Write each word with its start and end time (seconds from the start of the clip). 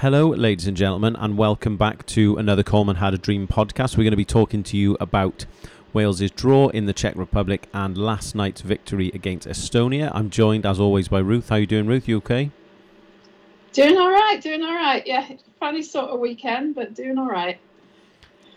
Hello, 0.00 0.30
ladies 0.30 0.66
and 0.66 0.78
gentlemen, 0.78 1.14
and 1.16 1.36
welcome 1.36 1.76
back 1.76 2.06
to 2.06 2.38
another 2.38 2.62
Coleman 2.62 2.96
Had 2.96 3.12
a 3.12 3.18
Dream 3.18 3.46
podcast. 3.46 3.98
We're 3.98 4.04
going 4.04 4.12
to 4.12 4.16
be 4.16 4.24
talking 4.24 4.62
to 4.62 4.78
you 4.78 4.96
about 4.98 5.44
Wales's 5.92 6.30
draw 6.30 6.68
in 6.68 6.86
the 6.86 6.94
Czech 6.94 7.14
Republic 7.16 7.68
and 7.74 7.98
last 7.98 8.34
night's 8.34 8.62
victory 8.62 9.10
against 9.12 9.46
Estonia. 9.46 10.10
I'm 10.14 10.30
joined, 10.30 10.64
as 10.64 10.80
always, 10.80 11.08
by 11.08 11.18
Ruth. 11.18 11.50
How 11.50 11.56
are 11.56 11.58
you 11.58 11.66
doing, 11.66 11.86
Ruth? 11.86 12.08
You 12.08 12.16
okay? 12.16 12.50
Doing 13.74 13.98
all 13.98 14.10
right, 14.10 14.40
doing 14.40 14.62
all 14.62 14.74
right. 14.74 15.06
Yeah, 15.06 15.32
funny 15.58 15.82
sort 15.82 16.08
of 16.08 16.18
weekend, 16.18 16.76
but 16.76 16.94
doing 16.94 17.18
all 17.18 17.28
right. 17.28 17.60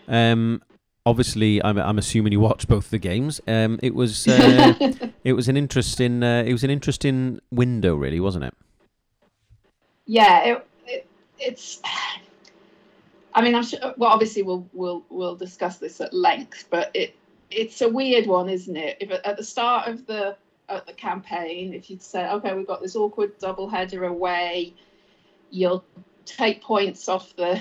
Um, 0.08 0.62
obviously, 1.04 1.62
I'm, 1.62 1.76
I'm 1.76 1.98
assuming 1.98 2.32
you 2.32 2.40
watched 2.40 2.68
both 2.68 2.88
the 2.88 2.96
games. 2.96 3.42
Um, 3.46 3.78
it 3.82 3.94
was 3.94 4.26
uh, 4.28 4.72
it 5.24 5.34
was 5.34 5.48
an 5.50 5.58
interesting 5.58 6.22
uh, 6.22 6.42
it 6.46 6.52
was 6.52 6.64
an 6.64 6.70
interesting 6.70 7.38
window, 7.50 7.96
really, 7.96 8.18
wasn't 8.18 8.46
it? 8.46 8.54
Yeah, 10.06 10.44
it 10.44 10.66
it's. 11.38 11.80
I 13.36 13.42
mean, 13.42 13.56
I'm 13.56 13.64
sure, 13.64 13.80
well, 13.96 14.10
obviously 14.10 14.42
we'll 14.42 14.66
we'll 14.72 15.04
we'll 15.08 15.36
discuss 15.36 15.78
this 15.78 16.00
at 16.00 16.14
length, 16.14 16.66
but 16.70 16.90
it 16.94 17.16
it's 17.50 17.80
a 17.80 17.88
weird 17.88 18.26
one, 18.26 18.48
isn't 18.48 18.76
it? 18.76 18.98
If 19.00 19.10
at 19.10 19.36
the 19.36 19.44
start 19.44 19.88
of 19.88 20.06
the 20.06 20.36
at 20.68 20.86
the 20.86 20.92
campaign, 20.92 21.74
if 21.74 21.90
you'd 21.90 22.02
say, 22.02 22.28
okay, 22.28 22.54
we've 22.54 22.66
got 22.66 22.80
this 22.80 22.96
awkward 22.96 23.38
double 23.38 23.68
header 23.68 24.04
away, 24.04 24.74
you'll 25.50 25.84
take 26.24 26.62
points 26.62 27.08
off 27.08 27.34
the 27.36 27.60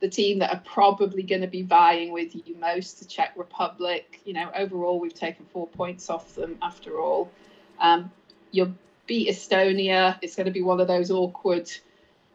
the 0.00 0.08
team 0.08 0.40
that 0.40 0.52
are 0.52 0.62
probably 0.64 1.22
going 1.22 1.40
to 1.40 1.46
be 1.46 1.62
vying 1.62 2.12
with 2.12 2.34
you 2.34 2.56
most, 2.56 2.98
the 2.98 3.04
Czech 3.04 3.32
Republic. 3.36 4.20
You 4.24 4.32
know, 4.34 4.50
overall, 4.54 4.98
we've 4.98 5.14
taken 5.14 5.46
four 5.52 5.68
points 5.68 6.10
off 6.10 6.34
them 6.34 6.58
after 6.60 6.98
all. 6.98 7.30
Um, 7.78 8.10
you'll 8.50 8.74
beat 9.06 9.28
Estonia. 9.28 10.18
It's 10.20 10.34
going 10.34 10.46
to 10.46 10.52
be 10.52 10.62
one 10.62 10.80
of 10.80 10.88
those 10.88 11.12
awkward, 11.12 11.70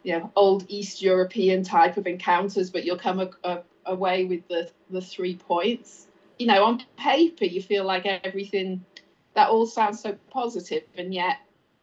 you 0.08 0.18
know, 0.18 0.32
old 0.36 0.64
East 0.68 1.02
European 1.02 1.62
type 1.62 1.98
of 1.98 2.06
encounters, 2.06 2.70
but 2.70 2.82
you'll 2.82 2.96
come 2.96 3.20
a, 3.20 3.28
a, 3.44 3.60
away 3.84 4.24
with 4.24 4.48
the, 4.48 4.70
the 4.88 5.02
three 5.02 5.36
points. 5.36 6.06
You 6.38 6.46
know, 6.46 6.64
on 6.64 6.82
paper, 6.96 7.44
you 7.44 7.60
feel 7.60 7.84
like 7.84 8.06
everything, 8.06 8.82
that 9.34 9.50
all 9.50 9.66
sounds 9.66 10.00
so 10.00 10.16
positive, 10.30 10.84
and 10.96 11.12
yet 11.12 11.40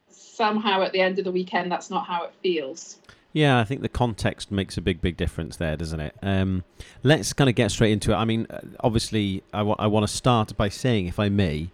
somehow 0.10 0.82
at 0.82 0.92
the 0.92 1.02
end 1.02 1.20
of 1.20 1.26
the 1.26 1.32
weekend, 1.32 1.72
that's 1.72 1.92
not 1.92 2.08
how 2.08 2.24
it 2.24 2.34
feels. 2.42 2.98
Yeah, 3.32 3.60
I 3.60 3.64
think 3.64 3.82
the 3.82 3.90
context 3.90 4.50
makes 4.50 4.76
a 4.76 4.82
big, 4.82 5.02
big 5.02 5.18
difference 5.18 5.58
there, 5.58 5.78
doesn't 5.78 6.00
it? 6.00 6.16
Um, 6.24 6.64
let's 7.04 7.32
kind 7.32 7.48
of 7.48 7.56
get 7.56 7.70
straight 7.70 7.92
into 7.92 8.12
it. 8.12 8.16
I 8.16 8.26
mean, 8.26 8.48
uh, 8.50 8.62
obviously, 8.80 9.44
I, 9.54 9.60
w- 9.60 9.76
I 9.78 9.86
want 9.86 10.08
to 10.08 10.12
start 10.12 10.58
by 10.58 10.70
saying, 10.70 11.06
if 11.06 11.20
I 11.20 11.30
may, 11.30 11.70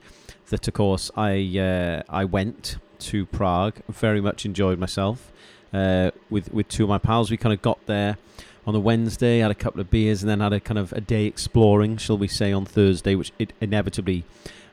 that 0.50 0.68
of 0.68 0.74
course 0.74 1.12
I 1.16 1.58
uh, 1.58 2.04
I 2.10 2.26
went 2.26 2.76
to 3.00 3.26
Prague, 3.26 3.76
very 3.88 4.20
much 4.20 4.46
enjoyed 4.46 4.80
myself 4.80 5.32
uh, 5.74 6.12
with 6.30 6.54
with 6.54 6.68
two 6.68 6.84
of 6.84 6.90
my 6.90 6.98
pals. 6.98 7.32
We 7.32 7.38
kind 7.38 7.54
of 7.54 7.62
got 7.62 7.86
there 7.86 8.18
on 8.66 8.74
the 8.74 8.80
Wednesday, 8.80 9.40
had 9.40 9.52
a 9.52 9.56
couple 9.56 9.82
of 9.82 9.90
beers, 9.90 10.22
and 10.22 10.30
then 10.30 10.40
had 10.40 10.54
a 10.54 10.60
kind 10.60 10.78
of 10.78 10.94
a 10.94 11.02
day 11.02 11.26
exploring, 11.26 11.98
shall 11.98 12.18
we 12.18 12.28
say, 12.28 12.52
on 12.52 12.66
Thursday, 12.66 13.16
which 13.16 13.32
it 13.40 13.54
inevitably 13.60 14.24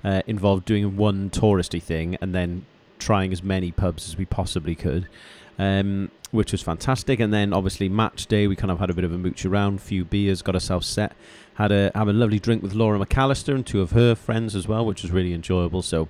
uh, 0.05 0.23
involved 0.27 0.65
doing 0.65 0.97
one 0.97 1.31
touristy 1.31 1.83
thing 1.83 2.17
and 2.21 2.35
then 2.35 2.65
trying 2.99 3.33
as 3.33 3.43
many 3.43 3.71
pubs 3.71 4.09
as 4.09 4.17
we 4.17 4.25
possibly 4.25 4.75
could. 4.75 5.09
Um, 5.59 6.11
which 6.31 6.53
was 6.53 6.63
fantastic. 6.63 7.21
And 7.21 7.33
then 7.33 7.53
obviously 7.53 7.89
match 7.89 8.27
day, 8.27 8.47
we 8.47 8.55
kind 8.55 8.71
of 8.71 8.79
had 8.79 8.91
a 8.91 8.95
bit 8.95 9.05
of 9.05 9.13
a 9.13 9.19
mooch 9.19 9.45
around, 9.45 9.81
few 9.81 10.05
beers, 10.05 10.43
got 10.43 10.55
ourselves 10.55 10.87
set. 10.87 11.13
Had 11.55 11.73
a 11.73 11.91
have 11.95 12.07
a 12.07 12.13
lovely 12.13 12.39
drink 12.39 12.63
with 12.63 12.75
Laura 12.75 12.99
McAllister 12.99 13.55
and 13.55 13.67
two 13.67 13.81
of 13.81 13.91
her 13.93 14.15
friends 14.15 14.55
as 14.55 14.69
well, 14.69 14.85
which 14.85 15.03
was 15.03 15.11
really 15.11 15.33
enjoyable. 15.33 15.83
So 15.83 16.09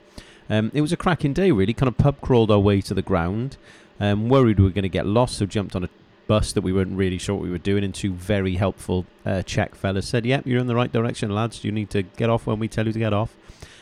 um, 0.50 0.70
it 0.74 0.80
was 0.80 0.92
a 0.92 0.96
cracking 0.96 1.32
day, 1.32 1.50
really. 1.50 1.72
Kind 1.72 1.88
of 1.88 1.96
pub 1.96 2.20
crawled 2.20 2.50
our 2.50 2.58
way 2.58 2.80
to 2.82 2.94
the 2.94 3.02
ground. 3.02 3.56
Um, 4.00 4.28
worried 4.28 4.58
we 4.58 4.64
were 4.64 4.70
going 4.70 4.82
to 4.82 4.88
get 4.88 5.06
lost, 5.06 5.38
so 5.38 5.46
jumped 5.46 5.74
on 5.74 5.84
a 5.84 5.88
bus 6.26 6.52
that 6.52 6.60
we 6.60 6.72
weren't 6.72 6.96
really 6.96 7.18
sure 7.18 7.34
what 7.34 7.42
we 7.42 7.50
were 7.50 7.58
doing. 7.58 7.82
And 7.82 7.94
two 7.94 8.12
very 8.12 8.54
helpful 8.56 9.06
uh, 9.26 9.42
Czech 9.42 9.74
fellas 9.74 10.06
said, 10.06 10.24
"Yep, 10.24 10.46
you're 10.46 10.60
in 10.60 10.66
the 10.66 10.74
right 10.76 10.92
direction, 10.92 11.34
lads. 11.34 11.64
You 11.64 11.72
need 11.72 11.90
to 11.90 12.02
get 12.02 12.30
off 12.30 12.46
when 12.46 12.58
we 12.58 12.68
tell 12.68 12.86
you 12.86 12.92
to 12.92 12.98
get 12.98 13.12
off." 13.12 13.36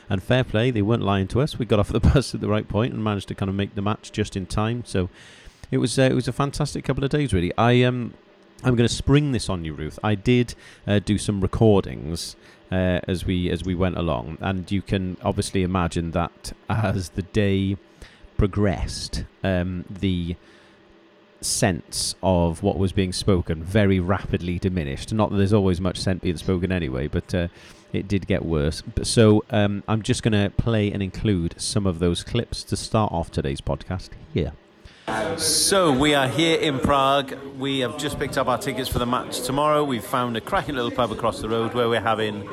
And 0.09 0.23
fair 0.23 0.45
play, 0.45 0.71
they 0.71 0.83
weren't 0.83 1.03
lying 1.03 1.27
to 1.29 1.41
us. 1.41 1.59
We 1.59 1.67
got 1.67 1.81
off 1.81 1.89
the 1.89 2.01
bus 2.13 2.35
at 2.35 2.41
the 2.41 2.49
right 2.49 2.67
point 2.67 2.95
and 2.95 3.03
managed 3.03 3.29
to 3.29 3.35
kind 3.35 3.49
of 3.49 3.55
make 3.55 3.75
the 3.75 3.83
match 3.83 4.13
just 4.13 4.37
in 4.37 4.47
time. 4.47 4.85
So 4.87 5.11
it 5.71 5.79
was 5.79 5.99
uh, 5.99 6.03
it 6.03 6.15
was 6.15 6.29
a 6.29 6.33
fantastic 6.33 6.85
couple 6.85 7.05
of 7.05 7.11
days, 7.11 7.33
really. 7.33 7.53
I 7.59 7.83
um. 7.83 8.15
I'm 8.65 8.75
going 8.75 8.89
to 8.89 8.95
spring 8.95 9.33
this 9.33 9.51
on 9.51 9.67
you, 9.67 9.75
Ruth. 9.75 9.99
I 10.03 10.15
did 10.15 10.55
uh, 10.87 10.99
do 10.99 11.19
some 11.19 11.43
recordings 11.43 12.37
uh, 12.73 13.01
as 13.07 13.27
we 13.27 13.51
as 13.51 13.65
we 13.65 13.75
went 13.75 13.99
along, 13.99 14.39
and 14.41 14.71
you 14.73 14.81
can 14.81 15.19
obviously 15.23 15.63
imagine 15.63 16.13
that 16.13 16.53
as 16.71 17.11
the 17.11 17.23
day 17.23 17.77
progressed, 18.37 19.25
um, 19.43 19.85
the 19.89 20.37
sense 21.41 22.15
of 22.23 22.63
what 22.63 22.79
was 22.79 22.93
being 22.93 23.13
spoken 23.13 23.63
very 23.63 24.01
rapidly 24.01 24.59
diminished. 24.59 25.13
Not 25.13 25.31
that 25.31 25.37
there's 25.37 25.53
always 25.53 25.81
much 25.81 25.99
sense 25.99 26.23
being 26.23 26.37
spoken 26.37 26.73
anyway, 26.73 27.09
but 27.09 27.35
uh, 27.35 27.49
it 27.93 28.09
did 28.09 28.27
get 28.27 28.45
worse. 28.45 28.83
So 29.03 29.45
um, 29.51 29.83
I'm 29.89 30.03
just 30.03 30.23
going 30.23 30.33
to 30.33 30.51
play 30.57 30.91
and 30.91 31.03
include 31.03 31.55
some 31.61 31.87
of 31.87 31.99
those 31.99 32.23
clips 32.25 32.65
to 32.65 32.77
start 32.77 33.13
off 33.13 33.31
today's 33.31 33.61
podcast 33.61 34.11
here. 34.33 34.53
So 35.37 35.93
we 35.93 36.15
are 36.15 36.27
here 36.27 36.59
in 36.59 36.81
Prague. 36.81 37.33
We 37.59 37.81
have 37.81 37.97
just 37.97 38.19
picked 38.19 38.37
up 38.37 38.49
our 38.49 38.59
tickets 38.59 38.89
for 38.89 38.99
the 38.99 39.07
match 39.07 39.43
tomorrow. 39.43 39.85
We've 39.85 40.05
found 40.05 40.37
a 40.37 40.41
cracking 40.41 40.75
little 40.75 40.91
pub 40.91 41.13
across 41.13 41.41
the 41.41 41.49
road 41.49 41.75
where 41.75 41.89
we're 41.89 42.01
having 42.01 42.49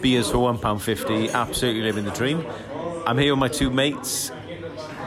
beers 0.00 0.30
for 0.30 0.38
£1.50. 0.38 1.32
Absolutely 1.32 1.82
living 1.82 2.04
the 2.04 2.10
dream. 2.10 2.44
I'm 3.06 3.18
here 3.18 3.32
with 3.32 3.38
my 3.38 3.48
two 3.48 3.70
mates, 3.70 4.32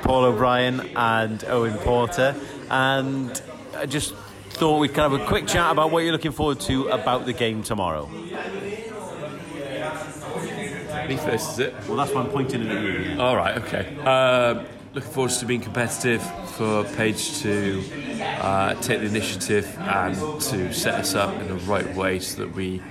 Paul 0.08 0.24
O'Brien 0.24 0.80
and 0.96 1.44
Owen 1.50 1.78
Porter, 1.80 2.34
and 2.70 3.42
I 3.76 3.86
just 3.86 4.16
thought 4.52 4.80
we'd 4.80 4.94
kind 4.94 5.14
of 5.14 5.20
have 5.20 5.28
a 5.28 5.30
quick 5.30 5.48
chat 5.48 5.70
about 5.70 5.92
what 5.92 6.06
you're 6.06 6.14
looking 6.14 6.32
forward 6.32 6.62
to 6.62 6.88
about 6.88 7.26
the 7.26 7.34
game 7.34 7.62
tomorrow. 7.62 8.08
Me 11.10 11.18
first, 11.18 11.52
is 11.52 11.60
it? 11.60 11.76
Well, 11.90 11.98
that's 11.98 12.14
why 12.14 12.22
I'm 12.22 12.30
pointing 12.30 12.62
it 12.62 12.72
at 12.72 12.82
you. 12.82 13.20
All 13.22 13.36
right, 13.36 13.58
okay. 13.58 13.98
Um, 14.00 14.66
looking 14.94 15.12
forward 15.12 15.34
to 15.34 15.46
being 15.46 15.60
competitive 15.60 16.24
for 16.52 16.86
Page 16.96 17.40
to 17.42 17.84
uh, 18.40 18.76
take 18.76 19.02
the 19.02 19.08
initiative 19.08 19.78
and 19.78 20.16
to 20.44 20.74
set 20.74 20.96
us 20.96 21.16
up 21.16 21.36
in 21.36 21.50
the 21.50 21.56
right 21.66 21.94
way 21.98 22.20
so 22.20 22.46
that 22.46 22.56
we 22.56 22.82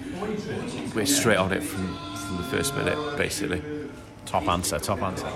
we're 0.95 1.07
straight 1.07 1.39
on 1.39 1.55
it 1.55 1.63
from, 1.63 1.97
from 2.15 2.37
the 2.37 2.43
first 2.43 2.75
minute, 2.77 3.17
basically. 3.17 3.63
Top 4.27 4.47
answer, 4.49 4.79
top 4.79 5.01
answer. 5.01 5.27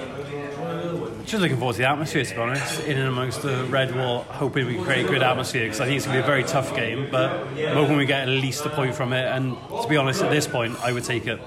Just 1.24 1.42
looking 1.42 1.58
forward 1.58 1.74
to 1.74 1.78
the 1.78 1.88
atmosphere, 1.88 2.24
to 2.24 2.34
be 2.34 2.40
honest. 2.40 2.80
In 2.84 2.98
and 2.98 3.08
amongst 3.08 3.42
the 3.42 3.64
red 3.64 3.94
wall, 3.94 4.22
hoping 4.22 4.66
we 4.66 4.74
can 4.74 4.84
create 4.84 5.06
a 5.06 5.08
good 5.08 5.22
atmosphere 5.22 5.64
because 5.64 5.80
I 5.80 5.86
think 5.86 5.98
it's 5.98 6.06
going 6.06 6.16
to 6.16 6.22
be 6.22 6.24
a 6.24 6.26
very 6.26 6.44
tough 6.44 6.74
game. 6.74 7.08
But 7.10 7.30
I'm 7.30 7.76
hoping 7.76 7.96
we 7.96 8.06
get 8.06 8.22
at 8.22 8.28
least 8.28 8.64
a 8.66 8.70
point 8.70 8.94
from 8.94 9.12
it. 9.12 9.26
And 9.26 9.56
to 9.82 9.86
be 9.88 9.96
honest, 9.96 10.22
at 10.22 10.30
this 10.30 10.46
point, 10.46 10.78
I 10.80 10.92
would 10.92 11.04
take 11.04 11.26
it. 11.26 11.40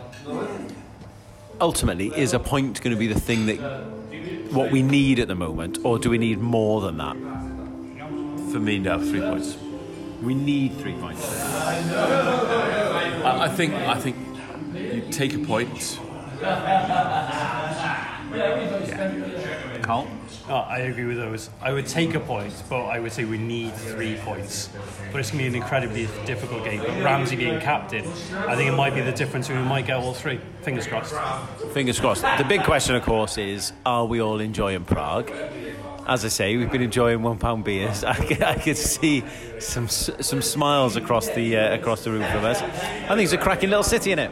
Ultimately, 1.59 2.07
is 2.15 2.33
a 2.33 2.39
point 2.39 2.81
going 2.81 2.95
to 2.95 2.99
be 2.99 3.07
the 3.07 3.19
thing 3.19 3.45
that 3.47 3.57
what 4.51 4.71
we 4.71 4.81
need 4.83 5.19
at 5.19 5.27
the 5.27 5.35
moment, 5.35 5.79
or 5.83 5.97
do 5.99 6.09
we 6.09 6.17
need 6.17 6.39
more 6.39 6.81
than 6.81 6.97
that? 6.97 7.15
For 8.51 8.59
me, 8.59 8.79
now 8.79 8.99
three 8.99 9.21
points. 9.21 9.57
We 10.21 10.35
need 10.35 10.77
three 10.77 10.93
points. 10.93 11.21
I, 13.23 13.45
I 13.45 13.49
think 13.49 13.73
I 13.73 13.99
think 13.99 14.15
you 14.73 15.01
take 15.11 15.33
a 15.33 15.39
point. 15.39 15.99
Carl? 19.83 20.07
Oh, 20.49 20.55
I 20.55 20.79
agree 20.79 21.05
with 21.05 21.17
those. 21.17 21.49
I 21.61 21.71
would 21.71 21.85
take 21.85 22.15
a 22.15 22.19
point, 22.19 22.53
but 22.69 22.85
I 22.85 22.99
would 22.99 23.11
say 23.11 23.25
we 23.25 23.37
need 23.37 23.73
three 23.73 24.15
points. 24.17 24.69
But 25.11 25.19
it's 25.19 25.31
going 25.31 25.43
to 25.43 25.49
be 25.51 25.55
an 25.57 25.61
incredibly 25.61 26.07
difficult 26.25 26.63
game. 26.63 26.81
But 26.81 27.03
Ramsey 27.03 27.35
being 27.35 27.59
captain, 27.59 28.05
I 28.35 28.55
think 28.55 28.71
it 28.71 28.75
might 28.75 28.95
be 28.95 29.01
the 29.01 29.11
difference. 29.11 29.49
We 29.49 29.55
might 29.55 29.85
get 29.85 29.97
all 29.97 30.13
three. 30.13 30.39
Fingers 30.61 30.87
crossed. 30.87 31.13
Fingers 31.73 31.99
crossed. 31.99 32.23
The 32.23 32.45
big 32.47 32.63
question, 32.63 32.95
of 32.95 33.03
course, 33.03 33.37
is 33.37 33.71
are 33.85 34.05
we 34.05 34.21
all 34.21 34.39
enjoying 34.39 34.83
Prague? 34.83 35.31
As 36.05 36.25
I 36.25 36.27
say, 36.27 36.57
we've 36.57 36.71
been 36.71 36.81
enjoying 36.81 37.21
one 37.21 37.37
pound 37.37 37.63
beers. 37.63 38.03
I 38.03 38.15
could, 38.15 38.43
I 38.43 38.55
could 38.55 38.77
see 38.77 39.23
some 39.59 39.87
some 39.87 40.41
smiles 40.41 40.97
across 40.97 41.29
the 41.29 41.55
uh, 41.55 41.75
across 41.75 42.03
the 42.03 42.11
room 42.11 42.29
from 42.29 42.43
us. 42.43 42.61
I 42.61 43.07
think 43.09 43.21
it's 43.21 43.33
a 43.33 43.37
cracking 43.37 43.69
little 43.69 43.83
city, 43.83 44.11
in 44.11 44.19
it. 44.19 44.31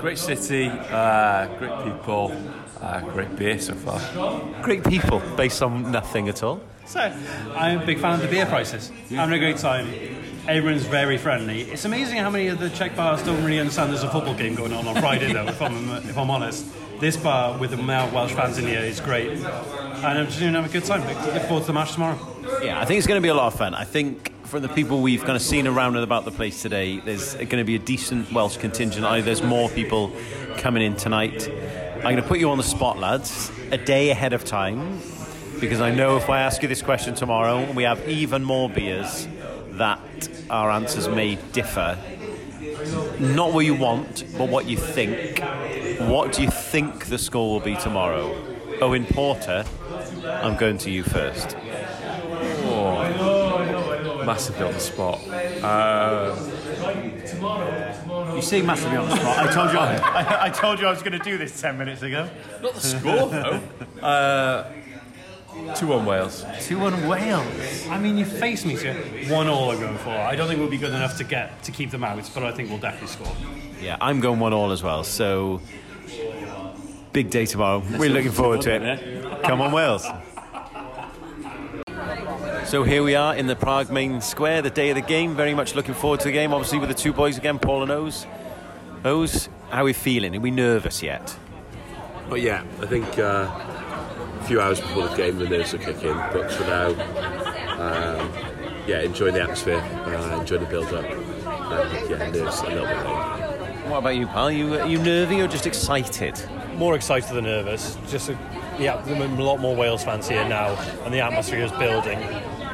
Great 0.00 0.18
city, 0.18 0.68
uh, 0.68 1.48
great 1.58 1.82
people, 1.82 2.28
uh, 2.80 3.00
great 3.00 3.34
beer 3.36 3.58
so 3.58 3.74
far. 3.74 4.00
Great 4.62 4.84
people, 4.84 5.20
based 5.36 5.62
on 5.62 5.90
nothing 5.90 6.28
at 6.28 6.42
all. 6.42 6.60
So, 6.86 7.00
I'm 7.54 7.82
a 7.82 7.86
big 7.86 8.00
fan 8.00 8.14
of 8.14 8.22
the 8.22 8.28
beer 8.28 8.46
prices. 8.46 8.90
Having 9.10 9.34
a 9.34 9.38
great 9.38 9.58
time. 9.58 9.88
Everyone's 10.48 10.86
very 10.86 11.18
friendly. 11.18 11.62
It's 11.62 11.84
amazing 11.84 12.16
how 12.16 12.30
many 12.30 12.48
of 12.48 12.58
the 12.58 12.70
Czech 12.70 12.96
bars 12.96 13.22
don't 13.22 13.44
really 13.44 13.60
understand 13.60 13.90
there's 13.90 14.02
a 14.02 14.10
football 14.10 14.34
game 14.34 14.54
going 14.54 14.72
on 14.72 14.88
on 14.88 14.94
Friday, 14.96 15.30
though, 15.30 15.46
if 15.46 15.60
I'm, 15.60 15.90
if 16.08 16.16
I'm 16.16 16.30
honest. 16.30 16.64
This 17.00 17.18
bar 17.18 17.58
with 17.58 17.70
the 17.70 17.76
male 17.76 18.10
Welsh 18.10 18.32
fans 18.32 18.56
in 18.56 18.66
here 18.66 18.80
is 18.80 18.98
great. 18.98 19.28
And 19.28 19.44
I'm 19.44 20.26
just 20.26 20.40
going 20.40 20.54
to 20.54 20.62
have 20.62 20.70
a 20.70 20.72
good 20.72 20.84
time. 20.84 21.06
Look 21.34 21.42
forward 21.42 21.60
to 21.60 21.66
the 21.66 21.72
match 21.74 21.92
tomorrow. 21.92 22.18
Yeah, 22.62 22.80
I 22.80 22.86
think 22.86 22.96
it's 22.96 23.06
going 23.06 23.20
to 23.20 23.22
be 23.22 23.28
a 23.28 23.34
lot 23.34 23.52
of 23.52 23.58
fun. 23.58 23.74
I 23.74 23.84
think 23.84 24.32
from 24.44 24.62
the 24.62 24.68
people 24.68 25.02
we've 25.02 25.20
kind 25.20 25.36
of 25.36 25.42
seen 25.42 25.66
around 25.66 25.96
and 25.96 26.02
about 26.02 26.24
the 26.24 26.30
place 26.30 26.62
today, 26.62 26.98
there's 27.00 27.34
going 27.34 27.58
to 27.58 27.64
be 27.64 27.74
a 27.74 27.78
decent 27.78 28.32
Welsh 28.32 28.56
contingent. 28.56 29.04
I 29.04 29.20
there's 29.20 29.42
more 29.42 29.68
people 29.68 30.10
coming 30.56 30.82
in 30.82 30.96
tonight. 30.96 31.46
I'm 31.98 32.04
going 32.04 32.16
to 32.16 32.22
put 32.22 32.38
you 32.38 32.50
on 32.50 32.58
the 32.58 32.64
spot, 32.64 32.98
lads, 32.98 33.50
a 33.72 33.76
day 33.76 34.10
ahead 34.10 34.32
of 34.32 34.44
time, 34.44 35.00
because 35.58 35.80
I 35.80 35.90
know 35.90 36.16
if 36.16 36.30
I 36.30 36.40
ask 36.40 36.62
you 36.62 36.68
this 36.68 36.80
question 36.80 37.14
tomorrow 37.14 37.70
we 37.72 37.82
have 37.82 38.08
even 38.08 38.44
more 38.44 38.70
beers, 38.70 39.26
that 39.72 40.00
our 40.48 40.70
answers 40.70 41.08
may 41.08 41.34
differ. 41.52 41.98
Not 43.18 43.52
what 43.52 43.64
you 43.64 43.74
want, 43.74 44.24
but 44.38 44.48
what 44.48 44.66
you 44.66 44.76
think. 44.76 45.40
What 46.08 46.32
do 46.32 46.42
you 46.42 46.50
think 46.50 47.06
the 47.06 47.18
score 47.18 47.50
will 47.50 47.60
be 47.60 47.74
tomorrow? 47.74 48.32
Owen 48.80 49.04
Porter, 49.04 49.64
I'm 50.24 50.56
going 50.56 50.78
to 50.78 50.90
you 50.90 51.02
first. 51.02 51.56
Massively 54.24 54.66
on 54.66 54.72
the 54.72 54.80
spot. 54.80 55.20
Uh, 55.62 56.36
You 58.38 58.42
say 58.42 58.62
massively 58.62 58.96
on 58.96 59.08
the 59.08 59.16
spot. 59.16 59.48
I 59.48 59.52
told 59.52 59.72
you. 59.72 59.78
I, 59.80 60.44
I 60.46 60.50
told 60.50 60.78
you 60.78 60.86
I 60.86 60.90
was 60.90 61.02
going 61.02 61.18
to 61.18 61.18
do 61.18 61.36
this 61.36 61.60
ten 61.60 61.76
minutes 61.76 62.02
ago. 62.02 62.30
not 62.62 62.72
the 62.72 62.80
score, 62.80 63.28
though. 63.28 63.60
Uh, 64.00 64.70
2 65.74 65.88
1 65.88 66.06
Wales. 66.06 66.44
Two 66.60 66.78
on 66.82 67.08
Wales. 67.08 67.88
I 67.88 67.98
mean, 67.98 68.16
you 68.16 68.24
face 68.24 68.64
me 68.64 68.76
to 68.76 68.94
one 69.28 69.48
all 69.48 69.72
I'm 69.72 69.80
going 69.80 69.98
for. 69.98 70.10
I 70.10 70.36
don't 70.36 70.46
think 70.46 70.60
we'll 70.60 70.70
be 70.70 70.78
good 70.78 70.92
enough 70.94 71.16
to 71.18 71.24
get 71.24 71.64
to 71.64 71.72
keep 71.72 71.90
them 71.90 72.04
out, 72.04 72.30
but 72.32 72.44
I 72.44 72.52
think 72.52 72.68
we'll 72.68 72.78
definitely 72.78 73.08
score. 73.08 73.32
Yeah, 73.80 73.96
I'm 74.00 74.20
going 74.20 74.38
one 74.38 74.52
all 74.52 74.70
as 74.70 74.84
well. 74.84 75.02
So 75.02 75.60
big 77.12 77.30
day 77.30 77.44
tomorrow. 77.44 77.82
We're 77.98 78.08
looking 78.10 78.30
forward 78.30 78.60
to 78.62 78.70
it. 78.72 79.42
Come 79.42 79.60
on, 79.60 79.72
Wales. 79.72 80.06
So 82.68 82.82
here 82.82 83.02
we 83.02 83.14
are 83.14 83.34
in 83.34 83.46
the 83.46 83.56
Prague 83.56 83.90
main 83.90 84.20
square, 84.20 84.60
the 84.60 84.68
day 84.68 84.90
of 84.90 84.96
the 84.96 85.00
game. 85.00 85.34
Very 85.34 85.54
much 85.54 85.74
looking 85.74 85.94
forward 85.94 86.20
to 86.20 86.26
the 86.26 86.32
game. 86.32 86.52
Obviously 86.52 86.78
with 86.78 86.90
the 86.90 86.94
two 86.94 87.14
boys 87.14 87.38
again, 87.38 87.58
Paul 87.58 87.82
and 87.82 87.90
Oz. 87.90 88.26
Oz, 89.06 89.48
how 89.70 89.80
are 89.80 89.84
we 89.84 89.94
feeling? 89.94 90.36
Are 90.36 90.40
we 90.40 90.50
nervous 90.50 91.02
yet? 91.02 91.34
But 92.28 92.42
yeah, 92.42 92.62
I 92.82 92.84
think 92.84 93.18
uh, 93.18 93.48
a 94.38 94.44
few 94.44 94.60
hours 94.60 94.80
before 94.80 95.08
the 95.08 95.16
game, 95.16 95.38
the 95.38 95.48
nerves 95.48 95.72
will 95.72 95.80
kick 95.80 96.02
in. 96.02 96.14
But 96.14 96.52
for 96.52 96.64
now, 96.64 96.88
um, 97.78 98.30
yeah, 98.86 99.00
enjoy 99.00 99.30
the 99.30 99.40
atmosphere, 99.40 99.80
uh, 99.80 100.38
enjoy 100.38 100.58
the 100.58 100.66
build 100.66 100.92
up. 100.92 101.06
And 101.06 102.10
yeah, 102.10 102.30
nerves 102.30 102.60
a 102.60 102.66
little 102.66 102.86
bit 102.86 102.96
low. 102.98 103.88
What 103.88 103.98
about 104.00 104.16
you, 104.16 104.26
pal? 104.26 104.50
You 104.50 104.74
are 104.74 104.86
you 104.86 104.98
nervy 104.98 105.40
or 105.40 105.48
just 105.48 105.66
excited? 105.66 106.38
more 106.78 106.94
excited 106.94 107.34
than 107.34 107.44
nervous. 107.44 107.98
Just 108.08 108.30
a, 108.30 108.38
yeah, 108.78 109.04
a 109.04 109.42
lot 109.42 109.58
more 109.58 109.74
Wales 109.74 110.04
fans 110.04 110.28
here 110.28 110.48
now, 110.48 110.76
and 111.04 111.12
the 111.12 111.20
atmosphere 111.20 111.64
is 111.64 111.72
building. 111.72 112.18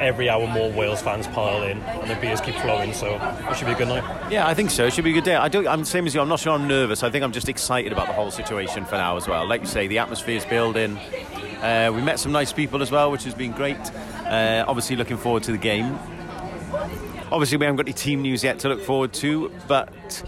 Every 0.01 0.29
hour, 0.29 0.47
more 0.47 0.71
Wales 0.73 1.03
fans 1.03 1.27
pile 1.29 1.63
in, 1.63 1.81
and 1.81 2.11
the 2.11 2.17
beers 2.17 2.41
keep 2.41 2.55
flowing. 2.57 2.93
So 2.93 3.15
it 3.51 3.57
should 3.57 3.67
be 3.67 3.73
a 3.73 3.77
good 3.77 3.89
night. 3.89 4.05
Yeah, 4.31 4.47
I 4.47 4.55
think 4.55 4.71
so. 4.71 4.87
It 4.87 4.93
should 4.93 5.05
be 5.05 5.11
a 5.11 5.15
good 5.15 5.25
day. 5.25 5.37
I 5.37 5.49
do. 5.49 5.67
I'm 5.67 5.81
the 5.81 5.87
same 5.87 6.07
as 6.07 6.15
you. 6.15 6.21
I'm 6.21 6.29
not 6.29 6.41
sure 6.41 6.53
I'm 6.53 6.69
nervous. 6.69 7.03
I 7.03 7.11
think 7.11 7.25
I'm 7.25 7.33
just 7.33 7.49
excited 7.49 7.93
about 7.93 8.07
the 8.07 8.13
whole 8.13 8.31
situation 8.31 8.85
for 8.85 8.97
now 8.97 9.17
as 9.17 9.27
well. 9.27 9.47
Like 9.47 9.63
you 9.63 9.67
say, 9.67 9.87
the 9.87 9.99
atmosphere 9.99 10.37
is 10.37 10.45
building. 10.45 10.99
Uh, 11.63 11.91
we 11.95 12.03
met 12.03 12.19
some 12.19 12.33
nice 12.33 12.53
people 12.53 12.83
as 12.83 12.91
well, 12.91 13.11
which 13.11 13.25
has 13.25 13.35
been 13.35 13.53
great. 13.53 13.79
Uh, 14.27 14.65
obviously, 14.67 14.97
looking 14.97 15.17
forward 15.17 15.43
to 15.45 15.53
the 15.53 15.59
game. 15.59 15.99
Obviously, 17.33 17.57
we 17.57 17.65
haven't 17.65 17.77
got 17.77 17.87
any 17.87 17.95
team 17.95 18.23
news 18.23 18.45
yet 18.45 18.59
to 18.61 18.69
look 18.69 18.83
forward 18.83 19.13
to, 19.15 19.51
but 19.67 20.23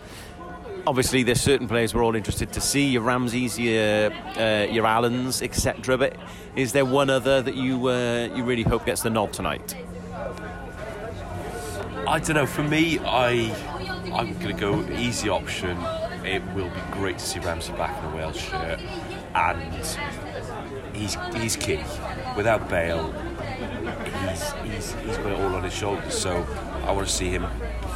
obviously 0.87 1.23
there's 1.23 1.41
certain 1.41 1.67
players 1.67 1.95
we're 1.95 2.05
all 2.05 2.15
interested 2.15 2.53
to 2.53 2.61
see. 2.61 2.87
Your 2.87 3.03
Ramseys, 3.03 3.59
your 3.59 4.13
uh, 4.37 4.67
your 4.71 4.87
Allens, 4.87 5.43
etc. 5.43 5.99
But 5.99 6.17
is 6.55 6.73
there 6.73 6.85
one 6.85 7.11
other 7.11 7.43
that 7.43 7.57
you 7.57 7.89
uh, 7.89 8.29
you 8.35 8.45
really 8.45 8.63
hope 8.63 8.87
gets 8.87 9.03
the 9.03 9.11
nod 9.11 9.33
tonight? 9.33 9.75
I 12.07 12.21
don't 12.21 12.37
know. 12.37 12.47
For 12.47 12.63
me, 12.63 12.99
I 13.01 13.53
I'm 14.13 14.33
going 14.39 14.55
to 14.55 14.61
go 14.61 14.81
easy 14.93 15.29
option. 15.29 15.77
It 16.25 16.43
will 16.55 16.71
be 16.71 16.81
great 16.93 17.19
to 17.19 17.25
see 17.25 17.41
Ramsey 17.41 17.73
back 17.73 17.97
in 18.03 18.11
a 18.11 18.17
Wales 18.17 18.37
shirt, 18.37 18.81
and 19.35 19.87
he's 20.95 21.17
he's 21.35 21.57
key. 21.57 21.83
Without 22.37 22.69
Bale, 22.69 23.13
he's 24.29 24.53
he's 24.65 24.95
he's 25.05 25.17
got 25.19 25.33
it 25.33 25.41
all 25.41 25.55
on 25.55 25.65
his 25.65 25.75
shoulders. 25.75 26.17
So 26.17 26.47
I 26.85 26.93
want 26.93 27.07
to 27.07 27.13
see 27.13 27.29
him 27.29 27.47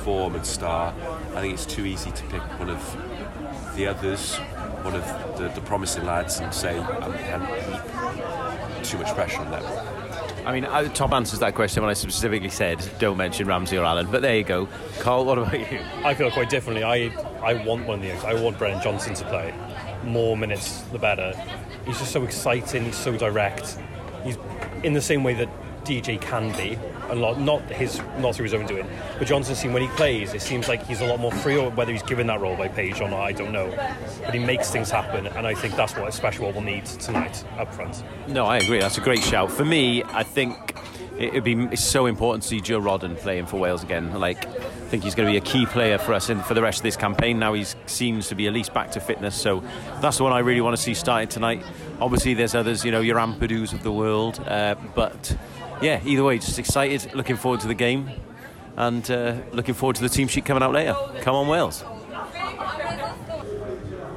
perform 0.00 0.34
and 0.34 0.46
star. 0.46 0.94
I 1.34 1.42
think 1.42 1.52
it's 1.52 1.66
too 1.66 1.84
easy 1.84 2.10
to 2.10 2.22
pick 2.24 2.40
one 2.58 2.70
of 2.70 3.76
the 3.76 3.86
others, 3.86 4.36
one 4.82 4.94
of 4.94 5.04
the, 5.36 5.48
the 5.48 5.60
promising 5.60 6.06
lads, 6.06 6.40
and 6.40 6.54
say 6.54 6.78
and, 6.78 7.14
and 7.14 7.44
heap 7.44 8.84
too 8.84 8.96
much 8.96 9.14
pressure 9.14 9.40
on 9.40 9.50
them. 9.50 9.62
I 10.46 10.52
mean, 10.52 10.64
uh, 10.64 10.88
Tom 10.94 11.12
answers 11.12 11.40
that 11.40 11.54
question 11.54 11.82
when 11.82 11.90
I 11.90 11.92
specifically 11.92 12.48
said 12.48 12.82
don't 12.98 13.18
mention 13.18 13.46
Ramsey 13.46 13.76
or 13.76 13.84
Allen. 13.84 14.10
But 14.10 14.22
there 14.22 14.36
you 14.36 14.42
go. 14.42 14.68
Carl, 15.00 15.26
what 15.26 15.36
about 15.36 15.60
you? 15.70 15.80
I 16.02 16.14
feel 16.14 16.30
quite 16.30 16.48
differently. 16.48 16.82
I 16.82 17.14
I 17.42 17.62
want 17.66 17.86
one 17.86 17.98
of 17.98 18.02
the 18.02 18.26
I 18.26 18.40
want 18.40 18.56
Brennan 18.56 18.82
Johnson 18.82 19.12
to 19.14 19.24
play. 19.26 19.54
More 20.02 20.34
minutes, 20.34 20.80
the 20.92 20.98
better. 20.98 21.34
He's 21.84 21.98
just 21.98 22.10
so 22.10 22.24
exciting. 22.24 22.86
He's 22.86 22.96
so 22.96 23.18
direct. 23.18 23.76
He's 24.24 24.38
in 24.82 24.94
the 24.94 25.02
same 25.02 25.24
way 25.24 25.34
that 25.34 25.50
DJ 25.90 26.20
can 26.20 26.52
be, 26.52 26.78
a 27.08 27.14
lot 27.16 27.40
not 27.40 27.62
his 27.62 28.00
not 28.18 28.36
through 28.36 28.44
his 28.44 28.54
own 28.54 28.64
doing. 28.66 28.86
But 29.18 29.26
Johnson, 29.26 29.56
seems 29.56 29.74
when 29.74 29.82
he 29.82 29.88
plays, 29.88 30.34
it 30.34 30.40
seems 30.40 30.68
like 30.68 30.86
he's 30.86 31.00
a 31.00 31.06
lot 31.06 31.18
more 31.18 31.32
free. 31.32 31.56
Or 31.56 31.70
whether 31.70 31.90
he's 31.90 32.04
given 32.04 32.28
that 32.28 32.40
role 32.40 32.56
by 32.56 32.68
Page 32.68 33.00
or 33.00 33.08
not, 33.08 33.20
I 33.20 33.32
don't 33.32 33.50
know. 33.50 33.74
But 34.24 34.32
he 34.32 34.38
makes 34.38 34.70
things 34.70 34.88
happen, 34.88 35.26
and 35.26 35.46
I 35.48 35.54
think 35.54 35.74
that's 35.74 35.96
what 35.96 36.08
especially 36.08 36.52
we'll 36.52 36.62
need 36.62 36.86
tonight 36.86 37.44
up 37.58 37.74
front. 37.74 38.04
No, 38.28 38.46
I 38.46 38.58
agree. 38.58 38.78
That's 38.78 38.98
a 38.98 39.00
great 39.00 39.22
shout. 39.24 39.50
For 39.50 39.64
me, 39.64 40.04
I 40.04 40.22
think 40.22 40.76
it 41.18 41.34
would 41.34 41.44
be 41.44 41.76
so 41.76 42.06
important 42.06 42.44
to 42.44 42.48
see 42.48 42.60
Joe 42.60 42.80
Rodon 42.80 43.18
playing 43.18 43.46
for 43.46 43.58
Wales 43.58 43.82
again. 43.82 44.18
Like, 44.18 44.46
I 44.46 44.60
think 44.90 45.02
he's 45.04 45.14
going 45.14 45.26
to 45.26 45.32
be 45.32 45.38
a 45.38 45.52
key 45.52 45.66
player 45.66 45.98
for 45.98 46.14
us 46.14 46.30
in, 46.30 46.40
for 46.42 46.54
the 46.54 46.62
rest 46.62 46.78
of 46.78 46.82
this 46.84 46.96
campaign. 46.96 47.38
Now 47.38 47.52
he 47.52 47.66
seems 47.86 48.28
to 48.28 48.34
be 48.34 48.46
at 48.46 48.52
least 48.52 48.72
back 48.72 48.92
to 48.92 49.00
fitness, 49.00 49.34
so 49.34 49.62
that's 50.00 50.18
the 50.18 50.22
one 50.22 50.32
I 50.32 50.38
really 50.38 50.60
want 50.60 50.76
to 50.76 50.82
see 50.82 50.94
starting 50.94 51.28
tonight. 51.28 51.64
Obviously, 52.00 52.34
there's 52.34 52.54
others, 52.54 52.84
you 52.84 52.90
know, 52.92 53.00
your 53.00 53.18
Ampadu's 53.18 53.72
of 53.72 53.82
the 53.82 53.92
world, 53.92 54.40
uh, 54.46 54.76
but 54.94 55.36
yeah, 55.82 56.00
either 56.04 56.24
way, 56.24 56.38
just 56.38 56.58
excited, 56.58 57.14
looking 57.14 57.36
forward 57.36 57.60
to 57.60 57.68
the 57.68 57.74
game, 57.74 58.10
and 58.76 59.10
uh, 59.10 59.36
looking 59.52 59.74
forward 59.74 59.96
to 59.96 60.02
the 60.02 60.08
team 60.08 60.28
sheet 60.28 60.44
coming 60.44 60.62
out 60.62 60.72
later. 60.72 60.94
Come 61.20 61.34
on, 61.34 61.48
Wales. 61.48 61.84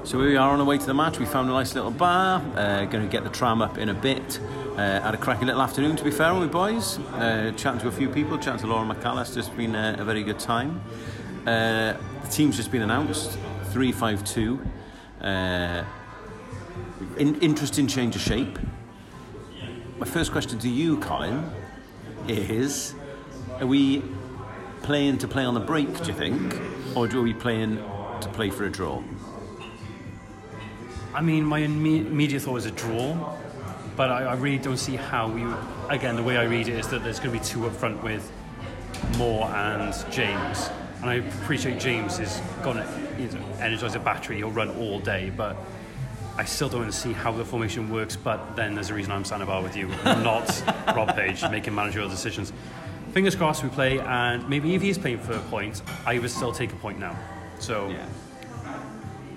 So 0.05 0.19
we 0.19 0.35
are 0.35 0.49
on 0.49 0.59
the 0.59 0.65
way 0.65 0.77
to 0.77 0.85
the 0.85 0.93
match. 0.93 1.17
We 1.17 1.25
found 1.25 1.49
a 1.49 1.53
nice 1.53 1.75
little 1.75 1.89
bar. 1.89 2.41
Uh, 2.55 2.83
going 2.85 3.05
to 3.05 3.09
get 3.09 3.23
the 3.23 3.29
tram 3.29 3.61
up 3.61 3.77
in 3.77 3.87
a 3.87 3.93
bit. 3.93 4.39
Uh, 4.75 4.99
had 4.99 5.13
a 5.13 5.17
cracking 5.17 5.47
little 5.47 5.61
afternoon, 5.61 5.95
to 5.95 6.03
be 6.03 6.11
fair, 6.11 6.33
with 6.33 6.51
boys. 6.51 6.99
Uh, 6.99 7.53
chatting 7.55 7.79
to 7.79 7.87
a 7.87 7.91
few 7.91 8.09
people. 8.09 8.37
Chatting 8.37 8.59
to 8.59 8.67
Laura 8.67 8.85
McAllister. 8.85 9.37
It's 9.37 9.49
been 9.49 9.75
a, 9.75 9.95
a 9.99 10.03
very 10.03 10.23
good 10.23 10.39
time. 10.39 10.81
Uh, 11.47 11.93
the 12.21 12.29
team's 12.29 12.57
just 12.57 12.69
been 12.69 12.81
announced. 12.81 13.37
Three 13.71 13.93
five 13.93 14.25
two. 14.25 14.59
Uh, 15.21 15.85
in, 17.17 17.39
interesting 17.39 17.87
change 17.87 18.15
of 18.15 18.21
shape. 18.21 18.59
My 20.03 20.09
first 20.09 20.33
question 20.33 20.59
to 20.59 20.67
you, 20.67 20.97
Colin, 20.97 21.49
is: 22.27 22.93
Are 23.61 23.65
we 23.65 24.03
playing 24.81 25.19
to 25.19 25.29
play 25.29 25.45
on 25.45 25.53
the 25.53 25.61
break? 25.61 25.97
Do 26.01 26.11
you 26.11 26.13
think, 26.13 26.59
or 26.93 27.07
are 27.07 27.21
we 27.21 27.33
playing 27.33 27.77
to 27.77 28.29
play 28.33 28.49
for 28.49 28.65
a 28.65 28.69
draw? 28.69 29.01
I 31.13 31.21
mean, 31.21 31.45
my 31.45 31.61
imme- 31.61 32.07
immediate 32.07 32.41
thought 32.41 32.57
is 32.57 32.65
a 32.65 32.71
draw, 32.71 33.33
but 33.95 34.11
I, 34.11 34.23
I 34.25 34.33
really 34.33 34.57
don't 34.57 34.75
see 34.75 34.97
how 34.97 35.29
we. 35.29 35.45
Would, 35.45 35.55
again, 35.87 36.17
the 36.17 36.23
way 36.23 36.35
I 36.35 36.43
read 36.43 36.67
it 36.67 36.77
is 36.79 36.89
that 36.89 37.01
there's 37.05 37.21
going 37.21 37.33
to 37.33 37.39
be 37.39 37.45
two 37.45 37.65
up 37.65 37.73
front 37.73 38.03
with 38.03 38.29
Moore 39.17 39.45
and 39.45 39.93
James, 40.11 40.69
and 40.99 41.09
I 41.09 41.13
appreciate 41.13 41.79
James 41.79 42.19
is 42.19 42.41
going 42.61 42.75
to 42.75 43.15
you 43.17 43.29
know, 43.29 43.45
energize 43.61 43.95
a 43.95 43.99
battery. 43.99 44.35
He'll 44.35 44.51
run 44.51 44.69
all 44.71 44.99
day, 44.99 45.29
but 45.29 45.55
I 46.37 46.45
still 46.45 46.69
don't 46.69 46.91
see 46.91 47.13
how 47.13 47.31
the 47.31 47.45
formation 47.45 47.89
works. 47.89 48.15
But 48.15 48.55
then 48.55 48.75
there's 48.75 48.89
a 48.89 48.93
reason 48.93 49.11
I'm 49.11 49.25
standing 49.25 49.47
bar 49.47 49.61
with 49.61 49.75
you, 49.75 49.87
not 50.03 50.63
Rob 50.95 51.15
Page, 51.15 51.43
making 51.49 51.75
managerial 51.75 52.09
decisions. 52.09 52.51
Fingers 53.11 53.35
crossed 53.35 53.63
we 53.63 53.69
play, 53.69 53.99
and 53.99 54.47
maybe 54.49 54.73
if 54.73 54.81
he 54.81 54.89
is 54.89 54.97
playing 54.97 55.19
for 55.19 55.33
a 55.33 55.39
point, 55.41 55.83
I 56.05 56.17
would 56.17 56.31
still 56.31 56.51
take 56.51 56.71
a 56.71 56.75
point 56.77 56.99
now. 56.99 57.17
So. 57.59 57.93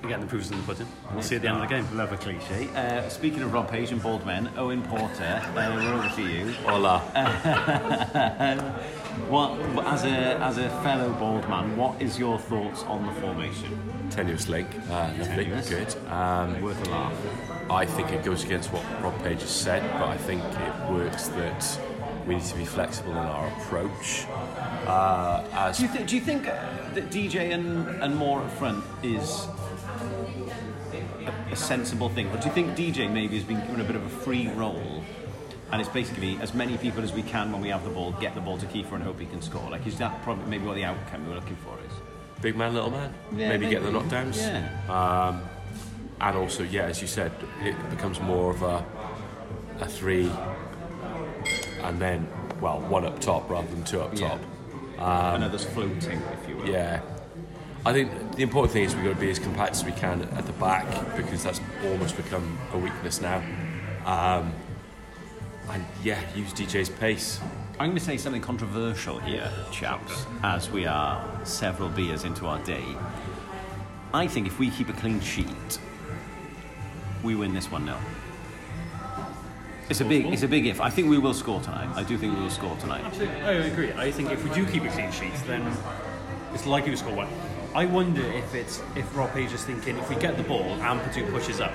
Again, 0.02 0.20
the 0.20 0.26
proof's 0.26 0.52
in 0.52 0.56
the 0.56 0.62
pudding. 0.62 0.86
We'll 1.12 1.20
see 1.20 1.34
at 1.34 1.42
the 1.42 1.48
end 1.48 1.56
of 1.56 1.68
the 1.68 1.74
game. 1.74 1.84
Love 1.96 2.12
a 2.12 2.16
cliche. 2.16 2.68
Uh, 2.76 3.08
speaking 3.08 3.42
of 3.42 3.52
Rob 3.52 3.68
Page 3.68 3.90
and 3.90 4.00
bald 4.00 4.24
men, 4.24 4.48
Owen 4.56 4.80
Porter, 4.84 5.42
uh, 5.44 5.52
we're 5.52 5.92
over 5.94 6.08
to 6.14 6.22
you. 6.22 6.52
Hola. 6.62 7.02
What, 9.28 9.58
as 9.86 10.04
a 10.04 10.36
as 10.38 10.58
a 10.58 10.68
fellow 10.82 11.12
bald 11.14 11.48
man, 11.48 11.76
what 11.76 12.00
is 12.00 12.18
your 12.18 12.38
thoughts 12.38 12.82
on 12.84 13.06
the 13.06 13.12
formation? 13.20 13.76
Tenuous 14.10 14.48
link. 14.48 14.68
Uh, 14.88 15.12
lovely. 15.18 15.44
Tenuous. 15.44 15.68
Good. 15.68 15.96
Um, 16.08 16.60
Worth 16.60 16.86
a 16.86 16.90
laugh. 16.90 17.70
I 17.70 17.86
think 17.86 18.12
it 18.12 18.24
goes 18.24 18.44
against 18.44 18.72
what 18.72 18.84
Rob 19.02 19.20
Page 19.24 19.40
has 19.40 19.50
said, 19.50 19.82
but 19.94 20.08
I 20.08 20.16
think 20.16 20.42
it 20.44 20.90
works 20.92 21.28
that 21.28 21.80
we 22.26 22.36
need 22.36 22.44
to 22.44 22.56
be 22.56 22.64
flexible 22.64 23.12
in 23.12 23.18
our 23.18 23.48
approach. 23.48 24.26
Uh, 24.86 25.44
as 25.52 25.78
Do 25.78 25.84
you, 25.86 25.92
th- 25.92 26.08
do 26.08 26.14
you 26.14 26.20
think 26.22 26.44
that 26.44 27.10
DJ 27.10 27.52
and, 27.52 27.88
and 28.02 28.14
Moore 28.14 28.42
up 28.42 28.50
front 28.52 28.84
is 29.02 29.48
a, 30.92 31.32
a 31.52 31.56
sensible 31.56 32.08
thing? 32.08 32.28
Or 32.28 32.36
do 32.36 32.46
you 32.46 32.54
think 32.54 32.76
DJ 32.76 33.10
maybe 33.10 33.36
has 33.36 33.44
been 33.44 33.60
given 33.60 33.80
a 33.80 33.84
bit 33.84 33.96
of 33.96 34.04
a 34.04 34.08
free 34.08 34.48
role 34.48 34.95
and 35.72 35.80
it's 35.80 35.90
basically 35.90 36.38
as 36.40 36.54
many 36.54 36.76
people 36.78 37.02
as 37.02 37.12
we 37.12 37.22
can 37.22 37.52
when 37.52 37.60
we 37.60 37.68
have 37.68 37.82
the 37.84 37.90
ball, 37.90 38.12
get 38.20 38.34
the 38.34 38.40
ball 38.40 38.56
to 38.58 38.66
Kieffer 38.66 38.92
and 38.92 39.02
hope 39.02 39.18
he 39.18 39.26
can 39.26 39.42
score? 39.42 39.68
Like, 39.70 39.86
is 39.86 39.98
that 39.98 40.22
probably 40.22 40.46
maybe 40.46 40.64
what 40.64 40.74
the 40.74 40.84
outcome 40.84 41.28
we're 41.28 41.34
looking 41.34 41.56
for 41.56 41.76
is? 41.86 41.92
big 42.42 42.54
man, 42.54 42.74
little 42.74 42.90
man, 42.90 43.12
Yeah, 43.34 43.48
maybe, 43.48 43.68
get 43.68 43.82
the 43.82 43.88
knockdowns. 43.90 44.36
Yeah. 44.36 44.68
Um, 44.92 45.42
and 46.20 46.36
also, 46.36 46.62
yeah, 46.64 46.82
as 46.82 47.00
you 47.00 47.08
said, 47.08 47.32
it 47.62 47.74
becomes 47.90 48.20
more 48.20 48.50
of 48.50 48.62
a 48.62 48.84
a 49.80 49.86
three, 49.86 50.30
and 51.82 51.98
then 52.00 52.26
well, 52.60 52.80
one 52.80 53.04
up 53.04 53.18
top 53.20 53.50
rather 53.50 53.66
than 53.68 53.84
two 53.84 54.00
up 54.00 54.18
Yeah. 54.18 54.28
top. 54.28 54.40
and 55.34 55.44
others 55.44 55.64
floating, 55.64 56.22
if 56.42 56.48
you 56.48 56.56
will. 56.56 56.68
Yeah. 56.68 57.00
I 57.84 57.92
think 57.92 58.10
the 58.36 58.42
important 58.42 58.72
thing 58.72 58.84
is 58.84 58.94
we've 58.94 59.04
got 59.04 59.14
to 59.14 59.20
be 59.20 59.30
as 59.30 59.38
compact 59.38 59.72
as 59.72 59.84
we 59.84 59.92
can 59.92 60.22
at 60.22 60.46
the 60.46 60.52
back 60.54 60.86
because 61.16 61.42
that's 61.42 61.60
almost 61.84 62.16
become 62.16 62.58
a 62.72 62.78
weakness 62.78 63.20
now. 63.20 63.42
Um, 64.04 64.52
and 65.70 65.84
yeah, 66.02 66.20
use 66.34 66.52
DJ's 66.52 66.90
pace. 66.90 67.40
I'm 67.78 67.88
going 67.90 67.98
to 67.98 68.04
say 68.04 68.16
something 68.16 68.40
controversial 68.40 69.18
here, 69.18 69.50
chaps, 69.70 70.26
as 70.42 70.70
we 70.70 70.86
are 70.86 71.22
several 71.44 71.88
beers 71.88 72.24
into 72.24 72.46
our 72.46 72.58
day. 72.60 72.84
I 74.14 74.26
think 74.26 74.46
if 74.46 74.58
we 74.58 74.70
keep 74.70 74.88
a 74.88 74.94
clean 74.94 75.20
sheet, 75.20 75.78
we 77.22 77.34
win 77.34 77.52
this 77.52 77.70
1 77.70 77.84
0. 77.84 77.98
It's 79.88 80.00
a 80.00 80.04
big, 80.04 80.26
it's 80.26 80.42
a 80.42 80.48
big 80.48 80.66
if. 80.66 80.80
I 80.80 80.90
think 80.90 81.08
we 81.08 81.18
will 81.18 81.34
score 81.34 81.60
tonight. 81.60 81.88
I 81.94 82.02
do 82.02 82.16
think 82.16 82.34
we 82.34 82.40
will 82.40 82.50
score 82.50 82.76
tonight. 82.76 83.04
Absolutely. 83.04 83.42
Oh, 83.42 83.46
I 83.46 83.52
agree. 83.52 83.92
I 83.92 84.10
think 84.10 84.30
if 84.30 84.42
we 84.42 84.50
do 84.50 84.66
keep 84.66 84.82
a 84.84 84.88
clean 84.88 85.12
sheet, 85.12 85.34
then 85.46 85.70
it's 86.54 86.66
likely 86.66 86.90
to 86.92 86.96
score 86.96 87.14
one. 87.14 87.28
I 87.74 87.84
wonder 87.84 88.22
if 88.22 88.54
it's 88.54 88.82
if 88.96 89.14
Rob 89.14 89.32
Page 89.32 89.52
is 89.52 89.62
thinking 89.64 89.96
if 89.98 90.08
we 90.08 90.16
get 90.16 90.36
the 90.36 90.42
ball, 90.42 90.64
Ampadu 90.78 91.30
pushes 91.30 91.60
up, 91.60 91.72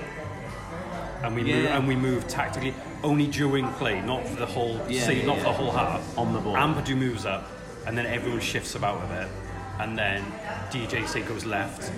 and 1.23 1.35
we 1.35 1.43
move 1.43 1.65
and 1.67 1.87
we 1.87 1.95
move 1.95 2.27
tactically 2.27 2.73
only 3.03 3.27
during 3.27 3.67
play, 3.73 4.01
not 4.01 4.27
for 4.27 4.35
the 4.35 4.45
whole 4.45 4.79
Yeah, 4.89 5.03
say, 5.03 5.19
yeah, 5.19 5.25
not 5.25 5.37
for 5.37 5.43
the 5.43 5.53
whole 5.53 5.71
half. 5.71 6.17
On 6.17 6.33
the 6.33 6.39
ball. 6.39 6.55
Ampadu 6.55 6.97
moves 6.97 7.25
up, 7.25 7.47
and 7.85 7.97
then 7.97 8.05
everyone 8.05 8.39
shifts 8.39 8.75
about 8.75 9.03
a 9.03 9.07
bit, 9.07 9.27
and 9.79 9.97
then 9.97 10.23
DJ 10.69 11.07
say 11.07 11.21
goes 11.21 11.45
left. 11.45 11.91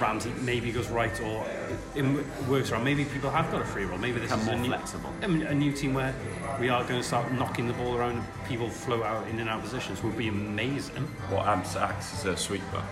Ramsey 0.00 0.32
maybe 0.40 0.72
goes 0.72 0.88
right 0.88 1.20
or 1.20 1.46
it 1.94 2.04
it 2.04 2.48
works 2.48 2.72
around. 2.72 2.84
Maybe 2.84 3.04
people 3.04 3.30
have 3.30 3.50
got 3.50 3.60
a 3.60 3.64
free 3.64 3.84
roll. 3.84 3.98
Maybe 3.98 4.18
this 4.18 4.30
Become 4.30 4.40
is 4.40 4.46
a 4.46 4.50
more 4.50 4.60
new, 4.60 4.68
flexible. 4.68 5.12
I 5.22 5.26
mean, 5.26 5.42
a 5.42 5.54
new 5.54 5.72
team 5.72 5.92
where 5.92 6.14
we 6.58 6.70
are 6.70 6.82
going 6.84 7.00
to 7.00 7.06
start 7.06 7.30
knocking 7.32 7.66
the 7.66 7.74
ball 7.74 7.96
around 7.96 8.16
and 8.16 8.44
people 8.46 8.70
float 8.70 9.04
out 9.04 9.28
in 9.28 9.38
and 9.40 9.48
out 9.48 9.62
positions 9.62 10.02
would 10.02 10.16
be 10.16 10.28
amazing. 10.28 11.02
What 11.28 11.46
Amps 11.46 11.76
acts 11.76 12.14
as 12.14 12.24
a 12.24 12.36
sweeper. 12.36 12.82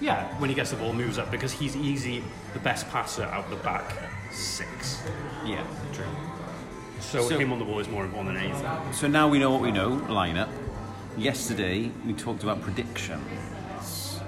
Yeah, 0.00 0.28
when 0.38 0.50
he 0.50 0.54
gets 0.54 0.70
the 0.70 0.76
ball, 0.76 0.92
moves 0.92 1.18
up 1.18 1.30
because 1.30 1.52
he's 1.52 1.74
easy 1.76 2.22
the 2.52 2.60
best 2.60 2.88
passer 2.90 3.24
out 3.24 3.48
the 3.50 3.56
back 3.56 3.96
six. 4.30 5.02
Yeah. 5.44 5.64
True. 5.92 6.04
So, 7.00 7.28
So- 7.28 7.38
him 7.38 7.52
on 7.52 7.58
the 7.58 7.64
ball 7.64 7.78
is 7.80 7.88
more 7.88 8.04
important 8.04 8.34
than 8.34 8.44
anything. 8.44 8.92
So 8.92 9.06
now 9.08 9.28
we 9.28 9.38
know 9.38 9.50
what 9.50 9.60
we 9.60 9.70
know, 9.70 9.96
lineup. 10.08 10.48
Yesterday 11.16 11.90
we 12.06 12.12
talked 12.12 12.42
about 12.42 12.60
predictions. 12.62 14.20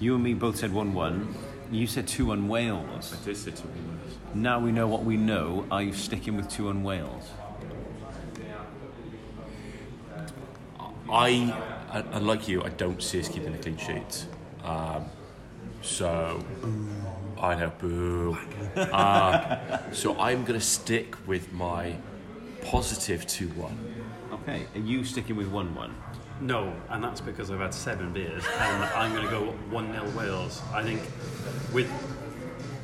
You 0.00 0.14
and 0.14 0.22
me 0.22 0.34
both 0.34 0.56
said 0.56 0.72
1 0.72 0.92
1. 0.92 1.34
You 1.70 1.86
said 1.86 2.06
2 2.06 2.26
1 2.26 2.48
Wales. 2.48 3.14
I 3.20 3.24
did 3.24 3.36
say 3.36 3.50
two 3.50 3.68
winners. 3.68 4.16
Now 4.34 4.58
we 4.60 4.70
know 4.72 4.86
what 4.86 5.04
we 5.04 5.16
know. 5.16 5.66
Are 5.70 5.82
you 5.82 5.92
sticking 5.92 6.36
with 6.36 6.48
2 6.48 6.66
1 6.66 6.82
Wales? 6.82 7.30
I, 11.10 11.54
I, 11.90 12.02
I 12.12 12.18
like 12.18 12.48
you. 12.48 12.62
I 12.62 12.68
don't 12.68 13.02
see 13.02 13.20
us 13.20 13.28
keeping 13.28 13.54
a 13.54 13.58
clean 13.58 13.78
sheet. 13.78 14.26
Um, 14.62 15.06
so, 15.82 16.44
I 17.40 17.54
know, 17.54 17.72
boo. 17.78 18.38
Uh, 18.76 19.92
so 19.92 20.18
I'm 20.18 20.44
going 20.44 20.58
to 20.58 20.64
stick 20.64 21.14
with 21.26 21.52
my 21.52 21.94
positive 22.64 23.26
two 23.26 23.48
one. 23.48 23.76
Okay. 24.32 24.66
Are 24.74 24.80
you 24.80 25.04
sticking 25.04 25.36
with 25.36 25.48
1 25.48 25.74
1? 25.74 25.94
No, 26.40 26.72
and 26.90 27.02
that's 27.02 27.20
because 27.20 27.50
I've 27.50 27.58
had 27.60 27.74
seven 27.74 28.12
beers, 28.12 28.44
and 28.46 28.84
I'm 28.84 29.12
going 29.12 29.24
to 29.24 29.30
go 29.30 29.40
one 29.70 29.92
0 29.92 30.08
Wales. 30.16 30.62
I 30.72 30.82
think 30.82 31.00
with 31.72 31.90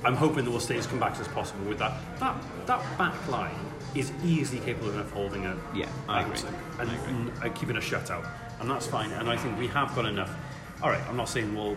I'm 0.05 0.15
hoping 0.17 0.45
that 0.45 0.51
we'll 0.51 0.61
stay 0.61 0.77
as 0.77 0.87
compact 0.87 1.21
as 1.21 1.29
possible 1.29 1.65
with 1.67 1.79
that. 1.79 1.93
That 2.19 2.37
that 2.67 2.99
back 2.99 3.29
line 3.29 3.55
is 3.95 4.11
easily 4.25 4.61
capable 4.61 4.99
of 4.99 5.11
holding 5.13 5.47
a 5.47 5.57
Yeah, 5.75 5.89
I 6.09 6.23
out 6.23 6.37
agree. 6.37 6.51
and, 6.81 6.91
and, 6.91 7.33
and 7.45 7.55
keeping 7.55 7.77
a 7.77 7.81
shutout, 7.81 8.29
and 8.61 8.69
that's 8.69 8.87
fine. 8.87 9.13
And 9.13 9.31
I 9.31 9.37
think 9.37 9.57
we 9.59 9.69
have 9.69 9.95
got 9.95 10.07
enough. 10.07 10.35
All 10.83 10.91
right, 10.91 11.03
I'm 11.09 11.17
not 11.17 11.29
saying 11.29 11.55
we'll 11.55 11.77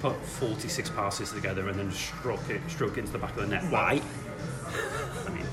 put 0.00 0.16
46 0.16 0.90
passes 0.90 1.32
together 1.32 1.68
and 1.68 1.78
then 1.78 1.90
struck 1.90 2.48
it, 2.50 2.60
it 2.66 2.98
into 2.98 3.12
the 3.12 3.18
back 3.18 3.30
of 3.36 3.36
the 3.36 3.46
net. 3.46 3.64
Why? 3.70 4.00
I 5.26 5.30
mean, 5.30 5.46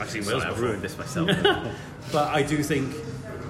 I've 0.00 0.10
seen 0.10 0.24
Wales 0.26 0.44
I've 0.44 0.60
ruined 0.60 0.82
this 0.82 0.96
myself. 0.98 1.30
But 2.12 2.28
I 2.34 2.42
do 2.42 2.62
think 2.62 2.94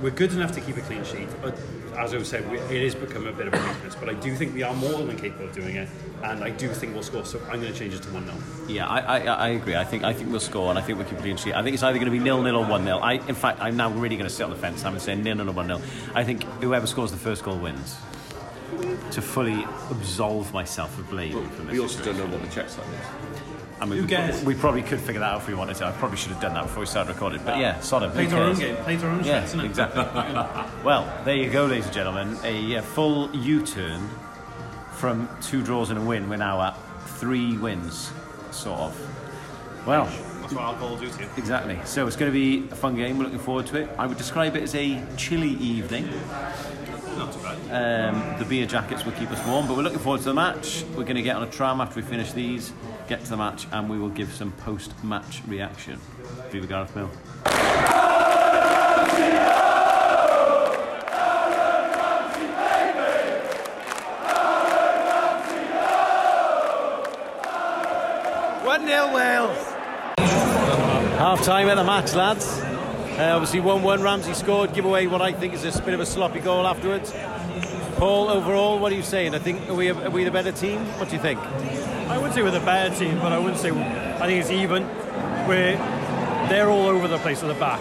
we're 0.01 0.11
good 0.11 0.33
enough 0.33 0.53
to 0.53 0.61
keep 0.61 0.77
a 0.77 0.81
clean 0.83 1.05
sheet. 1.05 1.29
But 1.43 1.59
as 1.97 2.15
I 2.15 2.23
said, 2.23 2.51
we, 2.51 2.59
it 2.59 2.83
has 2.85 2.95
become 2.95 3.27
a 3.27 3.33
bit 3.33 3.49
of 3.49 3.55
a 3.55 3.59
weakness. 3.59 3.95
But 3.95 4.09
I 4.09 4.15
do 4.15 4.35
think 4.35 4.55
we 4.55 4.63
are 4.63 4.75
more 4.75 5.03
than 5.03 5.17
capable 5.17 5.47
of 5.47 5.53
doing 5.53 5.77
it, 5.77 5.89
and 6.23 6.43
I 6.43 6.51
do 6.51 6.69
think 6.69 6.95
we'll 6.95 7.03
score. 7.03 7.25
So 7.25 7.41
I'm 7.51 7.61
going 7.61 7.73
to 7.73 7.79
change 7.79 7.95
it 7.95 8.03
to 8.03 8.11
one 8.11 8.27
0 8.27 8.37
yeah, 8.69 8.87
I, 8.87 9.01
I, 9.01 9.19
I 9.19 9.49
agree. 9.49 9.77
I 9.77 9.85
think 9.85 10.05
I 10.05 10.13
think 10.13 10.31
we'll 10.31 10.41
score, 10.41 10.71
and 10.71 10.79
I 10.79 10.83
think 10.83 10.99
we'll 10.99 11.09
keep 11.09 11.19
a 11.19 11.23
clean 11.23 11.37
sheet. 11.37 11.55
I 11.55 11.63
think 11.63 11.75
it's 11.75 11.83
either 11.83 11.99
going 11.99 12.11
to 12.11 12.17
be 12.17 12.23
nil 12.23 12.43
nil 12.43 12.57
or 12.57 12.65
one 12.67 12.85
0 12.85 12.99
I, 12.99 13.15
in 13.15 13.35
fact, 13.35 13.61
I'm 13.61 13.77
now 13.77 13.91
really 13.91 14.17
going 14.17 14.29
to 14.29 14.35
sit 14.35 14.45
on 14.45 14.51
the 14.51 14.57
fence. 14.57 14.85
I'm 14.85 14.93
going 14.93 15.01
to 15.01 15.05
say 15.05 15.15
nil 15.15 15.37
nil 15.37 15.49
or 15.49 15.53
one 15.53 15.67
0 15.67 15.81
I 16.15 16.25
think 16.25 16.45
whoever 16.61 16.87
scores 16.87 17.11
the 17.11 17.17
first 17.17 17.43
goal 17.43 17.59
wins. 17.59 17.97
To 19.13 19.23
fully 19.23 19.65
absolve 19.91 20.53
myself 20.53 20.99
of 20.99 21.09
blame 21.11 21.49
from 21.51 21.67
this. 21.67 21.73
We 21.75 21.81
also 21.81 21.97
don't 22.05 22.15
situation. 22.15 22.31
know 22.31 22.37
what 22.39 22.49
the 22.49 22.55
Czech 22.55 22.69
sign 22.69 22.85
is. 22.87 23.07
I 23.81 23.87
mean, 23.87 23.97
Who 23.99 24.03
we, 24.05 24.09
cares? 24.09 24.45
we 24.45 24.55
probably 24.55 24.83
could 24.83 25.01
figure 25.01 25.21
that 25.21 25.33
out 25.33 25.41
if 25.43 25.49
we 25.49 25.55
wanted 25.55 25.77
to. 25.77 25.87
I 25.87 25.93
probably 25.93 26.17
should 26.17 26.33
have 26.33 26.41
done 26.41 26.55
that 26.55 26.63
before 26.65 26.81
we 26.81 26.87
started 26.87 27.13
recording. 27.13 27.43
But 27.45 27.59
yeah, 27.59 27.81
Sodom. 27.81 28.11
who 28.11 28.15
Play 28.17 28.27
to 28.29 28.37
our 28.37 28.43
own 28.45 28.57
cares? 28.57 28.75
game. 28.77 28.85
Play 28.85 28.97
to 28.97 29.07
our 29.07 29.11
own 29.13 29.19
Yeah, 29.25 29.45
strengths, 29.45 29.49
isn't 29.51 29.61
it? 29.61 29.67
exactly. 29.67 30.03
well, 30.85 31.23
there 31.25 31.37
you 31.37 31.51
go, 31.51 31.67
ladies 31.67 31.85
and 31.87 31.95
gentlemen. 31.95 32.39
A 32.45 32.81
full 32.83 33.35
U-turn 33.35 34.09
from 34.93 35.29
two 35.43 35.63
draws 35.63 35.91
and 35.91 35.99
a 35.99 36.03
win. 36.03 36.29
We're 36.29 36.37
now 36.37 36.63
at 36.63 36.77
three 37.19 37.57
wins, 37.59 38.11
sort 38.53 38.79
of. 38.81 39.87
Well, 39.87 40.05
That's 40.41 40.53
what 40.55 40.63
alcohol 40.63 40.91
will 40.91 40.97
do 40.99 41.11
to 41.11 41.23
you. 41.23 41.29
exactly. 41.37 41.79
So 41.85 42.07
it's 42.07 42.17
going 42.17 42.33
to 42.33 42.35
be 42.35 42.69
a 42.71 42.77
fun 42.77 42.95
game. 42.97 43.19
We're 43.19 43.25
looking 43.25 43.39
forward 43.41 43.67
to 43.67 43.79
it. 43.83 43.91
I 43.99 44.07
would 44.07 44.17
describe 44.19 44.57
it 44.57 44.63
as 44.63 44.75
a 44.75 45.03
chilly 45.17 45.51
evening. 45.55 46.09
Um, 47.71 48.39
the 48.39 48.47
beer 48.49 48.67
jackets 48.67 49.05
will 49.05 49.13
keep 49.13 49.31
us 49.31 49.47
warm, 49.47 49.67
but 49.67 49.77
we're 49.77 49.83
looking 49.83 49.99
forward 49.99 50.19
to 50.19 50.25
the 50.25 50.35
match. 50.35 50.85
We're 50.91 51.05
going 51.05 51.17
to 51.17 51.23
get 51.23 51.37
on 51.37 51.43
a 51.43 51.51
tram 51.51 51.81
after 51.81 52.01
we 52.01 52.07
finish 52.07 52.33
these, 52.33 52.73
get 53.09 53.25
to 53.25 53.31
the 53.31 53.37
match, 53.37 53.67
and 53.73 53.89
we 53.91 53.99
will 53.99 54.11
give 54.11 54.33
some 54.33 54.53
post-match 54.53 55.43
reaction. 55.47 55.99
Viva 56.51 56.67
Gareth 56.67 56.95
Mill. 56.95 57.11
One 68.65 68.87
0 68.87 69.15
Wales. 69.15 69.67
Half 71.19 71.43
time 71.43 71.69
at 71.69 71.75
the 71.77 71.85
match, 71.85 72.15
lads. 72.15 72.64
Uh, 73.17 73.33
obviously, 73.33 73.61
1 73.61 73.83
1 73.85 74.03
Ramsey 74.03 74.35
scored, 74.35 74.75
give 74.75 74.85
away 74.85 75.07
what 75.07 75.23
I 75.23 75.31
think 75.31 75.55
is 75.55 75.65
a 75.65 75.83
bit 75.83 75.95
of 75.95 76.01
a 76.01 76.07
sloppy 76.07 76.41
goal 76.41 76.67
afterwards. 76.67 77.13
Paul, 77.97 78.29
overall, 78.29 78.81
what 78.81 78.91
are 78.91 78.97
you 78.97 79.05
saying? 79.05 79.37
I 79.37 79.39
think 79.39 79.69
are 79.69 79.75
we, 79.75 79.91
are 79.91 80.11
we 80.11 80.25
the 80.25 80.33
better 80.33 80.51
team? 80.51 80.81
What 80.99 81.11
do 81.11 81.15
you 81.15 81.23
think? 81.23 81.39
I 81.39 82.19
would 82.19 82.33
say 82.33 82.43
we're 82.43 82.51
the 82.51 82.59
better 82.59 82.93
team, 82.93 83.21
but 83.21 83.33
I 83.33 83.39
wouldn't 83.39 83.61
say. 83.61 83.71
I 83.71 84.27
think 84.27 84.41
it's 84.41 84.51
even. 84.51 84.83
We're 85.47 85.77
they're 86.49 86.69
all 86.69 86.89
over 86.89 87.07
the 87.07 87.19
place 87.19 87.41
at 87.43 87.47
the 87.47 87.55
back, 87.55 87.81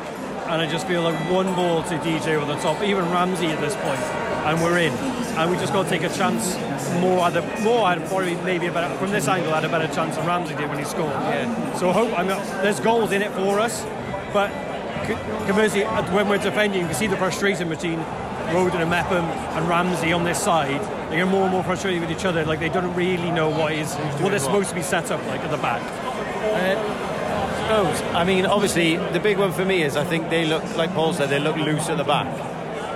and 0.50 0.62
I 0.62 0.70
just 0.70 0.86
feel 0.86 1.02
like 1.02 1.20
one 1.32 1.48
ball 1.56 1.82
to 1.82 1.98
DJ 1.98 2.36
over 2.36 2.46
the 2.46 2.60
top, 2.60 2.84
even 2.84 3.10
Ramsey 3.10 3.48
at 3.48 3.60
this 3.60 3.76
point, 3.76 4.00
and 4.46 4.62
we're 4.62 4.78
in. 4.78 4.94
And 5.34 5.50
we 5.50 5.58
just 5.58 5.74
got 5.74 5.84
to 5.84 5.90
take 5.90 6.04
a 6.04 6.16
chance. 6.16 6.56
More, 7.02 7.28
had 7.28 7.38
a, 7.38 7.62
more 7.62 7.88
had 7.88 8.06
probably 8.08 8.36
maybe 8.36 8.68
a 8.68 8.72
better 8.72 8.96
from 8.98 9.10
this 9.10 9.28
angle 9.28 9.52
had 9.52 9.66
a 9.66 9.70
better 9.70 9.92
chance 9.94 10.16
than 10.16 10.28
Ramsey 10.28 10.54
did 10.54 10.70
when 10.70 10.78
he 10.78 10.86
scored. 10.86 11.10
Yeah. 11.10 11.74
So 11.74 11.90
I 11.90 11.94
hope 11.94 12.20
I 12.20 12.22
mean, 12.22 12.38
there's 12.62 12.80
goals 12.80 13.12
in 13.12 13.24
it 13.24 13.32
for 13.32 13.60
us, 13.60 13.84
but 14.32 14.52
c- 15.08 15.46
conversely, 15.48 15.84
uh, 15.84 16.14
when 16.14 16.28
we're 16.30 16.38
defending, 16.38 16.82
you 16.82 16.88
can 16.88 16.96
see 16.96 17.08
the 17.08 17.18
frustration 17.18 17.70
between 17.70 18.00
Rodon 18.50 18.82
and 18.82 18.90
Mepham 18.90 19.26
and 19.26 19.68
Ramsey 19.68 20.14
on 20.14 20.24
this 20.24 20.42
side. 20.42 20.82
They 21.10 21.18
get 21.18 21.28
more 21.28 21.44
and 21.44 21.52
more 21.52 21.64
frustrated 21.64 22.02
with 22.02 22.12
each 22.12 22.26
other, 22.26 22.46
like 22.46 22.60
they 22.60 22.70
don't 22.70 22.94
really 22.96 23.32
know 23.32 23.50
what 23.50 23.74
is 23.74 23.94
what 24.22 24.30
they're 24.30 24.40
supposed 24.40 24.70
to 24.70 24.76
be 24.76 24.82
set 24.82 25.12
up 25.12 25.26
like 25.28 25.42
at 25.42 25.52
the 25.52 25.58
back. 25.58 25.82
suppose. 27.64 28.02
I 28.14 28.24
mean, 28.24 28.46
obviously, 28.46 28.98
the 28.98 29.20
big 29.20 29.38
one 29.38 29.52
for 29.52 29.66
me 29.66 29.84
is 29.84 29.96
I 29.96 30.04
think 30.04 30.30
they 30.30 30.46
look, 30.46 30.64
like 30.76 30.94
Paul 30.94 31.14
said, 31.14 31.30
they 31.30 31.40
look 31.40 31.56
loose 31.56 31.90
at 31.90 31.98
the 31.98 32.04
back. 32.04 32.28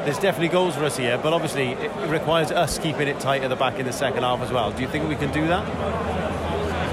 There's 0.06 0.20
definitely 0.20 0.50
goals 0.50 0.76
for 0.76 0.86
us 0.86 0.96
here, 0.98 1.18
but 1.18 1.34
obviously 1.34 1.72
it 1.72 1.92
requires 2.10 2.52
us 2.52 2.78
keeping 2.78 3.08
it 3.08 3.20
tight 3.20 3.44
at 3.44 3.50
the 3.50 3.56
back 3.56 3.78
in 3.80 3.86
the 3.86 3.92
second 3.94 4.24
half 4.24 4.42
as 4.42 4.52
well. 4.52 4.72
Do 4.72 4.82
you 4.82 4.88
think 4.88 5.08
we 5.10 5.16
can 5.16 5.32
do 5.32 5.48
that? 5.48 5.66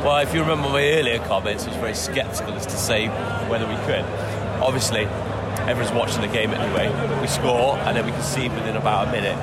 Well, 0.05 0.19
if 0.19 0.35
you 0.35 0.41
remember 0.41 0.69
my 0.69 0.83
earlier 0.83 1.19
comments, 1.21 1.65
I 1.65 1.69
was 1.69 1.77
very 1.77 1.95
sceptical 1.95 2.55
as 2.55 2.67
to 2.67 2.77
say 2.77 3.09
whether 3.49 3.67
we 3.67 3.77
could. 3.87 4.05
Obviously, 4.65 5.05
everyone's 5.69 5.93
watching 5.93 6.23
the 6.23 6.29
game 6.29 6.51
anyway. 6.51 6.89
We 7.21 7.27
score 7.27 7.77
and 7.77 7.95
then 7.95 8.07
we 8.07 8.13
concede 8.13 8.51
within 8.55 8.77
about 8.77 9.09
a 9.09 9.13
minute. 9.13 9.37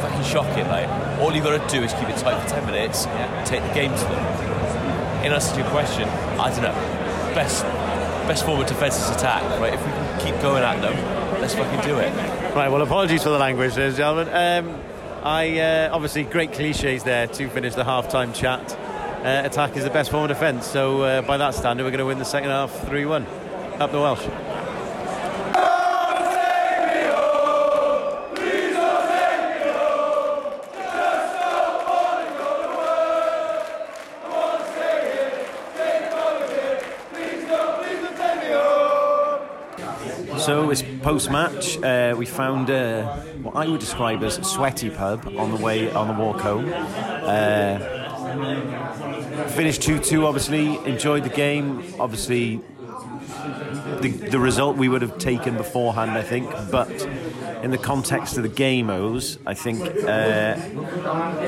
Fucking 0.00 0.22
shocking, 0.22 0.66
like. 0.68 0.88
All 1.20 1.34
you've 1.34 1.44
got 1.44 1.68
to 1.68 1.76
do 1.76 1.84
is 1.84 1.92
keep 1.94 2.08
it 2.08 2.16
tight 2.16 2.40
for 2.40 2.48
10 2.48 2.66
minutes, 2.66 3.06
and 3.06 3.46
take 3.46 3.62
the 3.62 3.74
game 3.74 3.92
to 3.92 4.04
them. 4.04 5.24
In 5.24 5.32
answer 5.32 5.54
to 5.54 5.60
your 5.60 5.70
question, 5.70 6.08
I 6.38 6.50
don't 6.50 6.62
know. 6.62 7.34
Best 7.34 7.64
best 8.26 8.46
form 8.46 8.60
of 8.60 8.66
defence 8.68 8.96
is 8.96 9.10
attack, 9.10 9.42
right? 9.60 9.74
If 9.74 9.84
we 9.84 9.90
can 9.90 10.20
keep 10.20 10.40
going 10.40 10.62
at 10.62 10.80
them, 10.80 10.94
let's 11.40 11.54
fucking 11.54 11.80
do 11.80 11.98
it. 11.98 12.14
Right, 12.54 12.68
well, 12.68 12.80
apologies 12.80 13.24
for 13.24 13.30
the 13.30 13.38
language, 13.38 13.76
ladies 13.76 13.94
and 13.94 13.96
gentlemen. 13.96 14.28
Um, 14.28 14.80
I 15.24 15.58
uh, 15.58 15.90
obviously 15.92 16.22
great 16.22 16.52
cliches 16.52 17.02
there 17.02 17.26
to 17.26 17.48
finish 17.50 17.74
the 17.74 17.84
half-time 17.84 18.32
chat. 18.32 18.72
Uh, 19.24 19.42
attack 19.44 19.76
is 19.76 19.82
the 19.82 19.90
best 19.90 20.10
form 20.10 20.22
of 20.22 20.28
defence, 20.28 20.66
so 20.66 21.02
uh, 21.02 21.22
by 21.22 21.36
that 21.36 21.54
standard, 21.54 21.82
we're 21.82 21.90
going 21.90 21.98
to 21.98 22.06
win 22.06 22.18
the 22.18 22.24
second 22.24 22.50
half 22.50 22.72
3-1. 22.86 23.26
Up 23.80 23.92
the 23.92 23.98
Welsh. 24.00 24.49
Post 41.02 41.30
match, 41.30 41.78
uh, 41.82 42.14
we 42.16 42.26
found 42.26 42.68
what 43.42 43.56
I 43.56 43.66
would 43.68 43.80
describe 43.80 44.22
as 44.22 44.34
sweaty 44.46 44.90
pub 44.90 45.26
on 45.36 45.50
the 45.50 45.62
way 45.62 45.90
on 45.90 46.08
the 46.08 46.14
walk 46.14 46.40
home. 46.40 46.70
Uh, 46.72 47.78
finished 49.48 49.82
2 49.82 49.98
2, 49.98 50.26
obviously. 50.26 50.76
Enjoyed 50.84 51.24
the 51.24 51.30
game. 51.30 51.82
Obviously, 51.98 52.60
the, 54.00 54.10
the 54.30 54.38
result 54.38 54.76
we 54.76 54.88
would 54.88 55.02
have 55.02 55.18
taken 55.18 55.56
beforehand, 55.56 56.12
I 56.12 56.22
think. 56.22 56.50
But 56.70 56.90
in 57.62 57.70
the 57.70 57.78
context 57.78 58.36
of 58.36 58.42
the 58.42 58.48
game, 58.48 58.90
O's, 58.90 59.38
I 59.46 59.54
think 59.54 59.80
uh, 59.82 60.56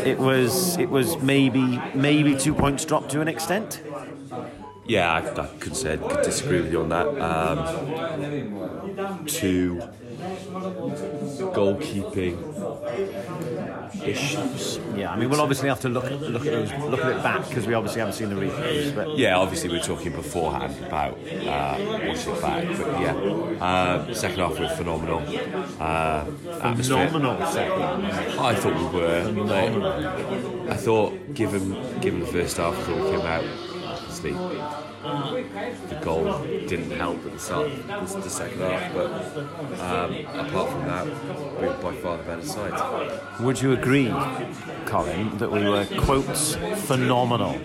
it 0.04 0.18
was 0.18 0.76
it 0.78 0.90
was 0.90 1.16
maybe 1.18 1.80
maybe 1.94 2.36
two 2.36 2.54
points 2.54 2.84
dropped 2.84 3.10
to 3.12 3.20
an 3.20 3.28
extent. 3.28 3.82
Yeah, 4.86 5.12
I, 5.12 5.18
I 5.40 5.46
could 5.58 5.76
say 5.76 5.96
could 5.96 6.22
disagree 6.22 6.60
with 6.60 6.72
you 6.72 6.80
on 6.80 6.88
that. 6.88 7.06
Um, 7.06 9.26
two 9.26 9.80
goalkeeping 11.54 12.36
issues. 14.04 14.78
Yeah, 14.96 15.12
I 15.12 15.16
mean 15.16 15.30
we'll 15.30 15.40
obviously 15.40 15.68
have 15.68 15.80
to 15.80 15.88
look 15.88 16.04
look 16.04 16.44
at 16.46 16.52
those 16.52 16.72
look 16.90 17.00
at 17.00 17.16
it 17.16 17.22
back 17.22 17.48
because 17.48 17.66
we 17.66 17.74
obviously 17.74 18.00
haven't 18.00 18.14
seen 18.14 18.28
the 18.28 18.34
replays. 18.34 18.94
But 18.94 19.16
Yeah, 19.16 19.38
obviously 19.38 19.70
we 19.70 19.78
are 19.78 19.82
talking 19.82 20.12
beforehand 20.12 20.76
about 20.84 21.14
uh, 21.14 21.76
watching 22.06 22.34
it 22.34 22.42
back, 22.42 22.66
but 22.76 23.00
yeah, 23.00 23.14
uh, 23.60 24.12
second 24.14 24.38
half 24.40 24.58
was 24.58 24.72
phenomenal. 24.72 25.22
Uh, 25.80 26.24
phenomenal 26.74 27.46
second. 27.46 27.82
I 28.40 28.54
thought 28.54 28.92
we 28.92 28.98
were. 28.98 30.70
I 30.70 30.76
thought, 30.76 31.34
given 31.34 32.00
given 32.00 32.20
the 32.20 32.26
first 32.26 32.56
half, 32.56 32.76
I 32.76 32.82
thought 32.82 33.04
we 33.04 33.10
came 33.16 33.26
out. 33.26 33.44
Obviously, 34.24 35.48
the 35.88 36.00
goal 36.00 36.44
didn't 36.44 36.92
help 36.92 37.24
at 37.26 37.32
the 37.32 37.38
start 37.38 37.66
of 37.66 38.12
the, 38.12 38.20
the 38.20 38.30
second 38.30 38.60
half, 38.60 38.94
but 38.94 39.10
um, 39.80 40.14
apart 40.46 40.70
from 40.70 40.84
that, 40.84 41.06
we 41.60 41.66
were 41.66 41.76
by 41.82 41.92
far 41.96 42.18
the 42.18 42.22
better 42.22 42.46
side. 42.46 43.20
Would 43.40 43.60
you 43.60 43.72
agree, 43.72 44.08
Colin, 44.86 45.36
that 45.38 45.50
we 45.50 45.68
were 45.68 45.86
quotes 45.98 46.54
phenomenal? 46.86 47.58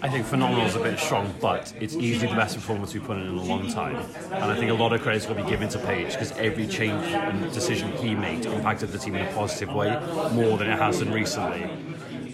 I 0.00 0.08
think 0.08 0.26
phenomenal 0.26 0.64
is 0.64 0.76
a 0.76 0.80
bit 0.80 0.96
strong, 1.00 1.34
but 1.40 1.74
it's 1.80 1.94
easily 1.94 2.28
the 2.28 2.36
best 2.36 2.54
performance 2.54 2.94
we've 2.94 3.02
put 3.02 3.16
in 3.16 3.24
in 3.24 3.36
a 3.36 3.42
long 3.42 3.68
time. 3.68 3.96
And 4.30 4.44
I 4.44 4.54
think 4.54 4.70
a 4.70 4.74
lot 4.74 4.92
of 4.92 5.02
credit's 5.02 5.26
got 5.26 5.36
to 5.36 5.42
be 5.42 5.50
given 5.50 5.68
to 5.70 5.78
Page 5.80 6.12
because 6.12 6.30
every 6.32 6.68
change 6.68 7.04
and 7.06 7.52
decision 7.52 7.90
he 7.96 8.14
made 8.14 8.46
impacted 8.46 8.90
the 8.90 8.98
team 8.98 9.16
in 9.16 9.26
a 9.26 9.32
positive 9.32 9.74
way 9.74 9.90
more 10.32 10.56
than 10.56 10.70
it 10.70 10.78
has 10.78 11.00
done 11.00 11.12
recently. 11.12 11.68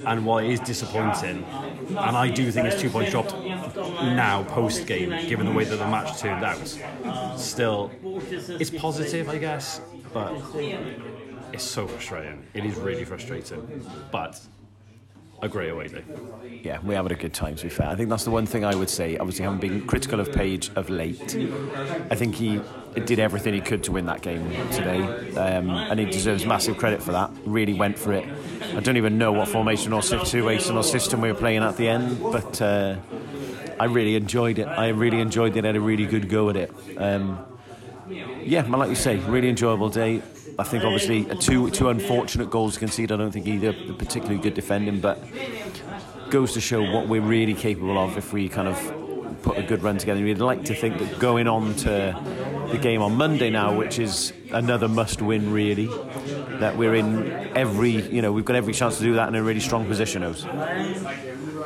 And 0.07 0.27
while 0.27 0.39
it 0.39 0.51
is 0.51 0.61
disappointing, 0.61 1.47
and 1.89 2.17
I 2.17 2.29
do 2.31 2.51
think 2.51 2.67
it's 2.67 2.81
two 2.81 2.91
points 2.91 3.11
dropped 3.11 3.35
now 3.35 4.45
post 4.45 4.87
game, 4.87 5.11
given 5.29 5.47
the 5.47 5.53
way 5.53 5.65
that 5.65 5.77
the 5.77 5.87
match 5.87 6.19
turned 6.19 6.45
out, 6.45 7.39
still, 7.39 7.91
it's 8.03 8.71
positive, 8.71 9.29
I 9.29 9.39
guess, 9.39 9.81
but 10.13 10.35
it's 11.53 11.65
so 11.65 11.87
frustrating. 11.87 12.45
It 12.55 12.65
is 12.65 12.77
really 12.77 13.05
frustrating, 13.05 13.87
but 14.11 14.41
a 15.45 15.49
great 15.49 15.71
away 15.71 15.89
day. 15.89 16.03
Yeah, 16.63 16.79
we 16.83 16.95
having 16.95 17.13
a 17.13 17.17
good 17.17 17.35
time. 17.35 17.57
To 17.57 17.63
be 17.65 17.69
fair, 17.69 17.89
I 17.89 17.95
think 17.95 18.09
that's 18.09 18.25
the 18.25 18.31
one 18.31 18.47
thing 18.47 18.65
I 18.65 18.75
would 18.75 18.89
say. 18.89 19.19
Obviously, 19.19 19.45
having 19.45 19.61
been 19.61 19.87
critical 19.87 20.19
of 20.19 20.33
Page 20.33 20.71
of 20.75 20.89
late, 20.89 21.37
I 22.11 22.15
think 22.15 22.35
he 22.35 22.61
did 23.05 23.19
everything 23.19 23.53
he 23.53 23.61
could 23.61 23.85
to 23.85 23.93
win 23.93 24.07
that 24.07 24.23
game 24.23 24.51
today, 24.73 25.03
um, 25.37 25.69
and 25.69 26.01
he 26.01 26.07
deserves 26.07 26.47
massive 26.47 26.79
credit 26.79 27.03
for 27.03 27.13
that. 27.13 27.31
Really 27.45 27.75
went 27.75 27.99
for 27.99 28.15
it. 28.15 28.27
I 28.75 28.81
don't 28.81 28.97
even 28.97 29.19
know 29.19 29.33
what 29.33 29.49
formation 29.49 29.93
or 29.93 30.03
situation 30.03 30.77
or 30.77 30.83
system 30.83 31.21
we 31.21 31.31
were 31.31 31.39
playing 31.39 31.63
at 31.63 31.77
the 31.77 31.89
end, 31.89 32.19
but 32.23 32.63
uh, 32.63 32.97
I 33.79 33.85
really 33.85 34.17
enjoyed 34.17 34.59
it. 34.59 34.67
I 34.67 34.89
really 34.89 35.21
enjoyed 35.21 35.57
it. 35.57 35.65
I 35.65 35.69
had 35.69 35.77
a 35.77 35.81
really 35.81 36.07
good 36.07 36.31
go 36.31 36.49
at 36.49 36.57
it. 36.57 36.73
Um, 36.97 37.45
yeah, 38.09 38.63
like 38.63 38.89
you 38.89 38.95
say, 38.95 39.17
really 39.19 39.49
enjoyable 39.51 39.91
day. 39.91 40.23
I 40.59 40.63
think 40.63 40.85
obviously 40.85 41.25
two 41.37 41.71
two 41.71 41.89
unfortunate 41.89 42.51
goals 42.51 42.79
conceded. 42.79 43.13
I 43.13 43.17
don't 43.17 43.33
think 43.33 43.47
either 43.47 43.73
particularly 43.73 44.39
good 44.41 44.55
defending, 44.55 45.01
but 45.01 45.23
goes 46.31 46.53
to 46.55 46.61
show 46.61 46.83
what 46.83 47.09
we're 47.09 47.21
really 47.21 47.55
capable 47.55 47.99
of 47.99 48.17
if 48.17 48.33
we 48.33 48.49
kind 48.49 48.69
of 48.69 49.41
put 49.43 49.59
a 49.59 49.63
good 49.63 49.83
run 49.83 49.99
together. 49.99 50.23
We'd 50.23 50.39
like 50.39 50.65
to 50.65 50.75
think 50.75 50.99
that 50.99 51.19
going 51.19 51.49
on 51.49 51.75
to 51.77 52.69
the 52.73 52.79
game 52.79 53.03
on 53.03 53.15
Monday 53.17 53.51
now, 53.51 53.77
which 53.77 53.99
is 53.99 54.33
another 54.53 54.89
must-win, 54.89 55.53
really, 55.53 55.87
that 56.59 56.77
we're 56.77 56.95
in 56.95 57.29
every 57.57 57.91
you 57.91 58.23
know 58.23 58.33
we've 58.33 58.45
got 58.45 58.57
every 58.57 58.73
chance 58.73 58.99
to 58.99 59.03
do 59.03 59.15
that 59.15 59.29
in 59.29 59.35
a 59.35 59.43
really 59.43 59.61
strong 59.61 59.87
position. 59.87 60.23
Oz. 60.23 60.45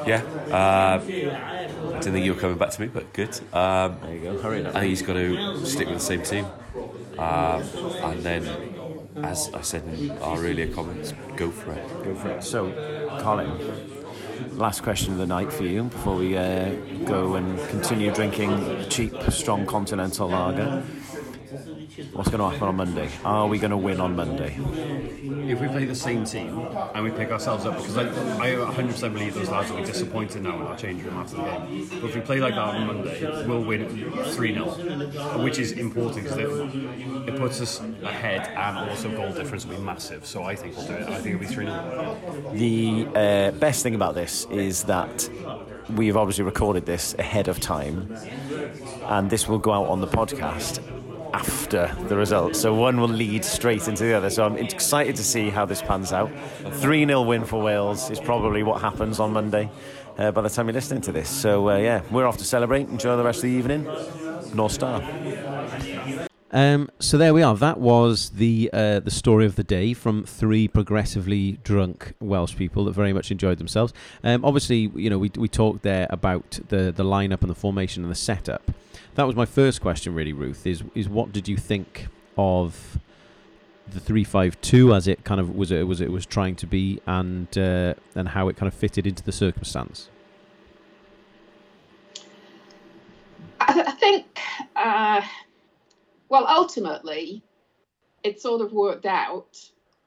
Yeah, 0.07 0.23
uh, 0.51 1.01
I 1.05 1.67
didn't 2.01 2.13
think 2.13 2.25
you 2.25 2.33
were 2.33 2.41
coming 2.41 2.57
back 2.57 2.71
to 2.71 2.81
me, 2.81 2.87
but 2.89 3.13
good. 3.13 3.39
Um, 3.53 3.99
There 4.01 4.15
you 4.15 4.23
go. 4.23 4.39
Hurry 4.39 4.65
up. 4.65 4.75
I 4.75 4.81
think 4.81 4.91
he's 4.91 5.03
got 5.03 5.15
to 5.15 5.67
stick 5.67 5.89
with 5.89 5.99
the 5.99 6.05
same 6.05 6.23
team. 6.23 6.47
Um, 7.19 7.63
and 8.05 8.23
then, 8.23 8.47
as 9.25 9.51
I 9.53 9.61
said 9.63 9.83
in 9.85 10.11
our 10.19 10.39
earlier 10.39 10.73
comments, 10.73 11.13
go 11.37 11.51
for 11.51 11.73
it. 11.73 12.05
Go 12.05 12.15
for 12.15 12.31
it. 12.31 12.45
So, 12.45 12.71
Colin, 13.21 13.51
last 14.57 14.83
question 14.83 15.13
of 15.13 15.19
the 15.19 15.27
night 15.27 15.53
for 15.53 15.65
you 15.65 15.85
before 15.85 16.17
we 16.17 16.37
uh, 16.37 16.71
go 17.05 17.35
and 17.35 17.59
continue 17.71 18.13
drinking 18.13 18.89
cheap, 18.89 19.13
strong 19.31 19.67
continental 19.67 20.29
lager. 20.29 20.83
What's 22.13 22.29
going 22.29 22.39
to 22.39 22.49
happen 22.49 22.69
on 22.69 22.77
Monday? 22.77 23.11
Are 23.25 23.49
we 23.49 23.59
going 23.59 23.73
to 23.73 23.77
win 23.77 24.01
on 24.01 24.15
Monday? 24.15 24.57
If 25.51 25.61
we 25.61 25.67
play 25.67 25.85
the 25.85 25.97
same 25.97 26.25
team 26.25 26.57
and 26.95 27.03
we 27.03 27.11
pick 27.11 27.33
ourselves 27.33 27.67
up, 27.67 27.77
because 27.77 27.97
I, 27.97 28.03
I 28.03 28.51
100% 28.55 29.13
believe 29.13 29.35
those 29.35 29.49
lads 29.49 29.71
will 29.71 29.79
be 29.79 29.85
disappointed 29.85 30.43
now 30.43 30.55
in 30.61 30.63
our 30.63 30.77
change 30.77 31.03
room 31.03 31.17
after 31.17 31.37
the 31.37 31.43
game. 31.43 31.89
But 32.01 32.11
if 32.11 32.15
we 32.15 32.21
play 32.21 32.39
like 32.39 32.55
that 32.55 32.61
on 32.61 32.87
Monday, 32.87 33.47
we'll 33.47 33.65
win 33.65 33.89
3 34.27 34.55
0, 34.55 35.43
which 35.43 35.59
is 35.59 35.73
important 35.73 36.23
because 36.25 36.39
it, 36.39 37.31
it 37.35 37.37
puts 37.37 37.61
us 37.61 37.81
ahead 37.81 38.47
and 38.47 38.91
also 38.91 39.11
goal 39.11 39.33
difference 39.33 39.67
will 39.67 39.77
be 39.77 39.83
massive. 39.83 40.25
So 40.25 40.45
I 40.45 40.55
think 40.55 40.77
we'll 40.77 40.87
do 40.87 40.95
it. 40.95 41.09
I 41.09 41.21
think 41.21 41.35
it'll 41.35 41.41
be 41.41 41.47
3 41.47 41.67
0. 41.67 42.53
The 42.53 43.07
uh, 43.17 43.51
best 43.59 43.83
thing 43.83 43.97
about 43.97 44.15
this 44.15 44.47
is 44.53 44.85
that 44.85 45.29
we've 45.97 46.17
obviously 46.17 46.45
recorded 46.45 46.87
this 46.87 47.15
ahead 47.19 47.49
of 47.49 47.59
time, 47.59 48.15
and 49.07 49.31
this 49.31 49.49
will 49.49 49.59
go 49.59 49.73
out 49.73 49.89
on 49.89 50.01
the 50.01 50.07
podcast 50.07 50.81
after 51.39 51.95
the 52.09 52.17
result. 52.17 52.57
So 52.57 52.75
one 52.75 53.01
will 53.01 53.09
lead 53.09 53.45
straight 53.45 53.87
into 53.87 54.03
the 54.05 54.15
other. 54.15 54.29
So 54.29 54.45
I'm 54.45 54.57
excited 54.57 55.15
to 55.17 55.23
see 55.23 55.51
how 55.51 55.65
this 55.65 55.81
pans 55.81 56.13
out. 56.13 56.31
3 56.73 57.07
0 57.07 57.23
win 57.23 57.45
for 57.45 57.63
Wales 57.63 58.11
is 58.11 58.19
probably 58.19 58.63
what 58.65 58.81
happens 58.81 59.21
on 59.21 59.33
Monday 59.33 59.71
uh, 60.19 60.33
by 60.33 60.43
the 60.43 60.51
time 60.51 60.67
you're 60.67 60.75
listening 60.75 61.03
to 61.03 61.13
this. 61.13 61.29
So 61.29 61.71
uh, 61.71 61.77
yeah, 61.79 62.03
we're 62.11 62.27
off 62.27 62.39
to 62.39 62.45
celebrate. 62.45 62.89
Enjoy 62.89 63.17
the 63.17 63.23
rest 63.23 63.39
of 63.39 63.43
the 63.43 63.57
evening. 63.57 63.85
North 64.55 64.73
Star. 64.73 65.03
Um, 66.51 66.89
so 66.99 67.19
there 67.19 67.35
we 67.35 67.43
are. 67.43 67.55
That 67.55 67.79
was 67.79 68.31
the 68.31 68.71
uh, 68.73 69.01
the 69.01 69.11
story 69.11 69.47
of 69.47 69.55
the 69.55 69.65
day 69.65 69.93
from 69.93 70.25
three 70.25 70.67
progressively 70.67 71.59
drunk 71.63 72.15
Welsh 72.21 72.57
people 72.57 72.87
that 72.87 72.93
very 72.93 73.13
much 73.13 73.31
enjoyed 73.31 73.59
themselves. 73.59 73.93
Um, 74.25 74.45
obviously, 74.45 74.91
you 74.97 75.11
know, 75.11 75.19
we 75.19 75.31
we 75.37 75.49
talked 75.49 75.83
there 75.83 76.07
about 76.11 76.59
the 76.69 76.91
the 76.91 77.05
lineup 77.05 77.43
and 77.43 77.51
the 77.51 77.55
formation 77.55 78.03
and 78.03 78.11
the 78.11 78.17
setup. 78.17 78.71
That 79.19 79.27
was 79.27 79.35
my 79.35 79.47
first 79.47 79.81
question, 79.81 80.15
really, 80.15 80.33
Ruth. 80.33 80.65
Is 80.65 80.85
is 80.95 81.09
what 81.09 81.33
did 81.33 81.49
you 81.49 81.57
think 81.57 82.07
of 82.37 83.01
the 83.89 83.99
three 83.99 84.23
five 84.23 84.61
two 84.61 84.95
as 84.95 85.09
it 85.09 85.25
kind 85.25 85.41
of 85.41 85.57
was 85.57 85.73
it 85.73 85.89
was 85.89 86.01
it 86.01 86.13
was 86.13 86.25
trying 86.25 86.55
to 86.55 86.69
be 86.69 87.01
and 87.05 87.59
uh, 87.59 87.95
and 88.15 88.29
how 88.29 88.47
it 88.47 88.57
kind 88.57 88.73
of 88.73 88.79
fitted 88.79 89.09
into 89.09 89.25
the 89.25 89.33
circumstance? 89.33 90.09
I, 93.61 93.83
I 93.89 93.91
think, 93.91 94.39
uh, 94.77 95.23
well, 96.29 96.47
ultimately, 96.47 97.43
it 98.23 98.41
sort 98.41 98.61
of 98.61 98.73
worked 98.73 99.05
out, 99.05 99.59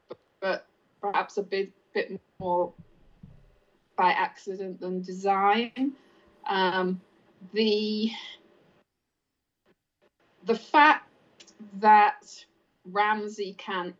but, 0.08 0.18
but 0.40 0.66
perhaps 1.02 1.36
a 1.36 1.42
bit 1.42 1.70
bit 1.92 2.18
more 2.38 2.72
by 3.94 4.12
accident 4.12 4.80
than 4.80 5.02
design. 5.02 5.92
Um, 6.48 6.98
the 7.52 8.10
the 10.44 10.54
fact 10.54 11.08
that 11.80 12.44
Ramsey 12.84 13.54
can 13.58 13.94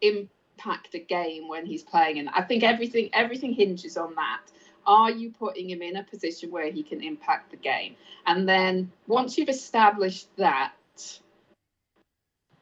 impact 0.00 0.94
a 0.94 0.98
game 0.98 1.48
when 1.48 1.66
he's 1.66 1.82
playing, 1.82 2.18
and 2.18 2.28
I 2.28 2.42
think 2.42 2.62
everything 2.62 3.10
everything 3.12 3.52
hinges 3.52 3.96
on 3.96 4.14
that. 4.14 4.42
Are 4.86 5.10
you 5.10 5.30
putting 5.30 5.68
him 5.68 5.82
in 5.82 5.96
a 5.96 6.02
position 6.02 6.50
where 6.50 6.70
he 6.70 6.82
can 6.82 7.02
impact 7.02 7.50
the 7.50 7.58
game? 7.58 7.96
And 8.26 8.48
then 8.48 8.90
once 9.06 9.36
you've 9.36 9.50
established 9.50 10.34
that, 10.36 10.72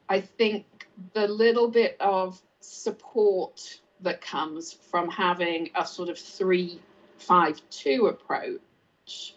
I 0.09 0.21
think 0.21 0.87
the 1.13 1.27
little 1.27 1.69
bit 1.69 1.95
of 2.01 2.41
support 2.59 3.79
that 4.01 4.21
comes 4.21 4.73
from 4.73 5.09
having 5.09 5.69
a 5.75 5.85
sort 5.85 6.09
of 6.09 6.17
three 6.17 6.81
five 7.17 7.61
two 7.69 8.07
approach 8.07 9.35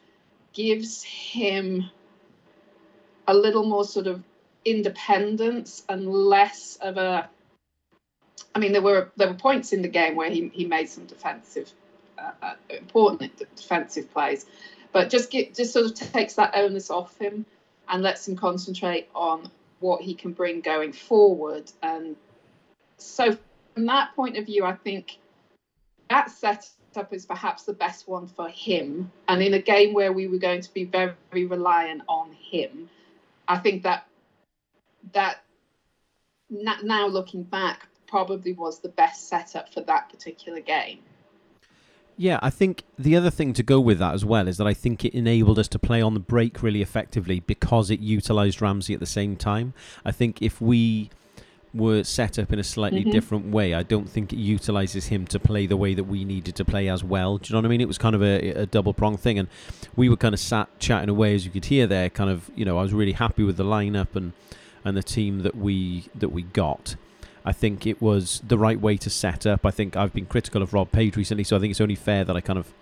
gives 0.53 1.03
him 1.03 1.85
a 3.31 3.35
little 3.35 3.65
more 3.65 3.85
sort 3.85 4.07
of 4.07 4.23
independence 4.65 5.83
and 5.89 6.07
less 6.07 6.77
of 6.83 6.97
a 6.99 7.29
I 8.55 8.59
mean 8.59 8.73
there 8.73 8.83
were 8.83 9.11
there 9.17 9.29
were 9.29 9.35
points 9.35 9.73
in 9.73 9.83
the 9.83 9.89
game 9.89 10.17
where 10.17 10.31
he, 10.31 10.49
he 10.53 10.67
made 10.67 10.89
some 10.89 11.07
defensive 11.07 11.71
uh, 12.19 12.33
uh, 12.43 12.55
important 12.69 13.33
defensive 13.57 14.13
plays 14.13 14.45
but 14.93 15.11
just 15.11 15.31
get, 15.31 15.55
just 15.55 15.73
sort 15.73 15.87
of 15.87 15.95
takes 15.95 16.35
that 16.35 16.53
onus 16.55 16.91
off 16.91 17.17
him 17.19 17.47
and 17.89 18.03
lets 18.03 18.27
him 18.27 18.37
concentrate 18.37 19.09
on 19.15 19.51
what 19.81 20.03
he 20.03 20.15
can 20.15 20.33
bring 20.33 20.61
going 20.61 20.93
forward. 20.93 21.71
And 21.83 22.17
so, 22.99 23.37
from 23.75 23.87
that 23.87 24.15
point 24.15 24.37
of 24.37 24.47
view, 24.47 24.65
I 24.65 24.75
think 24.75 25.19
that 26.09 26.31
setup 26.31 27.13
is 27.13 27.27
perhaps 27.27 27.65
the 27.65 27.73
best 27.73 28.09
one 28.09 28.27
for 28.27 28.49
him. 28.49 29.11
And 29.29 29.43
in 29.43 29.55
a 29.55 29.61
game 29.61 29.95
where 29.95 30.13
we 30.13 30.27
were 30.27 30.39
going 30.39 30.61
to 30.61 30.75
be 30.75 30.85
very, 30.85 31.13
very 31.31 31.47
reliant 31.47 32.03
on 32.09 32.33
him, 32.33 32.91
I 33.49 33.59
think 33.59 33.83
that 33.83 34.07
that 35.13 35.39
now 36.51 37.07
looking 37.07 37.43
back 37.43 37.89
probably 38.07 38.53
was 38.53 38.81
the 38.81 38.89
best 38.89 39.29
setup 39.29 39.73
for 39.73 39.81
that 39.83 40.11
particular 40.11 40.61
game. 40.61 40.99
Yeah, 42.17 42.39
I 42.43 42.51
think 42.51 42.83
the 42.99 43.17
other 43.17 43.31
thing 43.31 43.55
to 43.55 43.63
go 43.63 43.81
with 43.81 43.99
that 44.01 44.13
as 44.13 44.27
well 44.27 44.47
is 44.47 44.59
that 44.59 44.67
I 44.67 44.75
think 44.75 45.05
it 45.07 45.15
enabled 45.15 45.59
us 45.59 45.69
to 45.69 45.79
play 45.79 46.03
on 46.03 46.13
the 46.13 46.21
break 46.21 46.63
really 46.63 46.83
effectively 46.83 47.41
because 47.41 47.91
it 47.91 48.01
utilized 48.01 48.61
Ramsey 48.61 48.93
at 48.93 49.01
the 49.01 49.07
same 49.07 49.37
time. 49.37 49.73
I 50.05 50.13
think 50.13 50.43
if 50.43 50.61
we 50.61 51.09
were 51.73 52.03
set 52.03 52.39
up 52.39 52.53
in 52.53 52.59
a 52.59 52.65
slightly 52.65 53.01
mm-hmm. 53.03 53.11
different 53.11 53.47
way, 53.47 53.75
I 53.75 53.83
don't 53.83 54.09
think 54.09 54.33
it 54.33 54.39
utilizes 54.39 55.07
him 55.07 55.27
to 55.29 55.39
play 55.39 55.67
the 55.67 55.77
way 55.77 55.95
that 55.95 56.05
we 56.05 56.25
needed 56.25 56.57
to 56.57 56.65
play 56.65 56.89
as 56.89 57.05
well. 57.05 57.39
Do 57.39 57.49
you 57.49 57.55
know 57.55 57.61
what 57.61 57.67
I 57.67 57.69
mean? 57.69 57.81
It 57.81 57.89
was 57.89 57.99
kind 57.99 58.15
of 58.15 58.23
a, 58.23 58.51
a 58.51 58.67
double 58.67 58.93
prong 58.93 59.17
thing, 59.17 59.39
and 59.39 59.49
we 59.97 60.09
were 60.09 60.17
kind 60.17 60.35
of 60.35 60.41
sat 60.41 60.69
chatting 60.79 61.09
away 61.09 61.35
as 61.35 61.45
you 61.45 61.51
could 61.51 61.67
hear 61.67 61.87
there. 61.87 62.11
Kind 62.11 62.31
of, 62.31 62.51
you 62.55 62.65
know, 62.65 62.79
I 62.79 62.83
was 62.83 62.93
really 62.93 63.13
happy 63.13 63.45
with 63.45 63.57
the 63.57 63.65
lineup 63.65 64.17
and 64.17 64.33
and 64.85 64.97
the 64.97 65.03
team 65.03 65.41
that 65.41 65.57
we 65.57 66.05
that 66.15 66.31
we 66.31 66.43
got. 66.43 66.97
I 67.45 67.53
think 67.53 67.87
it 67.87 68.03
was 68.03 68.43
the 68.47 68.59
right 68.59 68.79
way 68.79 68.97
to 68.99 69.09
set 69.09 69.47
up. 69.47 69.65
I 69.65 69.71
think 69.71 69.97
I've 69.97 70.13
been 70.13 70.27
critical 70.27 70.63
of 70.63 70.75
Rob 70.75 70.93
Page 70.93 71.17
recently, 71.17 71.45
so 71.45 71.57
I 71.57 71.61
think 71.61 71.71
it's 71.71 71.81
only 71.81 71.95
fair 71.95 72.25
that 72.25 72.37
I 72.37 72.41
kind 72.41 72.59
of 72.59 72.73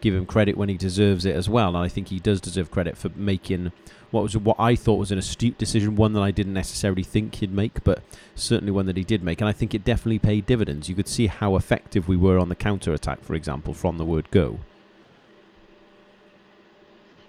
give 0.00 0.14
him 0.14 0.26
credit 0.26 0.56
when 0.56 0.68
he 0.68 0.76
deserves 0.76 1.24
it 1.24 1.34
as 1.34 1.48
well. 1.48 1.68
And 1.68 1.78
I 1.78 1.88
think 1.88 2.08
he 2.08 2.18
does 2.18 2.40
deserve 2.40 2.70
credit 2.70 2.96
for 2.96 3.10
making 3.14 3.72
what 4.10 4.22
was 4.22 4.36
what 4.36 4.56
I 4.58 4.74
thought 4.74 4.96
was 4.96 5.12
an 5.12 5.18
astute 5.18 5.56
decision, 5.58 5.94
one 5.94 6.12
that 6.14 6.22
I 6.22 6.30
didn't 6.30 6.52
necessarily 6.52 7.02
think 7.02 7.36
he'd 7.36 7.52
make, 7.52 7.84
but 7.84 8.02
certainly 8.34 8.72
one 8.72 8.86
that 8.86 8.96
he 8.96 9.04
did 9.04 9.22
make. 9.22 9.40
And 9.40 9.48
I 9.48 9.52
think 9.52 9.74
it 9.74 9.84
definitely 9.84 10.18
paid 10.18 10.46
dividends. 10.46 10.88
You 10.88 10.94
could 10.94 11.08
see 11.08 11.28
how 11.28 11.56
effective 11.56 12.08
we 12.08 12.16
were 12.16 12.38
on 12.38 12.48
the 12.48 12.56
counter 12.56 12.92
attack, 12.92 13.22
for 13.22 13.34
example, 13.34 13.72
from 13.72 13.98
the 13.98 14.04
word 14.04 14.30
go. 14.30 14.58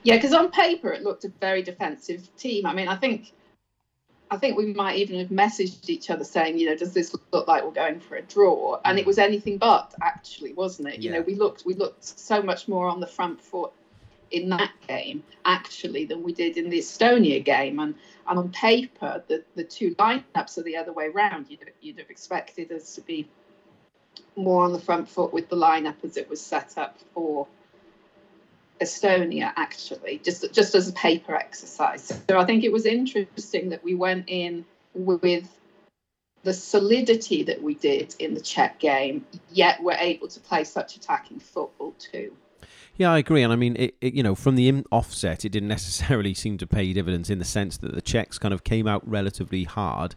Yeah, 0.03 0.15
because 0.15 0.33
on 0.33 0.49
paper 0.49 0.91
it 0.91 1.03
looked 1.03 1.25
a 1.25 1.29
very 1.39 1.61
defensive 1.61 2.35
team. 2.35 2.65
I 2.65 2.73
mean, 2.73 2.87
I 2.87 2.95
think 2.95 3.33
I 4.31 4.37
think 4.37 4.57
we 4.57 4.67
might 4.67 4.97
even 4.97 5.19
have 5.19 5.27
messaged 5.27 5.89
each 5.89 6.09
other 6.09 6.23
saying, 6.23 6.57
you 6.57 6.69
know, 6.69 6.75
does 6.75 6.93
this 6.93 7.13
look 7.33 7.47
like 7.49 7.65
we're 7.65 7.71
going 7.71 7.99
for 7.99 8.15
a 8.15 8.21
draw? 8.21 8.79
And 8.85 8.97
it 8.97 9.03
mm. 9.03 9.07
was 9.07 9.17
anything 9.17 9.57
but, 9.57 9.93
actually, 10.01 10.53
wasn't 10.53 10.87
it? 10.87 11.01
You 11.01 11.11
know, 11.11 11.21
we 11.21 11.35
looked 11.35 11.65
we 11.65 11.73
looked 11.73 12.05
so 12.05 12.41
much 12.41 12.69
more 12.69 12.87
on 12.87 13.01
the 13.01 13.07
front 13.07 13.41
foot 13.41 13.73
in 14.31 14.47
that 14.47 14.71
game 14.87 15.21
actually 15.43 16.05
than 16.05 16.23
we 16.23 16.31
did 16.31 16.55
in 16.55 16.69
the 16.69 16.79
Estonia 16.79 17.43
game. 17.43 17.79
And 17.79 17.93
and 18.25 18.39
on 18.39 18.49
paper, 18.51 19.21
the 19.27 19.43
the 19.55 19.65
two 19.65 19.93
lineups 19.95 20.57
are 20.57 20.63
the 20.63 20.77
other 20.77 20.93
way 20.93 21.07
around. 21.07 21.47
You'd 21.49 21.69
you'd 21.81 21.99
have 21.99 22.09
expected 22.09 22.71
us 22.71 22.95
to 22.95 23.01
be 23.01 23.27
more 24.37 24.63
on 24.63 24.71
the 24.71 24.79
front 24.79 25.09
foot 25.09 25.33
with 25.33 25.49
the 25.49 25.57
lineup 25.57 26.03
as 26.03 26.15
it 26.15 26.29
was 26.29 26.39
set 26.39 26.77
up 26.77 26.97
for 27.13 27.47
Estonia 28.81 29.53
actually, 29.55 30.19
just 30.23 30.51
just 30.53 30.75
as 30.75 30.89
a 30.89 30.93
paper 30.93 31.35
exercise. 31.35 32.11
So 32.29 32.39
I 32.39 32.45
think 32.45 32.63
it 32.63 32.71
was 32.71 32.85
interesting 32.85 33.69
that 33.69 33.83
we 33.83 33.93
went 33.93 34.25
in 34.27 34.65
with 34.93 35.47
the 36.43 36.53
solidity 36.53 37.43
that 37.43 37.61
we 37.61 37.75
did 37.75 38.15
in 38.19 38.33
the 38.33 38.41
Czech 38.41 38.79
game, 38.79 39.25
yet 39.51 39.81
we're 39.83 39.93
able 39.93 40.27
to 40.27 40.39
play 40.39 40.63
such 40.63 40.95
attacking 40.95 41.39
football 41.39 41.93
too. 41.99 42.35
Yeah, 42.97 43.13
I 43.13 43.19
agree, 43.19 43.41
and 43.41 43.53
I 43.53 43.55
mean, 43.55 43.75
it, 43.77 43.95
it, 44.01 44.13
you 44.13 44.21
know, 44.21 44.35
from 44.35 44.55
the 44.55 44.83
offset, 44.91 45.45
it 45.45 45.49
didn't 45.49 45.69
necessarily 45.69 46.33
seem 46.33 46.57
to 46.59 46.67
pay 46.67 46.91
dividends 46.93 47.29
in 47.29 47.39
the 47.39 47.45
sense 47.45 47.77
that 47.77 47.95
the 47.95 48.01
Czechs 48.01 48.37
kind 48.37 48.53
of 48.53 48.63
came 48.63 48.85
out 48.85 49.01
relatively 49.09 49.63
hard, 49.63 50.13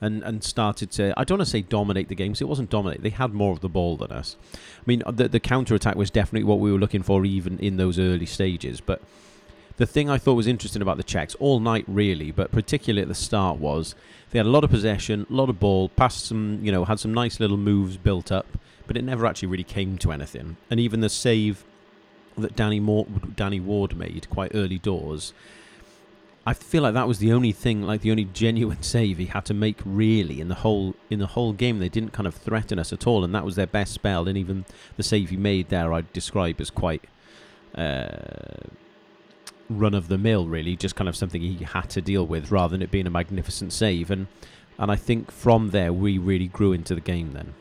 and 0.00 0.22
and 0.22 0.42
started 0.42 0.90
to. 0.92 1.14
I 1.16 1.24
don't 1.24 1.38
want 1.38 1.46
to 1.46 1.50
say 1.50 1.62
dominate 1.62 2.08
the 2.08 2.14
games. 2.14 2.40
It 2.40 2.48
wasn't 2.48 2.68
dominate. 2.68 3.02
They 3.02 3.10
had 3.10 3.32
more 3.32 3.52
of 3.52 3.60
the 3.60 3.68
ball 3.68 3.96
than 3.96 4.10
us. 4.12 4.36
I 4.52 4.82
mean, 4.86 5.02
the 5.08 5.28
the 5.28 5.40
counter 5.40 5.74
attack 5.74 5.94
was 5.96 6.10
definitely 6.10 6.44
what 6.44 6.58
we 6.58 6.72
were 6.72 6.78
looking 6.78 7.02
for, 7.02 7.24
even 7.24 7.58
in 7.58 7.76
those 7.76 7.98
early 7.98 8.26
stages. 8.26 8.80
But 8.80 9.00
the 9.76 9.86
thing 9.86 10.10
I 10.10 10.18
thought 10.18 10.34
was 10.34 10.46
interesting 10.46 10.82
about 10.82 10.96
the 10.96 11.04
Czechs 11.04 11.34
all 11.36 11.60
night, 11.60 11.84
really, 11.86 12.32
but 12.32 12.50
particularly 12.50 13.02
at 13.02 13.08
the 13.08 13.14
start, 13.14 13.58
was 13.58 13.94
they 14.30 14.38
had 14.38 14.46
a 14.46 14.50
lot 14.50 14.64
of 14.64 14.70
possession, 14.70 15.26
a 15.30 15.32
lot 15.32 15.48
of 15.48 15.60
ball, 15.60 15.88
passed 15.90 16.26
some, 16.26 16.58
you 16.62 16.72
know, 16.72 16.84
had 16.84 16.98
some 16.98 17.14
nice 17.14 17.38
little 17.40 17.56
moves 17.56 17.96
built 17.96 18.32
up, 18.32 18.46
but 18.86 18.96
it 18.96 19.04
never 19.04 19.26
actually 19.26 19.48
really 19.48 19.64
came 19.64 19.96
to 19.98 20.12
anything. 20.12 20.56
And 20.70 20.80
even 20.80 21.00
the 21.00 21.08
save 21.08 21.64
that 22.36 22.56
Danny 22.56 22.80
Moore, 22.80 23.06
Danny 23.34 23.60
Ward 23.60 23.96
made 23.96 24.28
quite 24.30 24.52
early 24.54 24.78
doors. 24.78 25.32
I 26.48 26.54
feel 26.54 26.84
like 26.84 26.94
that 26.94 27.08
was 27.08 27.18
the 27.18 27.32
only 27.32 27.50
thing, 27.50 27.82
like 27.82 28.02
the 28.02 28.12
only 28.12 28.26
genuine 28.26 28.82
save 28.82 29.18
he 29.18 29.26
had 29.26 29.44
to 29.46 29.54
make 29.54 29.80
really 29.84 30.40
in 30.40 30.48
the 30.48 30.54
whole 30.56 30.94
in 31.10 31.18
the 31.18 31.26
whole 31.26 31.52
game. 31.52 31.80
They 31.80 31.88
didn't 31.88 32.12
kind 32.12 32.26
of 32.26 32.34
threaten 32.34 32.78
us 32.78 32.92
at 32.92 33.06
all, 33.06 33.24
and 33.24 33.34
that 33.34 33.44
was 33.44 33.56
their 33.56 33.66
best 33.66 33.92
spell. 33.92 34.28
And 34.28 34.38
even 34.38 34.64
the 34.96 35.02
save 35.02 35.30
he 35.30 35.36
made 35.36 35.68
there, 35.68 35.92
I'd 35.92 36.12
describe 36.12 36.60
as 36.60 36.70
quite 36.70 37.04
uh, 37.74 38.06
run 39.68 39.94
of 39.94 40.06
the 40.06 40.18
mill, 40.18 40.46
really, 40.46 40.76
just 40.76 40.94
kind 40.94 41.08
of 41.08 41.16
something 41.16 41.42
he 41.42 41.64
had 41.64 41.90
to 41.90 42.00
deal 42.00 42.26
with, 42.26 42.52
rather 42.52 42.72
than 42.72 42.82
it 42.82 42.92
being 42.92 43.08
a 43.08 43.10
magnificent 43.10 43.72
save. 43.72 44.10
And 44.10 44.28
and 44.78 44.90
I 44.90 44.96
think 44.96 45.32
from 45.32 45.70
there 45.70 45.92
we 45.92 46.16
really 46.16 46.46
grew 46.46 46.72
into 46.72 46.94
the 46.94 47.00
game. 47.00 47.32
Then 47.32 47.54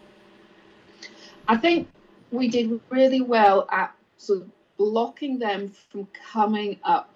I 1.47 1.57
think 1.57 1.87
we 2.31 2.47
did 2.49 2.79
really 2.89 3.21
well 3.21 3.67
at 3.71 3.95
sort 4.17 4.41
of 4.41 4.49
blocking 4.77 5.39
them 5.39 5.69
from 5.69 6.07
coming 6.31 6.77
up 6.83 7.09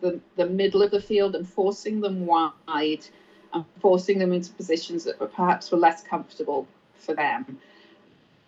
the, 0.00 0.20
the 0.36 0.46
middle 0.46 0.82
of 0.82 0.90
the 0.90 1.00
field 1.00 1.34
and 1.34 1.48
forcing 1.48 2.00
them 2.00 2.26
wide 2.26 3.04
and 3.52 3.64
forcing 3.80 4.18
them 4.18 4.32
into 4.32 4.52
positions 4.52 5.04
that 5.04 5.18
were 5.18 5.26
perhaps 5.26 5.70
were 5.70 5.78
less 5.78 6.02
comfortable 6.02 6.66
for 6.94 7.14
them. 7.14 7.58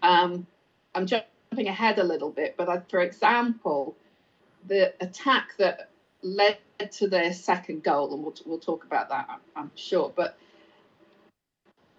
Um, 0.02 0.46
I'm 0.94 1.06
jumping 1.06 1.68
ahead 1.68 1.98
a 1.98 2.04
little 2.04 2.30
bit, 2.30 2.54
but 2.56 2.68
I, 2.68 2.80
for 2.88 3.00
example, 3.00 3.96
the 4.66 4.92
attack 5.00 5.56
that 5.58 5.90
led 6.22 6.58
to 6.92 7.08
their 7.08 7.32
second 7.32 7.82
goal, 7.82 8.12
and 8.14 8.22
we'll, 8.22 8.34
we'll 8.44 8.58
talk 8.58 8.84
about 8.84 9.08
that, 9.08 9.26
I'm, 9.28 9.40
I'm 9.56 9.70
sure, 9.74 10.12
but 10.14 10.36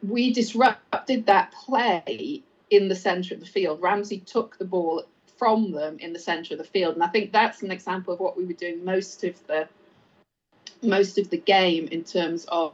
we 0.08 0.34
disrupted 0.34 1.26
that 1.26 1.52
play 1.52 2.43
in 2.69 2.88
the 2.88 2.95
centre 2.95 3.34
of 3.34 3.39
the 3.39 3.45
field. 3.45 3.82
Ramsey 3.82 4.19
took 4.19 4.58
the 4.58 4.65
ball 4.65 5.04
from 5.41 5.71
them 5.71 5.97
in 5.97 6.13
the 6.13 6.19
centre 6.19 6.54
of 6.54 6.60
the 6.60 6.63
field. 6.63 6.93
And 6.93 7.04
I 7.04 7.08
think 7.08 7.32
that's 7.32 7.63
an 7.63 7.71
example 7.71 8.13
of 8.13 8.19
what 8.19 8.38
we 8.38 8.45
were 8.45 8.54
doing 8.54 8.86
most 8.86 9.23
of 9.23 9.36
the 9.47 9.67
most 10.84 11.17
of 11.17 11.32
the 11.32 11.38
game 11.38 11.88
in 11.88 12.04
terms 12.04 12.45
of 12.49 12.73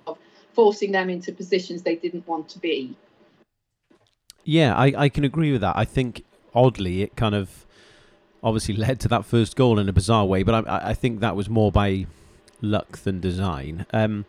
forcing 0.51 0.91
them 0.91 1.09
into 1.09 1.31
positions 1.31 1.83
they 1.83 1.95
didn't 1.95 2.27
want 2.27 2.49
to 2.49 2.59
be. 2.59 2.93
Yeah, 4.43 4.75
I, 4.75 4.93
I 4.97 5.07
can 5.07 5.23
agree 5.23 5.53
with 5.53 5.61
that. 5.61 5.77
I 5.77 5.85
think 5.85 6.25
oddly 6.53 7.03
it 7.03 7.15
kind 7.15 7.35
of 7.35 7.65
obviously 8.43 8.75
led 8.85 8.99
to 8.99 9.07
that 9.07 9.23
first 9.23 9.55
goal 9.55 9.79
in 9.79 9.87
a 9.87 9.93
bizarre 9.93 10.25
way, 10.25 10.43
but 10.43 10.67
I, 10.67 10.89
I 10.89 10.93
think 10.93 11.21
that 11.21 11.37
was 11.37 11.49
more 11.49 11.71
by 11.71 12.05
luck 12.61 12.97
than 12.97 13.21
design. 13.21 13.85
Um, 13.93 14.25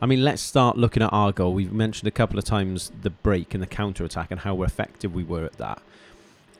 I 0.00 0.06
mean, 0.06 0.22
let's 0.22 0.42
start 0.42 0.78
looking 0.78 1.02
at 1.02 1.12
our 1.12 1.32
goal. 1.32 1.54
We've 1.54 1.72
mentioned 1.72 2.06
a 2.06 2.12
couple 2.12 2.38
of 2.38 2.44
times 2.44 2.92
the 3.02 3.10
break 3.10 3.52
and 3.52 3.60
the 3.60 3.66
counter 3.66 4.04
attack 4.04 4.30
and 4.30 4.38
how 4.38 4.62
effective 4.62 5.12
we 5.12 5.24
were 5.24 5.44
at 5.44 5.54
that 5.54 5.82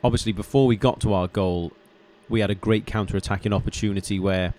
obviously 0.03 0.31
before 0.31 0.67
we 0.67 0.75
got 0.75 0.99
to 1.01 1.13
our 1.13 1.27
goal, 1.27 1.71
we 2.29 2.39
had 2.39 2.49
a 2.49 2.55
great 2.55 2.85
counter-attacking 2.85 3.53
opportunity 3.53 4.19
where 4.19 4.53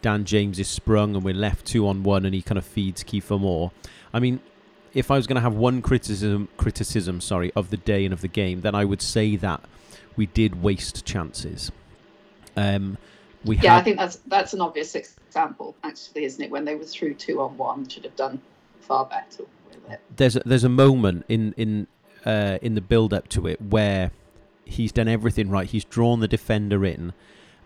Dan 0.00 0.24
James 0.24 0.58
is 0.58 0.68
sprung 0.68 1.14
and 1.14 1.24
we're 1.24 1.34
left 1.34 1.66
two 1.66 1.86
on 1.86 2.02
one, 2.02 2.24
and 2.24 2.34
he 2.34 2.42
kind 2.42 2.58
of 2.58 2.64
feeds 2.64 3.04
Kieffer 3.04 3.38
Moore. 3.38 3.72
I 4.12 4.20
mean, 4.20 4.40
if 4.94 5.10
I 5.10 5.16
was 5.16 5.26
going 5.26 5.36
to 5.36 5.42
have 5.42 5.54
one 5.54 5.82
criticism, 5.82 6.48
criticism, 6.56 7.20
sorry, 7.20 7.52
of 7.54 7.70
the 7.70 7.76
day 7.76 8.04
and 8.04 8.12
of 8.12 8.20
the 8.20 8.28
game, 8.28 8.62
then 8.62 8.74
I 8.74 8.84
would 8.84 9.02
say 9.02 9.36
that 9.36 9.60
we 10.16 10.26
did 10.26 10.62
waste 10.62 11.04
chances. 11.04 11.70
Um, 12.56 12.96
we 13.44 13.56
yeah, 13.56 13.74
had... 13.74 13.80
I 13.80 13.82
think 13.82 13.98
that's 13.98 14.16
that's 14.26 14.54
an 14.54 14.60
obvious 14.60 14.94
example, 14.94 15.76
actually, 15.84 16.24
isn't 16.24 16.42
it? 16.42 16.50
When 16.50 16.64
they 16.64 16.74
were 16.74 16.84
through 16.84 17.14
two 17.14 17.40
on 17.40 17.56
one, 17.56 17.86
should 17.88 18.04
have 18.04 18.16
done 18.16 18.40
far 18.80 19.04
better 19.04 19.44
with 19.68 19.90
it. 19.90 20.00
There's 20.16 20.36
a, 20.36 20.40
there's 20.40 20.64
a 20.64 20.68
moment 20.68 21.24
in 21.28 21.54
in 21.56 21.86
uh, 22.24 22.58
in 22.62 22.74
the 22.74 22.80
build 22.80 23.12
up 23.12 23.28
to 23.28 23.46
it 23.46 23.60
where 23.60 24.10
he's 24.68 24.92
done 24.92 25.08
everything 25.08 25.50
right. 25.50 25.68
He's 25.68 25.84
drawn 25.84 26.20
the 26.20 26.28
defender 26.28 26.84
in, 26.84 27.12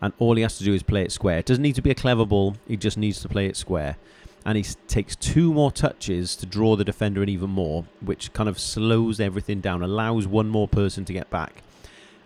and 0.01 0.13
all 0.19 0.37
he 0.37 0.43
has 0.43 0.59
to 0.59 0.65
do 0.65 0.75
is 0.75 0.83
play 0.83 1.03
it 1.03 1.13
square. 1.13 1.39
It 1.39 1.47
doesn't 1.47 1.63
need 1.63 1.75
to 1.75 1.83
be 1.83 1.91
a 1.91 1.95
clever 1.95 2.25
ball. 2.25 2.57
He 2.67 2.77
just 2.77 2.97
needs 2.97 3.21
to 3.23 3.29
play 3.29 3.47
it 3.47 3.57
square. 3.57 3.97
And 4.45 4.57
he 4.59 4.65
takes 4.89 5.15
two 5.15 5.53
more 5.55 5.71
touches 5.71 6.35
to 6.37 6.47
draw 6.47 6.75
the 6.75 6.85
defender 6.85 7.23
in 7.23 7.29
even 7.29 7.51
more, 7.51 7.85
which 8.01 8.33
kind 8.33 8.49
of 8.49 8.59
slows 8.59 9.21
everything 9.21 9.61
down, 9.61 9.83
allows 9.83 10.27
one 10.27 10.49
more 10.49 10.67
person 10.67 11.05
to 11.05 11.13
get 11.13 11.31
back. 11.31 11.63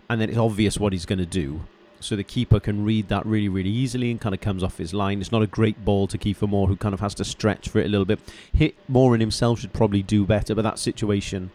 And 0.09 0.19
then 0.19 0.29
it's 0.29 0.37
obvious 0.37 0.79
what 0.79 0.93
he's 0.93 1.05
going 1.05 1.19
to 1.19 1.25
do. 1.25 1.61
So 1.99 2.15
the 2.15 2.23
keeper 2.23 2.59
can 2.59 2.85
read 2.85 3.07
that 3.09 3.25
really, 3.25 3.49
really 3.49 3.69
easily 3.69 4.11
and 4.11 4.21
kind 4.21 4.33
of 4.33 4.41
comes 4.41 4.63
off 4.63 4.77
his 4.77 4.93
line. 4.93 5.19
It's 5.19 5.31
not 5.31 5.41
a 5.41 5.47
great 5.47 5.83
ball 5.83 6.07
to 6.07 6.17
Kieffer 6.17 6.47
Moore, 6.47 6.67
who 6.67 6.75
kind 6.75 6.93
of 6.93 6.99
has 6.99 7.15
to 7.15 7.25
stretch 7.25 7.69
for 7.69 7.79
it 7.79 7.85
a 7.85 7.89
little 7.89 8.05
bit. 8.05 8.19
Hit 8.53 8.75
Moore 8.87 9.13
and 9.13 9.21
himself 9.21 9.59
should 9.59 9.73
probably 9.73 10.03
do 10.03 10.25
better, 10.25 10.55
but 10.55 10.61
that 10.61 10.79
situation 10.79 11.51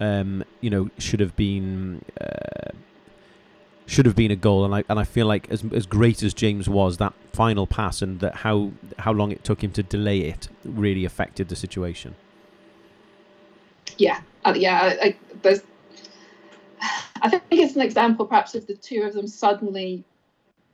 um, 0.00 0.44
you 0.60 0.70
know, 0.70 0.90
should 0.98 1.20
have 1.20 1.34
been 1.36 2.04
uh, 2.20 2.70
should 3.86 4.06
have 4.06 4.14
been 4.14 4.30
a 4.30 4.36
goal. 4.36 4.64
And 4.64 4.74
I 4.74 4.84
and 4.88 4.98
I 4.98 5.04
feel 5.04 5.26
like 5.26 5.50
as 5.50 5.64
as 5.72 5.86
great 5.86 6.22
as 6.22 6.34
James 6.34 6.68
was, 6.68 6.98
that 6.98 7.12
final 7.32 7.66
pass 7.66 8.02
and 8.02 8.20
that 8.20 8.36
how 8.36 8.72
how 8.98 9.12
long 9.12 9.32
it 9.32 9.44
took 9.44 9.62
him 9.62 9.72
to 9.72 9.82
delay 9.82 10.20
it 10.20 10.48
really 10.64 11.04
affected 11.04 11.48
the 11.48 11.56
situation. 11.56 12.14
Yeah, 13.96 14.20
uh, 14.44 14.54
yeah. 14.56 14.96
I, 15.02 15.16
there's. 15.42 15.62
I 17.20 17.28
think 17.28 17.42
it's 17.50 17.74
an 17.74 17.82
example, 17.82 18.26
perhaps, 18.26 18.54
of 18.54 18.68
the 18.68 18.74
two 18.74 19.02
of 19.02 19.12
them 19.12 19.26
suddenly 19.26 20.04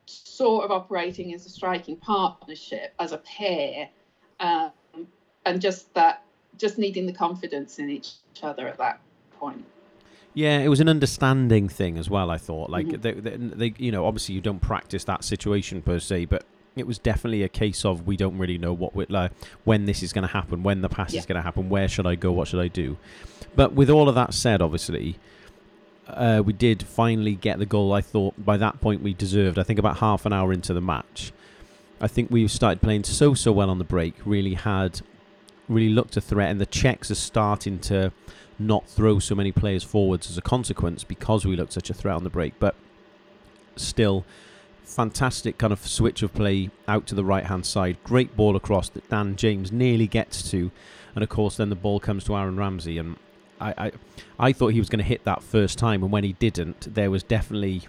sort 0.05 0.67
of 0.67 0.71
operating 0.71 1.33
as 1.33 1.47
a 1.47 1.49
striking 1.49 1.97
partnership, 1.97 2.93
as 3.01 3.13
a 3.13 3.19
pair, 3.19 3.89
um, 4.41 4.71
and 5.47 5.63
just 5.63 5.95
that, 5.95 6.23
just 6.59 6.77
needing 6.77 7.07
the 7.07 7.15
confidence 7.15 7.79
in 7.79 7.89
each 7.89 8.11
other 8.43 8.69
at 8.69 8.77
that 8.77 9.01
point. 9.39 9.65
Yeah, 10.35 10.59
it 10.59 10.69
was 10.69 10.81
an 10.81 10.89
understanding 10.89 11.69
thing 11.69 11.97
as 11.97 12.11
well. 12.11 12.31
I 12.31 12.39
thought, 12.39 12.69
like 12.71 12.87
Mhm. 12.87 13.03
they, 13.03 13.13
they, 13.13 13.37
they, 13.37 13.75
you 13.79 13.93
know, 13.93 14.05
obviously 14.05 14.35
you 14.35 14.41
don't 14.41 14.61
practice 14.61 15.05
that 15.05 15.23
situation 15.23 15.81
per 15.81 16.01
se, 16.01 16.25
but 16.25 16.45
it 16.75 16.87
was 16.89 16.99
definitely 16.99 17.45
a 17.45 17.49
case 17.49 17.85
of 17.85 18.05
we 18.05 18.17
don't 18.17 18.37
really 18.37 18.59
know 18.59 18.73
what 18.73 18.97
we 18.97 19.07
like 19.07 19.31
when 19.63 19.85
this 19.85 20.03
is 20.03 20.13
going 20.13 20.27
to 20.27 20.33
happen, 20.33 20.65
when 20.65 20.81
the 20.81 20.89
pass 20.89 21.13
Yeah. 21.13 21.21
is 21.21 21.27
going 21.27 21.37
to 21.37 21.43
happen, 21.43 21.69
where 21.69 21.87
should 21.87 22.07
I 22.07 22.17
go, 22.17 22.33
what 22.33 22.49
should 22.49 22.59
I 22.61 22.67
do. 22.69 22.97
But 23.55 23.75
with 23.75 23.89
all 23.89 24.09
of 24.09 24.17
that 24.17 24.35
said, 24.35 24.61
obviously, 24.61 25.17
uh, 26.09 26.43
we 26.45 26.53
did 26.53 26.83
finally 26.83 27.37
get 27.37 27.61
the 27.61 27.67
goal. 27.67 27.93
I 27.93 28.01
thought 28.01 28.35
by 28.45 28.57
that 28.57 28.81
point 28.81 29.03
we 29.03 29.15
deserved. 29.15 29.57
I 29.59 29.63
think 29.63 29.79
about 29.79 29.99
half 29.99 30.27
an 30.27 30.33
hour 30.33 30.53
into 30.53 30.75
the 30.75 30.81
match, 30.81 31.33
I 32.01 32.09
think 32.09 32.31
we 32.33 32.47
started 32.49 32.83
playing 32.83 33.05
so 33.05 33.35
so 33.35 33.53
well 33.53 33.71
on 33.71 33.79
the 33.79 33.85
break. 33.85 34.15
Really 34.27 34.55
had, 34.55 35.01
really 35.69 35.95
looked 35.95 36.17
a 36.17 36.21
threat, 36.21 36.51
and 36.51 36.61
the 36.61 36.67
Czechs 36.67 37.09
are 37.13 37.15
starting 37.15 37.79
to 37.81 38.13
not 38.59 38.89
throw 38.89 39.19
so 39.19 39.35
many 39.35 39.53
players 39.53 39.83
forwards 39.83 40.31
as 40.31 40.39
a 40.39 40.43
consequence 40.43 41.05
because 41.05 41.45
we 41.45 41.57
looked 41.57 41.73
such 41.73 41.91
a 41.91 41.95
threat 41.95 42.17
on 42.17 42.25
the 42.25 42.31
break. 42.31 42.55
But 42.59 42.75
still, 43.77 44.25
fantastic 44.85 45.59
kind 45.59 45.73
of 45.73 45.87
switch 45.87 46.23
of 46.23 46.33
play 46.35 46.71
out 46.87 47.07
to 47.09 47.15
the 47.15 47.25
right 47.25 47.47
hand 47.47 47.67
side. 47.67 47.97
Great 48.05 48.37
ball 48.37 48.57
across 48.57 48.89
that 48.91 49.09
Dan 49.09 49.37
James 49.37 49.73
nearly 49.73 50.07
gets 50.07 50.49
to, 50.51 50.71
and 51.15 51.23
of 51.23 51.29
course 51.29 51.57
then 51.57 51.71
the 51.71 51.77
ball 51.77 52.01
comes 52.01 52.25
to 52.25 52.37
Aaron 52.37 52.57
Ramsey, 52.57 52.99
and 52.99 53.17
I 53.61 53.75
I, 53.77 53.93
I 54.39 54.53
thought 54.53 54.69
he 54.69 54.79
was 54.79 54.89
going 54.89 54.99
to 54.99 55.05
hit 55.05 55.25
that 55.25 55.43
first 55.43 55.79
time, 55.79 56.03
and 56.03 56.13
when 56.13 56.25
he 56.25 56.35
didn't, 56.35 56.95
there 56.95 57.11
was 57.11 57.23
definitely 57.23 57.83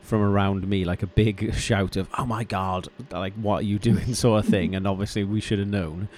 from 0.00 0.22
around 0.22 0.66
me 0.66 0.84
like 0.86 1.02
a 1.02 1.06
big 1.06 1.54
shout 1.56 1.96
of 1.96 2.08
"Oh 2.18 2.26
my 2.26 2.44
God!" 2.44 2.88
like 3.10 3.34
what 3.34 3.60
are 3.60 3.66
you 3.66 3.78
doing, 3.78 4.14
sort 4.14 4.44
of 4.44 4.50
thing, 4.50 4.74
and 4.74 4.86
obviously 4.86 5.24
we 5.24 5.40
should 5.40 5.58
have 5.58 5.68
known. 5.68 6.08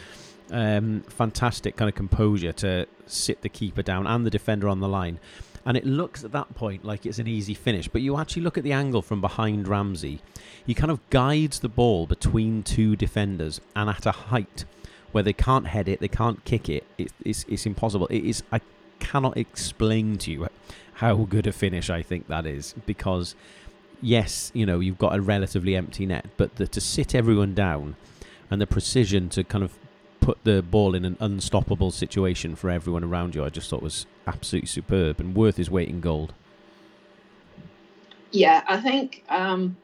Um, 0.50 1.02
fantastic 1.02 1.76
kind 1.76 1.88
of 1.88 1.94
composure 1.94 2.52
to 2.52 2.86
sit 3.06 3.42
the 3.42 3.48
keeper 3.48 3.82
down 3.82 4.06
and 4.06 4.26
the 4.26 4.30
defender 4.30 4.68
on 4.68 4.80
the 4.80 4.88
line. 4.88 5.20
And 5.64 5.76
it 5.76 5.84
looks 5.84 6.24
at 6.24 6.32
that 6.32 6.54
point 6.54 6.84
like 6.84 7.06
it's 7.06 7.18
an 7.18 7.26
easy 7.26 7.54
finish, 7.54 7.86
but 7.86 8.02
you 8.02 8.16
actually 8.16 8.42
look 8.42 8.58
at 8.58 8.64
the 8.64 8.72
angle 8.72 9.02
from 9.02 9.20
behind 9.20 9.68
Ramsey. 9.68 10.20
He 10.66 10.74
kind 10.74 10.90
of 10.90 10.98
guides 11.10 11.60
the 11.60 11.68
ball 11.68 12.06
between 12.06 12.62
two 12.62 12.96
defenders 12.96 13.60
and 13.76 13.90
at 13.90 14.06
a 14.06 14.12
height 14.12 14.64
where 15.12 15.22
they 15.22 15.32
can't 15.32 15.66
head 15.66 15.88
it, 15.88 16.00
they 16.00 16.08
can't 16.08 16.44
kick 16.44 16.68
it. 16.68 16.84
it 16.96 17.12
it's, 17.24 17.44
it's 17.48 17.66
impossible. 17.66 18.06
It 18.06 18.24
is. 18.24 18.42
I 18.52 18.60
cannot 19.00 19.36
explain 19.36 20.18
to 20.18 20.30
you 20.30 20.48
how 20.94 21.16
good 21.16 21.46
a 21.46 21.52
finish 21.52 21.90
I 21.90 22.02
think 22.02 22.28
that 22.28 22.46
is 22.46 22.74
because 22.86 23.34
yes, 24.00 24.50
you 24.54 24.66
know 24.66 24.80
you've 24.80 24.98
got 24.98 25.16
a 25.16 25.20
relatively 25.20 25.74
empty 25.76 26.06
net, 26.06 26.26
but 26.36 26.56
the, 26.56 26.66
to 26.68 26.80
sit 26.80 27.14
everyone 27.14 27.54
down 27.54 27.96
and 28.50 28.60
the 28.60 28.66
precision 28.66 29.28
to 29.30 29.44
kind 29.44 29.64
of 29.64 29.76
put 30.30 30.44
the 30.44 30.62
ball 30.62 30.94
in 30.94 31.04
an 31.04 31.16
unstoppable 31.18 31.90
situation 31.90 32.54
for 32.54 32.70
everyone 32.70 33.02
around 33.02 33.34
you, 33.34 33.44
I 33.44 33.48
just 33.48 33.68
thought 33.68 33.82
was 33.82 34.06
absolutely 34.28 34.68
superb 34.68 35.18
and 35.18 35.34
worth 35.34 35.56
his 35.56 35.68
weight 35.68 35.88
in 35.88 36.00
gold. 36.00 36.32
Yeah, 38.30 38.62
I 38.68 38.80
think 38.80 39.24
um, 39.28 39.76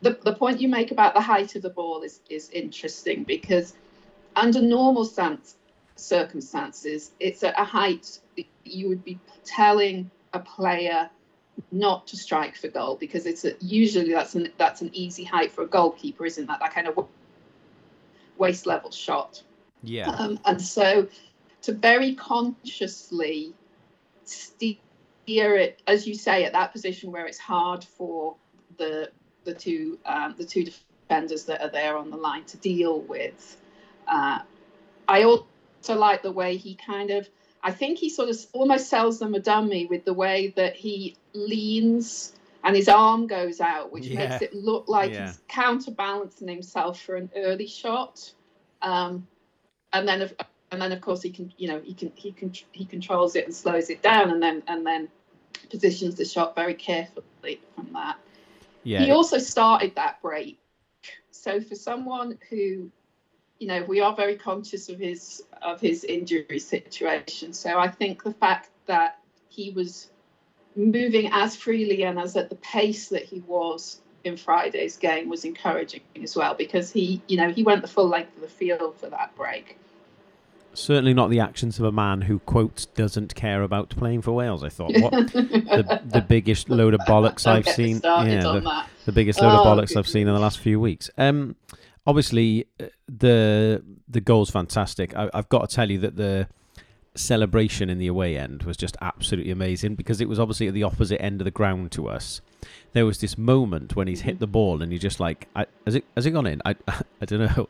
the 0.00 0.18
the 0.24 0.32
point 0.32 0.62
you 0.62 0.68
make 0.68 0.90
about 0.90 1.12
the 1.12 1.20
height 1.20 1.54
of 1.54 1.60
the 1.60 1.68
ball 1.68 2.00
is 2.00 2.20
is 2.30 2.48
interesting 2.48 3.24
because 3.24 3.74
under 4.36 4.62
normal 4.62 5.04
stance, 5.04 5.56
circumstances, 5.96 7.10
it's 7.20 7.42
at 7.42 7.54
a 7.60 7.64
height 7.64 8.20
you 8.64 8.88
would 8.88 9.04
be 9.04 9.18
telling 9.44 10.10
a 10.32 10.38
player 10.38 11.10
not 11.72 12.06
to 12.06 12.16
strike 12.16 12.56
for 12.56 12.68
goal 12.68 12.96
because 12.96 13.26
it's 13.26 13.44
a, 13.44 13.52
usually 13.60 14.12
that's 14.12 14.34
an 14.34 14.48
that's 14.56 14.80
an 14.80 14.88
easy 14.94 15.24
height 15.24 15.52
for 15.52 15.62
a 15.62 15.66
goalkeeper, 15.66 16.24
isn't 16.24 16.46
that? 16.46 16.60
That 16.60 16.72
kind 16.72 16.88
of 16.88 17.06
waist 18.38 18.64
level 18.64 18.90
shot. 18.90 19.42
Yeah. 19.88 20.10
Um, 20.10 20.38
and 20.44 20.60
so 20.60 21.08
to 21.62 21.72
very 21.72 22.14
consciously 22.14 23.54
steer 24.24 24.76
it, 25.56 25.82
as 25.86 26.06
you 26.06 26.14
say, 26.14 26.44
at 26.44 26.52
that 26.52 26.72
position 26.72 27.10
where 27.12 27.26
it's 27.26 27.38
hard 27.38 27.84
for 27.84 28.36
the 28.76 29.10
the 29.44 29.54
two 29.54 29.98
um, 30.06 30.34
the 30.36 30.44
two 30.44 30.64
defenders 30.64 31.44
that 31.44 31.60
are 31.62 31.70
there 31.70 31.96
on 31.96 32.10
the 32.10 32.16
line 32.16 32.44
to 32.44 32.56
deal 32.58 33.00
with. 33.02 33.56
Uh, 34.06 34.40
I 35.08 35.22
also 35.24 35.44
like 35.88 36.22
the 36.22 36.32
way 36.32 36.56
he 36.56 36.74
kind 36.74 37.10
of. 37.10 37.28
I 37.62 37.70
think 37.70 37.98
he 37.98 38.10
sort 38.10 38.28
of 38.28 38.36
almost 38.52 38.90
sells 38.90 39.18
them 39.18 39.34
a 39.34 39.40
dummy 39.40 39.86
with 39.86 40.04
the 40.04 40.12
way 40.12 40.52
that 40.56 40.76
he 40.76 41.16
leans 41.32 42.34
and 42.62 42.76
his 42.76 42.88
arm 42.88 43.26
goes 43.26 43.60
out, 43.60 43.90
which 43.90 44.08
Yeah. 44.08 44.28
makes 44.28 44.42
it 44.42 44.54
look 44.54 44.88
like 44.88 45.12
Yeah. 45.12 45.28
he's 45.28 45.40
counterbalancing 45.48 46.48
himself 46.48 47.00
for 47.00 47.16
an 47.16 47.30
early 47.36 47.66
shot. 47.66 48.32
Um, 48.82 49.26
and 49.94 50.06
then, 50.06 50.20
of, 50.22 50.34
and 50.70 50.82
then 50.82 50.92
of 50.92 51.00
course 51.00 51.22
he 51.22 51.30
can, 51.30 51.52
you 51.56 51.68
know, 51.68 51.80
he 51.80 51.94
can 51.94 52.12
he 52.16 52.32
can 52.32 52.52
he 52.72 52.84
controls 52.84 53.36
it 53.36 53.46
and 53.46 53.54
slows 53.54 53.88
it 53.88 54.02
down, 54.02 54.30
and 54.30 54.42
then 54.42 54.62
and 54.66 54.84
then 54.84 55.08
positions 55.70 56.16
the 56.16 56.24
shot 56.24 56.54
very 56.54 56.74
carefully 56.74 57.60
from 57.74 57.88
that. 57.94 58.18
Yeah. 58.82 59.00
He 59.00 59.10
also 59.12 59.38
started 59.38 59.94
that 59.94 60.20
break. 60.20 60.58
So 61.30 61.60
for 61.60 61.74
someone 61.74 62.38
who, 62.50 62.90
you 63.58 63.68
know, 63.68 63.82
we 63.84 64.00
are 64.00 64.14
very 64.14 64.36
conscious 64.36 64.88
of 64.88 64.98
his 64.98 65.42
of 65.62 65.80
his 65.80 66.04
injury 66.04 66.58
situation. 66.58 67.52
So 67.52 67.78
I 67.78 67.88
think 67.88 68.22
the 68.22 68.34
fact 68.34 68.70
that 68.86 69.20
he 69.48 69.70
was 69.70 70.10
moving 70.76 71.30
as 71.32 71.54
freely 71.54 72.02
and 72.02 72.18
as 72.18 72.36
at 72.36 72.50
the 72.50 72.56
pace 72.56 73.08
that 73.08 73.22
he 73.22 73.40
was 73.46 74.00
in 74.24 74.36
Friday's 74.36 74.96
game 74.96 75.28
was 75.28 75.44
encouraging 75.44 76.00
as 76.22 76.34
well 76.34 76.54
because 76.54 76.90
he, 76.90 77.22
you 77.28 77.36
know, 77.36 77.50
he 77.50 77.62
went 77.62 77.82
the 77.82 77.88
full 77.88 78.08
length 78.08 78.34
of 78.36 78.42
the 78.42 78.48
field 78.48 78.96
for 78.98 79.08
that 79.10 79.34
break. 79.36 79.78
Certainly 80.72 81.14
not 81.14 81.30
the 81.30 81.38
actions 81.38 81.78
of 81.78 81.84
a 81.84 81.92
man 81.92 82.22
who 82.22 82.40
quotes 82.40 82.86
doesn't 82.86 83.34
care 83.36 83.62
about 83.62 83.90
playing 83.90 84.22
for 84.22 84.32
Wales. 84.32 84.64
I 84.64 84.70
thought 84.70 84.92
what 84.98 85.12
the 85.32 86.00
the 86.04 86.20
biggest 86.20 86.68
load 86.68 86.94
of 86.94 87.00
bollocks 87.02 87.46
I've 87.46 87.68
seen. 87.68 88.00
Yeah, 88.02 88.40
the, 88.42 88.84
the 89.04 89.12
biggest 89.12 89.40
load 89.40 89.52
of 89.52 89.60
Oh, 89.60 89.64
bollocks 89.64 89.96
I've 89.96 90.08
seen 90.08 90.26
in 90.26 90.34
the 90.34 90.40
last 90.40 90.58
few 90.58 90.80
weeks. 90.80 91.10
Um, 91.16 91.54
obviously 92.06 92.66
uh, 92.80 92.86
the 93.06 93.84
the 94.08 94.20
goal's 94.20 94.50
fantastic. 94.50 95.14
I, 95.16 95.30
I've 95.32 95.48
got 95.48 95.68
to 95.68 95.74
tell 95.74 95.90
you 95.90 95.98
that 96.00 96.16
the 96.16 96.48
celebration 97.16 97.88
in 97.88 97.98
the 97.98 98.08
away 98.08 98.36
end 98.36 98.64
was 98.64 98.76
just 98.76 98.96
absolutely 99.00 99.52
amazing 99.52 99.94
because 99.94 100.20
it 100.20 100.28
was 100.28 100.40
obviously 100.40 100.66
at 100.66 100.74
the 100.74 100.82
opposite 100.82 101.22
end 101.22 101.40
of 101.40 101.44
the 101.44 101.50
ground 101.50 101.92
to 101.92 102.08
us. 102.08 102.40
There 102.92 103.06
was 103.06 103.18
this 103.20 103.38
moment 103.38 103.94
when 103.94 104.08
he's 104.08 104.22
hit 104.22 104.40
the 104.40 104.46
mm-hmm. 104.46 104.52
ball 104.52 104.82
and 104.82 104.90
you're 104.90 104.98
just 104.98 105.20
like, 105.20 105.48
I, 105.54 105.66
has 105.84 105.94
it 105.94 106.04
has 106.16 106.26
it 106.26 106.32
gone 106.32 106.46
in? 106.46 106.60
I 106.64 106.74
I 107.20 107.24
don't 107.24 107.56
know. 107.56 107.68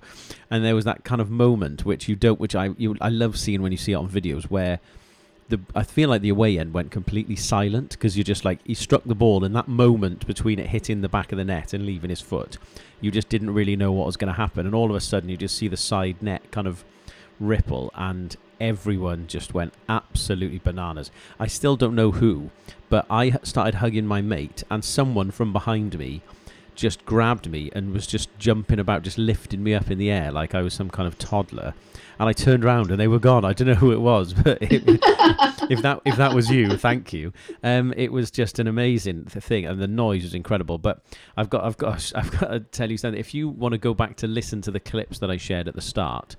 And 0.50 0.64
there 0.64 0.74
was 0.74 0.84
that 0.84 1.04
kind 1.04 1.20
of 1.20 1.30
moment 1.30 1.84
which 1.84 2.08
you 2.08 2.16
don't, 2.16 2.40
which 2.40 2.54
I 2.54 2.70
you 2.78 2.96
I 3.00 3.08
love 3.08 3.38
seeing 3.38 3.62
when 3.62 3.72
you 3.72 3.78
see 3.78 3.92
it 3.92 3.96
on 3.96 4.08
videos 4.08 4.44
where 4.44 4.80
the 5.48 5.60
I 5.74 5.82
feel 5.82 6.08
like 6.08 6.22
the 6.22 6.30
away 6.30 6.58
end 6.58 6.72
went 6.72 6.90
completely 6.90 7.36
silent 7.36 7.90
because 7.90 8.16
you're 8.16 8.24
just 8.24 8.44
like 8.44 8.60
he 8.64 8.74
struck 8.74 9.04
the 9.04 9.14
ball 9.14 9.44
in 9.44 9.52
that 9.52 9.68
moment 9.68 10.26
between 10.26 10.58
it 10.58 10.68
hitting 10.68 11.02
the 11.02 11.08
back 11.08 11.32
of 11.32 11.38
the 11.38 11.44
net 11.44 11.74
and 11.74 11.84
leaving 11.84 12.10
his 12.10 12.20
foot. 12.20 12.56
You 13.00 13.10
just 13.10 13.28
didn't 13.28 13.52
really 13.52 13.76
know 13.76 13.92
what 13.92 14.06
was 14.06 14.16
going 14.16 14.32
to 14.32 14.38
happen, 14.38 14.64
and 14.64 14.74
all 14.74 14.88
of 14.88 14.96
a 14.96 15.00
sudden 15.00 15.28
you 15.28 15.36
just 15.36 15.56
see 15.56 15.68
the 15.68 15.76
side 15.76 16.22
net 16.22 16.50
kind 16.50 16.66
of 16.66 16.84
ripple, 17.38 17.92
and 17.94 18.36
everyone 18.60 19.26
just 19.26 19.54
went 19.54 19.74
absolutely 19.88 20.58
bananas. 20.58 21.10
I 21.38 21.46
still 21.46 21.76
don't 21.76 21.94
know 21.94 22.12
who, 22.12 22.50
but 22.88 23.06
I 23.10 23.38
started 23.42 23.76
hugging 23.76 24.06
my 24.06 24.20
mate, 24.20 24.62
and 24.70 24.84
someone 24.84 25.30
from 25.30 25.52
behind 25.52 25.98
me 25.98 26.22
just 26.74 27.04
grabbed 27.04 27.50
me 27.50 27.70
and 27.72 27.92
was 27.92 28.06
just 28.06 28.36
jumping 28.38 28.78
about, 28.78 29.02
just 29.02 29.18
lifting 29.18 29.62
me 29.62 29.74
up 29.74 29.90
in 29.90 29.98
the 29.98 30.10
air 30.10 30.32
like 30.32 30.54
I 30.54 30.62
was 30.62 30.74
some 30.74 30.90
kind 30.90 31.06
of 31.06 31.18
toddler. 31.18 31.74
And 32.18 32.28
I 32.28 32.32
turned 32.32 32.64
around 32.64 32.90
and 32.90 33.00
they 33.00 33.08
were 33.08 33.18
gone. 33.18 33.44
I 33.44 33.52
don't 33.52 33.68
know 33.68 33.74
who 33.74 33.92
it 33.92 34.00
was, 34.00 34.32
but 34.44 34.58
it, 34.60 34.82
if 35.70 35.82
that 35.82 36.00
if 36.04 36.16
that 36.16 36.32
was 36.34 36.50
you, 36.50 36.76
thank 36.76 37.12
you. 37.12 37.32
Um, 37.62 37.92
it 37.96 38.12
was 38.12 38.30
just 38.30 38.58
an 38.58 38.68
amazing 38.68 39.24
thing, 39.24 39.66
and 39.66 39.80
the 39.80 39.88
noise 39.88 40.22
was 40.22 40.34
incredible. 40.34 40.78
But 40.78 41.02
I've 41.36 41.50
got 41.50 41.64
I've 41.64 41.76
got 41.76 42.12
I've 42.14 42.30
got 42.30 42.48
to 42.48 42.60
tell 42.60 42.90
you 42.90 42.98
something. 42.98 43.18
If 43.18 43.34
you 43.34 43.48
want 43.48 43.72
to 43.72 43.78
go 43.78 43.94
back 43.94 44.16
to 44.16 44.26
listen 44.26 44.62
to 44.62 44.70
the 44.70 44.80
clips 44.80 45.18
that 45.18 45.30
I 45.30 45.36
shared 45.36 45.66
at 45.66 45.74
the 45.74 45.82
start, 45.82 46.36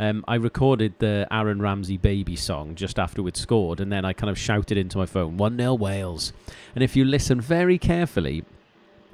um, 0.00 0.24
I 0.26 0.36
recorded 0.36 0.94
the 0.98 1.28
Aaron 1.30 1.60
Ramsey 1.60 1.98
baby 1.98 2.34
song 2.34 2.74
just 2.74 2.98
after 2.98 3.22
we'd 3.22 3.36
scored, 3.36 3.80
and 3.80 3.92
then 3.92 4.06
I 4.06 4.14
kind 4.14 4.30
of 4.30 4.38
shouted 4.38 4.78
into 4.78 4.96
my 4.96 5.04
phone, 5.04 5.36
1 5.36 5.58
0 5.58 5.74
Wales. 5.74 6.32
And 6.74 6.82
if 6.82 6.96
you 6.96 7.04
listen 7.04 7.38
very 7.38 7.76
carefully, 7.76 8.42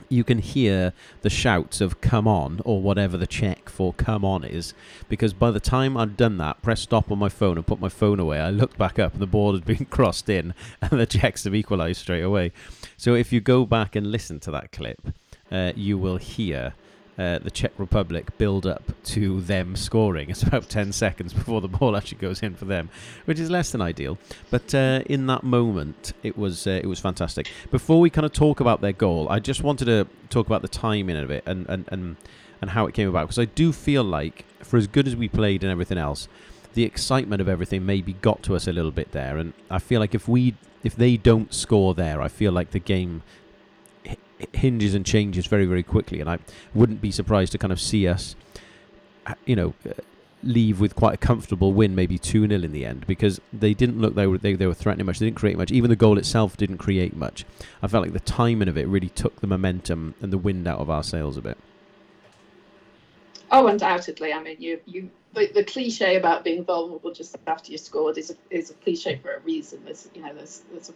you 0.08 0.22
can 0.22 0.38
hear 0.38 0.92
the 1.22 1.28
shouts 1.28 1.80
of 1.80 2.00
come 2.00 2.28
on 2.28 2.60
or 2.64 2.80
whatever 2.80 3.16
the 3.16 3.26
Czech 3.26 3.68
for 3.68 3.92
come 3.94 4.24
on 4.24 4.44
is 4.44 4.74
because 5.08 5.32
by 5.32 5.50
the 5.50 5.58
time 5.58 5.96
I'd 5.96 6.16
done 6.16 6.38
that, 6.38 6.62
press 6.62 6.82
stop 6.82 7.10
on 7.10 7.18
my 7.18 7.28
phone 7.28 7.56
and 7.56 7.66
put 7.66 7.80
my 7.80 7.88
phone 7.88 8.20
away, 8.20 8.38
I 8.38 8.50
looked 8.50 8.78
back 8.78 9.00
up 9.00 9.14
and 9.14 9.20
the 9.20 9.26
board 9.26 9.56
had 9.56 9.64
been 9.64 9.86
crossed 9.90 10.28
in 10.28 10.54
and 10.80 11.00
the 11.00 11.06
Czechs 11.06 11.42
have 11.42 11.54
equalised 11.56 12.00
straight 12.00 12.22
away. 12.22 12.52
So 12.96 13.14
if 13.14 13.32
you 13.32 13.40
go 13.40 13.66
back 13.66 13.96
and 13.96 14.12
listen 14.12 14.38
to 14.38 14.52
that 14.52 14.70
clip, 14.70 15.08
uh, 15.50 15.72
you 15.74 15.98
will 15.98 16.18
hear 16.18 16.74
uh, 17.18 17.38
the 17.38 17.50
Czech 17.50 17.72
Republic 17.78 18.36
build 18.38 18.66
up 18.66 18.92
to 19.04 19.40
them 19.40 19.76
scoring. 19.76 20.30
It's 20.36 20.42
about 20.42 20.68
10 20.68 20.92
seconds 20.92 21.32
before 21.32 21.60
the 21.60 21.68
ball 21.68 21.96
actually 21.96 22.18
goes 22.18 22.42
in 22.42 22.54
for 22.54 22.66
them, 22.66 22.90
which 23.24 23.38
is 23.38 23.48
less 23.48 23.70
than 23.70 23.80
ideal. 23.80 24.18
But 24.50 24.74
uh, 24.74 25.02
in 25.06 25.26
that 25.28 25.42
moment, 25.42 26.12
it 26.22 26.36
was 26.36 26.66
uh, 26.66 26.80
it 26.82 26.86
was 26.86 27.00
fantastic. 27.00 27.50
Before 27.70 28.00
we 28.00 28.10
kind 28.10 28.26
of 28.26 28.32
talk 28.32 28.60
about 28.60 28.80
their 28.80 28.92
goal, 28.92 29.28
I 29.30 29.38
just 29.38 29.62
wanted 29.62 29.86
to 29.86 30.06
talk 30.28 30.46
about 30.46 30.62
the 30.62 30.68
timing 30.68 31.16
of 31.16 31.30
it 31.30 31.42
and, 31.46 31.66
and, 31.68 31.88
and, 31.88 32.16
and 32.60 32.70
how 32.70 32.86
it 32.86 32.94
came 32.94 33.08
about. 33.08 33.28
Because 33.28 33.38
I 33.38 33.46
do 33.46 33.72
feel 33.72 34.04
like, 34.04 34.44
for 34.62 34.76
as 34.76 34.86
good 34.86 35.06
as 35.06 35.16
we 35.16 35.28
played 35.28 35.62
and 35.62 35.72
everything 35.72 35.98
else, 35.98 36.28
the 36.74 36.84
excitement 36.84 37.40
of 37.40 37.48
everything 37.48 37.86
maybe 37.86 38.12
got 38.12 38.42
to 38.42 38.54
us 38.54 38.66
a 38.66 38.72
little 38.72 38.90
bit 38.90 39.12
there. 39.12 39.38
And 39.38 39.54
I 39.70 39.78
feel 39.78 40.00
like 40.00 40.14
if 40.14 40.28
we 40.28 40.54
if 40.84 40.94
they 40.94 41.16
don't 41.16 41.52
score 41.52 41.94
there, 41.94 42.20
I 42.20 42.28
feel 42.28 42.52
like 42.52 42.70
the 42.70 42.78
game 42.78 43.22
hinges 44.52 44.94
and 44.94 45.04
changes 45.04 45.46
very, 45.46 45.66
very 45.66 45.82
quickly. 45.82 46.20
And 46.20 46.28
I 46.28 46.38
wouldn't 46.74 47.00
be 47.00 47.10
surprised 47.10 47.52
to 47.52 47.58
kind 47.58 47.72
of 47.72 47.80
see 47.80 48.06
us, 48.06 48.36
uh, 49.26 49.34
you 49.44 49.56
know, 49.56 49.74
uh, 49.88 49.92
leave 50.42 50.80
with 50.80 50.94
quite 50.94 51.14
a 51.14 51.16
comfortable 51.16 51.72
win, 51.72 51.94
maybe 51.94 52.18
2 52.18 52.46
0 52.46 52.62
in 52.62 52.72
the 52.72 52.84
end, 52.84 53.06
because 53.06 53.40
they 53.52 53.74
didn't 53.74 54.00
look 54.00 54.14
they 54.14 54.26
were, 54.26 54.38
they, 54.38 54.54
they 54.54 54.66
were 54.66 54.74
threatening 54.74 55.06
much. 55.06 55.18
They 55.18 55.26
didn't 55.26 55.38
create 55.38 55.56
much. 55.56 55.72
Even 55.72 55.90
the 55.90 55.96
goal 55.96 56.18
itself 56.18 56.56
didn't 56.56 56.78
create 56.78 57.16
much. 57.16 57.44
I 57.82 57.88
felt 57.88 58.02
like 58.02 58.12
the 58.12 58.20
timing 58.20 58.68
of 58.68 58.76
it 58.76 58.86
really 58.86 59.08
took 59.10 59.40
the 59.40 59.46
momentum 59.46 60.14
and 60.20 60.32
the 60.32 60.38
wind 60.38 60.68
out 60.68 60.78
of 60.78 60.90
our 60.90 61.02
sails 61.02 61.36
a 61.36 61.42
bit. 61.42 61.58
Oh, 63.50 63.68
undoubtedly. 63.68 64.32
I 64.32 64.42
mean, 64.42 64.56
you 64.58 64.80
you 64.86 65.10
the, 65.34 65.50
the 65.54 65.64
cliche 65.64 66.16
about 66.16 66.42
being 66.42 66.64
vulnerable 66.64 67.12
just 67.12 67.36
after 67.46 67.70
you 67.70 67.78
scored 67.78 68.18
is 68.18 68.30
a, 68.30 68.36
is 68.50 68.70
a 68.70 68.74
cliche 68.74 69.20
for 69.22 69.34
a 69.34 69.40
reason. 69.40 69.82
There's 69.84 70.08
you 70.14 70.22
know 70.22 70.34
there's 70.34 70.62
there's 70.72 70.90
a 70.90 70.94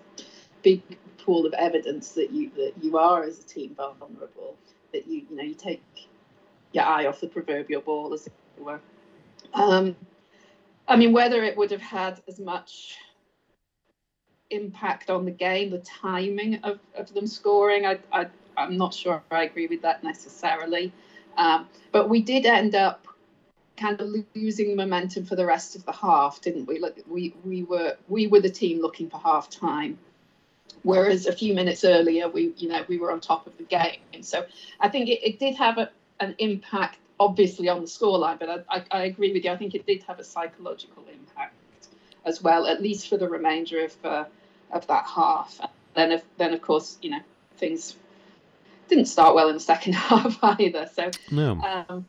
big 0.62 0.82
pool 1.18 1.46
of 1.46 1.52
evidence 1.54 2.12
that 2.12 2.30
you 2.30 2.50
that 2.56 2.72
you 2.80 2.98
are 2.98 3.24
as 3.24 3.40
a 3.40 3.44
team 3.44 3.74
vulnerable. 3.76 4.56
That 4.92 5.06
you 5.06 5.22
you 5.28 5.36
know 5.36 5.42
you 5.42 5.54
take 5.54 5.82
your 6.72 6.84
eye 6.84 7.06
off 7.06 7.20
the 7.20 7.28
proverbial 7.28 7.82
ball, 7.82 8.12
as 8.14 8.26
it 8.26 8.32
were. 8.58 8.80
Um, 9.54 9.96
I 10.86 10.96
mean, 10.96 11.12
whether 11.12 11.42
it 11.42 11.56
would 11.56 11.70
have 11.70 11.80
had 11.80 12.20
as 12.28 12.38
much 12.38 12.96
impact 14.50 15.10
on 15.10 15.24
the 15.24 15.30
game, 15.30 15.70
the 15.70 15.78
timing 15.78 16.56
of, 16.64 16.78
of 16.96 17.12
them 17.14 17.26
scoring, 17.26 17.86
I, 17.86 17.98
I, 18.12 18.26
I'm 18.56 18.76
not 18.76 18.92
sure 18.92 19.22
I 19.30 19.44
agree 19.44 19.66
with 19.66 19.82
that 19.82 20.02
necessarily. 20.02 20.92
Um, 21.36 21.68
but 21.92 22.08
we 22.08 22.22
did 22.22 22.46
end 22.46 22.74
up 22.74 23.06
kind 23.76 24.00
of 24.00 24.08
losing 24.34 24.76
momentum 24.76 25.24
for 25.24 25.36
the 25.36 25.46
rest 25.46 25.74
of 25.74 25.84
the 25.86 25.92
half, 25.92 26.40
didn't 26.40 26.66
we? 26.66 26.78
Like 26.78 27.02
we 27.08 27.34
we 27.44 27.62
were 27.62 27.96
we 28.08 28.26
were 28.26 28.40
the 28.40 28.50
team 28.50 28.82
looking 28.82 29.08
for 29.08 29.18
half 29.18 29.48
time, 29.48 29.98
whereas 30.82 31.26
a 31.26 31.32
few 31.32 31.54
minutes 31.54 31.84
earlier 31.84 32.28
we 32.28 32.52
you 32.56 32.68
know 32.68 32.84
we 32.88 32.98
were 32.98 33.12
on 33.12 33.20
top 33.20 33.46
of 33.46 33.56
the 33.58 33.64
game. 33.64 34.00
And 34.14 34.24
so 34.24 34.46
I 34.80 34.88
think 34.88 35.08
it, 35.08 35.26
it 35.26 35.38
did 35.38 35.56
have 35.56 35.78
a, 35.78 35.90
an 36.20 36.34
impact, 36.38 36.98
obviously 37.18 37.68
on 37.68 37.80
the 37.80 37.86
scoreline, 37.86 38.38
but 38.38 38.48
I, 38.48 38.76
I, 38.76 38.84
I, 38.90 39.02
agree 39.04 39.32
with 39.32 39.44
you. 39.44 39.50
I 39.50 39.56
think 39.56 39.74
it 39.74 39.86
did 39.86 40.02
have 40.04 40.18
a 40.18 40.24
psychological 40.24 41.04
impact 41.12 41.54
as 42.24 42.42
well, 42.42 42.66
at 42.66 42.82
least 42.82 43.08
for 43.08 43.16
the 43.16 43.28
remainder 43.28 43.84
of 43.84 44.04
uh, 44.04 44.24
of 44.70 44.86
that 44.86 45.06
half. 45.06 45.58
And 45.60 45.70
then 45.94 46.12
if, 46.12 46.24
then 46.36 46.52
of 46.52 46.62
course 46.62 46.98
you 47.02 47.10
know 47.10 47.20
things 47.56 47.96
didn't 48.88 49.06
start 49.06 49.34
well 49.34 49.48
in 49.48 49.54
the 49.54 49.60
second 49.60 49.92
half 50.08 50.38
either. 50.42 50.88
So 50.94 51.10
no. 51.30 51.60
Um, 51.88 52.06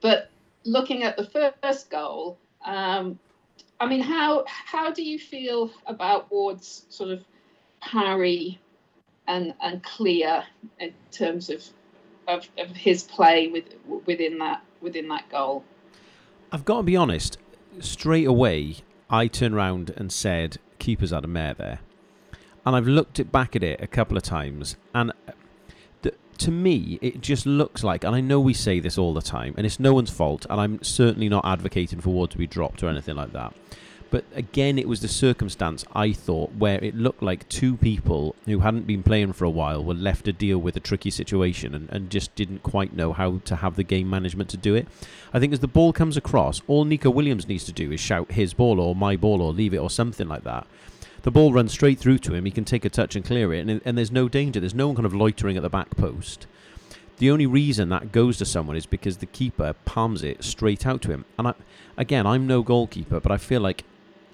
but 0.00 0.30
looking 0.64 1.02
at 1.02 1.16
the 1.16 1.52
first 1.62 1.90
goal, 1.90 2.38
um, 2.64 3.18
I 3.78 3.86
mean, 3.86 4.00
how 4.00 4.44
how 4.46 4.90
do 4.90 5.02
you 5.02 5.18
feel 5.18 5.70
about 5.86 6.30
Ward's 6.30 6.86
sort 6.88 7.10
of 7.10 7.24
parry 7.90 8.58
and 9.26 9.54
and 9.60 9.82
clear 9.82 10.44
in 10.78 10.92
terms 11.10 11.50
of 11.50 11.64
of, 12.28 12.48
of 12.58 12.70
his 12.70 13.02
play 13.02 13.48
with 13.48 13.64
within 14.06 14.38
that 14.38 14.62
within 14.80 15.08
that 15.08 15.28
goal? 15.30 15.64
I've 16.52 16.64
got 16.64 16.78
to 16.78 16.82
be 16.82 16.96
honest. 16.96 17.38
Straight 17.80 18.26
away, 18.26 18.76
I 19.10 19.26
turned 19.26 19.54
around 19.54 19.92
and 19.96 20.10
said, 20.10 20.58
"Keeper's 20.78 21.10
had 21.10 21.24
a 21.24 21.28
mare 21.28 21.54
there," 21.54 21.80
and 22.64 22.74
I've 22.74 22.88
looked 22.88 23.20
it 23.20 23.30
back 23.30 23.54
at 23.54 23.62
it 23.62 23.80
a 23.80 23.86
couple 23.86 24.16
of 24.16 24.22
times, 24.22 24.76
and 24.94 25.12
uh, 25.28 25.32
to 26.38 26.50
me, 26.50 26.98
it 27.00 27.20
just 27.20 27.46
looks 27.46 27.82
like, 27.82 28.04
and 28.04 28.14
I 28.14 28.20
know 28.20 28.40
we 28.40 28.54
say 28.54 28.80
this 28.80 28.98
all 28.98 29.14
the 29.14 29.22
time, 29.22 29.54
and 29.56 29.66
it's 29.66 29.80
no 29.80 29.94
one's 29.94 30.10
fault, 30.10 30.46
and 30.48 30.60
I'm 30.60 30.82
certainly 30.82 31.28
not 31.28 31.44
advocating 31.44 32.00
for 32.00 32.10
Ward 32.10 32.30
to 32.32 32.38
be 32.38 32.46
dropped 32.46 32.82
or 32.82 32.88
anything 32.88 33.16
like 33.16 33.32
that. 33.32 33.54
But 34.10 34.24
again, 34.34 34.78
it 34.78 34.88
was 34.88 35.00
the 35.00 35.08
circumstance 35.08 35.84
I 35.94 36.12
thought 36.12 36.52
where 36.54 36.82
it 36.82 36.94
looked 36.94 37.22
like 37.22 37.48
two 37.48 37.76
people 37.76 38.36
who 38.46 38.60
hadn't 38.60 38.86
been 38.86 39.02
playing 39.02 39.32
for 39.32 39.44
a 39.44 39.50
while 39.50 39.82
were 39.82 39.94
left 39.94 40.24
to 40.26 40.32
deal 40.32 40.58
with 40.58 40.76
a 40.76 40.80
tricky 40.80 41.10
situation 41.10 41.74
and, 41.74 41.90
and 41.90 42.10
just 42.10 42.34
didn't 42.34 42.62
quite 42.62 42.94
know 42.94 43.12
how 43.12 43.38
to 43.44 43.56
have 43.56 43.76
the 43.76 43.82
game 43.82 44.08
management 44.08 44.48
to 44.50 44.56
do 44.56 44.74
it. 44.74 44.86
I 45.34 45.40
think 45.40 45.52
as 45.52 45.60
the 45.60 45.68
ball 45.68 45.92
comes 45.92 46.16
across, 46.16 46.62
all 46.66 46.84
Neco 46.84 47.10
Williams 47.10 47.48
needs 47.48 47.64
to 47.64 47.72
do 47.72 47.90
is 47.92 48.00
shout 48.00 48.32
his 48.32 48.54
ball 48.54 48.80
or 48.80 48.94
my 48.94 49.16
ball 49.16 49.42
or 49.42 49.52
leave 49.52 49.74
it 49.74 49.78
or 49.78 49.90
something 49.90 50.28
like 50.28 50.44
that 50.44 50.66
the 51.26 51.32
ball 51.32 51.52
runs 51.52 51.72
straight 51.72 51.98
through 51.98 52.18
to 52.18 52.34
him. 52.34 52.44
He 52.44 52.52
can 52.52 52.64
take 52.64 52.84
a 52.84 52.88
touch 52.88 53.16
and 53.16 53.24
clear 53.24 53.52
it, 53.52 53.68
and, 53.68 53.80
and 53.84 53.98
there's 53.98 54.12
no 54.12 54.28
danger. 54.28 54.60
There's 54.60 54.76
no 54.76 54.86
one 54.86 54.94
kind 54.94 55.06
of 55.06 55.12
loitering 55.12 55.56
at 55.56 55.64
the 55.64 55.68
back 55.68 55.96
post. 55.96 56.46
The 57.18 57.32
only 57.32 57.46
reason 57.46 57.88
that 57.88 58.12
goes 58.12 58.38
to 58.38 58.44
someone 58.44 58.76
is 58.76 58.86
because 58.86 59.16
the 59.16 59.26
keeper 59.26 59.74
palms 59.84 60.22
it 60.22 60.44
straight 60.44 60.86
out 60.86 61.02
to 61.02 61.10
him. 61.10 61.24
And 61.36 61.48
I, 61.48 61.54
again, 61.96 62.28
I'm 62.28 62.46
no 62.46 62.62
goalkeeper, 62.62 63.18
but 63.18 63.32
I 63.32 63.38
feel 63.38 63.60
like 63.60 63.82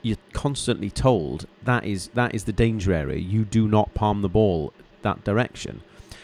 you're 0.03 0.19
constantly 0.33 0.91
told 0.91 1.47
that 1.63 1.85
is 1.85 2.09
that 2.09 2.35
is 2.35 2.45
the 2.45 2.53
danger 2.53 2.93
area. 2.93 3.19
You 3.19 3.45
do 3.45 3.69
not 3.69 3.95
palm 3.95 4.23
the 4.23 4.29
ball 4.29 4.73
that 5.03 5.25
direction. 5.25 5.83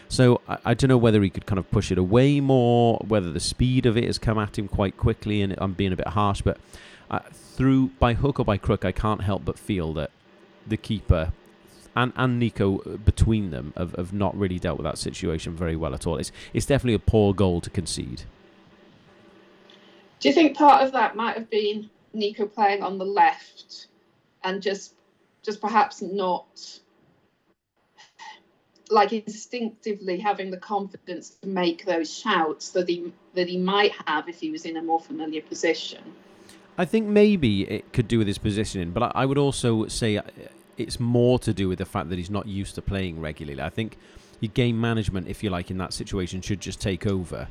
So 0.08 0.40
I, 0.48 0.58
I, 0.66 0.74
don't 0.74 0.88
know 0.88 0.98
whether 0.98 1.22
he 1.22 1.30
could 1.30 1.46
kind 1.46 1.58
of 1.58 1.70
push 1.70 1.92
it 1.92 1.98
away 1.98 2.40
more, 2.40 2.98
whether 3.06 3.30
the 3.30 3.40
speed 3.40 3.86
of 3.86 3.96
it 3.96 4.04
has 4.04 4.18
come 4.18 4.38
at 4.38 4.58
him 4.58 4.66
quite 4.66 4.96
quickly, 4.96 5.42
and 5.42 5.54
I'm 5.58 5.74
being 5.74 5.92
a 5.92 5.96
bit 5.96 6.08
harsh, 6.08 6.40
but 6.40 6.58
uh, 7.10 7.20
through 7.32 7.88
by 7.98 8.14
hook 8.14 8.38
or 8.38 8.44
by 8.44 8.56
crook, 8.56 8.84
I 8.84 8.92
can't 8.92 9.22
help 9.22 9.44
but 9.44 9.58
feel 9.58 9.92
that 9.94 10.10
the 10.66 10.76
keeper 10.76 11.32
and, 11.94 12.12
and 12.16 12.38
Neco 12.38 12.78
uh, 12.78 12.96
between 12.96 13.50
them 13.50 13.72
have, 13.76 13.94
have 13.96 14.12
not 14.12 14.36
really 14.38 14.58
dealt 14.58 14.78
with 14.78 14.84
that 14.84 14.98
situation 14.98 15.54
very 15.54 15.76
well 15.76 15.94
at 15.94 16.06
all. 16.06 16.16
It's, 16.16 16.32
it's 16.54 16.66
definitely 16.66 16.94
a 16.94 16.98
poor 17.00 17.34
goal 17.34 17.60
to 17.60 17.70
concede. 17.70 18.22
Do 20.20 20.28
you 20.28 20.34
think 20.34 20.56
part 20.56 20.82
of 20.82 20.92
that 20.92 21.16
might 21.16 21.36
have 21.36 21.50
been 21.50 21.90
Neco 22.18 22.46
playing 22.46 22.83
on 22.83 22.98
the 22.98 23.04
left 23.04 23.87
and 24.42 24.61
just 24.61 24.94
just 25.42 25.61
perhaps 25.61 26.02
not 26.02 26.81
like 28.90 29.12
instinctively 29.12 30.18
having 30.18 30.50
the 30.50 30.57
confidence 30.57 31.31
to 31.31 31.48
make 31.48 31.85
those 31.85 32.12
shouts 32.12 32.70
that 32.70 32.88
he 32.88 33.12
that 33.35 33.48
he 33.48 33.59
might 33.59 33.92
have 34.07 34.28
if 34.28 34.40
he 34.40 34.50
was 34.50 34.64
in 34.64 34.76
a 34.76 34.83
more 34.83 35.00
familiar 35.00 35.42
position? 35.42 36.02
I 36.76 36.85
think 36.85 37.07
maybe 37.07 37.62
it 37.62 37.92
could 37.92 38.09
do 38.09 38.18
with 38.18 38.28
his 38.28 38.38
positioning, 38.38 38.92
but 38.92 39.02
I, 39.02 39.22
I 39.22 39.26
would 39.26 39.38
also 39.38 39.88
say 39.88 40.16
uh, 40.16 40.22
it's 40.76 41.00
more 41.00 41.38
to 41.40 41.52
do 41.52 41.68
with 41.68 41.78
the 41.78 41.85
fact 41.85 42.09
that 42.11 42.18
he's 42.18 42.31
not 42.31 42.46
used 42.46 42.76
to 42.76 42.83
playing 42.83 43.20
regularly. 43.20 43.61
I 43.61 43.68
think 43.68 43.98
your 44.40 44.52
game 44.52 44.81
management, 44.81 45.26
if 45.26 45.42
you 45.42 45.50
like, 45.50 45.70
in 45.70 45.78
that 45.78 45.92
situation 45.92 46.40
should 46.40 46.61
just 46.61 46.81
take 46.81 47.07
over. 47.07 47.48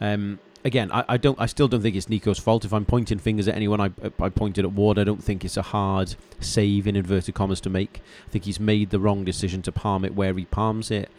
Um, 0.00 0.38
again, 0.64 0.90
I, 0.92 1.04
I, 1.08 1.16
don't. 1.16 1.40
I 1.40 1.46
still 1.46 1.68
don't 1.68 1.82
think 1.82 1.96
it's 1.96 2.08
Neco's 2.08 2.38
fault. 2.38 2.64
If 2.64 2.72
I'm 2.72 2.84
pointing 2.84 3.18
fingers 3.18 3.48
at 3.48 3.54
anyone, 3.54 3.80
I, 3.80 3.90
I 4.20 4.28
pointed 4.28 4.64
at 4.64 4.72
Ward. 4.72 4.98
I 4.98 5.04
don't 5.04 5.22
think 5.22 5.44
it's 5.44 5.56
a 5.56 5.62
hard 5.62 6.14
save 6.40 6.86
in 6.86 6.96
inverted 6.96 7.34
commas 7.34 7.60
to 7.62 7.70
make. 7.70 8.00
I 8.26 8.30
think 8.30 8.44
he's 8.44 8.60
made 8.60 8.90
the 8.90 9.00
wrong 9.00 9.24
decision 9.24 9.62
to 9.62 9.72
palm 9.72 10.04
it 10.04 10.14
where 10.14 10.34
he 10.34 10.44
palms 10.44 10.90
it. 10.90 11.10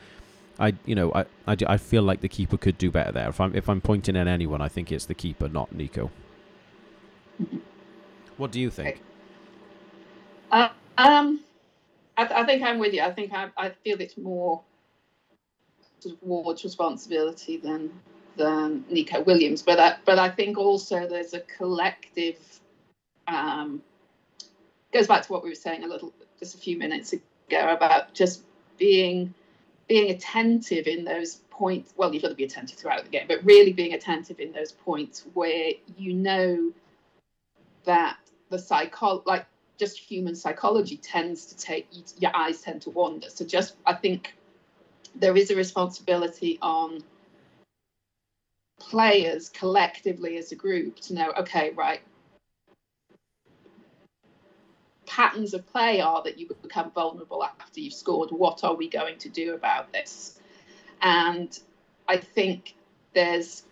I, 0.59 0.73
you 0.85 0.95
know, 0.95 1.11
I, 1.13 1.25
I, 1.47 1.57
I 1.67 1.77
feel 1.77 2.03
like 2.03 2.21
the 2.21 2.29
keeper 2.29 2.57
could 2.57 2.77
do 2.77 2.91
better 2.91 3.11
there. 3.11 3.29
If 3.29 3.39
I'm 3.39 3.55
if 3.55 3.69
I'm 3.69 3.82
pointing 3.82 4.15
at 4.15 4.27
anyone, 4.27 4.61
I 4.61 4.67
think 4.67 4.91
it's 4.91 5.05
the 5.05 5.15
keeper, 5.15 5.47
not 5.47 5.71
Neco. 5.73 6.11
What 8.38 8.51
do 8.51 8.59
you 8.59 8.69
think? 8.69 9.01
Uh, 10.51 10.69
um, 10.97 11.41
I, 12.17 12.25
I, 12.25 12.45
think 12.45 12.61
I'm 12.61 12.77
with 12.77 12.93
you. 12.93 13.01
I 13.01 13.11
think 13.11 13.34
I, 13.34 13.49
I 13.57 13.69
feel 13.69 13.99
it's 14.01 14.17
more 14.17 14.61
sort 15.99 16.15
of 16.15 16.23
Ward's 16.23 16.63
responsibility 16.63 17.57
than 17.57 17.91
than 18.38 18.86
Neco 18.89 19.21
Williams, 19.21 19.61
but 19.61 19.79
I, 19.79 19.97
but 20.05 20.19
I 20.19 20.29
think 20.29 20.57
also 20.57 21.07
there's 21.07 21.34
a 21.34 21.41
collective. 21.41 22.38
Um, 23.27 23.82
goes 24.91 25.07
back 25.07 25.23
to 25.23 25.32
what 25.32 25.43
we 25.43 25.49
were 25.49 25.55
saying 25.55 25.84
a 25.84 25.88
little 25.88 26.13
just 26.39 26.55
a 26.55 26.57
few 26.57 26.77
minutes 26.77 27.13
ago 27.13 27.21
about 27.73 28.13
just 28.13 28.43
being 28.77 29.34
being 29.88 30.11
attentive 30.11 30.88
in 30.88 31.03
those 31.03 31.36
points. 31.49 31.93
Well, 31.97 32.13
you've 32.13 32.23
got 32.23 32.29
to 32.29 32.36
be 32.36 32.43
attentive 32.43 32.77
throughout 32.77 33.03
the 33.03 33.09
game, 33.09 33.25
but 33.27 33.43
really 33.43 33.73
being 33.73 33.93
attentive 33.93 34.39
in 34.39 34.51
those 34.51 34.71
points 34.71 35.25
where 35.34 35.71
you 35.97 36.13
know 36.13 36.71
that 37.86 38.17
the 38.49 38.59
psycho 38.59 39.23
like 39.25 39.45
just 39.77 39.97
human 39.97 40.36
psychology 40.36 40.97
tends 40.97 41.45
to 41.47 41.57
take 41.57 41.88
your 42.19 42.36
eyes 42.36 42.61
tend 42.61 42.82
to 42.84 42.89
wander. 42.89 43.29
So 43.29 43.45
just 43.45 43.75
I 43.86 43.93
think 43.93 44.36
there 45.15 45.36
is 45.36 45.51
a 45.51 45.55
responsibility 45.55 46.57
on 46.61 47.03
players 48.89 49.49
collectively 49.49 50.38
as 50.38 50.51
a 50.51 50.55
group 50.55 50.99
to 51.01 51.13
know, 51.13 51.32
okay, 51.39 51.71
right, 51.71 52.01
patterns 55.05 55.53
of 55.53 55.65
play 55.67 55.99
are 55.99 56.23
that 56.23 56.39
you 56.39 56.47
become 56.61 56.89
vulnerable 56.91 57.43
after 57.43 57.79
you've 57.79 57.93
scored. 57.93 58.32
What 58.32 58.63
are 58.63 58.75
we 58.75 58.89
going 58.89 59.17
to 59.19 59.29
do 59.29 59.53
about 59.53 59.91
this? 59.91 60.39
And 61.01 61.57
I 62.07 62.17
think 62.17 62.75
there's 63.13 63.63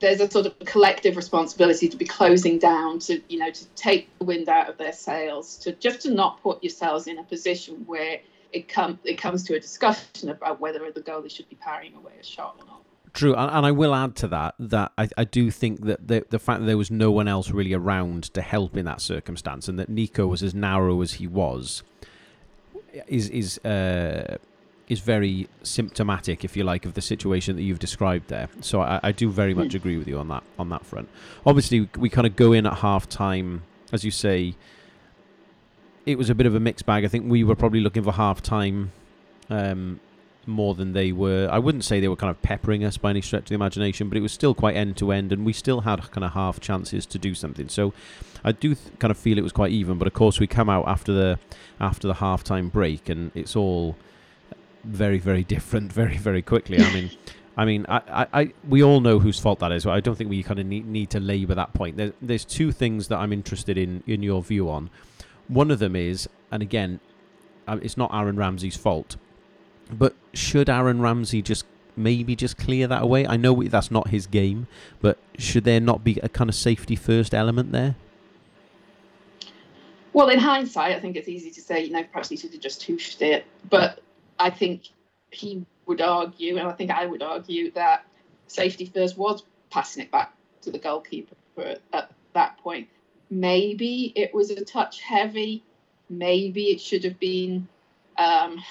there's 0.00 0.20
a 0.20 0.30
sort 0.30 0.46
of 0.46 0.58
collective 0.60 1.16
responsibility 1.16 1.88
to 1.88 1.96
be 1.96 2.04
closing 2.04 2.58
down 2.58 2.98
to 2.98 3.20
you 3.28 3.38
know 3.38 3.50
to 3.50 3.66
take 3.68 4.16
the 4.18 4.24
wind 4.24 4.48
out 4.48 4.68
of 4.68 4.76
their 4.76 4.92
sails 4.92 5.56
to 5.56 5.72
just 5.72 6.02
to 6.02 6.10
not 6.12 6.42
put 6.42 6.62
yourselves 6.62 7.06
in 7.06 7.18
a 7.18 7.24
position 7.24 7.84
where 7.86 8.18
it 8.52 8.68
come 8.68 8.98
it 9.04 9.14
comes 9.14 9.44
to 9.44 9.54
a 9.54 9.60
discussion 9.60 10.30
about 10.30 10.60
whether 10.60 10.90
the 10.90 11.00
goalie 11.00 11.30
should 11.30 11.48
be 11.48 11.56
parrying 11.56 11.94
away 11.94 12.12
a 12.20 12.24
shot 12.24 12.56
or 12.58 12.66
not 12.66 12.82
True, 13.14 13.34
and, 13.34 13.50
and 13.50 13.66
I 13.66 13.72
will 13.72 13.94
add 13.94 14.16
to 14.16 14.28
that 14.28 14.54
that 14.58 14.92
I, 14.98 15.08
I 15.16 15.24
do 15.24 15.50
think 15.50 15.84
that 15.86 16.06
the 16.06 16.24
the 16.28 16.38
fact 16.38 16.60
that 16.60 16.66
there 16.66 16.78
was 16.78 16.90
no 16.90 17.10
one 17.10 17.26
else 17.26 17.50
really 17.50 17.72
around 17.72 18.24
to 18.34 18.42
help 18.42 18.76
in 18.76 18.84
that 18.84 19.00
circumstance, 19.00 19.68
and 19.68 19.78
that 19.78 19.88
Neco 19.88 20.26
was 20.26 20.42
as 20.42 20.54
narrow 20.54 21.00
as 21.00 21.14
he 21.14 21.26
was, 21.26 21.82
is 23.06 23.28
is 23.30 23.58
uh, 23.64 24.36
is 24.88 25.00
very 25.00 25.48
symptomatic, 25.62 26.44
if 26.44 26.56
you 26.56 26.64
like, 26.64 26.84
of 26.84 26.94
the 26.94 27.02
situation 27.02 27.56
that 27.56 27.62
you've 27.62 27.78
described 27.78 28.28
there. 28.28 28.48
So 28.60 28.80
I, 28.80 29.00
I 29.02 29.12
do 29.12 29.28
very 29.30 29.54
much 29.54 29.74
agree 29.74 29.98
with 29.98 30.08
you 30.08 30.18
on 30.18 30.28
that 30.28 30.42
on 30.58 30.68
that 30.68 30.84
front. 30.84 31.08
Obviously, 31.46 31.80
we, 31.80 31.88
we 31.98 32.10
kind 32.10 32.26
of 32.26 32.36
go 32.36 32.52
in 32.52 32.66
at 32.66 32.74
half 32.74 33.08
time, 33.08 33.62
as 33.92 34.04
you 34.04 34.10
say. 34.10 34.54
It 36.08 36.16
was 36.16 36.30
a 36.30 36.34
bit 36.34 36.46
of 36.46 36.54
a 36.54 36.60
mixed 36.60 36.86
bag. 36.86 37.04
I 37.04 37.08
think 37.08 37.30
we 37.30 37.44
were 37.44 37.54
probably 37.54 37.80
looking 37.80 38.02
for 38.02 38.12
half 38.12 38.42
time. 38.42 38.92
Um, 39.50 40.00
more 40.48 40.74
than 40.74 40.94
they 40.94 41.12
were. 41.12 41.48
I 41.52 41.58
wouldn't 41.58 41.84
say 41.84 42.00
they 42.00 42.08
were 42.08 42.16
kind 42.16 42.30
of 42.30 42.40
peppering 42.42 42.82
us 42.82 42.96
by 42.96 43.10
any 43.10 43.20
stretch 43.20 43.42
of 43.42 43.48
the 43.48 43.54
imagination, 43.54 44.08
but 44.08 44.16
it 44.16 44.22
was 44.22 44.32
still 44.32 44.54
quite 44.54 44.74
end 44.74 44.96
to 44.96 45.12
end, 45.12 45.30
and 45.32 45.44
we 45.44 45.52
still 45.52 45.82
had 45.82 46.10
kind 46.10 46.24
of 46.24 46.32
half 46.32 46.58
chances 46.58 47.06
to 47.06 47.18
do 47.18 47.34
something. 47.34 47.68
So 47.68 47.92
I 48.42 48.52
do 48.52 48.74
th- 48.74 48.98
kind 48.98 49.10
of 49.10 49.18
feel 49.18 49.38
it 49.38 49.42
was 49.42 49.52
quite 49.52 49.70
even. 49.70 49.98
But 49.98 50.08
of 50.08 50.14
course, 50.14 50.40
we 50.40 50.46
come 50.46 50.68
out 50.68 50.88
after 50.88 51.12
the 51.12 51.38
after 51.78 52.08
the 52.08 52.14
half 52.14 52.42
time 52.42 52.70
break, 52.70 53.08
and 53.08 53.30
it's 53.34 53.54
all 53.54 53.96
very 54.84 55.18
very 55.18 55.44
different 55.44 55.92
very 56.00 56.16
very 56.16 56.42
quickly. 56.42 56.80
I 56.80 56.92
mean. 56.92 57.10
I 57.56 57.64
mean, 57.64 57.86
I, 57.88 57.96
I, 58.08 58.26
I, 58.40 58.52
we 58.68 58.84
all 58.84 59.00
know 59.00 59.18
whose 59.18 59.40
fault 59.40 59.58
that 59.58 59.72
is. 59.72 59.84
I 59.84 59.98
don't 59.98 60.14
think 60.14 60.30
we 60.30 60.44
kind 60.44 60.60
of 60.60 60.66
need, 60.66 60.86
need 60.86 61.10
to 61.10 61.18
labour 61.18 61.56
that 61.56 61.72
point. 61.72 61.96
There, 61.96 62.12
there's 62.22 62.44
two 62.44 62.70
things 62.70 63.08
that 63.08 63.16
I'm 63.16 63.32
interested 63.32 63.76
in 63.76 64.04
in 64.06 64.22
your 64.22 64.44
view 64.44 64.70
on. 64.70 64.90
One 65.48 65.70
of 65.70 65.78
them 65.78 65.96
is, 65.96 66.28
and 66.50 66.62
again, 66.62 67.00
uh, 67.66 67.78
it's 67.82 67.96
not 67.96 68.10
Aaron 68.12 68.36
Ramsey's 68.36 68.76
fault, 68.76 69.16
but 69.90 70.14
should 70.34 70.68
Aaron 70.68 71.00
Ramsey 71.00 71.42
just 71.42 71.64
maybe 71.96 72.36
just 72.36 72.56
clear 72.56 72.86
that 72.86 73.02
away? 73.02 73.26
I 73.26 73.36
know 73.36 73.62
that's 73.64 73.90
not 73.90 74.08
his 74.08 74.26
game, 74.26 74.66
but 75.00 75.18
should 75.38 75.64
there 75.64 75.80
not 75.80 76.04
be 76.04 76.18
a 76.22 76.28
kind 76.28 76.48
of 76.48 76.54
safety 76.54 76.96
first 76.96 77.34
element 77.34 77.72
there? 77.72 77.96
Well, 80.12 80.28
in 80.28 80.38
hindsight, 80.38 80.96
I 80.96 81.00
think 81.00 81.16
it's 81.16 81.28
easy 81.28 81.50
to 81.50 81.60
say, 81.60 81.84
you 81.84 81.92
know, 81.92 82.02
perhaps 82.04 82.28
he 82.28 82.36
should 82.36 82.52
have 82.52 82.60
just 82.60 82.86
hooshed 82.86 83.22
it. 83.22 83.44
But 83.68 84.00
I 84.38 84.50
think 84.50 84.88
he 85.30 85.64
would 85.86 86.00
argue, 86.00 86.56
and 86.56 86.68
I 86.68 86.72
think 86.72 86.90
I 86.90 87.06
would 87.06 87.22
argue, 87.22 87.70
that 87.72 88.04
safety 88.46 88.86
first 88.86 89.16
was 89.16 89.44
passing 89.70 90.02
it 90.02 90.10
back 90.10 90.34
to 90.62 90.70
the 90.70 90.78
goalkeeper 90.78 91.36
at 91.92 92.10
that 92.32 92.58
point. 92.58 92.88
Maybe 93.30 94.12
it 94.16 94.34
was 94.34 94.50
a 94.50 94.64
touch 94.64 95.00
heavy. 95.00 95.62
Maybe 96.08 96.70
it 96.70 96.80
should 96.80 97.04
have 97.04 97.18
been 97.20 97.68
um, 98.16 98.62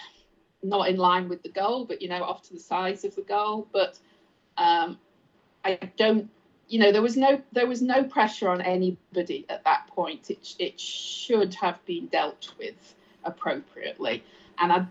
not 0.64 0.89
in 0.89 0.97
line 0.97 1.30
with 1.30 1.43
the 1.43 1.49
goal, 1.49 1.86
but 1.86 2.01
you 2.01 2.10
know, 2.10 2.24
off 2.24 2.43
to 2.43 2.53
the 2.53 2.60
sides 2.60 3.03
of 3.05 3.16
the 3.16 3.22
goal. 3.22 3.68
But 3.72 3.97
um, 4.58 4.97
I 5.64 5.80
don't, 5.97 6.30
you 6.68 6.80
know, 6.80 6.91
there 6.91 7.01
was 7.01 7.16
no 7.18 7.41
there 7.51 7.68
was 7.68 7.82
no 7.82 8.03
pressure 8.03 8.49
on 8.49 8.62
anybody 8.62 9.45
at 9.49 9.64
that 9.66 9.88
point. 9.88 10.30
It 10.30 10.55
it 10.60 10.80
should 10.80 11.53
have 11.55 11.84
been 11.86 12.08
dealt 12.08 12.53
with 12.58 12.95
appropriately, 13.24 14.24
and 14.58 14.72
I 14.72 14.86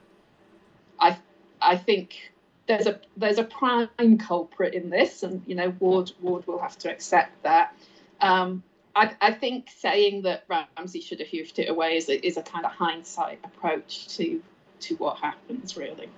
I 0.99 1.19
I 1.61 1.77
think 1.77 2.33
there's 2.67 2.87
a 2.87 3.01
there's 3.17 3.39
a 3.39 3.45
prime 3.45 4.19
culprit 4.19 4.75
in 4.75 4.91
this, 4.91 5.23
and 5.23 5.43
you 5.47 5.55
know, 5.55 5.75
Ward 5.79 6.13
Ward 6.21 6.47
will 6.47 6.61
have 6.61 6.79
to 6.79 6.91
accept 6.91 7.43
that. 7.43 7.75
Um, 8.21 8.63
I, 8.97 9.15
I, 9.21 9.33
think 9.33 9.69
saying 9.77 10.23
that 10.23 10.45
Ramsey 10.49 11.03
should 11.03 11.21
have 11.21 11.29
hoofed 11.29 11.59
it 11.59 11.69
away 11.69 11.99
is 11.99 12.09
a, 12.09 12.27
is 12.27 12.39
a 12.39 12.43
kind 12.43 12.65
of 12.65 12.73
hindsight 12.73 13.39
approach 13.45 14.09
to 14.17 14.43
to 14.81 14.95
what 14.97 15.19
happens, 15.19 15.77
really. 15.77 16.09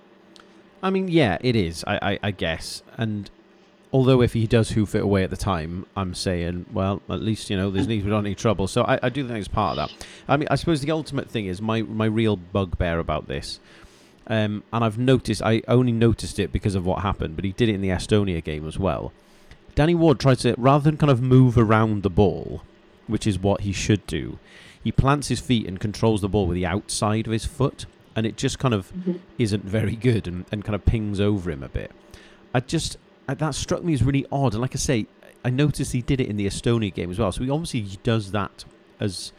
I 0.82 0.90
mean, 0.90 1.08
yeah, 1.08 1.38
it 1.40 1.56
is. 1.56 1.84
I, 1.86 1.98
I, 2.02 2.18
I 2.22 2.30
guess, 2.30 2.82
and 2.96 3.28
although 3.92 4.22
if 4.22 4.32
he 4.32 4.46
does 4.46 4.70
hoof 4.70 4.94
it 4.94 5.02
away 5.02 5.24
at 5.24 5.30
the 5.30 5.36
time, 5.36 5.86
I'm 5.96 6.14
saying, 6.14 6.66
well, 6.72 7.02
at 7.08 7.20
least 7.20 7.50
you 7.50 7.56
know 7.56 7.70
there's 7.70 7.88
we 7.88 8.00
don't 8.00 8.24
need 8.24 8.38
trouble. 8.38 8.68
So 8.68 8.84
I, 8.84 9.00
I 9.02 9.08
do 9.08 9.26
think 9.26 9.38
it's 9.38 9.48
part 9.48 9.76
of 9.76 9.88
that. 9.88 10.06
I 10.28 10.36
mean, 10.36 10.48
I 10.50 10.54
suppose 10.54 10.80
the 10.80 10.92
ultimate 10.92 11.28
thing 11.28 11.46
is 11.46 11.60
my 11.60 11.82
my 11.82 12.06
real 12.06 12.36
bugbear 12.36 13.00
about 13.00 13.26
this, 13.26 13.58
um, 14.28 14.62
and 14.72 14.84
I've 14.84 14.98
noticed 14.98 15.42
I 15.42 15.62
only 15.66 15.92
noticed 15.92 16.38
it 16.38 16.52
because 16.52 16.76
of 16.76 16.86
what 16.86 17.02
happened, 17.02 17.34
but 17.34 17.44
he 17.44 17.52
did 17.52 17.68
it 17.68 17.74
in 17.74 17.80
the 17.80 17.88
Estonia 17.88 18.42
game 18.42 18.68
as 18.68 18.78
well. 18.78 19.12
Danny 19.78 19.94
Ward 19.94 20.18
tries 20.18 20.40
to 20.40 20.56
rather 20.58 20.82
than 20.82 20.96
kind 20.96 21.08
of 21.08 21.22
move 21.22 21.56
around 21.56 22.02
the 22.02 22.10
ball, 22.10 22.62
which 23.06 23.28
is 23.28 23.38
what 23.38 23.60
he 23.60 23.72
should 23.72 24.04
do. 24.08 24.40
He 24.82 24.90
plants 24.90 25.28
his 25.28 25.38
feet 25.38 25.68
and 25.68 25.78
controls 25.78 26.20
the 26.20 26.28
ball 26.28 26.48
with 26.48 26.56
the 26.56 26.66
outside 26.66 27.28
of 27.28 27.32
his 27.32 27.44
foot 27.44 27.86
and 28.16 28.26
it 28.26 28.36
just 28.36 28.58
kind 28.58 28.74
of 28.74 28.92
mm-hmm. 28.92 29.18
isn't 29.38 29.64
very 29.64 29.94
good 29.94 30.26
and, 30.26 30.46
and 30.50 30.64
kind 30.64 30.74
of 30.74 30.84
pings 30.84 31.20
over 31.20 31.48
him 31.52 31.62
a 31.62 31.68
bit. 31.68 31.92
I 32.52 32.58
just 32.58 32.96
I, 33.28 33.34
that 33.34 33.54
struck 33.54 33.84
me 33.84 33.92
as 33.94 34.02
really 34.02 34.26
odd, 34.32 34.54
and 34.54 34.60
like 34.60 34.74
I 34.74 34.78
say, 34.78 35.06
I 35.44 35.50
noticed 35.50 35.92
he 35.92 36.02
did 36.02 36.20
it 36.20 36.26
in 36.26 36.36
the 36.36 36.46
Estonia 36.46 36.92
game 36.92 37.12
as 37.12 37.20
well. 37.20 37.30
So 37.30 37.44
he 37.44 37.50
obviously 37.50 37.82
does 38.02 38.32
that 38.32 38.64
as 38.98 39.30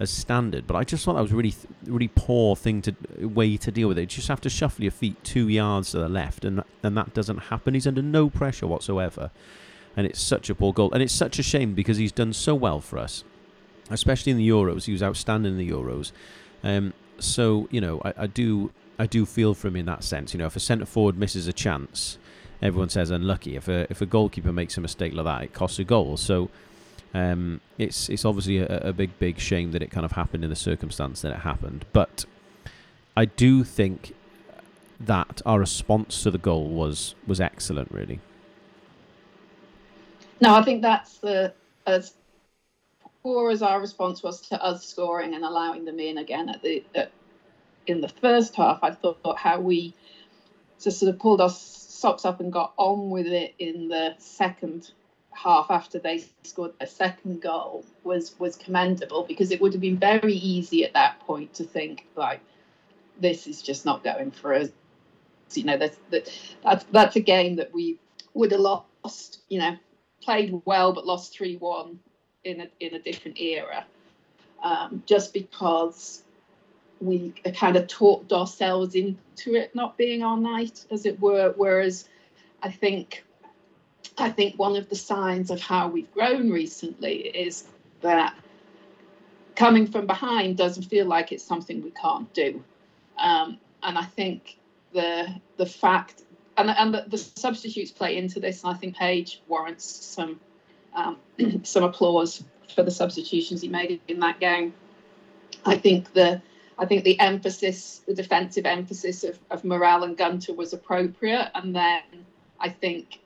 as 0.00 0.10
standard, 0.10 0.66
but 0.66 0.74
I 0.74 0.82
just 0.82 1.04
thought 1.04 1.14
that 1.14 1.22
was 1.22 1.32
really 1.32 1.54
really 1.84 2.10
poor 2.12 2.56
thing 2.56 2.82
to 2.82 2.96
way 3.20 3.56
to 3.58 3.70
deal 3.70 3.86
with 3.86 3.98
it. 3.98 4.00
You 4.00 4.06
just 4.08 4.26
have 4.26 4.40
to 4.40 4.50
shuffle 4.50 4.82
your 4.82 4.90
feet 4.90 5.22
two 5.22 5.48
yards 5.48 5.92
to 5.92 5.98
the 5.98 6.08
left, 6.08 6.44
and 6.44 6.64
and 6.82 6.96
that 6.96 7.14
doesn't 7.14 7.38
happen. 7.38 7.74
He's 7.74 7.86
under 7.86 8.02
no 8.02 8.28
pressure 8.28 8.66
whatsoever, 8.66 9.30
and 9.96 10.06
it's 10.06 10.20
such 10.20 10.50
a 10.50 10.54
poor 10.54 10.72
goal, 10.72 10.92
and 10.92 11.02
it's 11.02 11.12
such 11.12 11.38
a 11.38 11.42
shame 11.42 11.74
because 11.74 11.96
he's 11.96 12.12
done 12.12 12.32
so 12.32 12.54
well 12.54 12.80
for 12.80 12.98
us, 12.98 13.24
especially 13.90 14.32
in 14.32 14.38
the 14.38 14.48
Euros. 14.48 14.84
He 14.84 14.92
was 14.92 15.02
outstanding 15.02 15.52
in 15.52 15.58
the 15.58 15.70
Euros. 15.70 16.12
Um, 16.62 16.92
so 17.18 17.68
you 17.70 17.80
know, 17.80 18.00
I, 18.04 18.14
I 18.18 18.26
do 18.26 18.72
I 18.98 19.06
do 19.06 19.26
feel 19.26 19.54
for 19.54 19.68
him 19.68 19.76
in 19.76 19.86
that 19.86 20.04
sense. 20.04 20.34
You 20.34 20.38
know, 20.38 20.46
if 20.46 20.56
a 20.56 20.60
centre 20.60 20.86
forward 20.86 21.18
misses 21.18 21.46
a 21.46 21.52
chance, 21.52 22.18
everyone 22.62 22.88
says 22.88 23.10
unlucky. 23.10 23.56
If 23.56 23.68
a 23.68 23.86
if 23.90 24.00
a 24.00 24.06
goalkeeper 24.06 24.52
makes 24.52 24.76
a 24.76 24.80
mistake 24.80 25.14
like 25.14 25.24
that, 25.24 25.42
it 25.42 25.52
costs 25.52 25.78
a 25.78 25.84
goal. 25.84 26.16
So 26.16 26.50
um, 27.12 27.60
it's 27.78 28.08
it's 28.08 28.24
obviously 28.24 28.58
a, 28.58 28.78
a, 28.88 28.92
big 28.92 29.18
big 29.18 29.38
shame 29.38 29.70
that 29.72 29.82
it 29.82 29.90
kind 29.90 30.04
of 30.04 30.12
happened 30.12 30.42
in 30.42 30.50
the 30.50 30.56
circumstance 30.56 31.22
that 31.22 31.32
it 31.32 31.40
happened. 31.40 31.84
But 31.92 32.24
I 33.16 33.26
do 33.26 33.62
think 33.62 34.14
that 34.98 35.42
our 35.46 35.60
response 35.60 36.22
to 36.24 36.30
the 36.30 36.38
goal 36.38 36.68
was 36.68 37.14
was 37.26 37.40
excellent. 37.40 37.90
Really. 37.92 38.20
No, 40.40 40.54
I 40.54 40.62
think 40.62 40.82
that's 40.82 41.18
the 41.18 41.52
as 41.86 42.14
poor 43.22 43.50
as 43.50 43.62
our 43.62 43.80
response 43.80 44.22
was 44.22 44.40
to 44.48 44.62
us 44.62 44.84
scoring 44.86 45.34
and 45.34 45.44
allowing 45.44 45.84
them 45.84 45.98
in 45.98 46.18
again 46.18 46.48
at 46.48 46.62
the 46.62 46.84
at, 46.94 47.10
in 47.86 48.00
the 48.00 48.08
first 48.08 48.54
half, 48.56 48.80
I 48.82 48.92
thought 48.92 49.38
how 49.38 49.60
we 49.60 49.94
just 50.80 50.98
sort 50.98 51.12
of 51.12 51.20
pulled 51.20 51.40
our 51.40 51.50
socks 51.50 52.24
up 52.24 52.40
and 52.40 52.52
got 52.52 52.72
on 52.76 53.10
with 53.10 53.26
it 53.26 53.54
in 53.58 53.88
the 53.88 54.14
second 54.18 54.90
half 55.32 55.70
after 55.70 55.98
they 55.98 56.24
scored 56.44 56.72
their 56.78 56.86
second 56.86 57.42
goal 57.42 57.84
was 58.04 58.38
was 58.38 58.56
commendable 58.56 59.24
because 59.24 59.50
it 59.50 59.60
would 59.60 59.72
have 59.72 59.80
been 59.80 59.98
very 59.98 60.34
easy 60.34 60.84
at 60.84 60.92
that 60.94 61.18
point 61.20 61.52
to 61.54 61.64
think 61.64 62.06
like 62.16 62.40
this 63.20 63.46
is 63.46 63.62
just 63.62 63.84
not 63.84 64.04
going 64.04 64.30
for 64.30 64.54
us. 64.54 64.68
You 65.52 65.64
know, 65.64 65.78
that's 65.78 65.96
that, 66.10 66.30
that's 66.62 66.84
that's 66.90 67.16
a 67.16 67.20
game 67.20 67.56
that 67.56 67.72
we 67.72 67.98
would 68.34 68.52
have 68.52 68.60
lost. 68.60 69.40
You 69.48 69.60
know, 69.60 69.76
played 70.24 70.60
well 70.64 70.92
but 70.92 71.06
lost 71.06 71.32
three 71.32 71.56
one 71.56 71.98
in 72.44 72.60
a, 72.60 72.68
in 72.80 72.94
a 72.94 72.98
different 72.98 73.40
era, 73.40 73.84
um, 74.62 75.02
just 75.06 75.32
because 75.32 76.22
we 77.00 77.30
kind 77.54 77.76
of 77.76 77.86
talked 77.86 78.32
ourselves 78.32 78.94
into 78.94 79.54
it 79.54 79.74
not 79.74 79.96
being 79.96 80.22
our 80.22 80.36
night, 80.36 80.84
as 80.90 81.06
it 81.06 81.20
were. 81.20 81.52
Whereas 81.56 82.08
I 82.62 82.70
think 82.70 83.24
I 84.16 84.30
think 84.30 84.58
one 84.58 84.76
of 84.76 84.88
the 84.88 84.96
signs 84.96 85.50
of 85.50 85.60
how 85.60 85.88
we've 85.88 86.12
grown 86.12 86.50
recently 86.50 87.28
is 87.28 87.64
that 88.00 88.34
coming 89.56 89.86
from 89.86 90.06
behind 90.06 90.56
doesn't 90.56 90.84
feel 90.84 91.06
like 91.06 91.32
it's 91.32 91.44
something 91.44 91.82
we 91.82 91.90
can't 91.90 92.32
do. 92.32 92.62
Um, 93.18 93.58
and 93.82 93.98
I 93.98 94.04
think 94.04 94.58
the 94.92 95.28
the 95.56 95.66
fact 95.66 96.22
and, 96.56 96.70
and 96.70 96.94
the, 96.94 97.04
the, 97.08 97.18
substitutes 97.18 97.90
play 97.90 98.16
into 98.16 98.40
this, 98.40 98.62
and 98.62 98.74
I 98.74 98.76
think 98.76 98.96
Page 98.96 99.42
warrants 99.48 99.84
some 99.84 100.40
um, 100.94 101.16
some 101.62 101.84
applause 101.84 102.44
for 102.74 102.82
the 102.82 102.90
substitutions 102.90 103.60
he 103.62 103.68
made 103.68 104.00
in 104.08 104.20
that 104.20 104.40
game. 104.40 104.74
I 105.64 105.76
think 105.76 106.12
the 106.12 106.42
I 106.78 106.86
think 106.86 107.04
the 107.04 107.18
emphasis, 107.20 108.02
the 108.06 108.14
defensive 108.14 108.66
emphasis 108.66 109.24
of, 109.24 109.38
of 109.50 109.64
Morrell 109.64 110.02
and 110.04 110.16
Gunter 110.16 110.54
was 110.54 110.72
appropriate. 110.72 111.50
And 111.54 111.74
then 111.74 112.02
I 112.58 112.68
think 112.68 113.20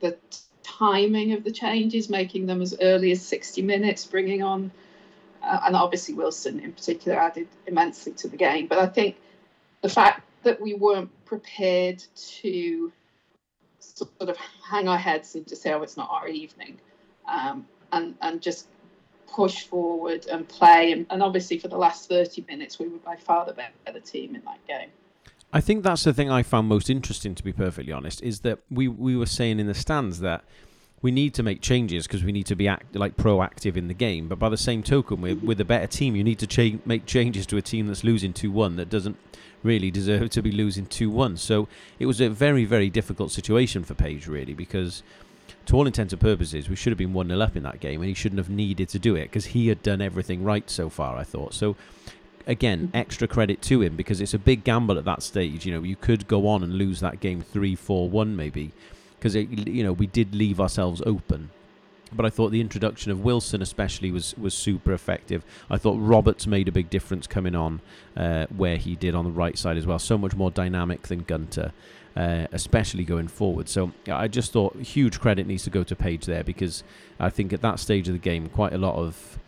the 0.00 0.16
timing 0.62 1.32
of 1.32 1.44
the 1.44 1.52
changes, 1.52 2.08
making 2.08 2.46
them 2.46 2.62
as 2.62 2.74
early 2.80 3.12
as 3.12 3.22
60 3.22 3.62
minutes, 3.62 4.06
bringing 4.06 4.42
on, 4.42 4.70
uh, 5.42 5.60
and 5.64 5.76
obviously 5.76 6.14
Wilson 6.14 6.60
in 6.60 6.72
particular 6.72 7.18
added 7.18 7.48
immensely 7.66 8.12
to 8.12 8.28
the 8.28 8.36
game. 8.36 8.66
But 8.66 8.78
I 8.78 8.86
think 8.86 9.16
the 9.82 9.90
fact 9.90 10.22
that 10.44 10.60
we 10.60 10.74
weren't 10.74 11.10
prepared 11.24 12.02
to 12.40 12.92
sort 13.78 14.10
of 14.20 14.36
hang 14.68 14.88
our 14.88 14.98
heads 14.98 15.34
and 15.34 15.46
just 15.46 15.62
say, 15.62 15.72
oh, 15.72 15.82
it's 15.82 15.96
not 15.96 16.10
our 16.10 16.28
evening, 16.28 16.78
um, 17.28 17.66
and, 17.92 18.14
and 18.20 18.40
just 18.40 18.68
push 19.26 19.64
forward 19.64 20.26
and 20.26 20.48
play. 20.48 20.92
And, 20.92 21.06
and 21.10 21.22
obviously, 21.22 21.58
for 21.58 21.68
the 21.68 21.76
last 21.76 22.08
30 22.08 22.44
minutes, 22.48 22.78
we 22.78 22.88
were 22.88 22.98
by 22.98 23.16
far 23.16 23.46
the 23.46 23.52
better 23.52 24.00
team 24.00 24.34
in 24.34 24.42
that 24.44 24.64
game. 24.66 24.88
I 25.52 25.60
think 25.60 25.84
that's 25.84 26.02
the 26.02 26.12
thing 26.12 26.30
I 26.30 26.42
found 26.42 26.68
most 26.68 26.90
interesting, 26.90 27.34
to 27.36 27.44
be 27.44 27.52
perfectly 27.52 27.92
honest, 27.92 28.22
is 28.22 28.40
that 28.40 28.58
we, 28.70 28.88
we 28.88 29.16
were 29.16 29.26
saying 29.26 29.60
in 29.60 29.66
the 29.66 29.74
stands 29.74 30.20
that 30.20 30.44
we 31.04 31.10
need 31.10 31.34
to 31.34 31.42
make 31.42 31.60
changes 31.60 32.06
because 32.06 32.24
we 32.24 32.32
need 32.32 32.46
to 32.46 32.56
be 32.56 32.66
act, 32.66 32.96
like 32.96 33.14
proactive 33.14 33.76
in 33.76 33.88
the 33.88 33.94
game. 33.94 34.26
But 34.26 34.38
by 34.38 34.48
the 34.48 34.56
same 34.56 34.82
token, 34.82 35.20
with, 35.20 35.42
with 35.42 35.60
a 35.60 35.64
better 35.64 35.86
team, 35.86 36.16
you 36.16 36.24
need 36.24 36.38
to 36.38 36.46
cha- 36.46 36.78
make 36.86 37.04
changes 37.04 37.44
to 37.48 37.58
a 37.58 37.62
team 37.62 37.88
that's 37.88 38.04
losing 38.04 38.32
2 38.32 38.50
1 38.50 38.76
that 38.76 38.88
doesn't 38.88 39.18
really 39.62 39.90
deserve 39.90 40.30
to 40.30 40.40
be 40.40 40.50
losing 40.50 40.86
2 40.86 41.10
1. 41.10 41.36
So 41.36 41.68
it 41.98 42.06
was 42.06 42.22
a 42.22 42.30
very, 42.30 42.64
very 42.64 42.88
difficult 42.88 43.32
situation 43.32 43.84
for 43.84 43.92
Page, 43.92 44.26
really, 44.26 44.54
because 44.54 45.02
to 45.66 45.76
all 45.76 45.86
intents 45.86 46.14
and 46.14 46.22
purposes, 46.22 46.70
we 46.70 46.76
should 46.76 46.90
have 46.90 46.96
been 46.96 47.12
1 47.12 47.28
0 47.28 47.38
up 47.38 47.54
in 47.54 47.64
that 47.64 47.80
game, 47.80 48.00
and 48.00 48.08
he 48.08 48.14
shouldn't 48.14 48.38
have 48.38 48.48
needed 48.48 48.88
to 48.88 48.98
do 48.98 49.14
it 49.14 49.24
because 49.24 49.44
he 49.44 49.68
had 49.68 49.82
done 49.82 50.00
everything 50.00 50.42
right 50.42 50.70
so 50.70 50.88
far, 50.88 51.18
I 51.18 51.22
thought. 51.22 51.52
So, 51.52 51.76
again, 52.46 52.86
mm-hmm. 52.86 52.96
extra 52.96 53.28
credit 53.28 53.60
to 53.60 53.82
him 53.82 53.94
because 53.94 54.22
it's 54.22 54.32
a 54.32 54.38
big 54.38 54.64
gamble 54.64 54.96
at 54.96 55.04
that 55.04 55.22
stage. 55.22 55.66
You 55.66 55.74
know, 55.74 55.82
you 55.82 55.96
could 55.96 56.26
go 56.28 56.48
on 56.48 56.62
and 56.62 56.72
lose 56.72 57.00
that 57.00 57.20
game 57.20 57.42
3 57.42 57.74
4 57.74 58.08
1 58.08 58.34
maybe 58.34 58.72
because, 59.24 59.34
you 59.34 59.82
know, 59.82 59.92
we 59.92 60.06
did 60.06 60.34
leave 60.34 60.60
ourselves 60.60 61.02
open. 61.06 61.50
But 62.12 62.26
I 62.26 62.30
thought 62.30 62.50
the 62.50 62.60
introduction 62.60 63.10
of 63.10 63.24
Wilson, 63.24 63.62
especially, 63.62 64.12
was, 64.12 64.36
was 64.36 64.52
super 64.52 64.92
effective. 64.92 65.44
I 65.70 65.78
thought 65.78 65.96
Roberts 65.98 66.46
made 66.46 66.68
a 66.68 66.72
big 66.72 66.90
difference 66.90 67.26
coming 67.26 67.56
on 67.56 67.80
uh, 68.16 68.46
where 68.54 68.76
he 68.76 68.96
did 68.96 69.14
on 69.14 69.24
the 69.24 69.30
right 69.30 69.56
side 69.56 69.78
as 69.78 69.86
well. 69.86 69.98
So 69.98 70.18
much 70.18 70.36
more 70.36 70.50
dynamic 70.50 71.08
than 71.08 71.20
Gunter 71.20 71.72
uh, 72.16 72.46
especially 72.52 73.04
going 73.04 73.28
forward. 73.28 73.68
So 73.68 73.92
I 74.08 74.28
just 74.28 74.52
thought 74.52 74.76
huge 74.76 75.18
credit 75.20 75.46
needs 75.46 75.64
to 75.64 75.70
go 75.70 75.82
to 75.84 75.96
Page 75.96 76.26
there 76.26 76.44
because 76.44 76.84
I 77.18 77.30
think 77.30 77.52
at 77.52 77.62
that 77.62 77.80
stage 77.80 78.08
of 78.08 78.14
the 78.14 78.20
game, 78.20 78.48
quite 78.48 78.72
a 78.72 78.78
lot 78.78 78.94
of 78.96 79.38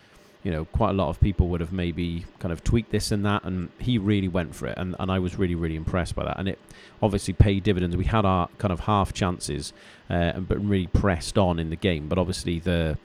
you 0.46 0.52
know, 0.52 0.64
quite 0.66 0.90
a 0.90 0.92
lot 0.92 1.08
of 1.08 1.18
people 1.18 1.48
would 1.48 1.60
have 1.60 1.72
maybe 1.72 2.24
kind 2.38 2.52
of 2.52 2.62
tweaked 2.62 2.92
this 2.92 3.10
and 3.10 3.26
that, 3.26 3.42
and 3.42 3.68
he 3.80 3.98
really 3.98 4.28
went 4.28 4.54
for 4.54 4.68
it, 4.68 4.78
and, 4.78 4.94
and 5.00 5.10
I 5.10 5.18
was 5.18 5.36
really, 5.36 5.56
really 5.56 5.74
impressed 5.74 6.14
by 6.14 6.24
that. 6.24 6.38
And 6.38 6.48
it 6.48 6.60
obviously 7.02 7.34
paid 7.34 7.64
dividends. 7.64 7.96
We 7.96 8.04
had 8.04 8.24
our 8.24 8.46
kind 8.58 8.70
of 8.70 8.78
half 8.78 9.12
chances, 9.12 9.72
uh, 10.08 10.38
but 10.38 10.64
really 10.64 10.86
pressed 10.86 11.36
on 11.36 11.58
in 11.58 11.70
the 11.70 11.76
game. 11.76 12.06
But 12.06 12.18
obviously, 12.18 12.60
the 12.60 12.96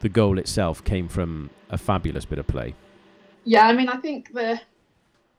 the 0.00 0.08
goal 0.08 0.36
itself 0.36 0.82
came 0.82 1.06
from 1.06 1.50
a 1.70 1.78
fabulous 1.78 2.24
bit 2.24 2.40
of 2.40 2.48
play. 2.48 2.74
Yeah, 3.44 3.68
I 3.68 3.72
mean, 3.72 3.88
I 3.88 3.98
think 3.98 4.32
the, 4.32 4.60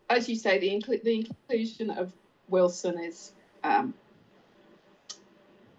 as 0.09 0.29
you 0.29 0.37
say, 0.37 0.57
the, 0.57 0.69
incl- 0.69 1.03
the 1.03 1.15
inclusion 1.25 1.89
of 1.89 2.13
Wilson 2.47 2.97
is 2.97 3.33
um, 3.65 3.93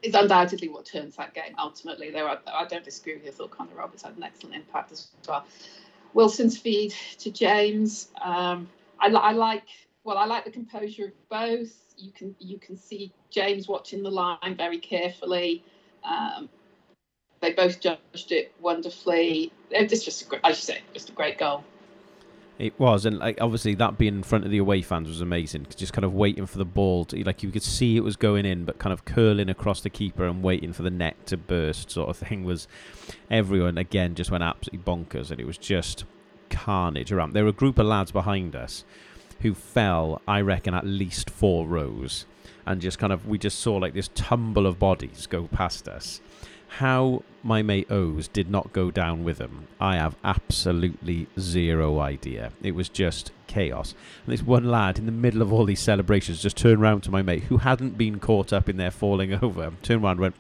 is 0.03 0.15
undoubtedly 0.15 0.69
what 0.69 0.85
turns 0.85 1.17
that 1.17 1.35
game 1.35 1.55
ultimately. 1.59 2.15
Are, 2.19 2.39
I 2.53 2.67
don't 2.67 2.85
disagree 2.85 3.15
with 3.15 3.25
your 3.25 3.33
thought 3.33 3.51
Connor 3.51 3.75
Roberts 3.77 4.03
had 4.03 4.17
an 4.17 4.23
excellent 4.23 4.57
impact 4.57 4.93
as 4.93 5.09
well. 5.29 5.47
Wilson's 6.15 6.59
feed 6.59 6.95
to 7.19 7.31
James. 7.31 8.09
Um, 8.21 8.69
I, 9.01 9.09
I, 9.09 9.33
like 9.33 9.65
well, 10.05 10.19
I 10.19 10.27
like 10.27 10.45
the 10.45 10.51
composure 10.51 11.07
of 11.07 11.29
both. 11.29 11.73
You 11.97 12.11
can 12.13 12.35
you 12.39 12.59
can 12.59 12.77
see 12.77 13.13
James 13.31 13.69
watching 13.69 14.03
the 14.03 14.11
line 14.11 14.57
very 14.57 14.79
carefully. 14.79 15.65
Um, 16.05 16.49
they 17.41 17.53
both 17.53 17.81
judged 17.81 18.33
it 18.33 18.53
wonderfully. 18.61 19.53
It's 19.71 20.05
just 20.05 20.23
a 20.23 20.25
great, 20.27 20.57
say, 20.57 20.81
just 20.95 21.11
a 21.11 21.13
great 21.13 21.39
goal. 21.39 21.65
It 22.63 22.79
was, 22.79 23.07
and 23.07 23.19
like 23.19 23.41
obviously 23.41 23.75
that 23.75 23.99
being 23.99 24.15
in 24.15 24.23
front 24.23 24.45
of 24.45 24.53
the 24.53 24.59
away 24.59 24.83
fans 24.83 25.09
was 25.09 25.21
amazing. 25.21 25.67
Just 25.75 25.93
kind 25.93 26.05
of 26.05 26.15
waiting 26.15 26.47
for 26.47 26.59
the 26.59 26.65
ball, 26.65 27.05
to, 27.07 27.25
like 27.25 27.43
you 27.43 27.51
could 27.51 27.65
see 27.65 27.97
it 27.97 28.05
was 28.05 28.15
going 28.15 28.47
in, 28.47 28.65
but 28.65 28.79
kind 28.79 28.93
of 28.93 29.05
curling 29.05 29.49
across 29.49 29.81
the 29.81 29.91
keeper 29.91 30.25
and 30.25 30.45
waiting 30.45 30.73
for 30.73 30.85
the 30.85 30.91
net 30.91 31.27
to 31.27 31.37
burst, 31.37 31.91
sort 31.91 32.09
of 32.09 32.17
thing. 32.17 32.45
Was 32.45 32.69
everyone 33.29 33.79
again 33.79 34.15
just 34.15 34.31
went 34.31 34.45
absolutely 34.45 34.79
bonkers, 34.79 35.33
and 35.33 35.41
it 35.41 35.45
was 35.45 35.59
just 35.59 36.05
carnage 36.51 37.11
around. 37.11 37.33
There 37.33 37.43
were 37.43 37.51
a 37.51 37.53
group 37.53 37.81
of 37.81 37.87
lads 37.87 38.13
behind 38.13 38.55
us 38.55 38.85
who 39.41 39.55
fell, 39.55 40.23
I 40.29 40.41
reckon, 40.41 40.73
at 40.73 40.87
least 40.87 41.31
four 41.31 41.67
rows, 41.67 42.27
and 42.65 42.81
just 42.81 42.97
kind 42.97 43.13
of 43.13 43.27
we 43.27 43.39
just 43.39 43.59
saw 43.59 43.75
like 43.75 43.95
this 43.95 44.11
tumble 44.15 44.69
of 44.69 44.79
bodies 44.79 45.27
go 45.27 45.49
past 45.49 45.89
us 45.89 46.21
how 46.79 47.23
my 47.43 47.62
mate 47.62 47.91
O's 47.91 48.29
did 48.29 48.49
not 48.51 48.73
go 48.73 48.91
down 48.91 49.25
with 49.25 49.39
them, 49.39 49.66
I 49.81 49.97
have 49.97 50.16
absolutely 50.25 51.27
zero 51.39 51.99
idea. 51.99 52.53
It 52.62 52.75
was 52.75 52.89
just 52.89 53.31
chaos. 53.47 53.95
And 54.25 54.33
this 54.33 54.43
one 54.43 54.64
lad 54.64 54.99
in 54.99 55.07
the 55.07 55.12
middle 55.12 55.43
of 55.43 55.53
all 55.53 55.64
these 55.64 55.81
celebrations 55.81 56.43
just 56.43 56.57
turned 56.57 56.81
round 56.81 57.03
to 57.05 57.11
my 57.11 57.20
mate, 57.20 57.45
who 57.45 57.59
hadn't 57.59 57.99
been 57.99 58.18
caught 58.18 58.53
up 58.53 58.68
in 58.68 58.77
their 58.77 58.91
falling 58.91 59.35
over, 59.43 59.73
turned 59.83 60.03
around 60.03 60.12
and 60.12 60.20
went, 60.20 60.37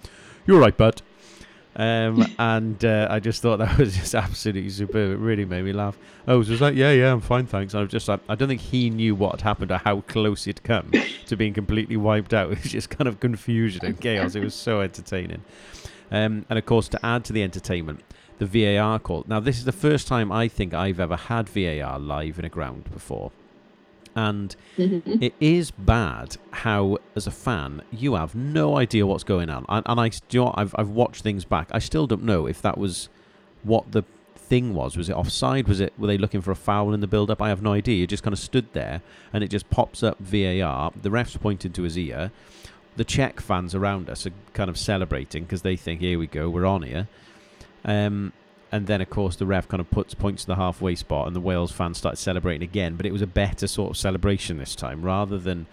You're 0.46 0.60
right, 0.60 0.76
bud. 0.76 1.02
Um, 1.74 2.26
and 2.38 2.84
uh, 2.84 3.08
I 3.10 3.20
just 3.20 3.42
thought 3.42 3.58
that 3.58 3.78
was 3.78 3.96
just 3.96 4.14
absolutely 4.14 4.70
superb. 4.70 5.12
It 5.12 5.16
really 5.16 5.44
made 5.44 5.64
me 5.64 5.72
laugh. 5.72 5.98
O's 6.28 6.48
was 6.48 6.60
like, 6.60 6.76
yeah, 6.76 6.92
yeah, 6.92 7.12
I'm 7.12 7.20
fine, 7.20 7.46
thanks. 7.46 7.74
And 7.74 7.80
I 7.80 7.82
was 7.82 7.92
just 7.92 8.08
like, 8.08 8.20
I 8.28 8.34
don't 8.34 8.48
think 8.48 8.60
he 8.60 8.90
knew 8.90 9.14
what 9.14 9.32
had 9.32 9.40
happened 9.42 9.70
or 9.70 9.78
how 9.78 10.00
close 10.02 10.44
he'd 10.44 10.62
come 10.62 10.92
to 11.26 11.36
being 11.36 11.54
completely 11.54 11.96
wiped 11.96 12.34
out. 12.34 12.50
It 12.52 12.62
was 12.62 12.72
just 12.72 12.90
kind 12.90 13.08
of 13.08 13.20
confusion 13.20 13.84
and 13.84 14.00
chaos. 14.00 14.34
It 14.34 14.44
was 14.44 14.54
so 14.54 14.80
entertaining. 14.82 15.42
Um, 16.12 16.44
and 16.50 16.58
of 16.58 16.66
course, 16.66 16.88
to 16.88 17.04
add 17.04 17.24
to 17.24 17.32
the 17.32 17.42
entertainment, 17.42 18.02
the 18.38 18.46
VAR 18.46 18.98
call. 18.98 19.24
Now, 19.26 19.40
this 19.40 19.58
is 19.58 19.64
the 19.64 19.72
first 19.72 20.06
time 20.06 20.30
I 20.30 20.46
think 20.46 20.74
I've 20.74 21.00
ever 21.00 21.16
had 21.16 21.48
VAR 21.48 21.98
live 21.98 22.38
in 22.38 22.44
a 22.44 22.50
ground 22.50 22.92
before. 22.92 23.32
And 24.14 24.54
mm-hmm. 24.76 25.22
it 25.22 25.32
is 25.40 25.70
bad 25.70 26.36
how, 26.50 26.98
as 27.16 27.26
a 27.26 27.30
fan, 27.30 27.80
you 27.90 28.14
have 28.14 28.34
no 28.34 28.76
idea 28.76 29.06
what's 29.06 29.24
going 29.24 29.48
on. 29.48 29.64
And, 29.70 29.86
and 29.88 29.98
I, 29.98 30.10
you 30.30 30.40
know, 30.40 30.52
I've, 30.54 30.74
I've 30.76 30.90
watched 30.90 31.22
things 31.22 31.46
back. 31.46 31.68
I 31.72 31.78
still 31.78 32.06
don't 32.06 32.24
know 32.24 32.46
if 32.46 32.60
that 32.60 32.76
was 32.76 33.08
what 33.62 33.92
the 33.92 34.02
thing 34.36 34.74
was. 34.74 34.98
Was 34.98 35.08
it 35.08 35.16
offside? 35.16 35.66
Was 35.66 35.80
it? 35.80 35.94
Were 35.98 36.08
they 36.08 36.18
looking 36.18 36.42
for 36.42 36.50
a 36.50 36.56
foul 36.56 36.92
in 36.92 37.00
the 37.00 37.06
build-up? 37.06 37.40
I 37.40 37.48
have 37.48 37.62
no 37.62 37.72
idea. 37.72 38.04
It 38.04 38.08
just 38.08 38.22
kind 38.22 38.34
of 38.34 38.38
stood 38.38 38.70
there, 38.74 39.00
and 39.32 39.42
it 39.42 39.48
just 39.48 39.70
pops 39.70 40.02
up 40.02 40.18
VAR. 40.18 40.92
The 41.00 41.10
ref's 41.10 41.38
pointed 41.38 41.74
to 41.76 41.82
his 41.84 41.96
ear 41.96 42.32
the 42.96 43.04
Czech 43.04 43.40
fans 43.40 43.74
around 43.74 44.10
us 44.10 44.26
are 44.26 44.32
kind 44.52 44.68
of 44.68 44.78
celebrating 44.78 45.44
because 45.44 45.62
they 45.62 45.76
think, 45.76 46.00
here 46.00 46.18
we 46.18 46.26
go, 46.26 46.48
we're 46.48 46.66
on 46.66 46.82
here. 46.82 47.08
Um, 47.84 48.32
and 48.70 48.86
then, 48.86 49.00
of 49.00 49.10
course, 49.10 49.36
the 49.36 49.46
ref 49.46 49.68
kind 49.68 49.80
of 49.80 49.90
puts 49.90 50.14
points 50.14 50.42
to 50.42 50.48
the 50.48 50.56
halfway 50.56 50.94
spot, 50.94 51.26
and 51.26 51.36
the 51.36 51.40
Wales 51.40 51.72
fans 51.72 51.98
start 51.98 52.16
celebrating 52.16 52.62
again. 52.62 52.96
But 52.96 53.04
it 53.04 53.12
was 53.12 53.20
a 53.20 53.26
better 53.26 53.66
sort 53.66 53.90
of 53.90 53.96
celebration 53.98 54.56
this 54.56 54.74
time, 54.74 55.02
rather 55.02 55.38
than 55.38 55.66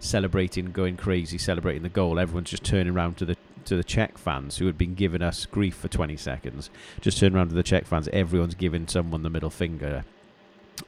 celebrating, 0.00 0.72
going 0.72 0.98
crazy, 0.98 1.38
celebrating 1.38 1.82
the 1.82 1.88
goal. 1.88 2.18
Everyone's 2.18 2.50
just 2.50 2.64
turning 2.64 2.94
around 2.94 3.16
to 3.18 3.24
the 3.24 3.36
to 3.64 3.76
the 3.76 3.84
Czech 3.84 4.18
fans 4.18 4.58
who 4.58 4.66
had 4.66 4.76
been 4.76 4.94
giving 4.94 5.22
us 5.22 5.46
grief 5.46 5.76
for 5.76 5.86
20 5.86 6.16
seconds. 6.16 6.68
Just 7.00 7.18
turn 7.18 7.36
around 7.36 7.50
to 7.50 7.54
the 7.54 7.62
Czech 7.62 7.86
fans. 7.86 8.08
Everyone's 8.08 8.56
giving 8.56 8.88
someone 8.88 9.22
the 9.22 9.30
middle 9.30 9.50
finger 9.50 10.04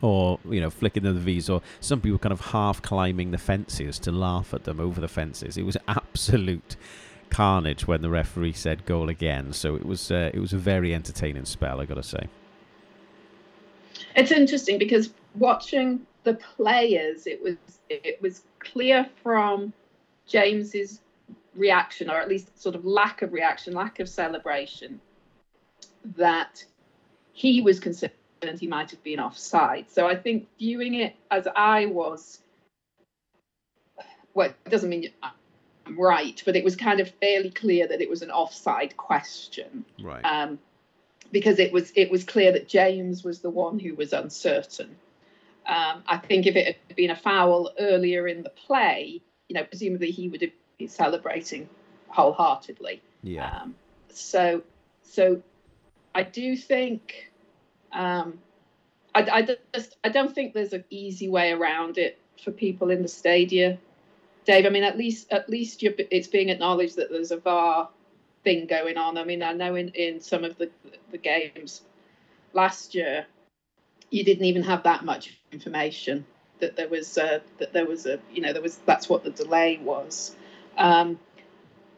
or 0.01 0.39
you 0.49 0.61
know 0.61 0.71
flicking 0.71 1.03
the 1.03 1.13
V's, 1.13 1.49
or 1.49 1.63
some 1.81 2.01
people 2.01 2.19
kind 2.19 2.33
of 2.33 2.41
half 2.41 2.83
climbing 2.83 3.31
the 3.31 3.39
fences 3.39 3.99
to 4.01 4.13
laugh 4.13 4.55
at 4.55 4.65
them 4.65 4.81
over 4.81 5.01
the 5.01 5.09
fences. 5.09 5.57
It 5.57 5.65
was 5.65 5.77
absolute 5.89 6.77
carnage 7.31 7.87
when 7.87 8.03
the 8.03 8.11
referee 8.11 8.53
said 8.53 8.87
goal 8.87 9.09
again. 9.09 9.53
So 9.53 9.75
it 9.75 9.85
was 9.85 10.11
uh, 10.11 10.31
it 10.33 10.41
was 10.41 10.53
a 10.53 10.59
very 10.59 10.95
entertaining 10.95 11.45
spell, 11.45 11.81
I 11.81 11.85
got 11.85 11.95
to 11.95 12.03
say. 12.03 12.29
It's 14.17 14.31
interesting 14.31 14.79
because 14.79 15.11
watching 15.35 16.07
the 16.25 16.35
players, 16.35 17.27
it 17.27 17.43
was 17.43 17.57
it 17.89 18.21
was 18.21 18.43
clear 18.59 19.07
from 19.23 19.73
James's 20.27 21.01
reaction, 21.55 22.11
or 22.11 22.19
at 22.19 22.29
least 22.29 22.61
sort 22.61 22.75
of 22.75 22.85
lack 22.85 23.23
of 23.23 23.33
reaction, 23.33 23.75
lack 23.75 24.01
of 24.01 24.09
celebration, 24.09 25.01
that 26.17 26.65
he 27.33 27.61
was 27.61 27.81
concerned 27.81 28.13
he 28.59 28.67
might 28.67 28.91
have 28.91 29.03
been 29.03 29.21
offside. 29.21 29.91
So 29.91 30.07
I 30.07 30.17
think 30.17 30.49
viewing 30.59 30.95
it 30.95 31.15
as 31.31 31.47
I 31.55 31.87
was, 31.87 32.41
well, 34.35 34.49
it 34.49 34.71
doesn't 34.71 34.91
mean 34.91 35.11
I'm 35.23 35.99
right, 35.99 36.41
but 36.45 36.57
it 36.57 36.65
was 36.65 36.77
kind 36.77 37.01
of 37.01 37.11
fairly 37.21 37.51
clear 37.51 37.87
that 37.87 38.01
it 38.01 38.09
was 38.09 38.23
an 38.23 38.31
offside 38.31 38.97
question. 38.97 39.85
Right. 40.01 40.25
Um, 40.25 40.59
because 41.33 41.59
it 41.59 41.73
was 41.73 41.93
it 41.97 42.11
was 42.11 42.25
clear 42.25 42.53
that 42.53 42.69
James 42.69 43.25
was 43.25 43.41
the 43.41 43.51
one 43.51 43.79
who 43.79 43.95
was 43.95 44.13
uncertain. 44.13 44.97
Um, 45.67 46.05
I 46.07 46.19
think 46.19 46.47
if 46.47 46.57
it 46.57 46.67
had 46.67 46.97
been 46.97 47.11
a 47.11 47.17
foul 47.17 47.71
earlier 47.79 48.29
in 48.29 48.43
the 48.43 48.51
play, 48.51 49.23
you 49.49 49.55
know, 49.55 49.65
presumably 49.65 50.11
he 50.11 50.29
would 50.29 50.43
have 50.43 50.51
been 50.79 50.89
celebrating 50.89 51.69
wholeheartedly. 52.09 53.03
Yeah. 53.23 53.61
Um, 53.63 53.75
so, 54.11 54.63
so 55.03 55.43
I 56.15 56.23
do 56.23 56.57
think 56.57 57.33
um, 57.95 58.39
I, 59.15 59.23
I 59.23 59.43
just 59.43 59.97
I 60.05 60.09
don't 60.09 60.35
think 60.35 60.53
there's 60.53 60.73
an 60.73 60.85
easy 60.91 61.29
way 61.29 61.53
around 61.53 61.99
it 61.99 62.19
for 62.43 62.51
people 62.51 62.91
in 62.91 63.03
the 63.03 63.09
stadia. 63.09 63.79
Dave, 64.45 64.67
I 64.67 64.69
mean, 64.69 64.85
at 64.85 64.99
least 64.99 65.33
at 65.33 65.49
least 65.49 65.83
it's 65.83 66.29
being 66.29 66.49
acknowledged 66.51 66.97
that 66.97 67.11
there's 67.11 67.31
a 67.31 67.39
VAR 67.39 67.89
thing 68.43 68.67
going 68.67 68.99
on. 68.99 69.17
I 69.17 69.25
mean, 69.25 69.43
I 69.43 69.53
know 69.53 69.75
in, 69.75 69.89
in 69.91 70.21
some 70.21 70.45
of 70.45 70.59
the 70.59 70.71
the 71.11 71.19
games 71.19 71.83
last 72.53 72.95
year, 72.95 73.27
you 74.11 74.25
didn't 74.25 74.45
even 74.45 74.63
have 74.65 74.83
that 74.83 75.05
much 75.05 75.39
information 75.53 76.27
that 76.61 76.77
there 76.77 76.89
was 76.89 77.17
a, 77.19 77.43
that 77.59 77.73
there 77.73 77.87
was 77.87 78.07
a 78.07 78.19
you 78.33 78.43
know 78.43 78.53
there 78.53 78.63
was 78.63 78.79
that's 78.87 79.09
what 79.09 79.25
the 79.25 79.31
delay 79.31 79.79
was. 79.83 80.37
Um, 80.77 81.19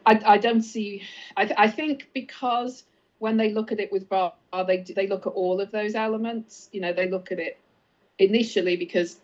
I, 0.05 0.21
I 0.25 0.37
don't 0.37 0.61
see. 0.61 1.03
I, 1.35 1.53
I 1.57 1.69
think 1.69 2.09
because 2.13 2.83
when 3.19 3.37
they 3.37 3.51
look 3.51 3.71
at 3.71 3.79
it 3.79 3.91
with 3.91 4.07
VAR, 4.09 4.33
they 4.65 4.83
they 4.95 5.07
look 5.07 5.25
at 5.27 5.33
all 5.33 5.59
of 5.59 5.71
those 5.71 5.95
elements. 5.95 6.69
You 6.71 6.81
know, 6.81 6.93
they 6.93 7.09
look 7.09 7.31
at 7.31 7.39
it 7.39 7.59
initially 8.19 8.77
because 8.77 9.17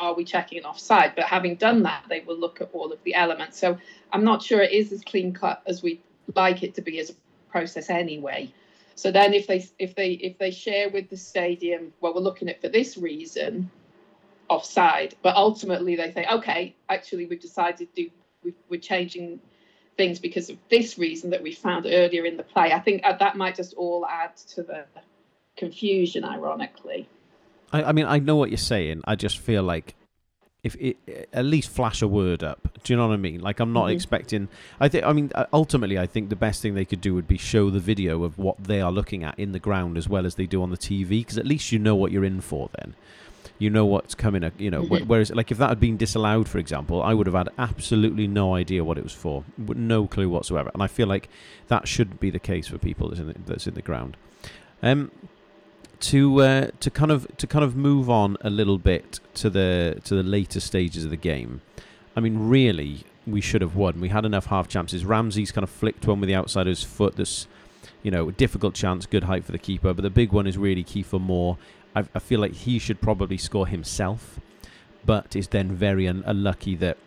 are 0.00 0.14
we 0.14 0.24
checking 0.24 0.58
an 0.58 0.64
offside? 0.64 1.14
But 1.16 1.24
having 1.24 1.56
done 1.56 1.82
that, 1.82 2.04
they 2.08 2.20
will 2.20 2.38
look 2.38 2.60
at 2.60 2.70
all 2.72 2.92
of 2.92 3.02
the 3.04 3.14
elements. 3.14 3.58
So 3.58 3.78
I'm 4.12 4.24
not 4.24 4.42
sure 4.42 4.60
it 4.60 4.72
is 4.72 4.92
as 4.92 5.02
clean 5.02 5.32
cut 5.32 5.62
as 5.66 5.82
we 5.82 6.00
like 6.34 6.62
it 6.62 6.74
to 6.74 6.82
be 6.82 6.98
as 6.98 7.10
a 7.10 7.14
process 7.50 7.90
anyway. 7.90 8.52
So 8.94 9.10
then 9.12 9.32
if 9.32 9.46
they 9.46 9.66
if 9.78 9.94
they 9.94 10.12
if 10.12 10.38
they 10.38 10.50
share 10.50 10.90
with 10.90 11.08
the 11.08 11.16
stadium, 11.16 11.92
well, 12.00 12.14
we're 12.14 12.20
looking 12.20 12.48
at 12.48 12.60
for 12.60 12.68
this 12.68 12.96
reason, 12.96 13.70
offside. 14.48 15.14
But 15.22 15.36
ultimately 15.36 15.96
they 15.96 16.12
say, 16.12 16.26
okay, 16.30 16.74
actually 16.88 17.26
we've 17.26 17.40
decided 17.40 17.94
to 17.94 18.10
we, 18.42 18.54
we're 18.68 18.80
changing 18.80 19.40
things 19.98 20.18
because 20.18 20.48
of 20.48 20.56
this 20.70 20.96
reason 20.96 21.28
that 21.30 21.42
we 21.42 21.52
found 21.52 21.84
earlier 21.84 22.24
in 22.24 22.38
the 22.38 22.42
play. 22.42 22.72
I 22.72 22.78
think 22.78 23.02
uh, 23.04 23.14
that 23.18 23.36
might 23.36 23.56
just 23.56 23.74
all 23.74 24.06
add 24.06 24.34
to 24.54 24.62
the 24.62 24.86
confusion, 25.58 26.24
ironically. 26.24 27.06
I, 27.70 27.84
I 27.84 27.92
mean, 27.92 28.06
I 28.06 28.18
know 28.18 28.36
what 28.36 28.48
you're 28.48 28.56
saying. 28.56 29.02
I 29.04 29.16
just 29.16 29.38
feel 29.38 29.62
like 29.62 29.94
if 30.62 30.74
it, 30.76 30.96
at 31.32 31.44
least 31.44 31.70
flash 31.70 32.02
a 32.02 32.08
word 32.08 32.42
up. 32.42 32.68
Do 32.82 32.92
you 32.92 32.96
know 32.96 33.08
what 33.08 33.14
I 33.14 33.18
mean? 33.18 33.40
Like 33.40 33.60
I'm 33.60 33.72
not 33.72 33.86
mm-hmm. 33.86 33.96
expecting. 33.96 34.48
I 34.80 34.88
think. 34.88 35.04
I 35.04 35.12
mean, 35.12 35.30
uh, 35.34 35.46
ultimately, 35.52 35.98
I 35.98 36.06
think 36.06 36.30
the 36.30 36.36
best 36.36 36.62
thing 36.62 36.74
they 36.74 36.84
could 36.84 37.00
do 37.00 37.14
would 37.14 37.28
be 37.28 37.36
show 37.36 37.68
the 37.70 37.80
video 37.80 38.24
of 38.24 38.38
what 38.38 38.64
they 38.64 38.80
are 38.80 38.92
looking 38.92 39.24
at 39.24 39.38
in 39.38 39.52
the 39.52 39.58
ground 39.58 39.98
as 39.98 40.08
well 40.08 40.24
as 40.24 40.36
they 40.36 40.46
do 40.46 40.62
on 40.62 40.70
the 40.70 40.78
TV, 40.78 41.08
because 41.10 41.38
at 41.38 41.46
least 41.46 41.72
you 41.72 41.78
know 41.78 41.94
what 41.94 42.12
you're 42.12 42.24
in 42.24 42.40
for. 42.40 42.70
Then, 42.78 42.94
you 43.58 43.70
know 43.70 43.84
what's 43.84 44.14
coming. 44.14 44.44
Uh, 44.44 44.50
you 44.58 44.70
know, 44.70 44.82
mm-hmm. 44.82 45.06
whereas 45.06 45.30
like 45.30 45.50
if 45.50 45.58
that 45.58 45.68
had 45.68 45.80
been 45.80 45.96
disallowed, 45.96 46.48
for 46.48 46.58
example, 46.58 47.02
I 47.02 47.14
would 47.14 47.26
have 47.26 47.34
had 47.34 47.48
absolutely 47.58 48.26
no 48.26 48.54
idea 48.54 48.84
what 48.84 48.98
it 48.98 49.04
was 49.04 49.12
for, 49.12 49.44
no 49.56 50.06
clue 50.06 50.28
whatsoever. 50.28 50.70
And 50.72 50.82
I 50.82 50.86
feel 50.86 51.06
like 51.06 51.28
that 51.68 51.88
should 51.88 52.20
be 52.20 52.30
the 52.30 52.38
case 52.38 52.68
for 52.68 52.78
people 52.78 53.08
that's 53.08 53.20
in 53.20 53.28
the, 53.28 53.34
that's 53.46 53.66
in 53.66 53.74
the 53.74 53.82
ground. 53.82 54.16
Um, 54.82 55.10
to 56.00 56.40
uh, 56.42 56.70
to 56.80 56.90
kind 56.90 57.10
of 57.10 57.26
to 57.38 57.46
kind 57.46 57.64
of 57.64 57.76
move 57.76 58.08
on 58.08 58.36
a 58.40 58.50
little 58.50 58.78
bit 58.78 59.20
to 59.34 59.50
the 59.50 60.00
to 60.04 60.14
the 60.14 60.22
later 60.22 60.60
stages 60.60 61.04
of 61.04 61.10
the 61.10 61.16
game. 61.16 61.60
I 62.16 62.20
mean, 62.20 62.48
really, 62.48 63.04
we 63.26 63.40
should 63.40 63.62
have 63.62 63.76
won. 63.76 64.00
We 64.00 64.08
had 64.08 64.24
enough 64.24 64.46
half 64.46 64.68
chances. 64.68 65.04
Ramsey's 65.04 65.52
kind 65.52 65.62
of 65.62 65.70
flicked 65.70 66.06
one 66.06 66.20
with 66.20 66.28
the 66.28 66.34
outside 66.34 66.62
of 66.62 66.70
his 66.70 66.82
foot. 66.82 67.16
This, 67.16 67.46
you 68.02 68.10
know, 68.10 68.30
difficult 68.30 68.74
chance, 68.74 69.06
good 69.06 69.24
height 69.24 69.44
for 69.44 69.52
the 69.52 69.58
keeper. 69.58 69.92
But 69.94 70.02
the 70.02 70.10
big 70.10 70.32
one 70.32 70.46
is 70.46 70.58
really 70.58 70.82
key 70.82 71.02
for 71.02 71.20
Moore. 71.20 71.58
I, 71.94 72.04
I 72.14 72.18
feel 72.18 72.40
like 72.40 72.52
he 72.52 72.78
should 72.78 73.00
probably 73.00 73.38
score 73.38 73.66
himself, 73.66 74.40
but 75.04 75.34
is 75.34 75.48
then 75.48 75.72
very 75.72 76.06
un- 76.08 76.22
unlucky 76.26 76.74
that 76.76 76.98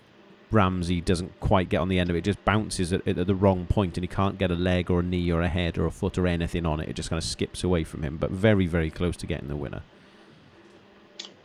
Ramsey 0.52 1.00
doesn't 1.02 1.40
quite 1.40 1.70
get 1.70 1.78
on 1.78 1.88
the 1.88 1.98
end 1.98 2.10
of 2.10 2.16
it. 2.16 2.24
Just 2.24 2.44
bounces 2.44 2.92
at, 2.92 3.08
at, 3.08 3.28
the 3.28 3.36
wrong 3.36 3.66
point 3.66 3.98
and 3.98 4.04
he 4.04 4.08
can't 4.08 4.38
get 4.38 4.52
a 4.52 4.56
leg 4.56 4.92
or 4.92 5.00
a 5.00 5.04
knee 5.04 5.32
or 5.32 5.42
a 5.42 5.48
head 5.48 5.78
or 5.78 5.86
a 5.86 5.92
foot 5.92 6.18
or 6.18 6.28
anything 6.28 6.66
on 6.66 6.80
it. 6.80 6.90
It 6.90 6.94
just 6.94 7.10
kind 7.10 7.18
of 7.18 7.24
skips 7.24 7.64
away 7.64 7.84
from 7.84 8.04
him, 8.04 8.18
but 8.18 8.32
very, 8.32 8.68
very 8.68 8.90
close 8.90 9.16
to 9.18 9.26
getting 9.26 9.48
the 9.48 9.56
winner. 9.56 9.82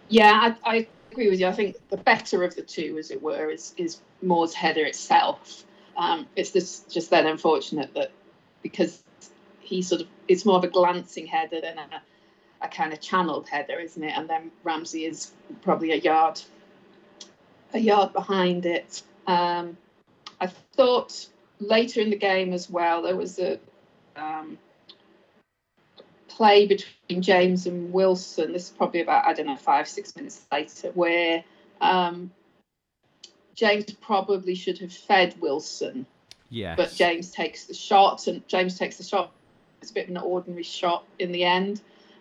Yeah, 0.09 0.55
I, 0.65 0.77
I 0.77 0.87
agree 1.13 1.31
with 1.31 1.41
you. 1.41 1.47
I 1.47 1.53
think 1.53 1.77
the 1.89 1.97
better 1.97 2.43
of 2.43 2.55
the 2.57 2.63
two, 2.63 2.97
as 2.99 3.11
it 3.11 3.23
were, 3.23 3.51
is, 3.51 3.75
is 3.77 4.01
Moore's 4.23 4.55
header 4.55 4.85
itself. 4.85 5.65
Um, 5.97 6.27
it's 6.37 6.51
just, 6.51 6.91
just 6.91 7.11
then 7.11 7.27
unfortunate 7.27 7.95
that 7.95 8.11
because 8.63 9.03
he 9.61 9.83
sort 9.83 10.03
of, 10.03 10.09
it's 10.29 10.45
more 10.45 10.57
of 10.57 10.65
a 10.65 10.69
glancing 10.69 11.27
header 11.27 11.61
than 11.61 11.79
a, 11.79 12.03
a 12.67 12.69
kind 12.69 12.93
of 12.93 13.01
channeled 13.01 13.49
header, 13.49 13.79
isn't 13.79 14.03
it? 14.03 14.13
And 14.17 14.29
then 14.29 14.51
Ramsey 14.65 15.05
is 15.05 15.33
probably 15.63 15.93
a 15.93 15.97
yard 15.97 16.41
a 17.75 17.79
yard 17.79 18.13
behind 18.13 18.67
it. 18.67 19.03
Um, 19.27 19.77
I 20.41 20.47
thought 20.47 21.27
later 21.59 22.01
in 22.01 22.11
the 22.11 22.17
game 22.17 22.53
as 22.53 22.71
well, 22.71 23.03
there 23.03 23.17
was 23.17 23.39
a 23.39 23.59
um, 24.15 24.59
play 26.29 26.67
between 26.67 27.23
James 27.23 27.67
and 27.67 27.93
Wilson. 27.93 28.53
This 28.53 28.65
is 28.65 28.71
probably 28.71 29.01
about, 29.01 29.27
I 29.27 29.33
don't 29.33 29.47
know, 29.47 29.57
five, 29.57 29.89
six 29.89 30.15
minutes 30.17 30.47
later, 30.53 30.91
where 30.93 31.45
um, 31.81 32.31
James 33.55 33.93
probably 33.95 34.55
should 34.55 34.79
have 34.79 34.93
fed 34.93 35.35
Wilson. 35.41 36.07
Yes. 36.51 36.77
But 36.77 36.95
James 36.95 37.31
takes 37.33 37.65
the 37.65 37.75
shot, 37.75 38.27
and 38.29 38.47
James 38.47 38.79
takes 38.79 38.99
the 38.99 39.03
shot. 39.03 39.33
It's 39.83 39.91
a 39.91 39.95
bit 39.95 40.05
of 40.05 40.11
an 40.11 40.19
ordinary 40.19 40.63
shot 40.63 41.05
in 41.19 41.33
the 41.33 41.45
end. 41.45 41.81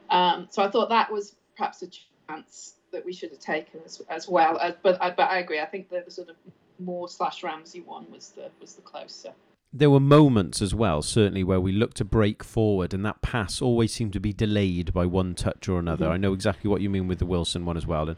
Um, 0.09 0.47
so 0.49 0.63
I 0.63 0.69
thought 0.69 0.89
that 0.89 1.11
was 1.11 1.35
perhaps 1.57 1.81
a 1.81 1.87
chance 2.27 2.75
that 2.91 3.05
we 3.05 3.13
should 3.13 3.31
have 3.31 3.39
taken 3.39 3.79
as, 3.85 4.01
as 4.09 4.27
well. 4.27 4.57
Uh, 4.61 4.71
but 4.81 5.01
I, 5.01 5.11
but 5.11 5.29
I 5.29 5.39
agree. 5.39 5.59
I 5.59 5.65
think 5.65 5.89
the, 5.89 6.03
the 6.05 6.11
sort 6.11 6.29
of 6.29 6.35
more 6.79 7.07
slash 7.07 7.43
Ramsey 7.43 7.81
one 7.81 8.05
was 8.11 8.29
the 8.29 8.49
was 8.59 8.73
the 8.73 8.81
closer. 8.81 9.33
There 9.73 9.89
were 9.89 9.99
moments 9.99 10.61
as 10.61 10.73
well, 10.73 11.01
certainly, 11.01 11.43
where 11.43 11.59
we 11.59 11.73
looked 11.73 11.97
to 11.97 12.05
break 12.05 12.45
forward, 12.45 12.93
and 12.93 13.05
that 13.05 13.21
pass 13.21 13.61
always 13.61 13.93
seemed 13.93 14.13
to 14.13 14.21
be 14.21 14.31
delayed 14.31 14.93
by 14.93 15.05
one 15.05 15.35
touch 15.35 15.67
or 15.67 15.79
another. 15.79 16.05
Mm-hmm. 16.05 16.13
I 16.13 16.17
know 16.17 16.33
exactly 16.33 16.69
what 16.69 16.79
you 16.79 16.89
mean 16.89 17.07
with 17.07 17.19
the 17.19 17.25
Wilson 17.25 17.65
one 17.65 17.75
as 17.75 17.85
well, 17.85 18.07
and 18.07 18.17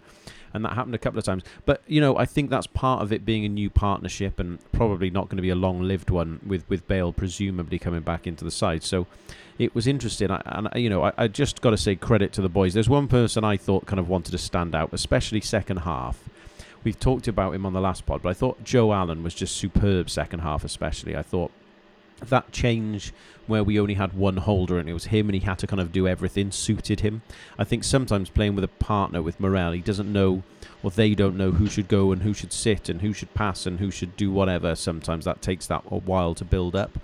and 0.53 0.63
that 0.65 0.73
happened 0.73 0.95
a 0.95 0.97
couple 0.97 1.19
of 1.19 1.25
times. 1.25 1.43
But 1.65 1.81
you 1.87 2.01
know, 2.01 2.17
I 2.17 2.25
think 2.25 2.49
that's 2.49 2.67
part 2.67 3.01
of 3.01 3.11
it 3.11 3.25
being 3.25 3.45
a 3.45 3.49
new 3.49 3.69
partnership, 3.69 4.39
and 4.39 4.59
probably 4.71 5.09
not 5.09 5.29
going 5.29 5.37
to 5.37 5.41
be 5.41 5.49
a 5.49 5.55
long-lived 5.55 6.09
one 6.09 6.39
with 6.45 6.67
with 6.69 6.87
Bale 6.87 7.13
presumably 7.13 7.79
coming 7.79 8.01
back 8.01 8.27
into 8.27 8.43
the 8.43 8.51
side. 8.51 8.83
So 8.83 9.07
it 9.57 9.73
was 9.73 9.87
interesting. 9.87 10.31
I, 10.31 10.41
and 10.45 10.69
you 10.75 10.89
know, 10.89 11.03
I, 11.03 11.13
I 11.17 11.27
just 11.27 11.61
got 11.61 11.71
to 11.71 11.77
say 11.77 11.95
credit 11.95 12.33
to 12.33 12.41
the 12.41 12.49
boys. 12.49 12.73
There's 12.73 12.89
one 12.89 13.07
person 13.07 13.43
I 13.43 13.57
thought 13.57 13.85
kind 13.85 13.99
of 13.99 14.09
wanted 14.09 14.31
to 14.31 14.37
stand 14.37 14.75
out, 14.75 14.89
especially 14.93 15.41
second 15.41 15.77
half. 15.77 16.23
We've 16.83 16.99
talked 16.99 17.27
about 17.27 17.53
him 17.53 17.65
on 17.65 17.73
the 17.73 17.81
last 17.81 18.05
pod, 18.05 18.21
but 18.21 18.29
I 18.29 18.33
thought 18.33 18.63
Joe 18.63 18.93
Allen 18.93 19.23
was 19.23 19.33
just 19.33 19.57
superb 19.57 20.09
second 20.09 20.39
half, 20.39 20.63
especially. 20.63 21.15
I 21.17 21.21
thought 21.21 21.51
that 22.19 22.51
change 22.51 23.13
where 23.45 23.63
we 23.63 23.79
only 23.79 23.93
had 23.93 24.13
one 24.13 24.37
holder 24.37 24.77
and 24.77 24.89
it 24.89 24.93
was 24.93 25.05
him 25.05 25.29
and 25.29 25.35
he 25.35 25.41
had 25.41 25.57
to 25.59 25.67
kind 25.67 25.79
of 25.81 25.91
do 25.91 26.07
everything 26.07 26.51
suited 26.51 26.99
him. 26.99 27.21
I 27.57 27.63
think 27.63 27.83
sometimes 27.83 28.29
playing 28.29 28.55
with 28.55 28.63
a 28.63 28.67
partner 28.69 29.21
with 29.21 29.39
Morrell, 29.39 29.71
he 29.71 29.81
doesn't 29.81 30.11
know 30.11 30.43
or 30.83 30.91
they 30.91 31.15
don't 31.15 31.37
know 31.37 31.51
who 31.51 31.67
should 31.67 31.87
go 31.87 32.11
and 32.11 32.21
who 32.21 32.33
should 32.33 32.53
sit 32.53 32.89
and 32.89 33.01
who 33.01 33.13
should 33.13 33.33
pass 33.33 33.65
and 33.65 33.79
who 33.79 33.89
should 33.89 34.15
do 34.17 34.31
whatever. 34.31 34.75
Sometimes 34.75 35.25
that 35.25 35.41
takes 35.41 35.67
that 35.67 35.83
a 35.89 35.97
while 35.97 36.35
to 36.35 36.45
build 36.45 36.75
up. 36.75 36.99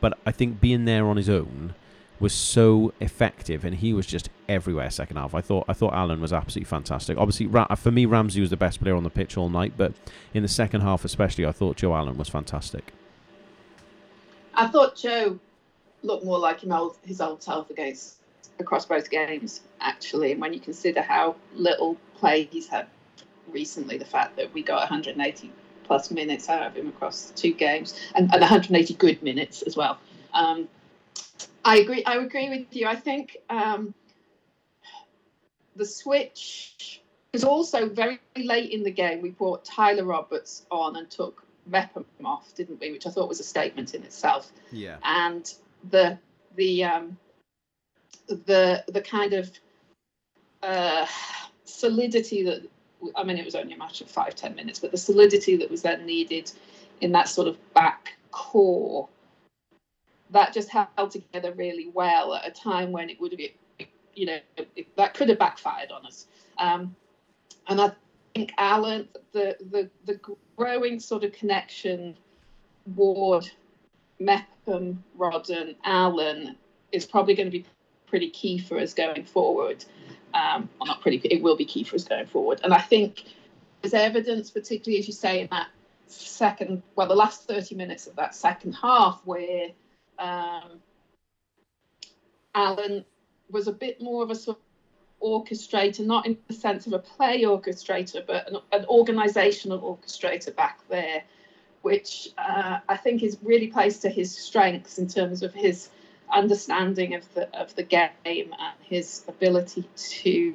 But 0.00 0.18
I 0.26 0.32
think 0.32 0.60
being 0.60 0.84
there 0.84 1.06
on 1.06 1.16
his 1.16 1.28
own 1.28 1.74
was 2.18 2.32
so 2.32 2.92
effective, 3.00 3.64
and 3.64 3.76
he 3.76 3.92
was 3.92 4.06
just 4.06 4.30
everywhere 4.48 4.90
second 4.90 5.16
half. 5.16 5.34
I 5.34 5.40
thought 5.40 5.64
I 5.68 5.72
thought 5.72 5.92
Allen 5.92 6.20
was 6.20 6.32
absolutely 6.32 6.68
fantastic. 6.68 7.18
Obviously, 7.18 7.48
for 7.76 7.90
me, 7.90 8.06
Ramsey 8.06 8.40
was 8.40 8.50
the 8.50 8.56
best 8.56 8.80
player 8.80 8.94
on 8.94 9.02
the 9.02 9.10
pitch 9.10 9.36
all 9.36 9.48
night, 9.48 9.74
but 9.76 9.92
in 10.32 10.42
the 10.42 10.48
second 10.48 10.82
half, 10.82 11.04
especially, 11.04 11.44
I 11.44 11.52
thought 11.52 11.76
Joe 11.76 11.94
Allen 11.94 12.16
was 12.16 12.28
fantastic. 12.28 12.92
I 14.54 14.66
thought 14.68 14.96
Joe 14.96 15.38
looked 16.02 16.24
more 16.24 16.38
like 16.38 16.60
old, 16.68 16.96
his 17.04 17.20
old 17.20 17.42
self 17.42 17.70
against 17.70 18.16
across 18.58 18.86
both 18.86 19.10
games, 19.10 19.62
actually. 19.80 20.32
And 20.32 20.40
when 20.40 20.52
you 20.52 20.60
consider 20.60 21.02
how 21.02 21.36
little 21.54 21.96
play 22.16 22.44
he's 22.44 22.68
had 22.68 22.86
recently, 23.50 23.98
the 23.98 24.04
fact 24.04 24.36
that 24.36 24.52
we 24.52 24.62
got 24.62 24.80
180 24.80 25.50
plus 25.84 26.10
minutes 26.10 26.48
out 26.48 26.66
of 26.66 26.74
him 26.74 26.88
across 26.88 27.32
two 27.34 27.52
games 27.52 27.98
and, 28.14 28.30
and 28.32 28.40
180 28.40 28.94
good 28.94 29.22
minutes 29.22 29.62
as 29.62 29.76
well. 29.76 29.98
Um, 30.32 30.68
I 31.64 31.78
agree. 31.78 32.04
I 32.04 32.16
agree 32.16 32.48
with 32.48 32.74
you. 32.74 32.86
I 32.86 32.96
think 32.96 33.36
um, 33.50 33.94
the 35.76 35.84
switch 35.84 37.00
was 37.32 37.44
also 37.44 37.88
very 37.88 38.20
late 38.36 38.70
in 38.72 38.82
the 38.82 38.90
game. 38.90 39.22
We 39.22 39.30
brought 39.30 39.64
Tyler 39.64 40.04
Roberts 40.04 40.66
on 40.70 40.96
and 40.96 41.10
took 41.10 41.44
Mepham 41.66 42.04
off, 42.24 42.54
didn't 42.54 42.80
we? 42.80 42.92
Which 42.92 43.06
I 43.06 43.10
thought 43.10 43.28
was 43.28 43.40
a 43.40 43.44
statement 43.44 43.94
in 43.94 44.02
itself. 44.02 44.52
Yeah. 44.70 44.96
And 45.04 45.52
the 45.90 46.18
the 46.56 46.84
um, 46.84 47.16
the 48.28 48.84
the 48.88 49.00
kind 49.00 49.32
of 49.32 49.50
uh, 50.62 51.06
solidity 51.64 52.42
that 52.44 52.68
I 53.16 53.24
mean, 53.24 53.36
it 53.36 53.44
was 53.44 53.54
only 53.54 53.74
a 53.74 53.78
matter 53.78 54.04
of 54.04 54.10
five 54.10 54.34
ten 54.34 54.54
minutes, 54.54 54.78
but 54.78 54.90
the 54.90 54.96
solidity 54.96 55.56
that 55.56 55.70
was 55.70 55.82
then 55.82 56.06
needed 56.06 56.50
in 57.00 57.12
that 57.12 57.28
sort 57.28 57.48
of 57.48 57.56
back 57.74 58.16
core 58.30 59.08
that 60.30 60.54
just 60.54 60.70
held 60.70 61.10
together 61.10 61.52
really 61.52 61.90
well 61.92 62.34
at 62.34 62.46
a 62.46 62.50
time 62.50 62.90
when 62.90 63.10
it 63.10 63.20
would 63.20 63.32
have, 63.32 63.88
you 64.14 64.26
know, 64.26 64.38
it, 64.56 64.96
that 64.96 65.14
could 65.14 65.28
have 65.28 65.38
backfired 65.38 65.92
on 65.92 66.06
us. 66.06 66.26
Um, 66.58 66.96
and 67.68 67.80
I 67.80 67.92
think 68.34 68.52
Allen, 68.58 69.08
the, 69.32 69.56
the, 69.70 69.90
the 70.04 70.20
growing 70.56 71.00
sort 71.00 71.24
of 71.24 71.32
connection, 71.32 72.16
Ward, 72.94 73.50
Mepham, 74.18 75.02
Rodon, 75.18 75.76
Allen 75.84 76.56
is 76.92 77.06
probably 77.06 77.34
going 77.34 77.50
to 77.50 77.58
be 77.58 77.66
pretty 78.06 78.30
key 78.30 78.58
for 78.58 78.78
us 78.78 78.94
going 78.94 79.24
forward. 79.24 79.84
Um, 80.34 80.68
well, 80.78 80.86
not 80.86 81.00
pretty. 81.00 81.18
It 81.24 81.42
will 81.42 81.56
be 81.56 81.64
key 81.64 81.84
for 81.84 81.96
us 81.96 82.04
going 82.04 82.26
forward. 82.26 82.60
And 82.64 82.72
I 82.72 82.80
think 82.80 83.24
there's 83.80 83.94
evidence, 83.94 84.50
particularly 84.50 84.98
as 84.98 85.06
you 85.06 85.12
say 85.12 85.40
in 85.40 85.48
that 85.50 85.68
second, 86.06 86.82
well, 86.96 87.08
the 87.08 87.14
last 87.14 87.46
30 87.46 87.74
minutes 87.74 88.06
of 88.06 88.16
that 88.16 88.34
second 88.34 88.74
half, 88.74 89.20
where 89.24 89.68
um, 90.18 90.80
Allen 92.54 93.04
was 93.50 93.68
a 93.68 93.72
bit 93.72 94.00
more 94.00 94.22
of 94.22 94.30
a 94.30 94.34
sort 94.34 94.58
of 94.58 94.62
orchestrator, 95.22 96.04
not 96.04 96.26
in 96.26 96.36
the 96.48 96.54
sense 96.54 96.86
of 96.86 96.92
a 96.92 96.98
play 96.98 97.42
orchestrator, 97.42 98.26
but 98.26 98.50
an, 98.50 98.58
an 98.72 98.84
organizational 98.86 99.80
orchestrator 99.80 100.54
back 100.54 100.80
there, 100.88 101.22
which 101.82 102.30
uh, 102.38 102.78
I 102.88 102.96
think 102.96 103.22
is 103.22 103.38
really 103.42 103.68
plays 103.68 103.98
to 104.00 104.08
his 104.08 104.36
strengths 104.36 104.98
in 104.98 105.08
terms 105.08 105.42
of 105.42 105.54
his 105.54 105.88
understanding 106.32 107.14
of 107.14 107.34
the 107.34 107.54
of 107.58 107.74
the 107.74 107.82
game 107.82 108.10
and 108.24 108.76
his 108.82 109.22
ability 109.28 109.88
to 109.96 110.54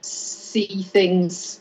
see 0.00 0.82
things. 0.82 1.60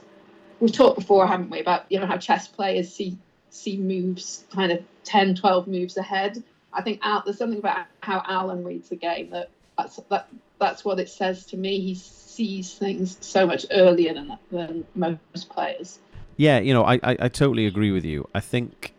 We've 0.59 0.71
talked 0.71 0.99
before, 0.99 1.25
haven't 1.25 1.49
we, 1.49 1.59
about 1.59 1.85
you 1.89 1.99
know 1.99 2.05
how 2.05 2.17
chess 2.17 2.47
players 2.47 2.93
see 2.93 3.17
see 3.49 3.77
moves 3.77 4.45
kind 4.53 4.71
of 4.71 4.83
10, 5.03 5.35
12 5.35 5.67
moves 5.67 5.97
ahead. 5.97 6.41
I 6.73 6.81
think 6.81 7.01
Al, 7.03 7.21
there's 7.25 7.37
something 7.37 7.59
about 7.59 7.85
how 7.99 8.23
Allen 8.25 8.63
reads 8.63 8.89
the 8.89 8.95
game 8.95 9.31
that 9.31 9.49
that's 9.81 9.99
that 10.09 10.27
that's 10.59 10.85
what 10.85 10.99
it 10.99 11.09
says 11.09 11.45
to 11.47 11.57
me. 11.57 11.79
He 11.79 11.95
sees 11.95 12.73
things 12.73 13.17
so 13.21 13.45
much 13.45 13.65
earlier 13.71 14.13
than 14.13 14.37
than 14.51 14.85
most 14.95 15.49
players. 15.49 15.99
Yeah, 16.37 16.59
you 16.59 16.73
know, 16.73 16.83
I, 16.83 16.95
I, 16.95 17.17
I 17.19 17.27
totally 17.29 17.67
agree 17.67 17.91
with 17.91 18.05
you. 18.05 18.27
I 18.33 18.39
think 18.39 18.93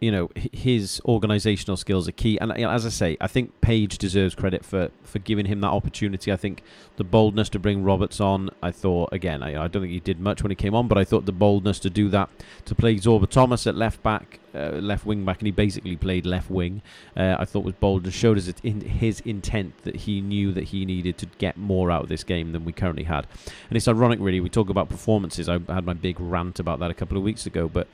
you 0.00 0.10
know 0.10 0.28
his 0.34 1.00
organizational 1.04 1.76
skills 1.76 2.08
are 2.08 2.12
key. 2.12 2.38
And 2.38 2.52
you 2.56 2.64
know, 2.64 2.70
as 2.70 2.84
i 2.84 2.90
say 2.90 3.16
i 3.20 3.26
think 3.26 3.60
page 3.60 3.98
deserves 3.98 4.34
credit 4.34 4.64
for 4.64 4.90
for 5.02 5.18
giving 5.18 5.46
him 5.46 5.60
that 5.60 5.68
opportunity. 5.68 6.32
I 6.32 6.36
think 6.36 6.62
the 6.96 7.04
boldness 7.04 7.48
to 7.48 7.58
bring 7.58 7.82
roberts 7.82 8.20
on 8.20 8.50
i 8.62 8.70
thought 8.70 9.12
again 9.12 9.42
i, 9.42 9.64
I 9.64 9.68
don't 9.68 9.82
think 9.82 9.92
he 9.92 10.00
did 10.00 10.20
much 10.20 10.42
when 10.42 10.50
he 10.50 10.54
came 10.54 10.74
on 10.74 10.86
but 10.86 10.96
i 10.96 11.04
thought 11.04 11.26
the 11.26 11.32
boldness 11.32 11.80
to 11.80 11.90
do 11.90 12.08
that 12.10 12.28
to 12.66 12.74
play 12.74 12.96
sorba 12.96 13.28
thomas 13.28 13.66
at 13.66 13.74
left 13.74 14.02
back 14.02 14.38
uh, 14.54 14.70
left 14.80 15.04
wing 15.04 15.24
back 15.24 15.40
and 15.40 15.46
he 15.46 15.50
basically 15.50 15.96
played 15.96 16.24
left 16.24 16.50
wing 16.50 16.82
uh, 17.16 17.36
i 17.38 17.44
thought 17.44 17.64
was 17.64 17.74
bold 17.74 18.04
and 18.04 18.14
showed 18.14 18.38
us 18.38 18.52
in 18.62 18.80
his 18.80 19.20
intent 19.20 19.76
that 19.82 19.96
he 19.96 20.20
knew 20.20 20.52
that 20.52 20.64
he 20.64 20.84
needed 20.84 21.18
to 21.18 21.26
get 21.38 21.56
more 21.56 21.90
out 21.90 22.04
of 22.04 22.08
this 22.08 22.22
game 22.22 22.52
than 22.52 22.64
we 22.64 22.72
currently 22.72 23.04
had. 23.04 23.26
And 23.68 23.76
it's 23.76 23.88
ironic 23.88 24.18
really 24.20 24.40
we 24.40 24.48
talk 24.48 24.70
about 24.70 24.88
performances. 24.88 25.48
I 25.48 25.58
had 25.68 25.84
my 25.84 25.94
big 25.94 26.20
rant 26.20 26.58
about 26.60 26.78
that 26.80 26.90
a 26.90 26.94
couple 26.94 27.16
of 27.16 27.22
weeks 27.24 27.46
ago 27.46 27.68
but 27.68 27.88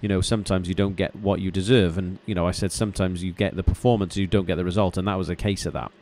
you 0.00 0.08
know, 0.08 0.20
sometimes 0.20 0.68
you 0.68 0.74
don't 0.74 0.96
get 0.96 1.14
what 1.16 1.40
you 1.40 1.50
deserve. 1.50 1.98
And, 1.98 2.18
you 2.26 2.34
know, 2.34 2.46
I 2.46 2.50
said 2.50 2.72
sometimes 2.72 3.22
you 3.22 3.32
get 3.32 3.56
the 3.56 3.62
performance, 3.62 4.16
you 4.16 4.26
don't 4.26 4.46
get 4.46 4.56
the 4.56 4.64
result. 4.64 4.96
And 4.96 5.06
that 5.08 5.16
was 5.16 5.28
a 5.28 5.36
case 5.36 5.66
of 5.66 5.72
that. 5.72 5.92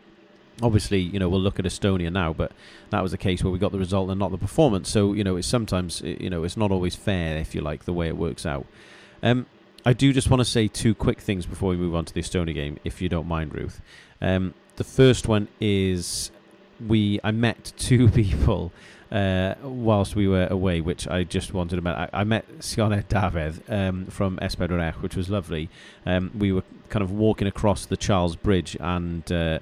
Obviously, 0.62 1.00
you 1.00 1.18
know, 1.18 1.28
we'll 1.28 1.40
look 1.40 1.58
at 1.58 1.64
Estonia 1.64 2.12
now, 2.12 2.32
but 2.32 2.52
that 2.90 3.02
was 3.02 3.12
a 3.12 3.18
case 3.18 3.42
where 3.42 3.52
we 3.52 3.58
got 3.58 3.72
the 3.72 3.78
result 3.78 4.10
and 4.10 4.18
not 4.18 4.30
the 4.30 4.38
performance. 4.38 4.90
So, 4.90 5.12
you 5.12 5.24
know, 5.24 5.36
it's 5.36 5.48
sometimes, 5.48 6.02
you 6.02 6.30
know, 6.30 6.44
it's 6.44 6.56
not 6.56 6.70
always 6.70 6.94
fair, 6.94 7.38
if 7.38 7.54
you 7.54 7.60
like, 7.60 7.84
the 7.84 7.92
way 7.92 8.08
it 8.08 8.16
works 8.16 8.44
out. 8.46 8.66
Um, 9.22 9.46
I 9.84 9.92
do 9.92 10.12
just 10.12 10.30
want 10.30 10.40
to 10.40 10.44
say 10.44 10.68
two 10.68 10.94
quick 10.94 11.20
things 11.20 11.46
before 11.46 11.70
we 11.70 11.76
move 11.76 11.94
on 11.94 12.04
to 12.04 12.14
the 12.14 12.20
Estonia 12.20 12.54
game, 12.54 12.78
if 12.84 13.02
you 13.02 13.08
don't 13.08 13.26
mind, 13.26 13.54
Ruth. 13.54 13.80
Um, 14.20 14.54
the 14.76 14.84
first 14.84 15.26
one 15.26 15.48
is 15.60 16.30
we 16.86 17.20
I 17.24 17.30
met 17.30 17.72
two 17.76 18.08
people 18.22 18.72
uh, 19.12 19.54
whilst 19.62 20.16
we 20.16 20.26
were 20.26 20.46
away, 20.46 20.80
which 20.80 21.06
I 21.06 21.22
just 21.22 21.52
wanted 21.52 21.76
to 21.76 21.82
mention. 21.82 22.08
I, 22.12 22.20
I 22.20 22.24
met 22.24 22.46
Sioned 22.60 23.04
Dafydd 23.04 23.60
um, 23.70 24.06
from 24.06 24.38
Esbedrech, 24.38 25.02
which 25.02 25.14
was 25.14 25.28
lovely. 25.28 25.68
Um, 26.06 26.30
we 26.36 26.50
were 26.50 26.64
kind 26.88 27.02
of 27.02 27.12
walking 27.12 27.46
across 27.46 27.84
the 27.84 27.96
Charles 27.98 28.36
Bridge, 28.36 28.74
and 28.80 29.30
uh, 29.30 29.58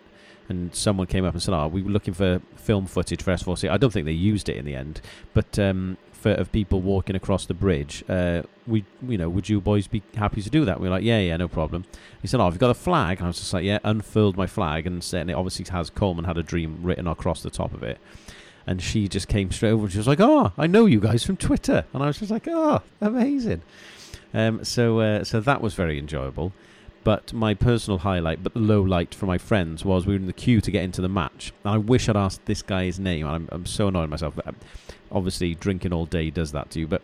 and 0.48 0.74
someone 0.74 1.09
came 1.09 1.24
up 1.24 1.34
and 1.34 1.42
said, 1.42 1.53
"Oh, 1.53 1.66
we 1.66 1.82
were 1.82 1.90
looking 1.90 2.14
for 2.14 2.40
film 2.55 2.86
footage 2.86 3.22
for 3.22 3.32
S4C." 3.32 3.68
I 3.68 3.76
don't 3.76 3.92
think 3.92 4.07
they 4.07 4.12
used 4.12 4.48
it 4.48 4.57
in 4.57 4.64
the 4.64 4.76
end, 4.76 5.01
but 5.34 5.59
um, 5.59 5.96
for 6.12 6.30
of 6.30 6.53
people 6.53 6.80
walking 6.80 7.16
across 7.16 7.44
the 7.44 7.55
bridge, 7.55 8.05
uh, 8.09 8.42
we 8.68 8.84
you 9.03 9.18
know, 9.18 9.28
would 9.28 9.48
you 9.48 9.61
boys 9.61 9.88
be 9.88 10.05
happy 10.14 10.42
to 10.42 10.51
do 10.51 10.64
that? 10.64 10.78
We 10.78 10.88
were 10.88 10.94
like, 10.94 11.03
"Yeah, 11.03 11.18
yeah, 11.18 11.36
no 11.36 11.48
problem." 11.48 11.86
He 12.22 12.28
said, 12.28 12.38
"Oh, 12.38 12.44
have 12.44 12.55
you 12.55 12.61
got 12.61 12.70
a 12.70 12.74
flag?" 12.74 13.18
And 13.18 13.26
I 13.26 13.28
was 13.30 13.40
just 13.40 13.53
like, 13.53 13.64
"Yeah." 13.64 13.80
Unfurled 13.82 14.36
my 14.36 14.46
flag, 14.46 14.86
and 14.86 15.03
said, 15.03 15.22
and 15.22 15.30
it 15.30 15.34
obviously 15.34 15.64
has 15.72 15.90
Coleman 15.90 16.26
had 16.26 16.38
a 16.38 16.44
dream 16.44 16.78
written 16.82 17.09
across 17.09 17.42
the 17.42 17.51
top 17.51 17.74
of 17.74 17.82
it 17.82 17.98
and 18.66 18.82
she 18.82 19.08
just 19.08 19.28
came 19.28 19.50
straight 19.50 19.70
over 19.70 19.84
and 19.84 19.92
she 19.92 19.98
was 19.98 20.08
like, 20.08 20.20
"Oh, 20.20 20.52
I 20.58 20.66
know 20.66 20.86
you 20.86 21.00
guys 21.00 21.24
from 21.24 21.36
Twitter," 21.36 21.84
and 21.92 22.02
I 22.02 22.06
was 22.06 22.18
just 22.18 22.30
like, 22.30 22.46
"Oh, 22.48 22.82
amazing." 23.00 23.62
Um, 24.32 24.64
so 24.64 25.00
uh, 25.00 25.24
so 25.24 25.40
that 25.40 25.61
was 25.61 25.74
very 25.74 25.98
enjoyable. 25.98 26.52
But 27.02 27.32
my 27.32 27.54
personal 27.54 28.00
highlight, 28.00 28.42
but 28.42 28.52
the 28.52 28.61
low 28.61 28.82
light 28.82 29.14
for 29.14 29.24
my 29.24 29.38
friends, 29.38 29.84
was 29.84 30.06
we 30.06 30.12
were 30.12 30.20
in 30.20 30.26
the 30.26 30.34
queue 30.34 30.61
to 30.61 30.70
get 30.70 30.84
into 30.84 31.00
the 31.00 31.08
match. 31.08 31.52
And 31.64 31.74
I 31.74 31.78
wish 31.78 32.08
I'd 32.08 32.16
asked 32.16 32.44
this 32.44 32.61
guy's 32.61 32.98
name. 32.98 33.26
I'm, 33.26 33.48
I'm 33.50 33.64
so 33.64 33.88
annoyed 33.88 34.11
myself. 34.11 34.38
Um, 34.44 34.56
obviously, 35.11 35.54
drinking 35.54 35.94
all 35.94 36.04
day 36.04 36.28
does 36.28 36.52
that 36.52 36.70
to 36.72 36.80
you. 36.80 36.86
But 36.86 37.00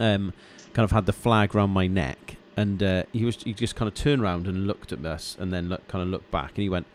um, 0.00 0.32
kind 0.72 0.84
of 0.84 0.90
had 0.90 1.06
the 1.06 1.12
flag 1.12 1.54
around 1.54 1.70
my 1.70 1.86
neck, 1.86 2.36
and 2.56 2.82
uh, 2.82 3.04
he 3.12 3.24
was 3.24 3.36
he 3.42 3.52
just 3.52 3.76
kind 3.76 3.88
of 3.88 3.94
turned 3.94 4.22
around 4.22 4.48
and 4.48 4.66
looked 4.66 4.92
at 4.92 5.04
us, 5.04 5.36
and 5.38 5.52
then 5.52 5.68
look, 5.68 5.86
kind 5.86 6.02
of 6.02 6.08
looked 6.08 6.30
back, 6.32 6.50
and 6.50 6.62
he 6.62 6.68
went, 6.68 6.86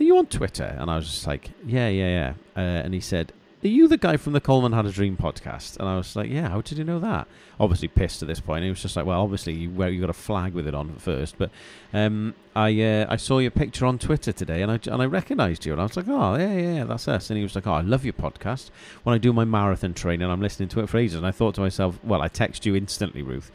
are 0.00 0.04
you 0.04 0.18
on 0.18 0.26
Twitter? 0.26 0.76
And 0.78 0.90
I 0.90 0.96
was 0.96 1.06
just 1.06 1.26
like, 1.26 1.50
yeah, 1.66 1.88
yeah, 1.88 2.08
yeah. 2.08 2.34
Uh, 2.56 2.82
and 2.84 2.94
he 2.94 3.00
said, 3.00 3.32
are 3.64 3.68
you 3.68 3.88
the 3.88 3.96
guy 3.96 4.16
from 4.16 4.34
the 4.34 4.40
Coleman 4.40 4.72
Had 4.72 4.86
a 4.86 4.92
Dream 4.92 5.16
podcast? 5.16 5.78
And 5.78 5.88
I 5.88 5.96
was 5.96 6.14
like, 6.14 6.30
yeah, 6.30 6.48
how 6.48 6.60
did 6.60 6.78
you 6.78 6.84
know 6.84 7.00
that? 7.00 7.26
Obviously 7.58 7.88
pissed 7.88 8.22
at 8.22 8.28
this 8.28 8.38
point. 8.38 8.62
He 8.62 8.70
was 8.70 8.80
just 8.80 8.94
like, 8.94 9.04
well, 9.04 9.20
obviously 9.20 9.52
you, 9.52 9.70
where 9.70 9.88
you 9.88 10.00
got 10.00 10.10
a 10.10 10.12
flag 10.12 10.54
with 10.54 10.68
it 10.68 10.74
on 10.74 10.94
first. 10.94 11.36
But 11.38 11.50
um, 11.92 12.36
I 12.54 12.80
uh, 12.80 13.06
I 13.08 13.16
saw 13.16 13.38
your 13.40 13.50
picture 13.50 13.84
on 13.84 13.98
Twitter 13.98 14.30
today 14.30 14.62
and 14.62 14.70
I, 14.70 14.78
and 14.84 15.02
I 15.02 15.06
recognised 15.06 15.66
you. 15.66 15.72
And 15.72 15.80
I 15.80 15.84
was 15.84 15.96
like, 15.96 16.06
oh, 16.08 16.36
yeah, 16.36 16.56
yeah, 16.56 16.84
that's 16.84 17.08
us. 17.08 17.30
And 17.30 17.36
he 17.36 17.42
was 17.42 17.56
like, 17.56 17.66
oh, 17.66 17.72
I 17.72 17.80
love 17.80 18.04
your 18.04 18.12
podcast. 18.12 18.70
When 19.02 19.12
I 19.12 19.18
do 19.18 19.32
my 19.32 19.44
marathon 19.44 19.92
training, 19.92 20.30
I'm 20.30 20.40
listening 20.40 20.68
to 20.70 20.80
it 20.80 20.88
for 20.88 20.98
ages. 20.98 21.16
And 21.16 21.26
I 21.26 21.32
thought 21.32 21.56
to 21.56 21.60
myself, 21.60 21.98
well, 22.04 22.22
I 22.22 22.28
text 22.28 22.64
you 22.64 22.76
instantly, 22.76 23.22
Ruth. 23.22 23.50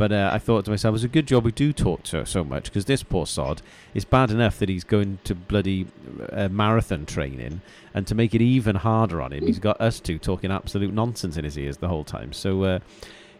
But 0.00 0.12
uh, 0.12 0.30
I 0.32 0.38
thought 0.38 0.64
to 0.64 0.70
myself, 0.70 0.94
it's 0.94 1.04
a 1.04 1.08
good 1.08 1.26
job 1.26 1.44
we 1.44 1.52
do 1.52 1.74
talk 1.74 2.04
to 2.04 2.20
her 2.20 2.24
so 2.24 2.42
much 2.42 2.64
because 2.64 2.86
this 2.86 3.02
poor 3.02 3.26
sod 3.26 3.60
is 3.92 4.06
bad 4.06 4.30
enough 4.30 4.58
that 4.58 4.70
he's 4.70 4.82
going 4.82 5.18
to 5.24 5.34
bloody 5.34 5.88
uh, 6.32 6.48
marathon 6.48 7.04
training, 7.04 7.60
and 7.92 8.06
to 8.06 8.14
make 8.14 8.34
it 8.34 8.40
even 8.40 8.76
harder 8.76 9.20
on 9.20 9.34
him, 9.34 9.46
he's 9.46 9.58
got 9.58 9.78
us 9.78 10.00
two 10.00 10.18
talking 10.18 10.50
absolute 10.50 10.94
nonsense 10.94 11.36
in 11.36 11.44
his 11.44 11.58
ears 11.58 11.76
the 11.76 11.88
whole 11.88 12.04
time. 12.04 12.32
So. 12.32 12.62
Uh, 12.64 12.78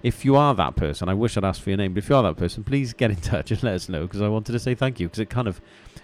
if 0.03 0.25
you 0.25 0.37
are 0.37 0.55
that 0.55 0.77
person, 0.77 1.09
I 1.09 1.15
wish 1.15 1.37
I'd 1.37 1.45
asked 1.45 1.63
for 1.63 1.71
your 1.71 1.77
name, 1.77 1.95
but 1.95 2.03
if 2.03 2.09
you 2.09 2.17
are 2.17 2.23
that 2.23 2.37
person, 2.37 2.65
please 2.65 2.93
get 2.93 3.11
in 3.11 3.17
touch 3.21 3.51
and 3.51 3.63
let 3.63 3.75
us 3.75 3.89
know 3.89 4.03
because 4.03 4.23
I 4.23 4.29
wanted 4.29 4.53
to 4.53 4.59
say 4.59 4.75
thank 4.75 5.01
you 5.01 5.09
because 5.09 5.19
it 5.19 5.31
kind 5.31 5.49
of 5.49 5.61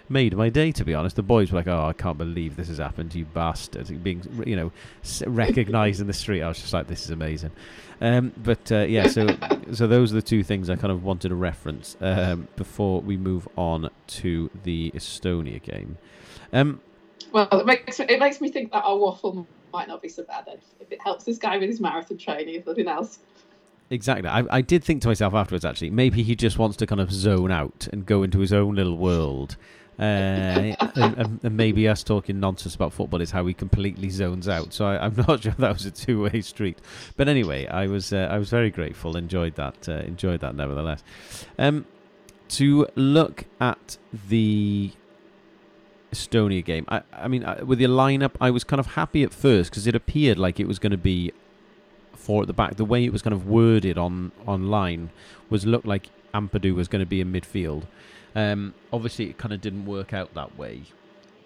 made 0.09 0.35
my 0.35 0.49
day, 0.49 0.71
to 0.71 0.85
be 0.85 0.93
honest. 0.93 1.15
The 1.15 1.23
boys 1.23 1.51
were 1.51 1.59
like, 1.59 1.67
"Oh, 1.67 1.85
I 1.87 1.93
can't 1.93 2.17
believe 2.17 2.55
this 2.55 2.67
has 2.67 2.77
happened 2.77 3.13
you, 3.15 3.25
bastard!" 3.25 4.03
Being, 4.03 4.23
you 4.45 4.55
know, 4.55 4.71
recognised 5.25 6.01
in 6.01 6.07
the 6.07 6.13
street. 6.13 6.41
I 6.41 6.47
was 6.47 6.59
just 6.59 6.73
like, 6.73 6.87
"This 6.87 7.03
is 7.03 7.09
amazing." 7.09 7.51
Um, 7.99 8.31
but 8.37 8.71
uh, 8.71 8.79
yeah, 8.81 9.07
so 9.07 9.27
so 9.73 9.87
those 9.87 10.11
are 10.11 10.15
the 10.15 10.21
two 10.21 10.43
things 10.43 10.69
I 10.69 10.75
kind 10.75 10.91
of 10.91 11.03
wanted 11.03 11.29
to 11.29 11.35
reference 11.35 11.97
um, 12.01 12.47
before 12.55 13.01
we 13.01 13.17
move 13.17 13.47
on 13.55 13.89
to 14.07 14.49
the 14.63 14.91
Estonia 14.95 15.61
game. 15.61 15.97
Um, 16.53 16.81
well, 17.31 17.47
it 17.51 17.65
makes 17.65 17.99
it 17.99 18.19
makes 18.19 18.41
me 18.41 18.49
think 18.49 18.71
that 18.71 18.83
our 18.83 18.97
waffle 18.97 19.47
might 19.73 19.87
not 19.87 20.01
be 20.01 20.09
so 20.09 20.23
bad 20.23 20.47
if, 20.47 20.61
if 20.79 20.91
it 20.91 21.01
helps 21.01 21.25
this 21.25 21.37
guy 21.37 21.57
with 21.57 21.69
his 21.69 21.81
marathon 21.81 22.17
training, 22.17 22.55
if 22.55 22.65
nothing 22.65 22.87
else. 22.87 23.19
Exactly. 23.89 24.29
I, 24.29 24.43
I 24.49 24.61
did 24.61 24.83
think 24.83 25.01
to 25.03 25.07
myself 25.07 25.33
afterwards, 25.33 25.63
actually, 25.63 25.91
maybe 25.91 26.21
he 26.23 26.35
just 26.35 26.57
wants 26.57 26.75
to 26.77 26.85
kind 26.85 26.99
of 26.99 27.11
zone 27.11 27.51
out 27.51 27.87
and 27.91 28.05
go 28.05 28.23
into 28.23 28.39
his 28.39 28.51
own 28.51 28.75
little 28.75 28.97
world 28.97 29.55
uh, 29.99 30.75
and, 30.95 31.39
and, 31.41 31.57
maybe 31.57 31.87
us 31.87 32.03
talking 32.03 32.39
nonsense 32.39 32.75
about 32.75 32.93
football 32.93 33.19
is 33.19 33.31
how 33.31 33.45
he 33.47 33.53
completely 33.53 34.11
zones 34.11 34.47
out. 34.47 34.71
So 34.71 34.85
I, 34.85 35.07
am 35.07 35.15
not 35.27 35.41
sure 35.41 35.55
that 35.57 35.73
was 35.73 35.85
a 35.87 35.91
two-way 35.91 36.41
street. 36.41 36.77
But 37.15 37.27
anyway, 37.27 37.65
I 37.65 37.87
was 37.87 38.13
uh, 38.13 38.27
I 38.29 38.37
was 38.37 38.49
very 38.51 38.69
grateful. 38.69 39.17
Enjoyed 39.17 39.55
that. 39.55 39.89
Uh, 39.89 39.93
enjoyed 39.93 40.41
that 40.41 40.53
nevertheless. 40.53 41.03
Um, 41.57 41.85
to 42.49 42.87
look 42.95 43.45
at 43.59 43.97
the 44.27 44.91
Estonia 46.13 46.63
game, 46.63 46.85
I, 46.89 47.01
I 47.11 47.27
mean, 47.27 47.43
with 47.65 47.79
the 47.79 47.85
lineup, 47.85 48.35
I 48.39 48.51
was 48.51 48.63
kind 48.63 48.79
of 48.79 48.87
happy 48.87 49.23
at 49.23 49.33
first 49.33 49.71
because 49.71 49.87
it 49.87 49.95
appeared 49.95 50.37
like 50.37 50.59
it 50.59 50.67
was 50.67 50.77
going 50.77 50.91
to 50.91 50.97
be 50.97 51.33
four 52.27 52.41
at 52.41 52.47
the 52.47 52.53
back. 52.53 52.75
The 52.75 52.85
way 52.85 53.05
it 53.05 53.13
was 53.13 53.21
kind 53.21 53.33
of 53.33 53.47
worded 53.47 53.97
on 53.97 54.33
online 54.45 55.09
was 55.49 55.65
looked 55.65 55.87
like 55.87 56.09
Ampadu 56.33 56.75
was 56.75 56.89
going 56.89 56.99
to 56.99 57.05
be 57.05 57.21
in 57.21 57.31
midfield. 57.31 57.83
Um, 58.35 58.73
obviously, 58.91 59.29
it 59.29 59.37
kind 59.37 59.53
of 59.53 59.61
didn't 59.61 59.85
work 59.85 60.13
out 60.13 60.33
that 60.33 60.57
way. 60.57 60.83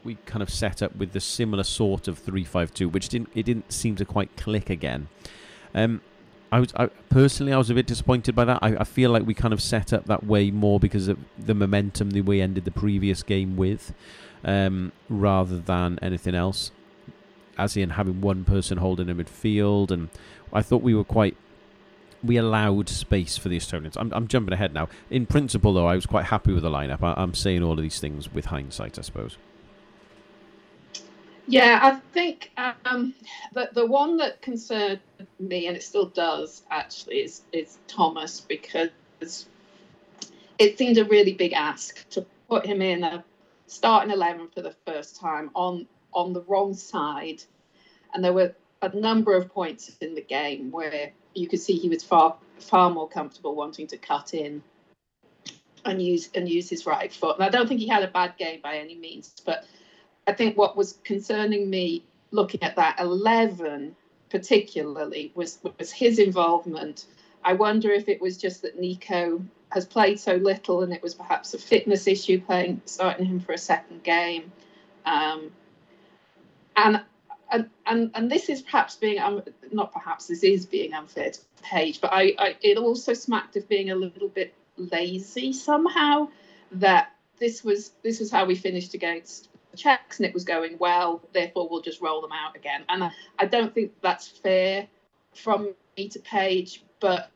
We 0.03 0.15
kind 0.25 0.41
of 0.41 0.49
set 0.49 0.81
up 0.81 0.95
with 0.95 1.11
the 1.11 1.21
similar 1.21 1.63
sort 1.63 2.07
of 2.07 2.17
three-five-two, 2.17 2.89
which 2.89 3.09
didn't 3.09 3.29
it 3.35 3.43
didn't 3.43 3.71
seem 3.71 3.95
to 3.97 4.05
quite 4.05 4.35
click 4.35 4.71
again. 4.71 5.07
Um, 5.75 6.01
I 6.51 6.59
was 6.59 6.73
I, 6.75 6.87
personally 7.09 7.53
I 7.53 7.57
was 7.57 7.69
a 7.69 7.75
bit 7.75 7.85
disappointed 7.85 8.35
by 8.35 8.45
that. 8.45 8.59
I, 8.61 8.77
I, 8.77 8.83
feel 8.83 9.11
like 9.11 9.25
we 9.25 9.33
kind 9.33 9.53
of 9.53 9.61
set 9.61 9.93
up 9.93 10.05
that 10.05 10.25
way 10.25 10.51
more 10.51 10.79
because 10.79 11.07
of 11.07 11.17
the 11.37 11.53
momentum 11.53 12.09
that 12.09 12.25
we 12.25 12.41
ended 12.41 12.65
the 12.65 12.71
previous 12.71 13.23
game 13.23 13.55
with, 13.55 13.93
um, 14.43 14.91
rather 15.07 15.59
than 15.59 15.99
anything 16.01 16.35
else. 16.35 16.71
As 17.57 17.77
in 17.77 17.91
having 17.91 18.21
one 18.21 18.43
person 18.43 18.79
holding 18.79 19.09
a 19.09 19.15
midfield, 19.15 19.91
and 19.91 20.09
I 20.53 20.61
thought 20.61 20.81
we 20.81 20.93
were 20.93 21.03
quite 21.03 21.35
we 22.23 22.37
allowed 22.37 22.87
space 22.89 23.37
for 23.37 23.49
the 23.49 23.57
Estonians. 23.57 23.97
I'm, 23.97 24.13
I'm 24.13 24.27
jumping 24.27 24.53
ahead 24.53 24.73
now. 24.73 24.89
In 25.09 25.25
principle, 25.25 25.73
though, 25.73 25.87
I 25.87 25.95
was 25.95 26.05
quite 26.05 26.25
happy 26.25 26.53
with 26.53 26.63
the 26.63 26.69
lineup. 26.69 27.01
I, 27.01 27.21
am 27.21 27.33
saying 27.33 27.63
all 27.63 27.73
of 27.73 27.81
these 27.81 27.99
things 27.99 28.31
with 28.31 28.45
hindsight, 28.45 28.99
I 28.99 29.01
suppose. 29.01 29.37
Yeah, 31.47 31.79
I 31.81 31.99
think 32.13 32.51
um, 32.85 33.13
the 33.53 33.69
the 33.73 33.85
one 33.85 34.17
that 34.17 34.41
concerned 34.41 34.99
me, 35.39 35.67
and 35.67 35.75
it 35.75 35.83
still 35.83 36.05
does 36.05 36.63
actually, 36.69 37.17
is 37.17 37.41
is 37.51 37.79
Thomas 37.87 38.39
because 38.39 38.89
it 40.59 40.77
seemed 40.77 40.97
a 40.97 41.05
really 41.05 41.33
big 41.33 41.53
ask 41.53 42.07
to 42.11 42.25
put 42.47 42.65
him 42.65 42.81
in 42.81 43.03
a 43.03 43.23
starting 43.65 44.11
eleven 44.11 44.47
for 44.53 44.61
the 44.61 44.75
first 44.85 45.19
time 45.19 45.49
on 45.55 45.87
on 46.13 46.31
the 46.31 46.41
wrong 46.41 46.73
side, 46.75 47.43
and 48.13 48.23
there 48.23 48.33
were 48.33 48.53
a 48.81 48.95
number 48.95 49.35
of 49.35 49.49
points 49.49 49.91
in 50.01 50.15
the 50.15 50.21
game 50.21 50.71
where 50.71 51.11
you 51.33 51.47
could 51.47 51.59
see 51.59 51.73
he 51.73 51.89
was 51.89 52.03
far 52.03 52.37
far 52.59 52.89
more 52.89 53.09
comfortable 53.09 53.55
wanting 53.55 53.87
to 53.87 53.97
cut 53.97 54.33
in 54.33 54.61
and 55.85 56.01
use 56.01 56.29
and 56.35 56.47
use 56.47 56.69
his 56.69 56.85
right 56.85 57.11
foot. 57.11 57.37
And 57.37 57.43
I 57.43 57.49
don't 57.49 57.67
think 57.67 57.79
he 57.79 57.87
had 57.87 58.03
a 58.03 58.07
bad 58.07 58.37
game 58.37 58.59
by 58.61 58.77
any 58.77 58.95
means, 58.95 59.33
but 59.45 59.65
I 60.27 60.33
think 60.33 60.57
what 60.57 60.77
was 60.77 60.99
concerning 61.03 61.69
me 61.69 62.03
looking 62.31 62.61
at 62.63 62.75
that 62.75 62.99
11 62.99 63.95
particularly 64.29 65.31
was 65.35 65.59
was 65.77 65.91
his 65.91 66.19
involvement. 66.19 67.05
I 67.43 67.53
wonder 67.53 67.89
if 67.91 68.07
it 68.07 68.21
was 68.21 68.37
just 68.37 68.61
that 68.61 68.79
Neco 68.79 69.43
has 69.69 69.85
played 69.85 70.19
so 70.19 70.35
little 70.35 70.83
and 70.83 70.93
it 70.93 71.01
was 71.01 71.15
perhaps 71.15 71.53
a 71.53 71.57
fitness 71.57 72.07
issue 72.07 72.39
playing 72.41 72.81
starting 72.85 73.25
him 73.25 73.39
for 73.39 73.53
a 73.53 73.57
second 73.57 74.03
game. 74.03 74.51
Um, 75.05 75.51
and 76.75 77.01
and, 77.51 77.69
and 77.85 78.11
and 78.15 78.31
this 78.31 78.49
is 78.49 78.61
perhaps 78.61 78.95
being 78.95 79.19
um, 79.19 79.43
not 79.71 79.91
perhaps 79.91 80.27
this 80.27 80.43
is 80.43 80.65
being 80.65 80.93
unfair 80.93 81.31
to 81.31 81.39
Page, 81.61 82.01
but 82.01 82.11
I, 82.11 82.33
I 82.39 82.55
it 82.61 82.77
also 82.77 83.13
smacked 83.13 83.55
of 83.55 83.69
being 83.69 83.91
a 83.91 83.95
little 83.95 84.29
bit 84.29 84.53
lazy 84.77 85.53
somehow. 85.53 86.29
That 86.73 87.11
this 87.39 87.63
was 87.63 87.91
this 88.03 88.19
was 88.19 88.31
how 88.31 88.45
we 88.45 88.55
finished 88.55 88.93
against 88.93 89.49
Czechs 89.75 90.19
and 90.19 90.25
it 90.25 90.33
was 90.33 90.43
going 90.43 90.77
well, 90.79 91.21
therefore 91.33 91.67
we'll 91.69 91.81
just 91.81 92.01
roll 92.01 92.21
them 92.21 92.31
out 92.31 92.55
again. 92.55 92.83
And 92.89 93.03
I, 93.03 93.11
I 93.39 93.45
don't 93.45 93.73
think 93.73 93.93
that's 94.01 94.27
fair 94.27 94.87
from 95.33 95.73
me 95.97 96.09
to 96.09 96.19
Page, 96.19 96.83
but 96.99 97.31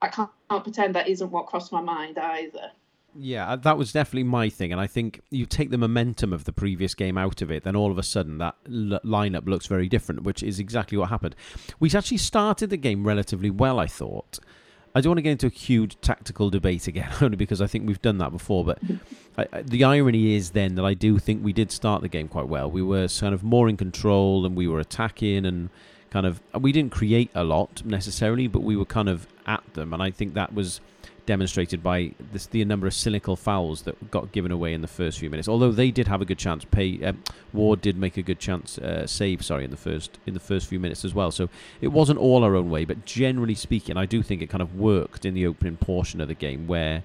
I 0.00 0.08
can't, 0.08 0.30
can't 0.50 0.64
pretend 0.64 0.94
that 0.94 1.08
isn't 1.08 1.30
what 1.30 1.46
crossed 1.46 1.72
my 1.72 1.80
mind 1.80 2.18
either. 2.18 2.72
Yeah, 3.14 3.50
uh, 3.50 3.56
that 3.56 3.76
was 3.76 3.92
definitely 3.92 4.24
my 4.24 4.48
thing, 4.48 4.72
and 4.72 4.80
I 4.80 4.86
think 4.86 5.20
you 5.30 5.44
take 5.44 5.70
the 5.70 5.78
momentum 5.78 6.32
of 6.32 6.44
the 6.44 6.52
previous 6.52 6.94
game 6.94 7.18
out 7.18 7.42
of 7.42 7.50
it, 7.50 7.62
then 7.62 7.76
all 7.76 7.90
of 7.90 7.98
a 7.98 8.02
sudden 8.02 8.38
that 8.38 8.54
l- 8.66 9.00
lineup 9.04 9.46
looks 9.46 9.66
very 9.66 9.88
different, 9.88 10.22
which 10.22 10.42
is 10.42 10.58
exactly 10.58 10.96
what 10.96 11.10
happened. 11.10 11.36
We 11.78 11.90
actually 11.90 12.16
started 12.16 12.70
the 12.70 12.78
game 12.78 13.06
relatively 13.06 13.50
well, 13.50 13.78
I 13.78 13.86
thought. 13.86 14.38
I 14.94 15.00
don't 15.00 15.10
want 15.10 15.18
to 15.18 15.22
get 15.22 15.32
into 15.32 15.46
a 15.46 15.50
huge 15.50 16.00
tactical 16.00 16.50
debate 16.50 16.86
again, 16.86 17.10
only 17.20 17.36
because 17.36 17.60
I 17.60 17.66
think 17.66 17.86
we've 17.86 18.02
done 18.02 18.18
that 18.18 18.30
before. 18.30 18.64
But 18.64 18.78
I, 19.38 19.46
I, 19.52 19.62
the 19.62 19.84
irony 19.84 20.34
is 20.34 20.50
then 20.50 20.74
that 20.76 20.84
I 20.84 20.94
do 20.94 21.18
think 21.18 21.44
we 21.44 21.52
did 21.52 21.70
start 21.70 22.02
the 22.02 22.08
game 22.08 22.28
quite 22.28 22.48
well. 22.48 22.70
We 22.70 22.82
were 22.82 23.08
kind 23.08 23.34
of 23.34 23.42
more 23.42 23.68
in 23.68 23.76
control, 23.76 24.46
and 24.46 24.56
we 24.56 24.68
were 24.68 24.80
attacking, 24.80 25.44
and 25.44 25.68
kind 26.10 26.26
of 26.26 26.40
we 26.58 26.72
didn't 26.72 26.92
create 26.92 27.30
a 27.34 27.44
lot 27.44 27.84
necessarily, 27.84 28.46
but 28.46 28.62
we 28.62 28.76
were 28.76 28.84
kind 28.86 29.08
of 29.08 29.26
at 29.46 29.62
them, 29.74 29.92
and 29.92 30.02
I 30.02 30.10
think 30.10 30.34
that 30.34 30.54
was 30.54 30.80
demonstrated 31.26 31.82
by 31.82 32.12
this, 32.32 32.46
the 32.46 32.64
number 32.64 32.86
of 32.86 32.94
cynical 32.94 33.36
fouls 33.36 33.82
that 33.82 34.10
got 34.10 34.32
given 34.32 34.50
away 34.50 34.74
in 34.74 34.80
the 34.80 34.88
first 34.88 35.18
few 35.18 35.30
minutes. 35.30 35.48
Although 35.48 35.72
they 35.72 35.90
did 35.90 36.08
have 36.08 36.20
a 36.20 36.24
good 36.24 36.38
chance, 36.38 36.64
pay 36.64 37.02
um, 37.04 37.22
Ward 37.52 37.80
did 37.80 37.96
make 37.96 38.16
a 38.16 38.22
good 38.22 38.38
chance 38.38 38.78
uh, 38.78 39.06
save. 39.06 39.44
Sorry, 39.44 39.64
in 39.64 39.70
the 39.70 39.76
first 39.76 40.18
in 40.26 40.34
the 40.34 40.40
first 40.40 40.66
few 40.66 40.80
minutes 40.80 41.04
as 41.04 41.14
well. 41.14 41.30
So 41.30 41.48
it 41.80 41.88
wasn't 41.88 42.18
all 42.18 42.42
our 42.44 42.56
own 42.56 42.70
way, 42.70 42.84
but 42.84 43.04
generally 43.04 43.54
speaking, 43.54 43.96
I 43.96 44.06
do 44.06 44.22
think 44.22 44.42
it 44.42 44.48
kind 44.48 44.62
of 44.62 44.76
worked 44.76 45.24
in 45.24 45.34
the 45.34 45.46
opening 45.46 45.76
portion 45.76 46.20
of 46.20 46.28
the 46.28 46.34
game 46.34 46.66
where 46.66 47.04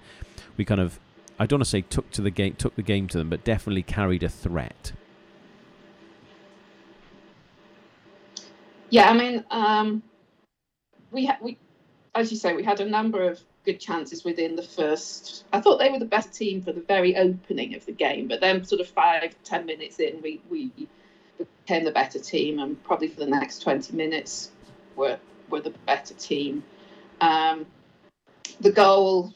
we 0.57 0.65
kind 0.65 0.81
of 0.81 0.99
I 1.39 1.45
don't 1.45 1.59
want 1.59 1.65
to 1.65 1.69
say 1.69 1.81
took 1.81 2.09
to 2.11 2.21
the 2.21 2.31
game 2.31 2.55
took 2.55 2.75
the 2.75 2.81
game 2.81 3.07
to 3.09 3.17
them, 3.17 3.29
but 3.29 3.43
definitely 3.43 3.83
carried 3.83 4.23
a 4.23 4.29
threat. 4.29 4.93
Yeah, 8.89 9.09
I 9.09 9.13
mean, 9.13 9.43
um, 9.51 10.01
we 11.11 11.25
ha- 11.25 11.37
we 11.41 11.57
as 12.19 12.31
you 12.31 12.37
say, 12.37 12.53
we 12.53 12.63
had 12.63 12.79
a 12.79 12.85
number 12.85 13.29
of 13.29 13.39
good 13.63 13.79
chances 13.79 14.23
within 14.23 14.55
the 14.55 14.63
first. 14.63 15.45
I 15.53 15.61
thought 15.61 15.77
they 15.77 15.89
were 15.89 15.99
the 15.99 16.05
best 16.05 16.33
team 16.33 16.61
for 16.61 16.71
the 16.71 16.81
very 16.81 17.15
opening 17.15 17.75
of 17.75 17.85
the 17.85 17.91
game, 17.91 18.27
but 18.27 18.41
then 18.41 18.65
sort 18.65 18.81
of 18.81 18.87
five, 18.87 19.35
ten 19.43 19.65
minutes 19.65 19.99
in, 19.99 20.21
we, 20.21 20.41
we 20.49 20.71
became 21.37 21.83
the 21.83 21.91
better 21.91 22.19
team, 22.19 22.59
and 22.59 22.81
probably 22.83 23.07
for 23.07 23.19
the 23.19 23.27
next 23.27 23.59
20 23.59 23.95
minutes 23.95 24.51
were 24.95 25.19
were 25.49 25.61
the 25.61 25.73
better 25.85 26.13
team. 26.15 26.63
Um, 27.21 27.65
the 28.59 28.71
goal, 28.71 29.33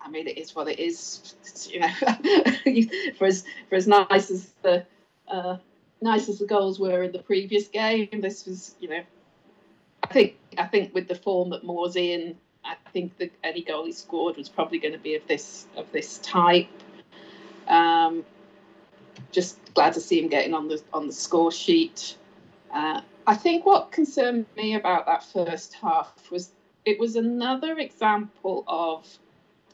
I 0.00 0.08
mean, 0.08 0.26
it 0.28 0.38
is 0.38 0.54
what 0.54 0.68
it 0.68 0.78
is. 0.78 1.34
You 1.68 1.80
know, 1.80 1.88
for 3.18 3.26
as 3.26 3.44
for 3.68 3.74
as 3.74 3.88
nice 3.88 4.30
as 4.30 4.52
the 4.62 4.84
uh, 5.26 5.56
nice 6.00 6.28
as 6.28 6.38
the 6.38 6.46
goals 6.46 6.78
were 6.78 7.02
in 7.02 7.12
the 7.12 7.18
previous 7.18 7.66
game, 7.68 8.08
this 8.20 8.46
was, 8.46 8.74
you 8.78 8.88
know, 8.88 9.00
think 10.16 10.36
I 10.58 10.66
think 10.66 10.94
with 10.94 11.08
the 11.08 11.14
form 11.14 11.50
that 11.50 11.64
Moore's 11.64 11.96
in, 11.96 12.36
I 12.64 12.76
think 12.92 13.18
that 13.18 13.30
any 13.44 13.62
goal 13.62 13.84
he 13.84 13.92
scored 13.92 14.36
was 14.36 14.48
probably 14.48 14.78
going 14.78 14.94
to 14.94 14.98
be 14.98 15.14
of 15.14 15.26
this 15.26 15.66
of 15.76 15.90
this 15.92 16.18
type. 16.18 16.68
Um, 17.68 18.24
just 19.32 19.58
glad 19.74 19.92
to 19.94 20.00
see 20.00 20.20
him 20.20 20.28
getting 20.28 20.54
on 20.54 20.68
the 20.68 20.82
on 20.92 21.06
the 21.06 21.12
score 21.12 21.52
sheet. 21.52 22.16
Uh, 22.72 23.00
I 23.26 23.34
think 23.34 23.66
what 23.66 23.92
concerned 23.92 24.46
me 24.56 24.74
about 24.74 25.06
that 25.06 25.24
first 25.24 25.74
half 25.74 26.30
was 26.30 26.50
it 26.84 26.98
was 26.98 27.16
another 27.16 27.78
example 27.78 28.64
of 28.66 29.06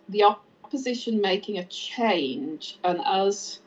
the 0.08 0.24
opposition 0.24 1.20
making 1.20 1.58
a 1.58 1.64
change 1.66 2.78
and 2.82 3.00
us 3.00 3.60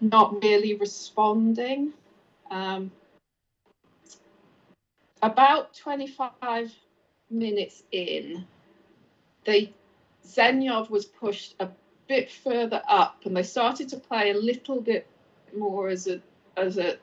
not 0.00 0.42
really 0.42 0.74
responding. 0.74 1.92
Um, 2.50 2.90
about 5.22 5.74
25 5.74 6.72
minutes 7.30 7.82
in, 7.92 8.46
the 9.44 9.70
Zenyov 10.26 10.90
was 10.90 11.06
pushed 11.06 11.54
a 11.60 11.68
bit 12.06 12.30
further 12.30 12.82
up, 12.88 13.22
and 13.24 13.36
they 13.36 13.42
started 13.42 13.88
to 13.90 13.98
play 13.98 14.30
a 14.30 14.34
little 14.34 14.80
bit 14.80 15.06
more 15.56 15.88
as 15.88 16.06
a 16.06 16.20
as 16.56 16.78
a 16.78 16.98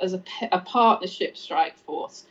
as 0.00 0.14
a, 0.14 0.22
a 0.52 0.60
partnership 0.60 1.36
strike 1.36 1.76
force. 1.78 2.24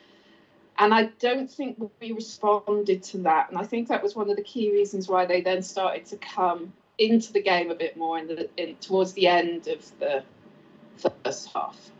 And 0.77 0.93
I 0.93 1.05
don't 1.19 1.51
think 1.51 1.77
we 1.99 2.13
responded 2.13 3.03
to 3.03 3.17
that. 3.19 3.49
And 3.49 3.57
I 3.57 3.65
think 3.65 3.89
that 3.89 4.01
was 4.01 4.15
one 4.15 4.29
of 4.29 4.37
the 4.37 4.43
key 4.43 4.71
reasons 4.71 5.09
why 5.09 5.25
they 5.25 5.41
then 5.41 5.61
started 5.61 6.05
to 6.05 6.17
come 6.17 6.71
into 6.97 7.33
the 7.33 7.41
game 7.41 7.69
a 7.69 7.75
bit 7.75 7.97
more 7.97 8.17
in 8.17 8.27
the 8.27 8.49
in, 8.55 8.75
towards 8.75 9.11
the 9.13 9.27
end 9.27 9.67
of 9.67 9.99
the 9.99 10.23
first 11.23 11.49
half. 11.53 11.91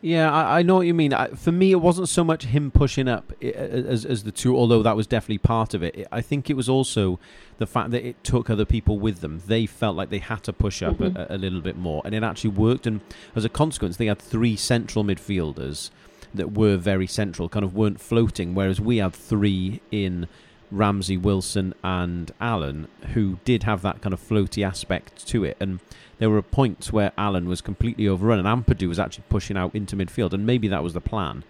Yeah, 0.00 0.32
I, 0.32 0.58
I, 0.58 0.62
know 0.62 0.76
what 0.76 0.86
you 0.86 0.94
mean. 0.94 1.12
I, 1.12 1.28
for 1.28 1.50
me, 1.50 1.72
it 1.72 1.80
wasn't 1.80 2.08
so 2.08 2.22
much 2.22 2.44
him 2.44 2.70
pushing 2.70 3.08
up 3.08 3.32
as 3.42 4.04
as 4.04 4.22
the 4.22 4.30
two, 4.30 4.56
although 4.56 4.82
that 4.82 4.94
was 4.94 5.08
definitely 5.08 5.38
part 5.38 5.74
of 5.74 5.82
it. 5.82 6.06
I 6.12 6.20
think 6.20 6.48
it 6.48 6.54
was 6.54 6.68
also 6.68 7.18
the 7.58 7.66
fact 7.66 7.90
that 7.90 8.06
it 8.06 8.22
took 8.22 8.48
other 8.48 8.64
people 8.64 9.00
with 9.00 9.20
them. 9.20 9.42
They 9.46 9.66
felt 9.66 9.96
like 9.96 10.10
they 10.10 10.20
had 10.20 10.44
to 10.44 10.52
push 10.52 10.82
up 10.82 10.98
mm-hmm. 10.98 11.16
a, 11.16 11.34
a, 11.34 11.38
little 11.38 11.60
bit 11.60 11.76
more, 11.76 12.00
and 12.04 12.14
it 12.14 12.22
actually 12.22 12.50
worked. 12.50 12.86
And 12.86 13.00
as 13.34 13.44
a 13.44 13.48
consequence, 13.48 13.96
they 13.96 14.06
had 14.06 14.20
three 14.20 14.54
central 14.54 15.04
midfielders 15.04 15.90
that 16.32 16.52
were 16.52 16.76
very 16.76 17.08
central, 17.08 17.48
kind 17.48 17.64
of 17.64 17.74
weren't 17.74 18.00
floating, 18.00 18.54
whereas 18.54 18.80
we 18.80 18.98
had 18.98 19.14
three 19.14 19.80
in 19.90 20.28
Ramsey, 20.70 21.16
Wilson, 21.16 21.74
and 21.82 22.30
Allen 22.40 22.88
who 23.14 23.38
did 23.44 23.62
have 23.64 23.82
that 23.82 24.00
kind 24.00 24.12
of 24.12 24.20
floaty 24.20 24.66
aspect 24.66 25.26
to 25.28 25.44
it, 25.44 25.56
and 25.60 25.80
there 26.18 26.30
were 26.30 26.42
points 26.42 26.92
where 26.92 27.12
Allen 27.16 27.48
was 27.48 27.60
completely 27.60 28.08
overrun 28.08 28.44
and 28.44 28.48
Ampadu 28.48 28.88
was 28.88 28.98
actually 28.98 29.24
pushing 29.28 29.56
out 29.56 29.74
into 29.74 29.96
midfield, 29.96 30.32
and 30.32 30.44
maybe 30.44 30.68
that 30.68 30.82
was 30.82 30.92
the 30.92 31.00
plan. 31.00 31.44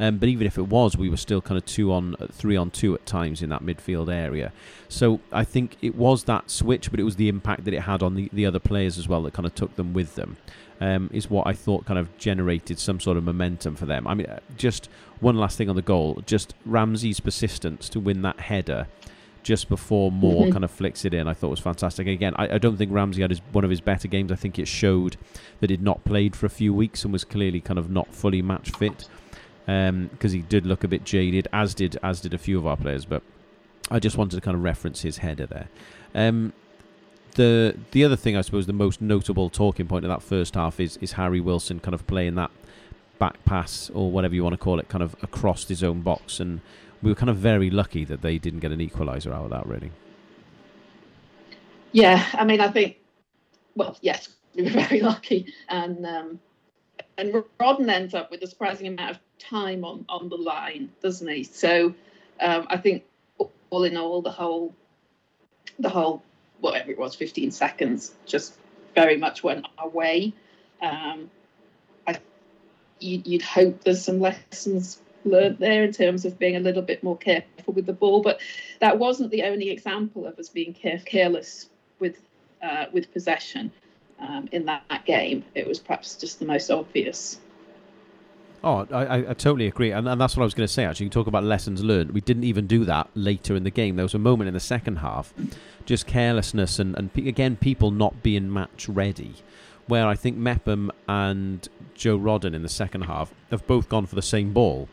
Um, 0.00 0.18
but 0.18 0.28
even 0.28 0.46
if 0.46 0.58
it 0.58 0.68
was, 0.68 0.96
we 0.96 1.08
were 1.08 1.16
still 1.16 1.40
kind 1.40 1.58
of 1.58 1.64
two 1.64 1.92
on 1.92 2.16
uh, 2.18 2.26
three 2.32 2.56
on 2.56 2.70
two 2.70 2.94
at 2.94 3.06
times 3.06 3.42
in 3.42 3.50
that 3.50 3.62
midfield 3.62 4.12
area. 4.12 4.52
So 4.88 5.20
I 5.30 5.44
think 5.44 5.76
it 5.80 5.94
was 5.94 6.24
that 6.24 6.50
switch, 6.50 6.90
but 6.90 6.98
it 6.98 7.04
was 7.04 7.16
the 7.16 7.28
impact 7.28 7.64
that 7.66 7.74
it 7.74 7.82
had 7.82 8.02
on 8.02 8.14
the, 8.14 8.28
the 8.32 8.46
other 8.46 8.58
players 8.58 8.98
as 8.98 9.06
well 9.06 9.22
that 9.22 9.34
kind 9.34 9.46
of 9.46 9.54
took 9.54 9.76
them 9.76 9.92
with 9.92 10.14
them. 10.14 10.38
Um, 10.80 11.10
is 11.12 11.30
what 11.30 11.46
I 11.46 11.52
thought 11.52 11.84
kind 11.84 11.98
of 11.98 12.16
generated 12.18 12.80
some 12.80 12.98
sort 12.98 13.16
of 13.16 13.22
momentum 13.22 13.76
for 13.76 13.86
them. 13.86 14.08
I 14.08 14.14
mean, 14.14 14.26
uh, 14.26 14.40
just 14.56 14.88
one 15.22 15.36
last 15.36 15.56
thing 15.56 15.70
on 15.70 15.76
the 15.76 15.82
goal, 15.82 16.22
just 16.26 16.54
Ramsey's 16.66 17.20
persistence 17.20 17.88
to 17.90 18.00
win 18.00 18.22
that 18.22 18.40
header 18.40 18.88
just 19.42 19.68
before 19.68 20.12
Moore 20.12 20.44
mm-hmm. 20.44 20.52
kind 20.52 20.64
of 20.64 20.70
flicks 20.70 21.04
it 21.04 21.14
in, 21.14 21.26
I 21.26 21.34
thought 21.34 21.50
was 21.50 21.60
fantastic. 21.60 22.06
Again, 22.06 22.34
I, 22.36 22.54
I 22.54 22.58
don't 22.58 22.76
think 22.76 22.92
Ramsey 22.92 23.22
had 23.22 23.30
his, 23.30 23.40
one 23.50 23.64
of 23.64 23.70
his 23.70 23.80
better 23.80 24.08
games. 24.08 24.30
I 24.30 24.36
think 24.36 24.58
it 24.58 24.68
showed 24.68 25.16
that 25.60 25.70
he'd 25.70 25.82
not 25.82 26.04
played 26.04 26.36
for 26.36 26.46
a 26.46 26.50
few 26.50 26.72
weeks 26.72 27.04
and 27.04 27.12
was 27.12 27.24
clearly 27.24 27.60
kind 27.60 27.78
of 27.78 27.90
not 27.90 28.12
fully 28.14 28.42
match 28.42 28.70
fit 28.70 29.08
because 29.66 29.88
um, 29.88 30.10
he 30.20 30.42
did 30.42 30.66
look 30.66 30.84
a 30.84 30.88
bit 30.88 31.04
jaded, 31.04 31.48
as 31.52 31.74
did 31.74 31.96
as 32.02 32.20
did 32.20 32.34
a 32.34 32.38
few 32.38 32.58
of 32.58 32.66
our 32.66 32.76
players. 32.76 33.04
But 33.04 33.22
I 33.90 33.98
just 33.98 34.16
wanted 34.16 34.36
to 34.36 34.42
kind 34.42 34.56
of 34.56 34.62
reference 34.62 35.02
his 35.02 35.18
header 35.18 35.46
there. 35.46 35.68
Um, 36.14 36.52
the 37.34 37.76
the 37.92 38.04
other 38.04 38.16
thing 38.16 38.36
I 38.36 38.42
suppose 38.42 38.66
the 38.66 38.72
most 38.72 39.00
notable 39.00 39.48
talking 39.48 39.86
point 39.86 40.04
of 40.04 40.08
that 40.10 40.22
first 40.22 40.54
half 40.54 40.78
is 40.80 40.98
is 40.98 41.12
Harry 41.12 41.40
Wilson 41.40 41.80
kind 41.80 41.94
of 41.94 42.06
playing 42.06 42.34
that 42.34 42.50
back 43.22 43.44
pass 43.44 43.88
or 43.94 44.10
whatever 44.10 44.34
you 44.34 44.42
want 44.42 44.54
to 44.54 44.58
call 44.58 44.80
it, 44.80 44.88
kind 44.88 45.04
of 45.06 45.14
across 45.22 45.68
his 45.68 45.84
own 45.84 46.00
box 46.00 46.40
and 46.40 46.60
we 47.02 47.10
were 47.10 47.14
kind 47.14 47.30
of 47.30 47.36
very 47.36 47.70
lucky 47.70 48.04
that 48.04 48.22
they 48.22 48.38
didn't 48.38 48.60
get 48.60 48.72
an 48.72 48.78
equaliser 48.78 49.32
out 49.32 49.44
of 49.44 49.50
that, 49.50 49.66
really. 49.66 49.90
Yeah, 51.90 52.24
I 52.32 52.44
mean, 52.44 52.60
I 52.60 52.68
think, 52.68 52.96
well, 53.76 53.96
yes, 54.00 54.28
we 54.54 54.62
were 54.64 54.70
very 54.70 55.00
lucky, 55.00 55.52
and 55.68 56.06
um, 56.06 56.40
and 57.18 57.44
Rodon 57.60 57.88
ends 57.88 58.14
up 58.14 58.30
with 58.30 58.42
a 58.42 58.46
surprising 58.46 58.86
amount 58.86 59.12
of 59.12 59.18
time 59.38 59.84
on 59.84 60.04
on 60.08 60.28
the 60.28 60.36
line, 60.36 60.90
doesn't 61.02 61.28
he? 61.28 61.42
So 61.44 61.94
um, 62.40 62.66
I 62.68 62.76
think 62.76 63.04
all 63.70 63.84
in 63.84 63.96
all, 63.96 64.22
the 64.22 64.30
whole 64.30 64.74
the 65.78 65.88
whole 65.88 66.22
whatever 66.60 66.90
it 66.92 66.98
was, 66.98 67.14
15 67.14 67.50
seconds, 67.50 68.14
just 68.24 68.54
very 68.94 69.16
much 69.16 69.42
went 69.42 69.66
our 69.78 69.88
way. 69.88 70.32
Um, 70.80 71.30
you, 73.02 73.22
you'd 73.24 73.42
hope 73.42 73.84
there's 73.84 74.04
some 74.04 74.20
lessons 74.20 75.00
learned 75.24 75.58
there 75.58 75.84
in 75.84 75.92
terms 75.92 76.24
of 76.24 76.38
being 76.38 76.56
a 76.56 76.60
little 76.60 76.82
bit 76.82 77.02
more 77.02 77.16
careful 77.16 77.74
with 77.74 77.86
the 77.86 77.92
ball, 77.92 78.22
but 78.22 78.40
that 78.80 78.98
wasn't 78.98 79.30
the 79.30 79.42
only 79.44 79.70
example 79.70 80.26
of 80.26 80.38
us 80.38 80.48
being 80.48 80.74
care- 80.74 81.02
careless 81.04 81.68
with 81.98 82.20
uh, 82.62 82.86
with 82.92 83.12
possession 83.12 83.72
um, 84.20 84.48
in 84.52 84.64
that, 84.66 84.84
that, 84.88 85.04
game. 85.04 85.44
It 85.54 85.66
was 85.66 85.80
perhaps 85.80 86.14
just 86.14 86.38
the 86.38 86.46
most 86.46 86.70
obvious. 86.70 87.40
Oh, 88.62 88.86
I, 88.92 89.30
I 89.30 89.34
totally 89.34 89.66
agree, 89.66 89.90
and, 89.90 90.08
and 90.08 90.20
that's 90.20 90.36
what 90.36 90.44
I 90.44 90.46
was 90.46 90.54
going 90.54 90.68
to 90.68 90.72
say. 90.72 90.84
Actually, 90.84 91.06
you 91.06 91.10
talk 91.10 91.26
about 91.26 91.42
lessons 91.42 91.82
learned. 91.82 92.12
We 92.12 92.20
didn't 92.20 92.44
even 92.44 92.68
do 92.68 92.84
that 92.84 93.08
later 93.16 93.56
in 93.56 93.64
the 93.64 93.70
game. 93.70 93.96
There 93.96 94.04
was 94.04 94.14
a 94.14 94.20
moment 94.20 94.46
in 94.46 94.54
the 94.54 94.60
second 94.60 94.96
half, 94.96 95.34
just 95.84 96.06
carelessness 96.06 96.78
and 96.78 96.96
and 96.96 97.10
again 97.16 97.56
people 97.56 97.90
not 97.90 98.22
being 98.22 98.52
match 98.52 98.88
ready, 98.88 99.34
where 99.86 100.06
I 100.06 100.14
think 100.14 100.36
Mepham 100.36 100.90
and 101.08 101.68
Joe 101.94 102.18
Rodon 102.18 102.54
in 102.54 102.62
the 102.62 102.68
second 102.68 103.02
half 103.02 103.34
have 103.50 103.66
both 103.66 103.88
gone 103.88 104.06
for 104.06 104.14
the 104.14 104.22
same 104.22 104.52
ball 104.52 104.88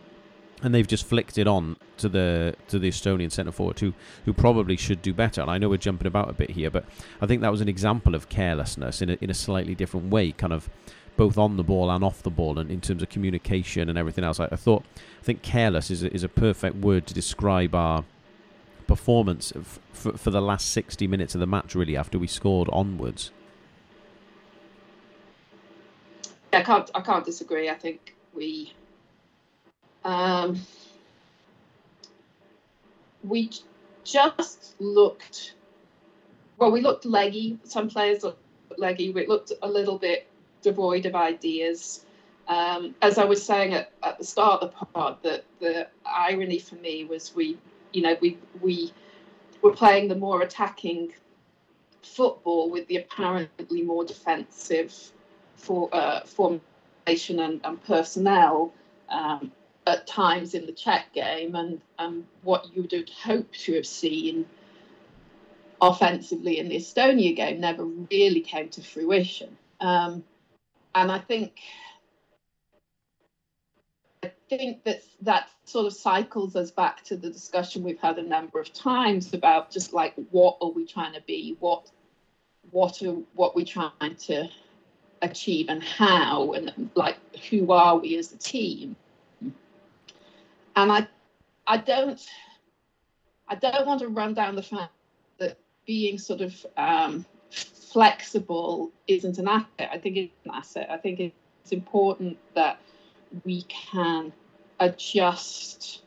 and 0.61 0.73
they've 0.73 0.87
just 0.87 1.05
flicked 1.05 1.37
it 1.37 1.47
on 1.47 1.77
to 1.97 2.09
the 2.09 2.55
to 2.67 2.79
the 2.79 2.89
Estonian 2.89 3.31
centre 3.31 3.51
forward 3.51 3.79
who 3.79 3.93
who 4.25 4.33
probably 4.33 4.75
should 4.75 5.01
do 5.01 5.13
better. 5.13 5.41
And 5.41 5.49
I 5.49 5.57
know 5.57 5.69
we're 5.69 5.77
jumping 5.77 6.07
about 6.07 6.29
a 6.29 6.33
bit 6.33 6.51
here, 6.51 6.69
but 6.69 6.85
I 7.21 7.25
think 7.25 7.41
that 7.41 7.51
was 7.51 7.61
an 7.61 7.69
example 7.69 8.15
of 8.15 8.29
carelessness 8.29 9.01
in 9.01 9.11
a, 9.11 9.17
in 9.21 9.29
a 9.29 9.33
slightly 9.33 9.75
different 9.75 10.09
way, 10.09 10.31
kind 10.31 10.53
of 10.53 10.69
both 11.15 11.37
on 11.37 11.57
the 11.57 11.63
ball 11.63 11.89
and 11.89 12.03
off 12.03 12.23
the 12.23 12.29
ball, 12.29 12.59
and 12.59 12.71
in 12.71 12.81
terms 12.81 13.01
of 13.01 13.09
communication 13.09 13.89
and 13.89 13.97
everything 13.97 14.23
else. 14.23 14.39
I, 14.39 14.45
I 14.51 14.55
thought 14.55 14.83
I 15.21 15.23
think 15.23 15.41
careless 15.41 15.91
is 15.91 16.03
a, 16.03 16.13
is 16.13 16.23
a 16.23 16.29
perfect 16.29 16.77
word 16.77 17.07
to 17.07 17.13
describe 17.13 17.73
our 17.75 18.03
performance 18.87 19.53
for, 19.93 20.17
for 20.17 20.31
the 20.31 20.41
last 20.41 20.71
60 20.71 21.05
minutes 21.05 21.35
of 21.35 21.39
the 21.39 21.45
match 21.45 21.75
really 21.75 21.95
after 21.95 22.17
we 22.17 22.25
scored 22.25 22.67
onwards 22.73 23.31
I 26.53 26.63
can't 26.63 26.89
I 26.95 27.01
can't 27.01 27.25
disagree. 27.25 27.69
I 27.69 27.75
think 27.75 28.15
we 28.33 28.73
um, 30.03 30.59
we 33.23 33.51
just 34.03 34.75
looked 34.79 35.55
well 36.57 36.71
we 36.71 36.81
looked 36.81 37.05
leggy. 37.05 37.59
Some 37.63 37.89
players 37.89 38.23
looked 38.23 38.41
leggy. 38.77 39.11
We 39.11 39.27
looked 39.27 39.51
a 39.61 39.67
little 39.67 39.97
bit 39.97 40.27
devoid 40.61 41.05
of 41.05 41.15
ideas. 41.15 42.05
Um, 42.47 42.95
as 43.03 43.19
i 43.19 43.25
was 43.25 43.45
saying 43.45 43.75
at, 43.75 43.91
at 44.01 44.17
the 44.17 44.23
start 44.23 44.63
of 44.63 44.71
the 44.71 44.85
pod 44.87 45.17
that 45.21 45.45
the 45.59 45.87
irony 46.03 46.57
for 46.57 46.75
me 46.75 47.05
was 47.05 47.35
we 47.35 47.59
you 47.93 48.01
know 48.01 48.17
we 48.21 48.39
we 48.59 48.91
were 49.61 49.71
playing 49.71 50.07
the 50.07 50.15
more 50.15 50.41
attacking 50.41 51.13
football 52.01 52.71
with 52.71 52.87
the 52.87 52.97
apparently 52.97 53.83
more 53.83 54.03
defensive 54.03 55.11
for 55.59 55.89
uh, 55.93 56.21
formation 56.21 57.39
and, 57.39 57.61
and 57.63 57.83
personnel 57.83 58.73
um, 59.09 59.51
at 59.85 60.07
times 60.07 60.53
in 60.53 60.65
the 60.65 60.71
Czech 60.71 61.13
game, 61.13 61.55
and 61.55 61.81
um, 61.97 62.25
what 62.43 62.75
you 62.75 62.81
would 62.83 63.09
hope 63.09 63.51
to 63.53 63.75
have 63.75 63.87
seen 63.87 64.45
offensively 65.81 66.59
in 66.59 66.69
the 66.69 66.75
Estonia 66.75 67.35
game 67.35 67.59
never 67.59 67.85
really 67.85 68.41
came 68.41 68.69
to 68.69 68.81
fruition. 68.81 69.57
Um, 69.79 70.23
and 70.95 71.11
I 71.11 71.19
think 71.19 71.59
I 74.23 74.31
think 74.49 74.83
that 74.83 75.01
that 75.21 75.49
sort 75.63 75.85
of 75.85 75.93
cycles 75.93 76.55
us 76.55 76.71
back 76.71 77.03
to 77.05 77.15
the 77.15 77.29
discussion 77.29 77.83
we've 77.83 77.99
had 77.99 78.17
a 78.17 78.23
number 78.23 78.59
of 78.59 78.73
times 78.73 79.33
about 79.33 79.71
just 79.71 79.93
like 79.93 80.13
what 80.31 80.57
are 80.61 80.71
we 80.71 80.85
trying 80.85 81.13
to 81.13 81.21
be, 81.21 81.55
what 81.59 81.89
what 82.71 83.01
are 83.01 83.13
what 83.35 83.55
we 83.55 83.63
trying 83.63 84.15
to 84.15 84.49
achieve, 85.21 85.67
and 85.69 85.83
how, 85.83 86.53
and 86.53 86.89
like 86.95 87.17
who 87.49 87.71
are 87.71 87.97
we 87.97 88.17
as 88.17 88.31
a 88.31 88.37
team 88.37 88.95
and 90.79 90.91
I, 90.91 91.07
I 91.67 91.77
don't, 91.77 92.25
I 93.47 93.55
don't 93.55 93.85
want 93.85 93.99
to 94.01 94.07
run 94.07 94.33
down 94.33 94.55
the 94.55 94.63
fact 94.63 94.93
that 95.37 95.57
being 95.85 96.17
sort 96.17 96.41
of 96.41 96.65
um, 96.77 97.25
flexible 97.51 98.91
isn't 99.07 99.37
an 99.39 99.47
asset. 99.47 99.89
I 99.91 99.97
think 99.97 100.17
it's 100.17 100.33
an 100.45 100.51
asset. 100.53 100.87
I 100.89 100.97
think 100.97 101.19
it's 101.19 101.71
important 101.71 102.37
that 102.55 102.79
we 103.43 103.63
can 103.63 104.31
adjust 104.79 106.01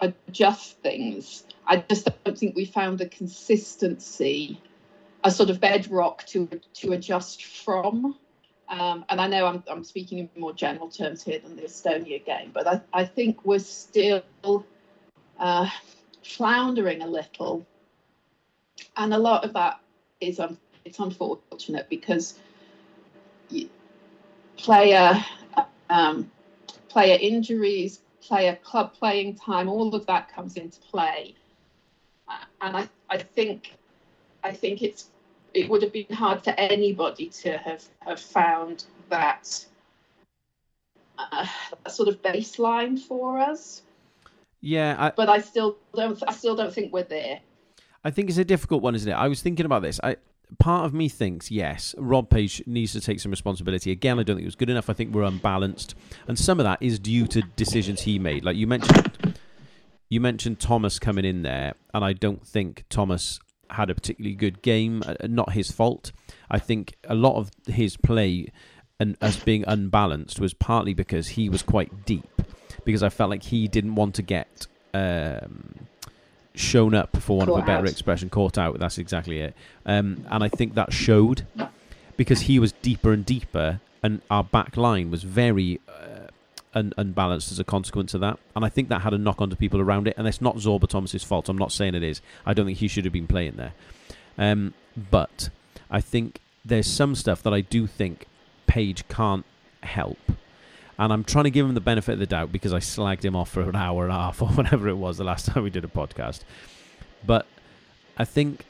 adjust 0.00 0.78
things. 0.78 1.44
I 1.64 1.76
just 1.76 2.08
don't 2.24 2.36
think 2.36 2.56
we 2.56 2.64
found 2.64 3.00
a 3.00 3.08
consistency, 3.08 4.60
a 5.24 5.30
sort 5.30 5.50
of 5.50 5.60
bedrock 5.60 6.26
to 6.26 6.48
to 6.74 6.92
adjust 6.92 7.44
from. 7.44 8.16
Um, 8.68 9.04
and 9.10 9.20
I 9.20 9.26
know 9.26 9.46
I'm, 9.46 9.62
I'm 9.68 9.84
speaking 9.84 10.18
in 10.18 10.30
more 10.34 10.54
general 10.54 10.88
terms 10.88 11.22
here 11.22 11.38
than 11.38 11.56
the 11.56 11.62
Estonia 11.62 12.24
game, 12.24 12.52
but 12.54 12.66
I, 12.66 12.80
I 12.94 13.04
think 13.04 13.44
we're 13.44 13.58
still 13.58 14.22
uh, 15.38 15.68
floundering 16.22 17.02
a 17.02 17.06
little. 17.06 17.66
And 18.96 19.12
a 19.12 19.18
lot 19.18 19.44
of 19.44 19.52
that 19.52 19.78
is 20.20 20.40
um, 20.40 20.56
it's 20.86 20.98
unfortunate 20.98 21.88
because 21.90 22.38
player 24.56 25.22
um, 25.90 26.30
player 26.88 27.18
injuries, 27.20 28.00
player 28.22 28.56
club 28.62 28.94
playing 28.94 29.34
time, 29.34 29.68
all 29.68 29.94
of 29.94 30.06
that 30.06 30.32
comes 30.32 30.56
into 30.56 30.80
play. 30.80 31.34
Uh, 32.28 32.44
and 32.62 32.76
I, 32.76 32.88
I 33.10 33.18
think 33.18 33.74
I 34.44 34.52
think 34.52 34.82
it's 34.82 35.08
it 35.54 35.68
would 35.68 35.82
have 35.82 35.92
been 35.92 36.12
hard 36.12 36.42
for 36.42 36.50
anybody 36.58 37.28
to 37.28 37.58
have, 37.58 37.84
have 38.00 38.20
found 38.20 38.84
that 39.08 39.64
uh, 41.18 41.46
sort 41.88 42.08
of 42.08 42.22
baseline 42.22 42.98
for 42.98 43.38
us. 43.38 43.82
Yeah, 44.60 44.96
I, 44.98 45.10
but 45.10 45.28
I 45.28 45.40
still 45.40 45.76
don't. 45.94 46.22
I 46.26 46.32
still 46.32 46.54
don't 46.54 46.72
think 46.72 46.92
we're 46.92 47.02
there. 47.02 47.40
I 48.04 48.10
think 48.10 48.28
it's 48.28 48.38
a 48.38 48.44
difficult 48.44 48.82
one, 48.82 48.94
isn't 48.94 49.10
it? 49.10 49.14
I 49.14 49.28
was 49.28 49.42
thinking 49.42 49.66
about 49.66 49.82
this. 49.82 49.98
I 50.02 50.16
part 50.58 50.86
of 50.86 50.94
me 50.94 51.08
thinks 51.08 51.50
yes, 51.50 51.94
Rob 51.98 52.30
Page 52.30 52.62
needs 52.66 52.92
to 52.92 53.00
take 53.00 53.18
some 53.18 53.30
responsibility. 53.30 53.90
Again, 53.90 54.18
I 54.18 54.22
don't 54.22 54.36
think 54.36 54.44
it 54.44 54.46
was 54.46 54.54
good 54.54 54.70
enough. 54.70 54.88
I 54.88 54.92
think 54.92 55.12
we're 55.12 55.24
unbalanced, 55.24 55.96
and 56.28 56.38
some 56.38 56.60
of 56.60 56.64
that 56.64 56.78
is 56.80 57.00
due 57.00 57.26
to 57.28 57.42
decisions 57.56 58.02
he 58.02 58.20
made. 58.20 58.44
Like 58.44 58.56
you 58.56 58.68
mentioned, 58.68 59.38
you 60.08 60.20
mentioned 60.20 60.60
Thomas 60.60 61.00
coming 61.00 61.24
in 61.24 61.42
there, 61.42 61.74
and 61.92 62.04
I 62.04 62.12
don't 62.12 62.46
think 62.46 62.84
Thomas 62.88 63.40
had 63.74 63.90
a 63.90 63.94
particularly 63.94 64.34
good 64.34 64.62
game. 64.62 65.02
Uh, 65.06 65.14
not 65.26 65.52
his 65.52 65.70
fault. 65.70 66.12
I 66.50 66.58
think 66.58 66.94
a 67.04 67.14
lot 67.14 67.36
of 67.36 67.50
his 67.66 67.96
play 67.96 68.48
and 69.00 69.16
as 69.20 69.36
being 69.36 69.64
unbalanced 69.66 70.38
was 70.38 70.54
partly 70.54 70.94
because 70.94 71.28
he 71.28 71.48
was 71.48 71.62
quite 71.62 72.06
deep. 72.06 72.42
Because 72.84 73.02
I 73.02 73.08
felt 73.08 73.30
like 73.30 73.42
he 73.42 73.68
didn't 73.68 73.94
want 73.94 74.14
to 74.16 74.22
get 74.22 74.66
um, 74.94 75.74
shown 76.54 76.94
up, 76.94 77.16
for 77.16 77.38
want 77.38 77.48
caught 77.48 77.58
of 77.58 77.64
a 77.64 77.66
better 77.66 77.86
out. 77.86 77.90
expression, 77.90 78.30
caught 78.30 78.58
out. 78.58 78.78
That's 78.78 78.98
exactly 78.98 79.40
it. 79.40 79.54
Um, 79.86 80.24
and 80.30 80.44
I 80.44 80.48
think 80.48 80.74
that 80.74 80.92
showed 80.92 81.46
because 82.16 82.42
he 82.42 82.58
was 82.58 82.72
deeper 82.72 83.12
and 83.12 83.24
deeper, 83.24 83.80
and 84.02 84.20
our 84.30 84.44
back 84.44 84.76
line 84.76 85.10
was 85.10 85.22
very 85.22 85.80
uh, 85.88 86.21
un- 86.74 86.92
unbalanced 86.96 87.52
as 87.52 87.58
a 87.58 87.64
consequence 87.64 88.14
of 88.14 88.20
that. 88.20 88.38
And 88.54 88.64
I 88.64 88.68
think 88.68 88.88
that 88.88 89.02
had 89.02 89.14
a 89.14 89.18
knock 89.18 89.40
on 89.40 89.50
to 89.50 89.56
people 89.56 89.80
around 89.80 90.08
it. 90.08 90.14
And 90.16 90.26
it's 90.26 90.40
not 90.40 90.56
Sorba 90.56 90.88
Thomas's 90.88 91.24
fault. 91.24 91.48
I'm 91.48 91.58
not 91.58 91.72
saying 91.72 91.94
it 91.94 92.02
is. 92.02 92.20
I 92.46 92.54
don't 92.54 92.66
think 92.66 92.78
he 92.78 92.88
should 92.88 93.04
have 93.04 93.12
been 93.12 93.26
playing 93.26 93.54
there. 93.56 93.72
Um, 94.38 94.74
but 94.96 95.50
I 95.90 96.00
think 96.00 96.40
there's 96.64 96.86
some 96.86 97.14
stuff 97.14 97.42
that 97.42 97.52
I 97.52 97.60
do 97.60 97.86
think 97.86 98.26
Page 98.66 99.06
can't 99.08 99.44
help. 99.82 100.18
And 100.98 101.12
I'm 101.12 101.24
trying 101.24 101.44
to 101.44 101.50
give 101.50 101.66
him 101.66 101.74
the 101.74 101.80
benefit 101.80 102.12
of 102.12 102.18
the 102.18 102.26
doubt 102.26 102.52
because 102.52 102.72
I 102.72 102.78
slagged 102.78 103.24
him 103.24 103.34
off 103.34 103.50
for 103.50 103.62
an 103.62 103.76
hour 103.76 104.04
and 104.04 104.12
a 104.12 104.16
half 104.16 104.40
or 104.42 104.48
whatever 104.48 104.88
it 104.88 104.96
was 104.96 105.18
the 105.18 105.24
last 105.24 105.46
time 105.46 105.64
we 105.64 105.70
did 105.70 105.84
a 105.84 105.88
podcast. 105.88 106.40
But 107.24 107.46
I 108.16 108.24
think 108.24 108.64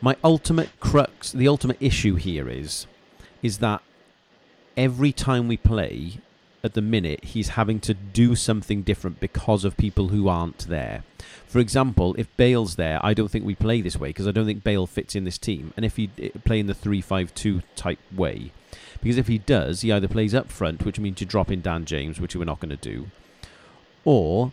my 0.00 0.16
ultimate 0.22 0.70
crux, 0.80 1.32
the 1.32 1.48
ultimate 1.48 1.76
issue 1.80 2.14
here 2.14 2.48
is, 2.48 2.86
is 3.42 3.58
that 3.58 3.82
every 4.78 5.12
time 5.12 5.48
we 5.48 5.56
play 5.56 6.20
at 6.62 6.74
the 6.74 6.80
minute, 6.80 7.24
he's 7.24 7.50
having 7.50 7.80
to 7.80 7.92
do 7.92 8.34
something 8.34 8.82
different 8.82 9.20
because 9.20 9.64
of 9.64 9.76
people 9.76 10.08
who 10.08 10.28
aren't 10.28 10.58
there. 10.68 11.02
For 11.46 11.58
example, 11.58 12.14
if 12.16 12.34
Bale's 12.36 12.76
there, 12.76 13.04
I 13.04 13.12
don't 13.12 13.28
think 13.28 13.44
we 13.44 13.54
play 13.54 13.80
this 13.80 13.96
way 13.96 14.10
because 14.10 14.28
I 14.28 14.32
don't 14.32 14.46
think 14.46 14.64
Bale 14.64 14.86
fits 14.86 15.14
in 15.14 15.24
this 15.24 15.38
team. 15.38 15.72
And 15.76 15.84
if 15.84 15.96
he 15.96 16.10
eh, 16.18 16.30
play 16.44 16.60
in 16.60 16.66
the 16.66 16.74
three-five-two 16.74 17.62
type 17.74 17.98
way, 18.14 18.52
because 19.00 19.18
if 19.18 19.26
he 19.26 19.38
does, 19.38 19.80
he 19.80 19.92
either 19.92 20.08
plays 20.08 20.34
up 20.34 20.50
front, 20.50 20.84
which 20.84 20.98
means 20.98 21.20
you 21.20 21.26
drop 21.26 21.50
in 21.50 21.60
Dan 21.60 21.84
James, 21.84 22.20
which 22.20 22.36
we're 22.36 22.44
not 22.44 22.60
going 22.60 22.70
to 22.70 22.76
do, 22.76 23.08
or 24.04 24.52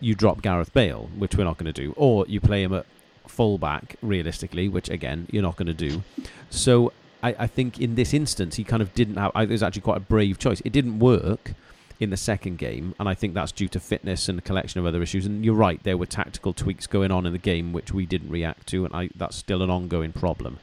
you 0.00 0.14
drop 0.14 0.42
Gareth 0.42 0.72
Bale, 0.72 1.10
which 1.16 1.36
we're 1.36 1.44
not 1.44 1.58
going 1.58 1.72
to 1.72 1.82
do, 1.82 1.92
or 1.96 2.24
you 2.26 2.40
play 2.40 2.62
him 2.62 2.72
at 2.72 2.86
fullback 3.26 3.96
realistically, 4.00 4.68
which 4.68 4.88
again 4.88 5.26
you're 5.30 5.42
not 5.42 5.56
going 5.56 5.66
to 5.66 5.74
do. 5.74 6.02
So 6.50 6.92
I, 7.22 7.34
I 7.40 7.46
think 7.46 7.80
in 7.80 7.94
this 7.94 8.14
instance 8.14 8.56
he 8.56 8.64
kind 8.64 8.82
of 8.82 8.94
didn't 8.94 9.16
have. 9.16 9.32
It 9.34 9.48
was 9.48 9.62
actually 9.62 9.82
quite 9.82 9.96
a 9.96 10.00
brave 10.00 10.38
choice. 10.38 10.60
It 10.64 10.72
didn't 10.72 10.98
work 10.98 11.52
in 12.00 12.10
the 12.10 12.16
second 12.16 12.58
game, 12.58 12.94
and 13.00 13.08
I 13.08 13.14
think 13.14 13.34
that's 13.34 13.50
due 13.50 13.68
to 13.68 13.80
fitness 13.80 14.28
and 14.28 14.38
a 14.38 14.42
collection 14.42 14.78
of 14.78 14.86
other 14.86 15.02
issues. 15.02 15.26
And 15.26 15.44
you're 15.44 15.54
right, 15.54 15.82
there 15.82 15.96
were 15.96 16.06
tactical 16.06 16.52
tweaks 16.52 16.86
going 16.86 17.10
on 17.10 17.26
in 17.26 17.32
the 17.32 17.38
game 17.38 17.72
which 17.72 17.92
we 17.92 18.06
didn't 18.06 18.30
react 18.30 18.68
to, 18.68 18.84
and 18.84 18.94
I, 18.94 19.10
that's 19.16 19.36
still 19.36 19.62
an 19.62 19.70
ongoing 19.70 20.12
problem. 20.12 20.58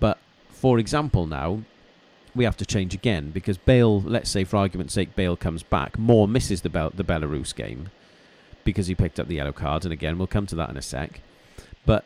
But 0.00 0.18
for 0.48 0.78
example, 0.78 1.26
now 1.26 1.62
we 2.34 2.44
have 2.44 2.56
to 2.58 2.66
change 2.66 2.94
again 2.94 3.30
because 3.30 3.58
Bale, 3.58 4.00
let's 4.00 4.30
say 4.30 4.44
for 4.44 4.56
argument's 4.56 4.94
sake, 4.94 5.14
Bale 5.14 5.36
comes 5.36 5.62
back, 5.62 5.98
Moore 5.98 6.26
misses 6.26 6.62
the 6.62 6.68
the 6.68 7.04
Belarus 7.04 7.54
game 7.54 7.90
because 8.64 8.88
he 8.88 8.94
picked 8.94 9.20
up 9.20 9.28
the 9.28 9.36
yellow 9.36 9.52
card, 9.52 9.84
and 9.84 9.92
again 9.92 10.18
we'll 10.18 10.26
come 10.26 10.46
to 10.46 10.56
that 10.56 10.70
in 10.70 10.76
a 10.76 10.82
sec. 10.82 11.20
But 11.86 12.04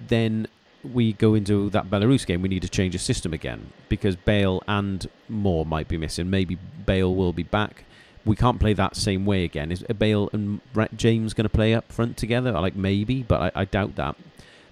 then 0.00 0.48
we 0.84 1.12
go 1.12 1.34
into 1.34 1.70
that 1.70 1.90
Belarus 1.90 2.26
game, 2.26 2.42
we 2.42 2.48
need 2.48 2.62
to 2.62 2.68
change 2.68 2.94
a 2.94 2.98
system 2.98 3.32
again 3.32 3.72
because 3.88 4.16
Bale 4.16 4.62
and 4.66 5.08
Moore 5.28 5.64
might 5.64 5.88
be 5.88 5.96
missing. 5.96 6.30
Maybe 6.30 6.58
Bale 6.86 7.14
will 7.14 7.32
be 7.32 7.42
back. 7.42 7.84
We 8.24 8.36
can't 8.36 8.60
play 8.60 8.72
that 8.74 8.96
same 8.96 9.26
way 9.26 9.44
again. 9.44 9.72
Is 9.72 9.82
Bale 9.82 10.30
and 10.32 10.60
James 10.94 11.34
going 11.34 11.44
to 11.44 11.50
play 11.50 11.74
up 11.74 11.90
front 11.90 12.16
together? 12.16 12.52
Like 12.52 12.76
maybe, 12.76 13.22
but 13.22 13.54
I, 13.56 13.62
I 13.62 13.64
doubt 13.64 13.96
that. 13.96 14.16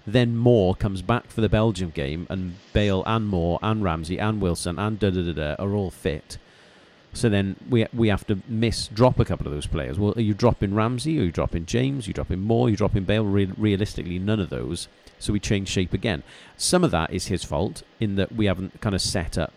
Then 0.07 0.35
Moore 0.35 0.73
comes 0.75 1.01
back 1.01 1.27
for 1.27 1.41
the 1.41 1.49
Belgium 1.49 1.91
game, 1.91 2.25
and 2.29 2.55
Bale 2.73 3.03
and 3.05 3.27
Moore 3.27 3.59
and 3.61 3.83
Ramsey 3.83 4.19
and 4.19 4.41
Wilson 4.41 4.79
and 4.79 4.99
da 4.99 5.09
da 5.09 5.21
da 5.21 5.33
da 5.33 5.63
are 5.63 5.73
all 5.73 5.91
fit. 5.91 6.37
So 7.13 7.27
then 7.29 7.57
we 7.69 7.85
we 7.93 8.07
have 8.07 8.25
to 8.27 8.39
miss 8.47 8.87
drop 8.87 9.19
a 9.19 9.25
couple 9.25 9.47
of 9.47 9.53
those 9.53 9.67
players. 9.67 9.99
Well, 9.99 10.13
are 10.15 10.21
you 10.21 10.33
dropping 10.33 10.73
Ramsey? 10.73 11.19
Are 11.19 11.23
you 11.23 11.31
dropping 11.31 11.65
James? 11.65 12.07
Are 12.07 12.09
you 12.09 12.13
dropping 12.13 12.39
Moore? 12.39 12.67
Are 12.67 12.69
you 12.69 12.77
dropping 12.77 13.03
Bale? 13.03 13.25
Re- 13.25 13.51
realistically, 13.57 14.17
none 14.17 14.39
of 14.39 14.49
those. 14.49 14.87
So 15.21 15.33
we 15.33 15.39
change 15.39 15.69
shape 15.69 15.93
again. 15.93 16.23
Some 16.57 16.83
of 16.83 16.91
that 16.91 17.11
is 17.11 17.27
his 17.27 17.43
fault 17.43 17.83
in 17.99 18.15
that 18.15 18.31
we 18.31 18.45
haven't 18.45 18.81
kind 18.81 18.95
of 18.95 19.01
set 19.01 19.37
up 19.37 19.53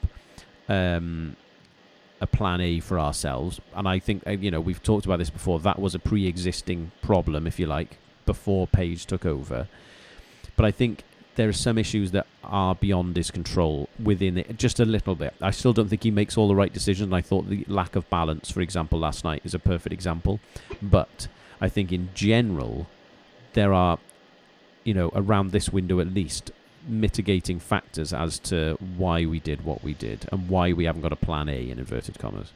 um, 0.69 1.37
a 2.21 2.27
plan 2.27 2.61
A 2.61 2.81
for 2.81 2.99
ourselves. 2.99 3.61
And 3.75 3.89
I 3.89 3.99
think 3.99 4.27
uh, 4.27 4.33
you 4.33 4.51
know 4.51 4.61
we've 4.61 4.83
talked 4.83 5.07
about 5.07 5.19
this 5.19 5.31
before. 5.31 5.61
That 5.61 5.79
was 5.79 5.95
a 5.95 5.99
pre-existing 5.99 6.93
problem, 7.03 7.47
if 7.47 7.59
you 7.59 7.67
like, 7.67 7.99
before 8.27 8.67
Page 8.67 9.07
took 9.07 9.27
over. 9.27 9.69
But 10.57 10.67
I 10.67 10.71
think 10.71 11.05
there 11.37 11.49
are 11.49 11.53
some 11.53 11.79
issues 11.79 12.13
that 12.13 12.27
are 12.45 12.75
beyond 12.75 13.17
his 13.17 13.31
control 13.31 13.89
within 14.03 14.39
it 14.39 14.57
just 14.57 14.79
a 14.79 14.85
little 14.85 15.15
bit. 15.15 15.35
I 15.41 15.51
still 15.51 15.73
don't 15.73 15.89
think 15.89 16.03
he 16.03 16.11
makes 16.11 16.37
all 16.37 16.49
the 16.49 16.55
right 16.55 16.73
decisions. 16.73 17.13
I 17.13 17.21
thought 17.21 17.49
the 17.49 17.65
lack 17.69 17.97
of 17.97 18.09
balance, 18.09 18.51
for 18.51 18.61
example, 18.61 18.99
last 18.99 19.25
night 19.25 19.43
is 19.45 19.55
a 19.55 19.59
perfect 19.59 19.93
example. 19.93 20.41
But 20.81 21.29
I 21.61 21.69
think 21.69 21.93
in 21.93 22.11
general, 22.15 22.87
there 23.55 23.73
are, 23.73 23.99
you 24.85 24.95
know, 24.95 25.11
around 25.15 25.51
this 25.51 25.71
window 25.71 26.01
at 26.01 26.09
least, 26.09 26.51
mitigating 26.87 27.59
factors 27.59 28.13
as 28.13 28.39
to 28.39 28.77
why 28.97 29.25
we 29.25 29.41
did 29.41 29.65
what 29.65 29.83
we 29.83 29.95
did 29.95 30.29
and 30.31 30.49
why 30.49 30.73
we 30.73 30.85
haven't 30.85 31.01
got 31.01 31.13
a 31.13 31.17
plan 31.17 31.49
A 31.49 31.71
in 31.71 31.79
inverted 31.79 32.19
commas. 32.19 32.53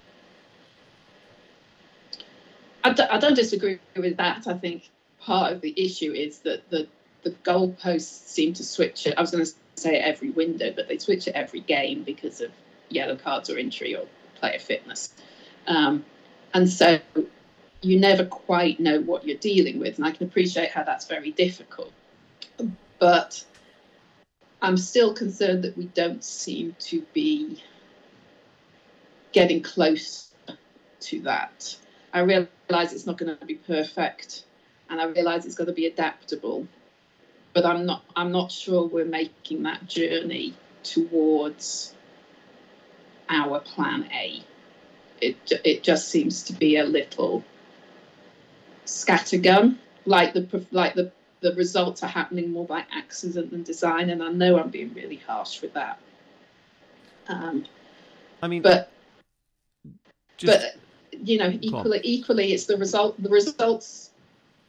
I 2.84 2.92
d- 2.92 3.02
I 3.10 3.18
don't 3.18 3.34
disagree 3.34 3.78
with 3.96 4.18
that. 4.18 4.46
I 4.46 4.54
think 4.54 4.88
part 5.20 5.52
of 5.52 5.60
the 5.60 5.74
issue 5.76 6.12
is 6.12 6.40
that 6.40 6.68
the 6.70 6.86
the 7.22 7.30
goalposts 7.30 8.28
seem 8.28 8.52
to 8.54 8.64
switch 8.64 9.06
it. 9.06 9.14
I 9.16 9.20
was 9.20 9.30
going 9.30 9.44
to 9.44 9.52
say 9.74 9.96
every 9.96 10.30
window, 10.30 10.72
but 10.74 10.88
they 10.88 10.98
switch 10.98 11.26
it 11.26 11.34
every 11.34 11.60
game 11.60 12.04
because 12.04 12.40
of 12.40 12.50
yellow 12.88 13.16
cards 13.16 13.50
or 13.50 13.58
injury 13.58 13.96
or 13.96 14.06
player 14.36 14.58
fitness. 14.58 15.12
Um, 15.66 16.04
and 16.54 16.68
so 16.70 17.00
you 17.82 17.98
never 17.98 18.24
quite 18.24 18.80
know 18.80 19.00
what 19.00 19.26
you're 19.26 19.36
dealing 19.36 19.78
with. 19.78 19.98
And 19.98 20.06
I 20.06 20.12
can 20.12 20.26
appreciate 20.26 20.70
how 20.70 20.84
that's 20.84 21.06
very 21.06 21.32
difficult. 21.32 21.92
But 22.98 23.44
I'm 24.60 24.76
still 24.76 25.14
concerned 25.14 25.64
that 25.64 25.76
we 25.76 25.86
don't 25.86 26.24
seem 26.24 26.74
to 26.80 27.02
be 27.12 27.62
getting 29.32 29.62
close 29.62 30.32
to 31.00 31.20
that. 31.20 31.76
I 32.12 32.20
realise 32.20 32.92
it's 32.92 33.06
not 33.06 33.18
going 33.18 33.36
to 33.36 33.46
be 33.46 33.54
perfect 33.54 34.44
and 34.90 35.00
I 35.00 35.04
realise 35.04 35.44
it's 35.44 35.54
got 35.54 35.66
to 35.66 35.72
be 35.72 35.86
adaptable 35.86 36.66
but 37.52 37.66
I'm 37.66 37.86
not 37.86 38.04
I'm 38.14 38.30
not 38.30 38.52
sure 38.52 38.86
we're 38.86 39.04
making 39.04 39.64
that 39.64 39.86
journey 39.88 40.54
towards 40.82 41.94
our 43.28 43.60
plan 43.60 44.08
A. 44.12 44.42
It 45.20 45.36
it 45.64 45.82
just 45.82 46.08
seems 46.08 46.42
to 46.44 46.52
be 46.52 46.76
a 46.76 46.84
little 46.84 47.42
scattergun, 48.86 49.78
like 50.06 50.34
the 50.34 50.64
like 50.70 50.94
the 50.94 51.10
the 51.40 51.54
results 51.54 52.02
are 52.02 52.08
happening 52.08 52.52
more 52.52 52.66
by 52.66 52.84
accident 52.92 53.50
than 53.50 53.62
design, 53.62 54.10
and 54.10 54.22
I 54.22 54.30
know 54.30 54.58
I'm 54.58 54.70
being 54.70 54.92
really 54.94 55.16
harsh 55.16 55.62
with 55.62 55.74
that. 55.74 55.98
Um, 57.28 57.64
I 58.42 58.48
mean, 58.48 58.62
but 58.62 58.90
but 60.44 60.76
you 61.10 61.38
know, 61.38 61.56
equally 61.60 62.00
equally, 62.02 62.52
it's 62.52 62.66
the 62.66 62.76
result. 62.76 63.20
The 63.22 63.28
results 63.28 64.10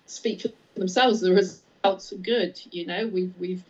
speak 0.06 0.42
for 0.42 0.50
themselves. 0.76 1.22
The 1.22 1.34
results 1.34 2.14
are 2.14 2.18
good. 2.18 2.60
You 2.72 2.86
know, 2.86 3.08
we've 3.08 3.34
we've. 3.40 3.64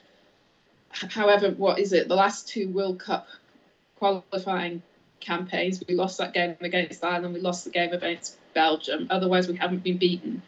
However, 0.91 1.51
what 1.51 1.77
is 1.79 1.93
it? 1.93 2.07
The 2.07 2.15
last 2.15 2.47
two 2.47 2.69
World 2.69 2.99
Cup 2.99 3.27
qualifying 3.97 4.81
campaigns, 5.19 5.83
we 5.87 5.93
lost 5.93 6.17
that 6.17 6.33
game 6.33 6.55
against 6.61 7.03
Ireland. 7.03 7.33
We 7.33 7.41
lost 7.41 7.65
the 7.65 7.71
game 7.71 7.93
against 7.93 8.37
Belgium. 8.53 9.07
Otherwise, 9.09 9.47
we 9.47 9.55
haven't 9.55 9.83
been 9.83 9.97
beaten 9.97 10.41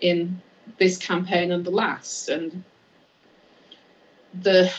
in 0.00 0.40
this 0.78 0.98
campaign 0.98 1.52
and 1.52 1.64
the 1.64 1.70
last. 1.70 2.28
And 2.28 2.64
the, 4.42 4.72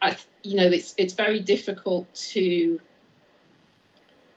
I, 0.00 0.16
you 0.42 0.56
know, 0.56 0.66
it's 0.66 0.94
it's 0.96 1.14
very 1.14 1.40
difficult 1.40 2.12
to. 2.32 2.80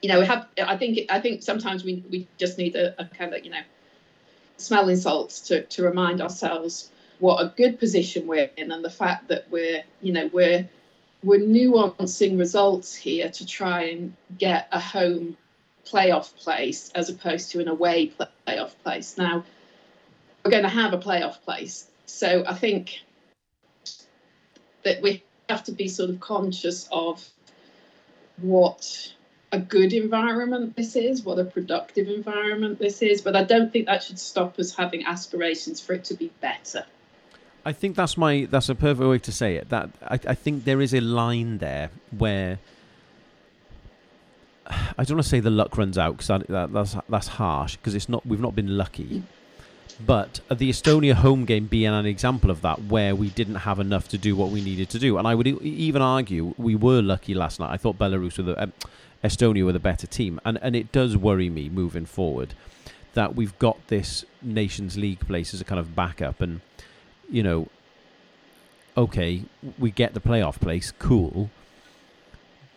You 0.02 0.08
know, 0.08 0.18
we 0.18 0.26
have. 0.26 0.48
I 0.62 0.76
think. 0.76 0.98
I 1.10 1.20
think 1.20 1.42
sometimes 1.42 1.84
we 1.84 2.04
we 2.10 2.26
just 2.38 2.58
need 2.58 2.74
a, 2.76 3.00
a 3.00 3.04
kind 3.04 3.34
of 3.34 3.44
you 3.44 3.50
know 3.50 3.62
smelling 4.56 4.96
salts 4.96 5.40
to, 5.40 5.64
to 5.64 5.82
remind 5.82 6.20
ourselves 6.20 6.90
what 7.18 7.40
a 7.40 7.52
good 7.56 7.78
position 7.78 8.26
we're 8.26 8.50
in 8.56 8.72
and 8.72 8.84
the 8.84 8.90
fact 8.90 9.28
that 9.28 9.46
we're 9.50 9.82
you 10.00 10.12
know 10.12 10.28
we're 10.32 10.68
we're 11.22 11.40
nuancing 11.40 12.38
results 12.38 12.94
here 12.94 13.28
to 13.28 13.46
try 13.46 13.82
and 13.84 14.14
get 14.38 14.68
a 14.72 14.80
home 14.80 15.36
playoff 15.86 16.34
place 16.36 16.90
as 16.94 17.08
opposed 17.10 17.50
to 17.50 17.60
an 17.60 17.68
away 17.68 18.12
playoff 18.46 18.72
place 18.82 19.16
now 19.16 19.44
we're 20.44 20.50
going 20.50 20.62
to 20.62 20.68
have 20.68 20.92
a 20.92 20.98
playoff 20.98 21.40
place 21.42 21.86
so 22.06 22.44
i 22.46 22.54
think 22.54 23.00
that 24.84 25.02
we 25.02 25.22
have 25.48 25.64
to 25.64 25.72
be 25.72 25.88
sort 25.88 26.10
of 26.10 26.20
conscious 26.20 26.88
of 26.90 27.26
what 28.38 29.12
a 29.52 29.58
good 29.58 29.92
environment 29.92 30.74
this 30.76 30.96
is, 30.96 31.22
what 31.22 31.38
a 31.38 31.44
productive 31.44 32.08
environment 32.08 32.78
this 32.78 33.02
is, 33.02 33.20
but 33.20 33.36
I 33.36 33.44
don't 33.44 33.72
think 33.72 33.86
that 33.86 34.02
should 34.02 34.18
stop 34.18 34.58
us 34.58 34.74
having 34.74 35.04
aspirations 35.04 35.80
for 35.80 35.92
it 35.92 36.04
to 36.04 36.14
be 36.14 36.32
better. 36.40 36.86
I 37.64 37.72
think 37.72 37.94
that's 37.94 38.16
my 38.16 38.48
that's 38.50 38.68
a 38.70 38.74
perfect 38.74 39.08
way 39.08 39.18
to 39.20 39.30
say 39.30 39.54
it. 39.56 39.68
That 39.68 39.90
I, 40.02 40.14
I 40.14 40.34
think 40.34 40.64
there 40.64 40.80
is 40.80 40.94
a 40.94 41.00
line 41.00 41.58
there 41.58 41.90
where 42.16 42.58
I 44.66 45.04
don't 45.04 45.16
want 45.16 45.24
to 45.24 45.28
say 45.28 45.38
the 45.38 45.50
luck 45.50 45.76
runs 45.76 45.96
out 45.96 46.16
because 46.16 46.26
that, 46.28 46.46
that, 46.48 46.72
that's 46.72 46.96
that's 47.08 47.28
harsh 47.28 47.76
because 47.76 47.94
it's 47.94 48.08
not 48.08 48.26
we've 48.26 48.40
not 48.40 48.56
been 48.56 48.76
lucky. 48.76 49.22
But 50.04 50.40
the 50.48 50.70
Estonia 50.70 51.14
home 51.14 51.44
game 51.44 51.66
being 51.66 51.92
an 51.92 52.06
example 52.06 52.50
of 52.50 52.62
that, 52.62 52.84
where 52.84 53.14
we 53.14 53.30
didn't 53.30 53.56
have 53.56 53.78
enough 53.78 54.08
to 54.08 54.18
do 54.18 54.34
what 54.34 54.50
we 54.50 54.60
needed 54.62 54.88
to 54.90 54.98
do, 54.98 55.18
and 55.18 55.28
I 55.28 55.34
would 55.34 55.46
even 55.46 56.02
argue 56.02 56.54
we 56.56 56.74
were 56.74 57.02
lucky 57.02 57.34
last 57.34 57.60
night. 57.60 57.70
I 57.70 57.76
thought 57.76 57.98
Belarus 57.98 58.38
were 58.38 58.44
the 58.44 58.62
um, 58.62 58.72
Estonia 59.22 59.64
were 59.64 59.72
the 59.72 59.78
better 59.78 60.06
team. 60.06 60.40
And, 60.44 60.58
and 60.62 60.74
it 60.74 60.92
does 60.92 61.16
worry 61.16 61.48
me 61.48 61.68
moving 61.68 62.06
forward 62.06 62.54
that 63.14 63.34
we've 63.36 63.58
got 63.58 63.86
this 63.88 64.24
Nations 64.40 64.96
League 64.96 65.20
place 65.20 65.54
as 65.54 65.60
a 65.60 65.64
kind 65.64 65.78
of 65.78 65.94
backup. 65.94 66.40
And, 66.40 66.60
you 67.30 67.42
know, 67.42 67.68
okay, 68.96 69.44
we 69.78 69.90
get 69.90 70.14
the 70.14 70.20
playoff 70.20 70.58
place, 70.60 70.92
cool. 70.98 71.50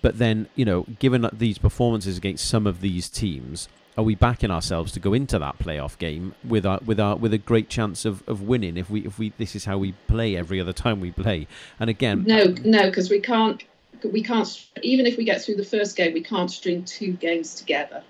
But 0.02 0.20
then, 0.20 0.48
you 0.56 0.66
know, 0.66 0.86
given 1.00 1.28
these 1.34 1.58
performances 1.58 2.18
against 2.18 2.48
some 2.48 2.68
of 2.68 2.82
these 2.82 3.10
teams, 3.10 3.68
are 3.98 4.04
we 4.04 4.16
backing 4.16 4.52
ourselves 4.52 4.92
to 4.94 5.00
go 5.00 5.14
into 5.14 5.40
that 5.40 5.58
playoff 5.58 5.98
game 5.98 6.36
with 6.44 6.66
our 6.66 6.80
with 6.86 7.00
our 7.00 7.16
with 7.16 7.34
a 7.34 7.38
great 7.38 7.70
chance 7.70 8.06
of, 8.06 8.28
of 8.28 8.42
winning 8.42 8.78
if 8.78 8.90
we 8.90 9.06
if 9.06 9.18
we 9.18 9.32
this 9.38 9.56
is 9.56 9.66
how 9.66 9.78
we 9.78 9.94
play 10.08 10.36
every 10.36 10.60
other 10.60 10.74
time 10.74 11.00
we 11.00 11.12
play? 11.12 11.48
And 11.80 11.90
again, 11.90 12.24
no, 12.26 12.56
no, 12.64 12.90
because 12.90 13.10
we 13.10 13.20
can't 13.20 13.64
we 14.04 14.22
can't 14.22 14.66
even 14.82 15.06
if 15.06 15.18
we 15.18 15.24
get 15.24 15.42
through 15.42 15.56
the 15.56 15.66
first 15.66 15.96
game, 15.96 16.14
we 16.14 16.22
can't 16.22 16.52
string 16.52 16.84
two 16.84 17.14
games 17.14 17.56
together. 17.56 18.04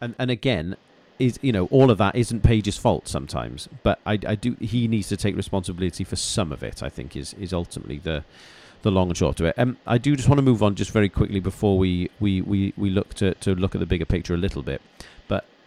And 0.00 0.14
and 0.18 0.30
again, 0.30 0.76
is 1.18 1.38
you 1.42 1.52
know 1.52 1.66
all 1.66 1.90
of 1.90 1.98
that 1.98 2.16
isn't 2.16 2.42
Page's 2.42 2.76
fault 2.76 3.08
sometimes, 3.08 3.68
but 3.82 3.98
I, 4.04 4.18
I 4.26 4.34
do 4.34 4.56
he 4.60 4.88
needs 4.88 5.08
to 5.08 5.16
take 5.16 5.36
responsibility 5.36 6.04
for 6.04 6.16
some 6.16 6.52
of 6.52 6.62
it. 6.62 6.82
I 6.82 6.88
think 6.88 7.16
is 7.16 7.34
is 7.34 7.52
ultimately 7.52 7.98
the 7.98 8.24
the 8.82 8.90
long 8.90 9.08
and 9.08 9.16
short 9.16 9.40
of 9.40 9.46
it. 9.46 9.58
Um, 9.58 9.76
I 9.86 9.98
do 9.98 10.16
just 10.16 10.28
want 10.28 10.38
to 10.38 10.42
move 10.42 10.62
on 10.62 10.74
just 10.74 10.90
very 10.90 11.08
quickly 11.08 11.40
before 11.40 11.78
we 11.78 12.10
we, 12.18 12.40
we, 12.40 12.72
we 12.76 12.90
look 12.90 13.14
to, 13.14 13.34
to 13.34 13.54
look 13.54 13.74
at 13.74 13.78
the 13.78 13.86
bigger 13.86 14.04
picture 14.04 14.34
a 14.34 14.38
little 14.38 14.62
bit. 14.62 14.80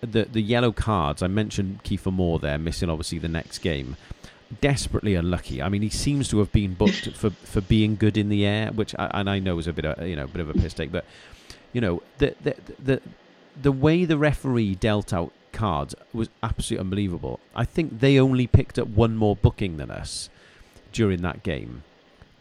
The 0.04 0.26
the 0.26 0.42
yellow 0.42 0.72
cards 0.72 1.22
I 1.24 1.28
mentioned 1.28 1.84
Kieffer 1.84 2.12
Moore 2.12 2.40
there 2.40 2.58
missing 2.58 2.90
obviously 2.90 3.20
the 3.20 3.28
next 3.30 3.60
game. 3.60 3.96
desperately 4.62 5.16
unlucky. 5.16 5.62
I 5.62 5.70
mean, 5.70 5.82
he 5.82 5.90
seems 5.90 6.28
to 6.30 6.40
have 6.40 6.52
been 6.52 6.74
booked 6.76 7.10
for, 7.16 7.32
for 7.32 7.62
being 7.62 7.96
good 7.96 8.18
in 8.18 8.30
the 8.30 8.46
air, 8.46 8.72
which 8.72 8.94
I, 9.00 9.10
and 9.14 9.30
I 9.30 9.40
know 9.40 9.58
is 9.60 9.68
a 9.68 9.74
bit 9.74 9.86
of 9.86 10.08
you 10.08 10.16
know 10.16 10.26
a 10.26 10.28
bit 10.28 10.42
of 10.42 10.50
a 10.50 10.54
piss 10.54 10.74
take, 10.74 10.92
but 10.92 11.06
you 11.72 11.82
know 11.82 12.02
the 12.20 12.36
the 12.44 12.56
the 12.80 13.02
the 13.60 13.72
way 13.72 14.06
the 14.06 14.18
referee 14.18 14.76
dealt 14.76 15.14
out 15.14 15.32
cards 15.52 15.96
was 16.14 16.30
absolutely 16.42 16.82
unbelievable. 16.84 17.40
I 17.56 17.66
think 17.66 18.00
they 18.00 18.20
only 18.20 18.48
picked 18.48 18.78
up 18.80 18.88
one 18.88 19.16
more 19.16 19.36
booking 19.36 19.78
than 19.78 19.92
us 19.92 20.30
during 20.92 21.22
that 21.22 21.44
game. 21.44 21.84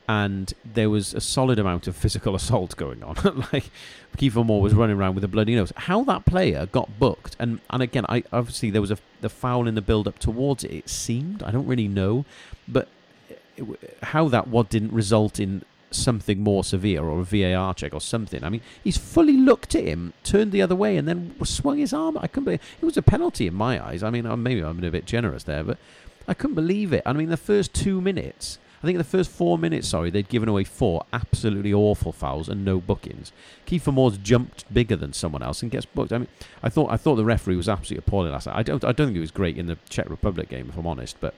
And 0.09 0.53
there 0.65 0.91
was 0.91 1.15
a 1.15 1.20
solid 1.20 1.59
amount 1.59 1.87
of 1.87 1.97
physical 1.97 2.35
assault 2.41 2.77
going 2.77 3.03
on. 3.03 3.16
like 3.53 3.70
Kieffer 4.16 4.45
Moore 4.45 4.61
was 4.61 4.74
running 4.74 4.97
around 4.97 5.15
with 5.15 5.24
a 5.24 5.29
bloody 5.29 5.55
nose. 5.55 5.73
How 5.77 6.05
that 6.05 6.24
player 6.24 6.66
got 6.66 6.99
booked, 6.99 7.37
and 7.39 7.61
and 7.70 7.83
again, 7.83 8.05
I 8.09 8.24
obviously 8.33 8.70
there 8.70 8.81
was 8.81 8.91
a 8.91 8.99
the 9.20 9.29
foul 9.29 9.66
in 9.66 9.74
the 9.74 9.83
build 9.83 10.09
up 10.09 10.19
towards 10.19 10.65
it. 10.65 10.73
It 10.73 10.89
seemed 10.89 11.43
I 11.43 11.51
don't 11.51 11.66
really 11.66 11.89
know, 11.89 12.24
but 12.69 12.89
eh, 13.31 13.35
it, 13.57 13.99
how 14.03 14.29
that 14.29 14.49
what 14.49 14.69
didn't 14.69 14.93
result 14.93 15.41
in 15.41 15.65
something 15.95 16.43
more 16.43 16.65
severe 16.65 17.03
or 17.03 17.20
a 17.20 17.24
VAR 17.24 17.74
check 17.74 17.95
or 17.95 18.01
something. 18.01 18.43
I 18.43 18.49
mean, 18.49 18.62
he's 18.83 18.97
fully 18.97 19.37
looked 19.37 19.74
at 19.74 19.85
him, 19.85 20.12
turned 20.24 20.53
the 20.53 20.62
other 20.62 20.74
way, 20.74 20.97
and 20.97 21.07
then 21.07 21.35
swung 21.45 21.79
his 21.79 21.93
arm. 21.93 22.19
I 22.19 22.27
couldn't 22.27 22.45
believe 22.45 22.61
it 22.81 22.85
was 22.85 22.97
a 22.97 23.03
penalty 23.03 23.47
in 23.47 23.55
my 23.55 23.85
eyes. 23.85 24.03
I 24.03 24.11
mean, 24.11 24.43
maybe 24.43 24.62
I'm 24.62 24.83
a 24.83 24.91
bit 24.91 25.05
generous 25.05 25.45
there, 25.45 25.65
but 25.65 25.79
I 26.27 26.35
couldn't 26.35 26.55
believe 26.55 26.93
it. 26.93 27.03
I 27.07 27.12
mean, 27.12 27.29
the 27.29 27.37
first 27.37 27.74
two 27.74 28.01
minutes, 28.01 28.59
I 28.83 28.87
think 28.87 28.97
in 28.97 28.99
the 28.99 29.05
first 29.05 29.31
four 29.31 29.59
minutes, 29.59 29.87
sorry, 29.87 30.11
they'd 30.11 30.29
given 30.29 30.49
away 30.49 30.65
four 30.65 31.07
absolutely 31.13 31.73
awful 31.73 32.11
fouls 32.11 32.49
and 32.49 32.65
no 32.65 32.81
bookings. 32.81 33.31
Kieffer 33.65 33.95
Moore's 33.95 34.19
jumped 34.19 34.73
bigger 34.75 34.97
than 34.97 35.13
someone 35.13 35.41
else 35.41 35.63
and 35.63 35.71
gets 35.71 35.87
booked. 35.87 36.13
I 36.13 36.19
mean, 36.19 36.29
I 36.65 36.69
thought 36.69 36.91
I 36.91 36.97
thought 36.97 37.15
the 37.15 37.25
referee 37.25 37.55
was 37.55 37.69
absolutely 37.69 38.05
appalling 38.05 38.33
last 38.33 38.49
night. 38.49 38.57
I 38.57 38.63
don't 38.65 38.83
I 38.85 38.91
don't 38.91 39.07
think 39.07 39.15
he 39.15 39.21
was 39.21 39.31
great 39.31 39.57
in 39.57 39.67
the 39.67 39.79
Czech 39.89 40.11
Republic 40.11 40.49
game, 40.49 40.69
if 40.69 40.77
I'm 40.77 40.87
honest, 40.87 41.17
but 41.21 41.35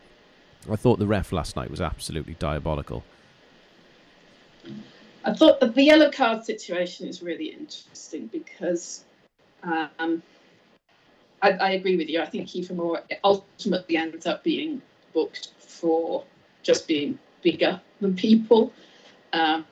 I 0.71 0.77
thought 0.77 0.99
the 0.99 1.07
ref 1.07 1.33
last 1.33 1.55
night 1.55 1.71
was 1.71 1.83
absolutely 1.83 2.35
diabolical. 2.39 3.05
I 5.25 5.35
thought 5.35 5.61
the 5.61 5.83
yellow 5.83 6.11
card 6.11 6.45
situation 6.45 7.07
is 7.07 7.23
really 7.23 7.47
interesting 7.47 8.27
because 8.29 9.05
um, 9.63 10.23
I, 11.43 11.51
I, 11.51 11.71
agree 11.73 11.97
with 11.97 12.09
you. 12.09 12.21
I 12.21 12.27
think 12.27 12.49
Kieffer 12.49 12.75
Moore 12.75 13.03
ultimately 13.23 13.97
ends 13.97 14.27
up 14.27 14.43
being 14.43 14.83
booked 15.13 15.53
for 15.59 16.25
just 16.63 16.87
being 16.87 17.19
bigger 17.45 17.81
than 18.01 18.17
people. 18.17 18.73
Um, 19.33 19.65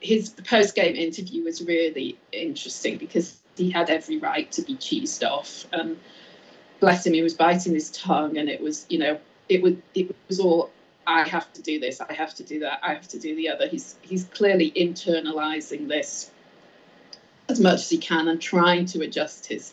his 0.00 0.30
post 0.30 0.76
game 0.76 0.94
interview 0.94 1.42
was 1.42 1.62
really 1.62 2.16
interesting 2.30 2.98
because 2.98 3.36
he 3.56 3.70
had 3.70 3.90
every 3.90 4.18
right 4.18 4.50
to 4.52 4.62
be 4.62 4.76
cheesed 4.76 5.28
off. 5.28 5.66
And 5.72 5.98
bless 6.78 7.04
him, 7.04 7.14
he 7.14 7.22
was 7.22 7.34
biting 7.34 7.74
his 7.74 7.90
tongue, 7.90 8.36
and 8.36 8.48
it 8.48 8.60
was, 8.60 8.86
you 8.88 8.98
know, 8.98 9.18
it 9.48 9.62
was 9.62 9.74
it 9.94 10.14
was 10.28 10.38
all 10.38 10.70
I 11.06 11.26
have 11.26 11.52
to 11.54 11.62
do 11.62 11.80
this, 11.80 12.00
I 12.00 12.12
have 12.12 12.34
to 12.34 12.44
do 12.44 12.60
that, 12.60 12.80
I 12.82 12.94
have 12.94 13.08
to 13.08 13.18
do 13.18 13.34
the 13.34 13.48
other. 13.48 13.66
He's 13.66 13.96
he's 14.02 14.24
clearly 14.24 14.70
internalizing 14.72 15.88
this 15.88 16.30
as 17.48 17.60
much 17.60 17.80
as 17.80 17.90
he 17.90 17.98
can 17.98 18.28
and 18.28 18.40
trying 18.40 18.86
to 18.86 19.02
adjust 19.02 19.46
his 19.46 19.72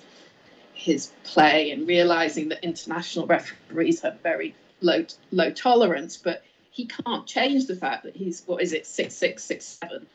his 0.74 1.12
play 1.24 1.72
and 1.72 1.88
realizing 1.88 2.50
that 2.50 2.64
international 2.64 3.28
referees 3.28 4.02
have 4.02 4.20
very 4.22 4.56
low 4.82 5.06
low 5.32 5.52
tolerance, 5.52 6.18
but 6.18 6.44
he 6.74 6.88
can't 6.88 7.28
change 7.28 7.68
the 7.68 7.76
fact 7.76 8.04
that 8.04 8.16
he's 8.16 8.44
what 8.48 8.62
is 8.62 8.74
it 8.74 8.86
six 8.86 9.14
six 9.14 9.44
six 9.44 9.64
seven. 9.66 10.08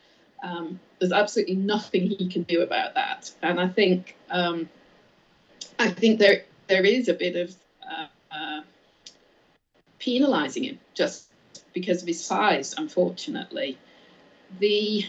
Um, 0.43 0.81
there's 0.99 1.13
absolutely 1.13 1.55
nothing 1.55 2.09
he 2.09 2.29
can 2.29 2.43
do 2.43 2.63
about 2.63 2.95
that, 2.95 3.31
and 3.43 3.59
I 3.59 3.69
think 3.69 4.17
um, 4.29 4.69
I 5.79 5.89
think 5.89 6.19
there 6.19 6.45
there 6.67 6.85
is 6.85 7.09
a 7.09 7.15
bit 7.15 7.37
of 7.37 7.55
uh, 7.89 8.07
uh, 8.33 8.61
penalising 10.01 10.65
him 10.65 10.81
just 10.95 11.29
because 11.73 12.03
of 12.03 12.09
his 12.09 12.23
size, 12.23 12.75
unfortunately. 12.77 13.79
The 14.59 15.05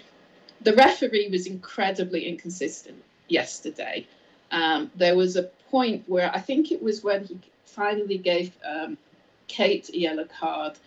the 0.62 0.74
referee 0.74 1.30
was 1.32 1.48
incredibly 1.48 2.28
inconsistent 2.28 3.04
yesterday. 3.28 4.06
Um, 4.52 4.92
there 4.96 5.16
was 5.16 5.36
a 5.36 5.44
point 5.72 6.04
where 6.08 6.32
I 6.34 6.40
think 6.40 6.72
it 6.72 6.82
was 6.82 7.04
when 7.04 7.24
he 7.24 7.40
finally 7.66 8.18
gave 8.18 8.52
um, 8.64 8.98
Kate 9.48 9.90
a 9.90 9.98
yellow 9.98 10.26
card. 10.26 10.78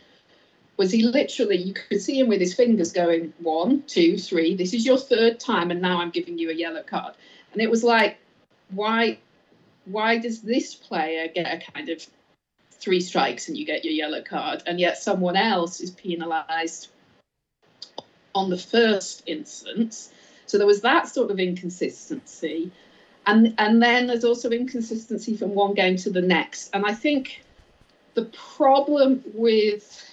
Was 0.77 0.91
he 0.91 1.03
literally? 1.03 1.57
You 1.57 1.75
could 1.75 2.01
see 2.01 2.19
him 2.19 2.29
with 2.29 2.41
his 2.41 2.55
fingers 2.55 2.93
going 2.93 3.33
one, 3.39 3.83
two, 3.83 4.17
three. 4.19 4.57
This 4.57 4.75
is 4.75 4.87
your 4.87 4.99
third 4.99 5.39
time, 5.39 5.71
and 5.71 5.83
now 5.83 6.01
I'm 6.01 6.11
giving 6.11 6.39
you 6.39 6.51
a 6.51 6.55
yellow 6.55 6.83
card. 6.83 7.15
And 7.53 7.61
it 7.61 7.71
was 7.71 7.85
like, 7.85 8.19
why? 8.71 9.19
Why 9.85 10.19
does 10.19 10.41
this 10.41 10.75
player 10.75 11.29
get 11.29 11.47
a 11.47 11.73
kind 11.73 11.89
of 11.89 12.07
three 12.71 13.01
strikes 13.01 13.49
and 13.49 13.57
you 13.57 13.65
get 13.65 13.85
your 13.85 13.93
yellow 13.93 14.23
card, 14.23 14.63
and 14.67 14.81
yet 14.81 14.99
someone 14.99 15.37
else 15.37 15.81
is 15.81 15.91
penalised 15.91 16.89
on 18.35 18.51
the 18.51 18.59
first 18.59 19.23
instance. 19.27 20.11
So 20.47 20.59
there 20.59 20.67
was 20.67 20.81
that 20.83 21.09
sort 21.09 21.31
of 21.31 21.39
inconsistency. 21.39 22.73
And, 23.27 23.55
and 23.59 23.81
then 23.81 24.07
there's 24.07 24.25
also 24.25 24.51
inconsistency 24.51 25.37
from 25.37 25.55
one 25.55 25.75
game 25.75 25.97
to 25.99 26.11
the 26.11 26.23
next. 26.23 26.71
And 26.75 26.85
I 26.85 26.95
think 26.95 27.45
the 28.15 28.25
problem 28.25 29.23
with 29.33 30.12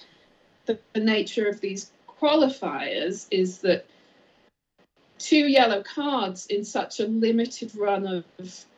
the, 0.70 0.78
the 0.92 1.04
nature 1.04 1.46
of 1.48 1.60
these 1.60 1.90
qualifiers 2.20 3.26
is 3.30 3.58
that 3.58 3.86
two 5.18 5.46
yellow 5.48 5.82
cards 5.82 6.46
in 6.46 6.64
such 6.64 7.00
a 7.00 7.06
limited 7.06 7.74
run 7.76 8.06
of 8.06 8.24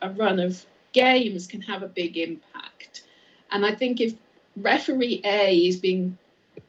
a 0.01 0.09
run 0.11 0.39
of 0.39 0.65
games 0.91 1.47
can 1.47 1.61
have 1.61 1.83
a 1.83 1.87
big 1.87 2.17
impact. 2.17 3.03
And 3.51 3.65
I 3.65 3.75
think 3.75 4.01
if 4.01 4.13
referee 4.57 5.21
A 5.23 5.55
is 5.55 5.77
being 5.77 6.17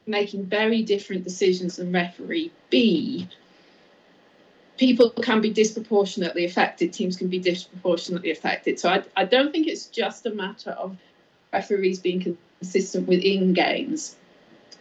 making 0.07 0.45
very 0.45 0.83
different 0.83 1.25
decisions 1.25 1.77
than 1.77 1.93
referee 1.93 2.53
B, 2.71 3.27
people 4.77 5.11
can 5.11 5.41
be 5.41 5.51
disproportionately 5.51 6.45
affected, 6.45 6.93
teams 6.93 7.17
can 7.17 7.29
be 7.29 7.39
disproportionately 7.39 8.31
affected. 8.31 8.79
So 8.79 8.91
I, 8.91 9.03
I 9.17 9.25
don't 9.25 9.53
think 9.53 9.67
it's 9.67 9.87
just 9.87 10.27
a 10.27 10.31
matter 10.31 10.71
of 10.71 10.97
referees 11.53 12.01
being 12.01 12.39
consistent 12.61 13.09
within 13.09 13.55
games. 13.55 14.17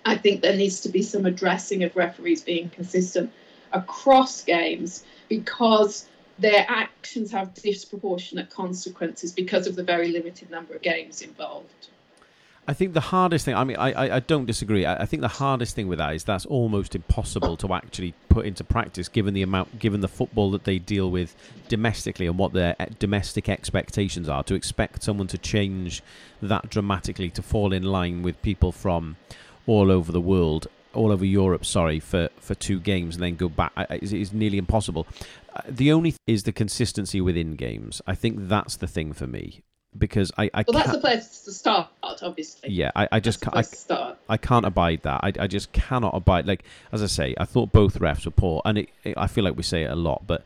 I 0.05 0.15
think 0.15 0.41
there 0.41 0.55
needs 0.55 0.81
to 0.81 0.89
be 0.89 1.01
some 1.01 1.25
addressing 1.25 1.83
of 1.83 1.95
referees 1.95 2.41
being 2.41 2.69
consistent 2.69 3.31
across 3.71 4.43
games 4.43 5.03
because 5.29 6.07
their 6.39 6.65
actions 6.67 7.31
have 7.31 7.53
disproportionate 7.53 8.49
consequences 8.49 9.31
because 9.31 9.67
of 9.67 9.75
the 9.75 9.83
very 9.83 10.09
limited 10.09 10.49
number 10.49 10.75
of 10.75 10.81
games 10.81 11.21
involved. 11.21 11.87
I 12.65 12.73
think 12.73 12.93
the 12.93 13.01
hardest 13.01 13.43
thing, 13.43 13.55
I 13.55 13.65
mean, 13.65 13.75
I, 13.75 13.91
I, 13.91 14.15
I 14.15 14.19
don't 14.21 14.45
disagree. 14.45 14.85
I, 14.85 15.01
I, 15.01 15.05
think 15.05 15.21
the 15.21 15.27
hardest 15.27 15.75
thing 15.75 15.89
with 15.89 15.99
that 15.99 16.15
is 16.15 16.23
that's 16.23 16.45
almost 16.45 16.95
impossible 16.95 17.57
to 17.57 17.73
actually 17.73 18.13
put 18.29 18.45
into 18.45 18.63
practice 18.63 19.09
given 19.09 19.33
the 19.33 19.41
amount, 19.41 19.79
given 19.79 19.99
the 19.99 20.07
football 20.07 20.49
that 20.51 20.63
they 20.63 20.79
deal 20.79 21.11
with 21.11 21.35
domestically 21.67 22.25
and 22.25 22.37
what 22.37 22.53
their 22.53 22.73
eh, 22.79 22.85
domestic 22.99 23.49
expectations 23.49 24.29
are. 24.29 24.43
To 24.43 24.55
expect 24.55 25.03
someone 25.03 25.27
to 25.27 25.37
change 25.37 26.01
that 26.41 26.69
dramatically 26.69 27.29
to 27.31 27.41
fall 27.41 27.73
in 27.73 27.83
line 27.83 28.23
with 28.23 28.41
people 28.41 28.71
from 28.71 29.17
all 29.67 29.91
over 29.91 30.11
the 30.11 30.21
world, 30.21 30.67
all 30.93 31.11
over 31.11 31.25
Europe, 31.25 31.65
sorry, 31.65 31.99
for, 31.99 32.29
for 32.39 32.55
two 32.55 32.79
games 32.79 33.15
and 33.15 33.23
then 33.23 33.35
go 33.35 33.49
back 33.49 33.71
is, 34.01 34.13
is 34.13 34.33
nearly 34.33 34.57
impossible. 34.57 35.07
Uh, 35.55 35.61
the 35.67 35.91
only 35.91 36.11
th- 36.11 36.19
is 36.27 36.43
the 36.43 36.51
consistency 36.51 37.21
within 37.21 37.55
games. 37.55 38.01
I 38.07 38.15
think 38.15 38.47
that's 38.47 38.75
the 38.77 38.87
thing 38.87 39.13
for 39.13 39.27
me 39.27 39.63
because 39.97 40.31
I, 40.37 40.49
I 40.53 40.63
well, 40.67 40.79
that's 40.79 40.91
the 40.91 40.99
place 40.99 41.41
to 41.41 41.51
start, 41.51 41.89
obviously. 42.01 42.69
Yeah, 42.71 42.91
I, 42.95 43.07
I 43.13 43.19
just 43.19 43.41
can't. 43.41 43.55
I, 43.55 44.15
I 44.29 44.37
can't 44.37 44.65
abide 44.65 45.01
that. 45.03 45.21
I, 45.23 45.33
I 45.39 45.47
just 45.47 45.71
cannot 45.71 46.15
abide. 46.15 46.47
Like 46.47 46.63
as 46.91 47.03
I 47.03 47.07
say, 47.07 47.35
I 47.37 47.45
thought 47.45 47.71
both 47.71 47.99
refs 47.99 48.25
were 48.25 48.31
poor, 48.31 48.61
and 48.65 48.79
it, 48.79 48.89
it, 49.03 49.15
I 49.17 49.27
feel 49.27 49.43
like 49.43 49.55
we 49.55 49.63
say 49.63 49.83
it 49.83 49.91
a 49.91 49.95
lot, 49.95 50.23
but 50.25 50.43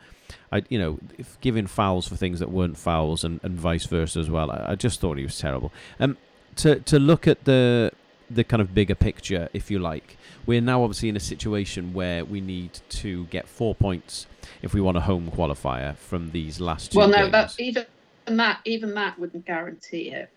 I, 0.51 0.63
you 0.69 0.79
know, 0.79 0.99
if 1.17 1.39
giving 1.41 1.67
fouls 1.67 2.07
for 2.07 2.15
things 2.15 2.39
that 2.39 2.51
weren't 2.51 2.77
fouls, 2.77 3.23
and, 3.23 3.39
and 3.43 3.55
vice 3.55 3.85
versa 3.85 4.19
as 4.19 4.29
well. 4.29 4.51
I, 4.51 4.71
I 4.71 4.75
just 4.75 4.99
thought 4.99 5.17
he 5.17 5.23
was 5.23 5.37
terrible. 5.37 5.71
Um, 5.99 6.17
to 6.57 6.79
to 6.81 6.99
look 6.99 7.27
at 7.27 7.45
the 7.45 7.91
the 8.29 8.43
kind 8.43 8.61
of 8.61 8.73
bigger 8.73 8.95
picture, 8.95 9.49
if 9.53 9.71
you 9.71 9.79
like, 9.79 10.17
we're 10.45 10.61
now 10.61 10.83
obviously 10.83 11.09
in 11.09 11.15
a 11.15 11.21
situation 11.21 11.93
where 11.93 12.25
we 12.25 12.41
need 12.41 12.79
to 12.89 13.25
get 13.25 13.47
four 13.47 13.75
points 13.75 14.27
if 14.61 14.73
we 14.73 14.81
want 14.81 14.97
a 14.97 15.01
home 15.01 15.31
qualifier 15.31 15.95
from 15.95 16.31
these 16.31 16.59
last 16.59 16.91
two. 16.91 16.99
Well, 16.99 17.07
no, 17.07 17.29
that's 17.29 17.59
even 17.59 17.85
that 18.25 18.59
even 18.65 18.93
that 18.95 19.17
wouldn't 19.17 19.45
guarantee 19.45 20.09
it. 20.11 20.29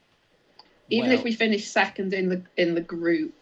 Even 0.88 1.10
well, 1.10 1.18
if 1.18 1.24
we 1.24 1.32
finish 1.32 1.66
second 1.66 2.14
in 2.14 2.28
the 2.28 2.42
in 2.56 2.74
the 2.74 2.80
group, 2.80 3.34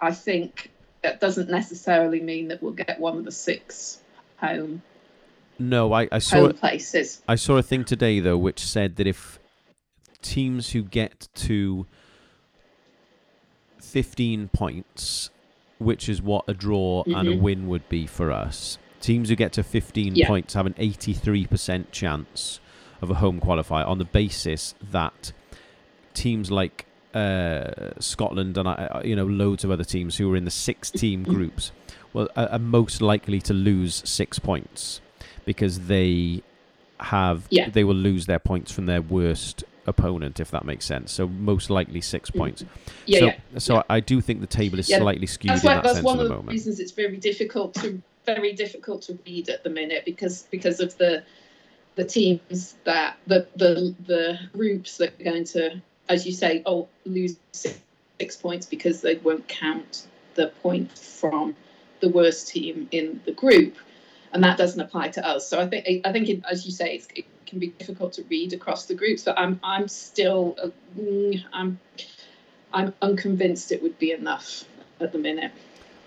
I 0.00 0.12
think 0.12 0.70
that 1.02 1.20
doesn't 1.20 1.48
necessarily 1.48 2.20
mean 2.20 2.48
that 2.48 2.62
we'll 2.62 2.72
get 2.72 2.98
one 2.98 3.16
of 3.16 3.24
the 3.24 3.32
six 3.32 4.00
home. 4.36 4.82
No, 5.58 5.92
I, 5.92 6.08
I 6.12 6.18
saw 6.18 6.52
places. 6.52 7.22
I 7.26 7.34
saw 7.34 7.56
a 7.56 7.62
thing 7.62 7.84
today 7.84 8.20
though, 8.20 8.38
which 8.38 8.60
said 8.60 8.96
that 8.96 9.06
if 9.06 9.38
teams 10.22 10.70
who 10.70 10.82
get 10.82 11.28
to 11.34 11.86
fifteen 13.88 14.48
points, 14.48 15.30
which 15.78 16.08
is 16.08 16.20
what 16.22 16.44
a 16.46 16.54
draw 16.54 17.02
mm-hmm. 17.02 17.14
and 17.14 17.28
a 17.28 17.32
mm-hmm. 17.32 17.42
win 17.42 17.68
would 17.68 17.88
be 17.88 18.06
for 18.06 18.30
us, 18.30 18.78
teams 19.00 19.28
who 19.28 19.36
get 19.36 19.52
to 19.54 19.62
fifteen 19.62 20.14
yeah. 20.14 20.26
points 20.26 20.54
have 20.54 20.66
an 20.66 20.74
eighty-three 20.78 21.46
percent 21.46 21.92
chance 21.92 22.60
of 23.00 23.10
a 23.10 23.14
home 23.14 23.40
qualifier 23.40 23.86
on 23.86 23.98
the 23.98 24.04
basis 24.04 24.74
that 24.90 25.32
teams 26.14 26.50
like 26.50 26.84
uh, 27.14 27.90
Scotland 28.00 28.58
and 28.58 28.68
uh, 28.68 29.00
you 29.04 29.16
know 29.16 29.24
loads 29.26 29.64
of 29.64 29.70
other 29.70 29.84
teams 29.84 30.16
who 30.16 30.32
are 30.32 30.36
in 30.36 30.44
the 30.44 30.50
six-team 30.50 31.22
groups, 31.22 31.72
well, 32.12 32.28
are, 32.36 32.48
are 32.48 32.58
most 32.58 33.00
likely 33.00 33.40
to 33.40 33.54
lose 33.54 34.02
six 34.04 34.38
points 34.38 35.00
because 35.44 35.86
they 35.86 36.42
have 37.00 37.46
Yeah. 37.50 37.70
they 37.70 37.84
will 37.84 37.94
lose 37.94 38.26
their 38.26 38.38
points 38.40 38.72
from 38.72 38.86
their 38.86 39.00
worst 39.00 39.64
opponent 39.88 40.38
if 40.38 40.50
that 40.50 40.64
makes 40.64 40.84
sense. 40.84 41.12
So 41.12 41.26
most 41.26 41.70
likely 41.70 42.00
six 42.00 42.30
mm. 42.30 42.38
points. 42.38 42.64
Yeah, 43.06 43.18
so 43.18 43.26
yeah. 43.26 43.38
so 43.58 43.74
yeah. 43.76 43.82
I 43.90 44.00
do 44.00 44.20
think 44.20 44.40
the 44.40 44.46
table 44.46 44.78
is 44.78 44.88
Yeah, 44.88 44.98
slightly 44.98 45.26
skewed 45.26 45.52
That's 45.52 45.64
in 45.64 45.68
that 45.68 45.82
that's 45.82 45.94
sense 45.96 46.04
one 46.04 46.18
at 46.18 46.22
of 46.22 46.28
the 46.28 46.34
the 46.34 46.36
moment. 46.36 46.52
reasons 46.52 46.78
it's 46.80 46.92
very 46.92 47.16
difficult 47.16 47.74
to 47.74 48.00
very 48.26 48.52
difficult 48.52 49.02
to 49.02 49.18
read 49.26 49.48
at 49.48 49.64
the 49.64 49.70
minute 49.70 50.04
because 50.04 50.42
because 50.50 50.80
of 50.80 50.96
the 50.98 51.22
the 51.96 52.04
teams 52.04 52.76
that 52.84 53.16
the 53.26 53.46
the 53.56 53.94
the 54.06 54.38
groups 54.52 54.98
that 54.98 55.18
are 55.20 55.24
going 55.24 55.44
to, 55.44 55.80
as 56.08 56.24
you 56.26 56.32
say, 56.32 56.62
oh 56.64 56.88
lose 57.04 57.36
six, 57.52 57.78
six 58.20 58.36
points 58.36 58.66
because 58.66 59.00
they 59.00 59.16
won't 59.16 59.48
count 59.48 60.06
the 60.34 60.48
point 60.62 60.96
from 60.96 61.56
the 62.00 62.08
worst 62.08 62.48
team 62.48 62.88
in 62.92 63.20
the 63.24 63.32
group, 63.32 63.74
and 64.32 64.44
that 64.44 64.58
doesn't 64.58 64.80
apply 64.80 65.08
to 65.08 65.26
us. 65.26 65.48
So 65.48 65.60
I 65.60 65.66
think 65.66 66.06
I 66.06 66.12
think 66.12 66.28
it, 66.28 66.42
as 66.50 66.66
you 66.66 66.72
say, 66.72 66.96
it's, 66.96 67.08
it 67.14 67.24
can 67.46 67.58
be 67.58 67.68
difficult 67.68 68.12
to 68.14 68.22
read 68.24 68.52
across 68.52 68.86
the 68.86 68.94
groups. 68.94 69.24
But 69.24 69.38
I'm 69.38 69.60
I'm 69.62 69.88
still 69.88 70.56
mm, 70.98 71.42
I'm 71.52 71.78
I'm 72.72 72.94
unconvinced 73.02 73.72
it 73.72 73.82
would 73.82 73.98
be 73.98 74.12
enough 74.12 74.64
at 75.00 75.12
the 75.12 75.18
minute. 75.18 75.52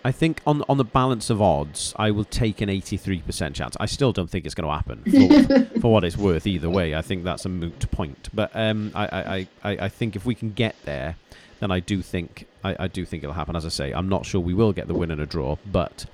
I 0.03 0.11
think 0.11 0.41
on 0.47 0.63
on 0.67 0.77
the 0.77 0.83
balance 0.83 1.29
of 1.29 1.41
odds, 1.41 1.93
I 1.97 2.11
will 2.11 2.25
take 2.25 2.61
an 2.61 2.69
eighty-three 2.69 3.21
percent 3.21 3.55
chance. 3.55 3.77
I 3.79 3.85
still 3.85 4.11
don't 4.11 4.29
think 4.29 4.45
it's 4.45 4.55
going 4.55 4.67
to 4.67 4.73
happen 4.73 5.69
for, 5.73 5.79
for 5.81 5.91
what 5.91 6.03
it's 6.03 6.17
worth 6.17 6.47
either 6.47 6.69
way. 6.69 6.95
I 6.95 7.01
think 7.01 7.23
that's 7.23 7.45
a 7.45 7.49
moot 7.49 7.91
point. 7.91 8.29
But 8.33 8.51
um, 8.53 8.91
I, 8.95 9.05
I, 9.05 9.47
I, 9.63 9.85
I 9.85 9.89
think 9.89 10.15
if 10.15 10.25
we 10.25 10.33
can 10.33 10.53
get 10.53 10.75
there, 10.85 11.17
then 11.59 11.71
I 11.71 11.79
do 11.79 12.01
think 12.01 12.47
I, 12.63 12.75
I 12.79 12.87
do 12.87 13.05
think 13.05 13.23
it'll 13.23 13.35
happen. 13.35 13.55
As 13.55 13.65
I 13.65 13.69
say, 13.69 13.91
I'm 13.91 14.09
not 14.09 14.25
sure 14.25 14.41
we 14.41 14.55
will 14.55 14.73
get 14.73 14.87
the 14.87 14.95
win 14.95 15.11
and 15.11 15.21
a 15.21 15.27
draw, 15.27 15.57
but 15.65 16.05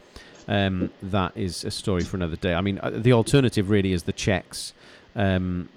um, 0.48 0.92
that 1.02 1.34
is 1.36 1.64
a 1.64 1.72
story 1.72 2.04
for 2.04 2.18
another 2.18 2.36
day. 2.36 2.54
I 2.54 2.62
mean, 2.62 2.80
uh, 2.82 2.92
the 2.94 3.14
alternative 3.14 3.70
really 3.70 3.92
is 3.92 4.04
the 4.04 4.14
Czechs 4.14 4.74
um, 5.16 5.70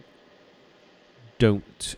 don't 1.38 1.97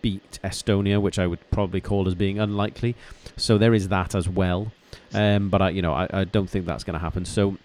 beat 0.00 0.40
Estonia, 0.42 1.00
which 1.00 1.18
I 1.18 1.26
would 1.26 1.48
probably 1.50 1.80
call 1.80 2.08
as 2.08 2.14
being 2.14 2.40
unlikely. 2.40 2.96
So 3.36 3.56
there 3.56 3.72
is 3.74 3.88
that 3.88 4.14
as 4.14 4.28
well. 4.28 4.72
Um, 5.14 5.48
but 5.48 5.62
I, 5.62 5.70
you 5.70 5.82
know, 5.82 5.92
I, 5.92 6.08
I 6.12 6.24
don't 6.24 6.50
think 6.50 6.66
that's 6.66 6.84
going 6.84 6.94
to 6.94 7.00
happen. 7.00 7.24
So 7.24 7.56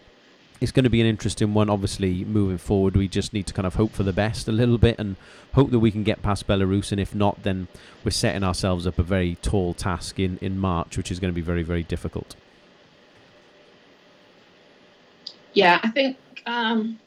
it's 0.62 0.72
going 0.72 0.84
to 0.84 0.90
be 0.90 1.02
an 1.02 1.08
interesting 1.08 1.54
one. 1.54 1.70
Obviously, 1.70 2.24
moving 2.26 2.58
forward, 2.58 2.96
we 2.96 3.08
just 3.08 3.34
need 3.34 3.48
to 3.48 3.54
kind 3.54 3.66
of 3.66 3.76
hope 3.76 3.92
for 3.92 4.04
the 4.04 4.14
best 4.14 4.48
a 4.48 4.52
little 4.52 4.78
bit 4.78 5.00
and 5.00 5.16
hope 5.54 5.72
that 5.72 5.80
we 5.80 5.92
can 5.92 6.04
get 6.04 6.22
past 6.22 6.48
Belarus. 6.48 6.92
And 6.92 7.02
if 7.02 7.16
not, 7.16 7.44
then 7.44 7.68
we're 8.04 8.12
setting 8.12 8.44
ourselves 8.44 8.86
up 8.86 9.00
a 9.00 9.04
very 9.04 9.36
tall 9.42 9.74
task 9.74 10.20
in 10.20 10.38
in 10.42 10.60
March, 10.60 10.98
which 10.98 11.12
is 11.12 11.20
going 11.20 11.34
to 11.34 11.36
be 11.36 11.42
very 11.42 11.64
very 11.64 11.84
difficult. 11.84 12.36
Yeah, 15.58 15.80
I 15.82 15.90
think. 15.90 16.18
Um, 16.46 17.00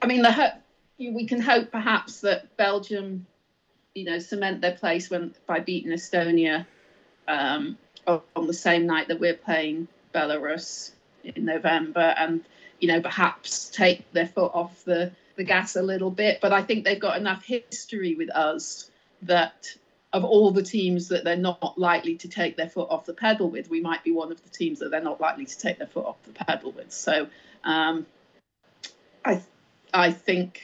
I 0.00 0.06
mean, 0.06 0.22
the 0.22 0.30
ho- 0.30 0.56
we 0.96 1.26
can 1.26 1.40
hope 1.40 1.72
perhaps 1.72 2.20
that 2.20 2.56
Belgium, 2.56 3.26
you 3.96 4.04
know, 4.04 4.20
cement 4.20 4.60
their 4.60 4.76
place 4.76 5.10
when 5.10 5.34
by 5.48 5.58
beating 5.58 5.90
Estonia 5.90 6.66
um, 7.26 7.76
on 8.06 8.46
the 8.46 8.54
same 8.54 8.86
night 8.86 9.08
that 9.08 9.18
we're 9.18 9.34
playing 9.34 9.88
Belarus 10.14 10.92
in 11.24 11.44
November, 11.44 12.14
and 12.16 12.44
you 12.78 12.86
know, 12.86 13.00
perhaps 13.00 13.68
take 13.68 14.08
their 14.12 14.28
foot 14.28 14.52
off 14.54 14.84
the 14.84 15.10
the 15.34 15.42
gas 15.42 15.74
a 15.74 15.82
little 15.82 16.12
bit. 16.12 16.40
But 16.40 16.52
I 16.52 16.62
think 16.62 16.84
they've 16.84 17.00
got 17.00 17.18
enough 17.18 17.42
history 17.44 18.14
with 18.14 18.30
us 18.30 18.88
that 19.22 19.74
of 20.12 20.24
all 20.24 20.50
the 20.50 20.62
teams 20.62 21.08
that 21.08 21.24
they're 21.24 21.36
not 21.36 21.78
likely 21.78 22.16
to 22.16 22.28
take 22.28 22.56
their 22.56 22.68
foot 22.68 22.88
off 22.90 23.04
the 23.04 23.12
pedal 23.12 23.50
with, 23.50 23.68
we 23.68 23.80
might 23.80 24.02
be 24.02 24.10
one 24.10 24.32
of 24.32 24.42
the 24.42 24.48
teams 24.48 24.78
that 24.78 24.90
they're 24.90 25.02
not 25.02 25.20
likely 25.20 25.44
to 25.44 25.58
take 25.58 25.78
their 25.78 25.86
foot 25.86 26.06
off 26.06 26.22
the 26.24 26.32
pedal 26.32 26.72
with. 26.72 26.92
So 26.92 27.28
um, 27.64 28.06
I 29.24 29.42
I 29.92 30.12
think 30.12 30.62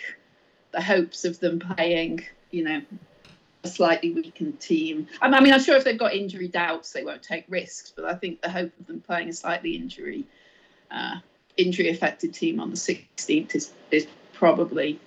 the 0.73 0.81
hopes 0.81 1.25
of 1.25 1.41
them 1.41 1.59
playing, 1.59 2.25
you 2.51 2.65
know, 2.65 2.83
a 3.65 3.69
slightly 3.69 4.13
weakened 4.13 4.61
team. 4.61 5.09
I 5.21 5.41
mean, 5.41 5.53
I'm 5.53 5.63
sure 5.63 5.77
if 5.77 5.85
they've 5.85 5.99
got 5.99 6.15
injury 6.15 6.49
doubts, 6.49 6.93
they 6.93 7.05
won't 7.05 7.23
take 7.23 7.45
risks. 7.49 7.93
But 7.95 8.07
I 8.07 8.15
think 8.15 8.41
the 8.41 8.51
hope 8.51 8.73
of 8.81 8.87
them 8.87 9.01
playing 9.01 9.29
a 9.29 9.33
slightly 9.33 9.77
injury 9.77 10.25
uh, 10.91 11.17
injury 11.57 11.89
affected 11.89 12.35
team 12.35 12.61
on 12.61 12.71
the 12.71 12.77
16th 12.77 13.55
is 13.55 13.73
is 13.91 14.07
probably 14.33 14.99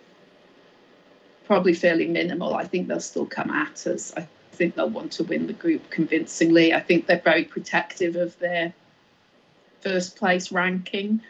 probably 1.47 1.73
fairly 1.73 2.07
minimal. 2.07 2.53
I 2.53 2.65
think 2.65 2.87
they'll 2.87 2.99
still 2.99 3.25
come 3.25 3.49
at 3.49 3.87
us. 3.87 4.13
I 4.15 4.27
think 4.51 4.75
they'll 4.75 4.89
want 4.89 5.13
to 5.13 5.23
win 5.23 5.47
the 5.47 5.53
group 5.53 5.89
convincingly. 5.89 6.73
I 6.73 6.81
think 6.81 7.07
they're 7.07 7.21
very 7.23 7.45
protective 7.45 8.15
of 8.17 8.37
their 8.39 8.73
first 9.81 10.17
place 10.17 10.51
ranking. 10.51 11.21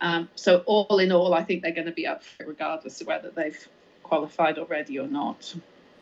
Um, 0.00 0.28
so 0.34 0.62
all 0.66 0.98
in 0.98 1.12
all, 1.12 1.34
I 1.34 1.42
think 1.42 1.62
they're 1.62 1.72
going 1.72 1.86
to 1.86 1.92
be 1.92 2.06
up 2.06 2.24
for 2.24 2.44
it 2.44 2.48
regardless 2.48 3.00
of 3.00 3.06
whether 3.06 3.30
they've 3.30 3.68
qualified 4.02 4.58
already 4.58 4.98
or 4.98 5.06
not. 5.06 5.54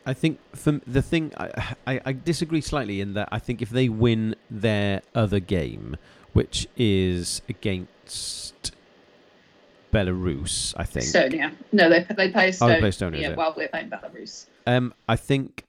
I 0.05 0.13
think 0.13 0.39
for 0.53 0.79
the 0.87 1.01
thing 1.01 1.33
I, 1.37 1.75
I, 1.85 2.01
I 2.05 2.13
disagree 2.13 2.61
slightly 2.61 3.01
in 3.01 3.13
that 3.15 3.27
I 3.31 3.39
think 3.39 3.61
if 3.61 3.69
they 3.69 3.89
win 3.89 4.35
their 4.49 5.01
other 5.13 5.41
game, 5.41 5.97
which 6.31 6.67
is 6.77 7.41
against 7.49 8.71
Belarus, 9.91 10.73
I 10.77 10.83
think. 10.83 11.05
Estonia. 11.05 11.53
No, 11.71 11.89
they 11.89 12.05
they 12.15 12.29
play 12.29 12.53
Oh, 12.61 12.67
they 12.67 12.79
play 12.79 12.89
Estonia, 12.89 13.21
yeah, 13.21 13.35
while 13.35 13.53
we're 13.55 13.67
playing 13.67 13.89
Belarus. 13.89 14.47
Um, 14.65 14.93
I 15.07 15.15
think 15.15 15.63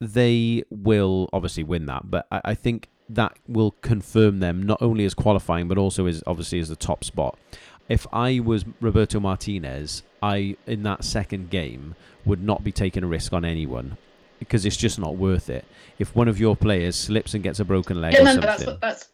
they 0.00 0.64
will 0.70 1.28
obviously 1.32 1.64
win 1.64 1.86
that, 1.86 2.10
but 2.10 2.26
I, 2.30 2.40
I 2.44 2.54
think 2.54 2.88
that 3.08 3.36
will 3.46 3.72
confirm 3.82 4.40
them 4.40 4.62
not 4.62 4.80
only 4.80 5.04
as 5.04 5.12
qualifying 5.12 5.68
but 5.68 5.76
also 5.76 6.06
as 6.06 6.22
obviously 6.26 6.58
as 6.58 6.68
the 6.68 6.76
top 6.76 7.04
spot. 7.04 7.38
If 7.88 8.06
I 8.12 8.40
was 8.40 8.64
Roberto 8.80 9.20
Martinez, 9.20 10.02
I 10.22 10.56
in 10.66 10.82
that 10.84 11.04
second 11.04 11.50
game 11.50 11.94
would 12.24 12.42
not 12.42 12.64
be 12.64 12.72
taking 12.72 13.04
a 13.04 13.06
risk 13.06 13.32
on 13.32 13.44
anyone 13.44 13.98
because 14.38 14.64
it's 14.64 14.76
just 14.76 14.98
not 14.98 15.16
worth 15.16 15.50
it. 15.50 15.64
If 15.98 16.14
one 16.14 16.28
of 16.28 16.40
your 16.40 16.56
players 16.56 16.96
slips 16.96 17.34
and 17.34 17.42
gets 17.42 17.60
a 17.60 17.64
broken 17.64 18.00
leg 18.00 18.14
Yeah, 18.14 18.20
or 18.20 18.24
no, 18.24 18.34
no, 18.34 18.40
something, 18.40 18.46
that's 18.46 18.66
what 18.66 18.80
that's 18.80 19.08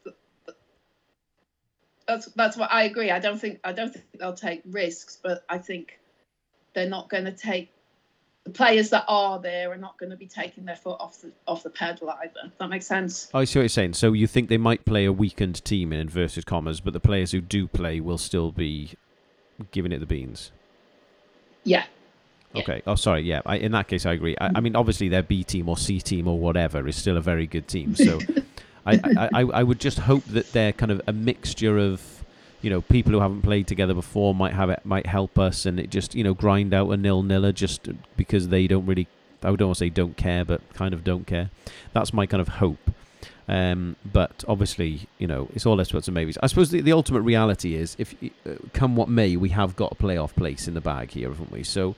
that's 2.10 2.26
that's 2.26 2.56
what 2.56 2.70
I 2.72 2.84
agree. 2.84 3.10
I 3.10 3.18
don't 3.18 3.38
think 3.38 3.60
I 3.64 3.72
don't 3.72 3.92
think 3.92 4.04
they'll 4.18 4.32
take 4.34 4.62
risks, 4.66 5.18
but 5.22 5.44
I 5.48 5.58
think 5.58 5.98
they're 6.74 6.88
not 6.88 7.08
going 7.08 7.24
to 7.24 7.32
take 7.32 7.70
the 8.44 8.50
players 8.50 8.90
that 8.90 9.04
are 9.06 9.38
there 9.38 9.70
are 9.70 9.76
not 9.76 9.98
going 9.98 10.10
to 10.10 10.16
be 10.16 10.26
taking 10.26 10.64
their 10.64 10.76
foot 10.76 10.96
off 10.98 11.20
the 11.20 11.30
off 11.46 11.62
the 11.62 11.70
pedal 11.70 12.10
either. 12.10 12.52
That 12.58 12.68
makes 12.68 12.86
sense? 12.86 13.30
I 13.32 13.44
see 13.44 13.58
what 13.58 13.62
you're 13.62 13.68
saying. 13.68 13.94
So 13.94 14.12
you 14.12 14.26
think 14.26 14.48
they 14.48 14.58
might 14.58 14.84
play 14.84 15.04
a 15.04 15.12
weakened 15.12 15.64
team 15.64 15.92
in 15.92 16.00
inverted 16.00 16.46
commas, 16.46 16.80
but 16.80 16.92
the 16.92 17.00
players 17.00 17.32
who 17.32 17.40
do 17.40 17.68
play 17.68 18.00
will 18.00 18.18
still 18.18 18.50
be 18.50 18.92
giving 19.70 19.92
it 19.92 19.98
the 19.98 20.06
beans. 20.06 20.50
Yeah. 21.64 21.84
Yeah. 22.54 22.62
Okay. 22.62 22.82
Oh, 22.86 22.96
sorry. 22.96 23.22
Yeah. 23.22 23.42
I, 23.46 23.56
in 23.56 23.70
that 23.72 23.86
case, 23.86 24.06
I 24.06 24.12
agree. 24.14 24.36
I, 24.40 24.50
I 24.56 24.60
mean, 24.60 24.74
obviously, 24.74 25.08
their 25.08 25.22
B 25.22 25.44
team 25.44 25.68
or 25.68 25.76
C 25.76 26.00
team 26.00 26.26
or 26.26 26.36
whatever 26.36 26.88
is 26.88 26.96
still 26.96 27.16
a 27.16 27.20
very 27.20 27.46
good 27.46 27.68
team. 27.68 27.94
So, 27.94 28.18
I, 28.90 29.28
I, 29.32 29.40
I, 29.42 29.62
would 29.62 29.80
just 29.80 29.98
hope 29.98 30.24
that 30.26 30.52
they're 30.52 30.72
kind 30.72 30.92
of 30.92 31.00
a 31.06 31.12
mixture 31.12 31.78
of, 31.78 32.24
you 32.62 32.70
know, 32.70 32.80
people 32.80 33.12
who 33.12 33.20
haven't 33.20 33.42
played 33.42 33.66
together 33.66 33.94
before 33.94 34.34
might 34.34 34.54
have 34.54 34.70
it 34.70 34.80
might 34.84 35.06
help 35.06 35.38
us, 35.38 35.66
and 35.66 35.78
it 35.80 35.90
just 35.90 36.14
you 36.14 36.24
know 36.24 36.34
grind 36.34 36.74
out 36.74 36.90
a 36.90 36.96
nil 36.96 37.22
niller 37.22 37.52
just 37.52 37.88
because 38.16 38.48
they 38.48 38.66
don't 38.66 38.86
really. 38.86 39.06
I 39.42 39.48
don't 39.56 39.68
want 39.68 39.78
to 39.78 39.84
say 39.84 39.88
don't 39.88 40.18
care, 40.18 40.44
but 40.44 40.60
kind 40.74 40.92
of 40.92 41.02
don't 41.02 41.26
care. 41.26 41.48
That's 41.94 42.12
my 42.12 42.26
kind 42.26 42.42
of 42.42 42.48
hope. 42.48 42.90
Um, 43.48 43.96
but 44.04 44.44
obviously, 44.46 45.08
you 45.18 45.26
know, 45.26 45.48
it's 45.54 45.66
all 45.66 45.76
buts 45.76 45.92
and 45.92 46.14
maybes. 46.14 46.38
I 46.42 46.46
suppose 46.46 46.70
the, 46.70 46.82
the 46.82 46.92
ultimate 46.92 47.22
reality 47.22 47.74
is, 47.74 47.96
if 47.98 48.14
uh, 48.46 48.50
come 48.74 48.96
what 48.96 49.08
may, 49.08 49.36
we 49.36 49.48
have 49.48 49.74
got 49.74 49.92
a 49.92 49.94
playoff 49.96 50.36
place 50.36 50.68
in 50.68 50.74
the 50.74 50.80
bag 50.80 51.10
here, 51.10 51.30
haven't 51.30 51.50
we? 51.50 51.64
So, 51.64 51.96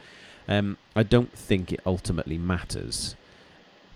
um, 0.48 0.78
I 0.96 1.02
don't 1.02 1.30
think 1.32 1.72
it 1.72 1.80
ultimately 1.84 2.38
matters 2.38 3.16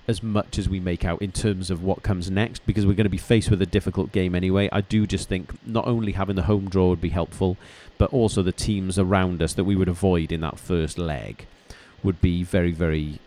as 0.08 0.22
much 0.22 0.58
as 0.58 0.68
we 0.68 0.78
make 0.78 1.04
out 1.04 1.20
in 1.20 1.32
terms 1.32 1.70
of 1.70 1.82
what 1.82 2.02
comes 2.02 2.30
next 2.30 2.64
because 2.64 2.86
we're 2.86 2.94
going 2.94 3.04
to 3.04 3.10
be 3.10 3.16
faced 3.16 3.50
with 3.50 3.60
a 3.60 3.66
difficult 3.66 4.12
game 4.12 4.34
anyway. 4.34 4.68
I 4.70 4.80
do 4.80 5.06
just 5.06 5.28
think 5.28 5.54
not 5.66 5.86
only 5.86 6.12
having 6.12 6.36
the 6.36 6.42
home 6.42 6.68
draw 6.68 6.90
would 6.90 7.00
be 7.00 7.08
helpful, 7.08 7.56
but 7.98 8.12
also 8.12 8.42
the 8.42 8.52
teams 8.52 8.98
around 8.98 9.42
us 9.42 9.54
that 9.54 9.64
we 9.64 9.74
would 9.74 9.88
avoid 9.88 10.30
in 10.30 10.40
that 10.42 10.58
first 10.58 10.96
leg 10.98 11.46
would 12.02 12.20
be 12.20 12.44
very, 12.44 12.72
very 12.72 13.18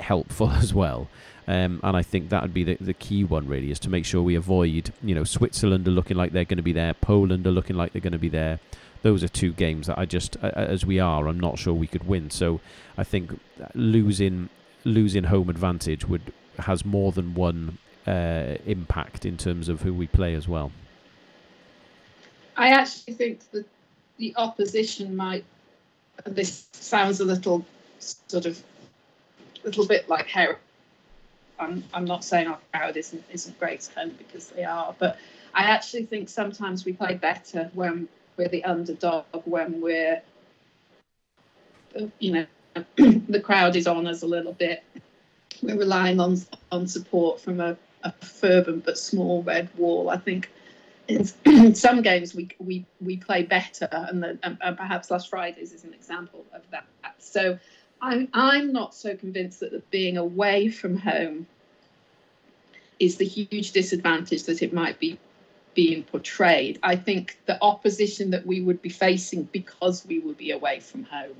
helpful 0.00 0.50
as 0.52 0.72
well. 0.72 1.08
Um, 1.48 1.80
and 1.82 1.96
I 1.96 2.02
think 2.02 2.28
that 2.28 2.42
would 2.42 2.54
be 2.54 2.62
the, 2.62 2.76
the 2.80 2.94
key 2.94 3.24
one 3.24 3.48
really 3.48 3.72
is 3.72 3.80
to 3.80 3.90
make 3.90 4.04
sure 4.04 4.22
we 4.22 4.36
avoid, 4.36 4.92
you 5.02 5.14
know, 5.14 5.24
Switzerland 5.24 5.88
are 5.88 5.92
looking 5.92 6.16
like 6.16 6.32
they're 6.32 6.44
going 6.44 6.58
to 6.58 6.62
be 6.62 6.72
there, 6.72 6.94
Poland 6.94 7.46
are 7.48 7.50
looking 7.50 7.74
like 7.74 7.92
they're 7.92 8.00
going 8.00 8.12
to 8.12 8.18
be 8.18 8.28
there. 8.28 8.60
Those 9.02 9.24
are 9.24 9.28
two 9.28 9.52
games 9.52 9.88
that 9.88 9.98
I 9.98 10.04
just, 10.04 10.36
uh, 10.40 10.52
as 10.54 10.86
we 10.86 11.00
are, 11.00 11.26
I'm 11.26 11.40
not 11.40 11.58
sure 11.58 11.74
we 11.74 11.88
could 11.88 12.06
win. 12.06 12.30
So 12.30 12.60
I 12.96 13.02
think 13.02 13.40
losing 13.74 14.48
losing 14.84 15.24
home 15.24 15.48
advantage 15.48 16.06
would 16.06 16.32
has 16.58 16.84
more 16.84 17.12
than 17.12 17.34
one 17.34 17.78
uh, 18.06 18.56
impact 18.66 19.24
in 19.24 19.36
terms 19.36 19.68
of 19.68 19.82
who 19.82 19.94
we 19.94 20.06
play 20.06 20.34
as 20.34 20.46
well. 20.46 20.70
I 22.56 22.68
actually 22.68 23.14
think 23.14 23.50
that 23.52 23.66
the 24.18 24.34
opposition 24.36 25.16
might. 25.16 25.44
This 26.26 26.66
sounds 26.72 27.20
a 27.20 27.24
little 27.24 27.64
sort 27.98 28.46
of 28.46 28.62
little 29.64 29.86
bit 29.86 30.08
like 30.08 30.26
Hereford. 30.26 30.58
I'm, 31.58 31.84
I'm 31.94 32.04
not 32.04 32.24
saying 32.24 32.48
our 32.48 32.58
crowd 32.72 32.96
isn't 32.96 33.24
isn't 33.32 33.58
great 33.58 33.88
at 33.88 33.94
home 33.94 34.14
because 34.18 34.48
they 34.48 34.64
are, 34.64 34.94
but 34.98 35.18
I 35.54 35.64
actually 35.64 36.06
think 36.06 36.28
sometimes 36.28 36.84
we 36.84 36.92
play 36.92 37.14
better 37.14 37.70
when 37.74 38.08
we're 38.36 38.48
the 38.48 38.64
underdog, 38.64 39.24
when 39.44 39.80
we're 39.80 40.22
you 42.18 42.32
know 42.32 42.46
the 42.96 43.40
crowd 43.42 43.76
is 43.76 43.86
on 43.86 44.06
us 44.06 44.22
a 44.22 44.26
little 44.26 44.52
bit. 44.52 44.82
We're 45.62 45.78
relying 45.78 46.20
on 46.20 46.38
on 46.70 46.86
support 46.86 47.40
from 47.40 47.60
a, 47.60 47.76
a 48.02 48.12
fervent 48.12 48.84
but 48.84 48.98
small 48.98 49.42
red 49.42 49.68
wall. 49.76 50.10
I 50.10 50.16
think 50.16 50.50
in 51.08 51.74
some 51.74 52.02
games 52.02 52.34
we 52.34 52.48
we 52.58 52.84
we 53.00 53.16
play 53.16 53.42
better, 53.42 53.88
and, 53.92 54.22
the, 54.22 54.38
and, 54.42 54.58
and 54.60 54.76
perhaps 54.76 55.10
last 55.10 55.28
Friday's 55.28 55.72
is 55.72 55.84
an 55.84 55.94
example 55.94 56.44
of 56.52 56.62
that. 56.70 56.84
So 57.18 57.58
I'm 58.00 58.28
I'm 58.32 58.72
not 58.72 58.94
so 58.94 59.16
convinced 59.16 59.60
that 59.60 59.90
being 59.90 60.16
away 60.16 60.68
from 60.68 60.96
home 60.96 61.46
is 62.98 63.16
the 63.16 63.24
huge 63.24 63.72
disadvantage 63.72 64.44
that 64.44 64.62
it 64.62 64.72
might 64.72 64.98
be 64.98 65.18
being 65.74 66.02
portrayed. 66.04 66.78
I 66.82 66.96
think 66.96 67.38
the 67.46 67.58
opposition 67.62 68.30
that 68.30 68.46
we 68.46 68.60
would 68.60 68.82
be 68.82 68.90
facing 68.90 69.44
because 69.44 70.04
we 70.06 70.18
would 70.18 70.36
be 70.36 70.50
away 70.50 70.80
from 70.80 71.04
home 71.04 71.36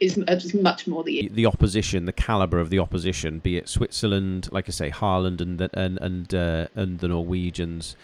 is, 0.00 0.16
is 0.16 0.54
much 0.54 0.86
more 0.86 1.04
the 1.04 1.28
the 1.28 1.46
opposition, 1.46 2.06
the 2.06 2.12
caliber 2.12 2.58
of 2.58 2.70
the 2.70 2.78
opposition, 2.78 3.38
be 3.38 3.56
it 3.56 3.68
Switzerland, 3.68 4.48
like 4.50 4.68
I 4.68 4.72
say, 4.72 4.90
Haaland 4.90 5.40
and 5.40 5.58
the, 5.58 5.70
and 5.74 5.98
and 5.98 6.34
uh, 6.34 6.68
and 6.74 6.98
the 6.98 7.08
Norwegians. 7.08 7.96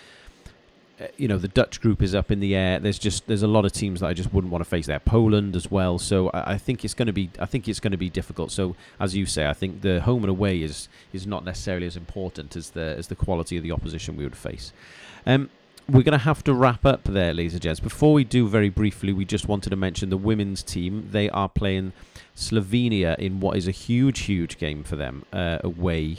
Uh, 0.98 1.06
you 1.18 1.28
know 1.28 1.36
the 1.36 1.48
Dutch 1.48 1.82
group 1.82 2.02
is 2.02 2.14
up 2.14 2.30
in 2.30 2.40
the 2.40 2.54
air. 2.54 2.78
There's 2.78 2.98
just 2.98 3.26
there's 3.26 3.42
a 3.42 3.48
lot 3.48 3.64
of 3.64 3.72
teams 3.72 4.00
that 4.00 4.06
I 4.06 4.14
just 4.14 4.32
wouldn't 4.32 4.52
want 4.52 4.64
to 4.64 4.68
face 4.68 4.86
there. 4.86 5.00
Poland 5.00 5.54
as 5.56 5.70
well. 5.70 5.98
So 5.98 6.30
I, 6.30 6.52
I 6.52 6.58
think 6.58 6.84
it's 6.84 6.94
going 6.94 7.06
to 7.06 7.12
be 7.12 7.30
I 7.38 7.46
think 7.46 7.68
it's 7.68 7.80
going 7.80 7.92
to 7.92 7.98
be 7.98 8.10
difficult. 8.10 8.50
So 8.50 8.76
as 9.00 9.14
you 9.16 9.26
say, 9.26 9.46
I 9.46 9.52
think 9.52 9.82
the 9.82 10.00
home 10.00 10.22
and 10.22 10.30
away 10.30 10.62
is 10.62 10.88
is 11.12 11.26
not 11.26 11.44
necessarily 11.44 11.86
as 11.86 11.96
important 11.96 12.56
as 12.56 12.70
the 12.70 12.94
as 12.96 13.08
the 13.08 13.16
quality 13.16 13.56
of 13.56 13.62
the 13.62 13.72
opposition 13.72 14.16
we 14.16 14.24
would 14.24 14.36
face. 14.36 14.72
Um, 15.26 15.50
we're 15.88 16.02
going 16.02 16.12
to 16.12 16.18
have 16.18 16.42
to 16.44 16.52
wrap 16.52 16.84
up 16.84 17.04
there, 17.04 17.32
ladies 17.32 17.52
and 17.52 17.62
gents. 17.62 17.80
Before 17.80 18.12
we 18.12 18.24
do, 18.24 18.48
very 18.48 18.68
briefly, 18.68 19.12
we 19.12 19.24
just 19.24 19.46
wanted 19.46 19.70
to 19.70 19.76
mention 19.76 20.10
the 20.10 20.16
women's 20.16 20.62
team. 20.62 21.08
They 21.12 21.30
are 21.30 21.48
playing 21.48 21.92
Slovenia 22.34 23.16
in 23.18 23.40
what 23.40 23.56
is 23.56 23.68
a 23.68 23.72
huge, 23.72 24.20
huge 24.20 24.58
game 24.58 24.82
for 24.82 24.96
them 24.96 25.24
uh, 25.32 25.58
away 25.62 26.18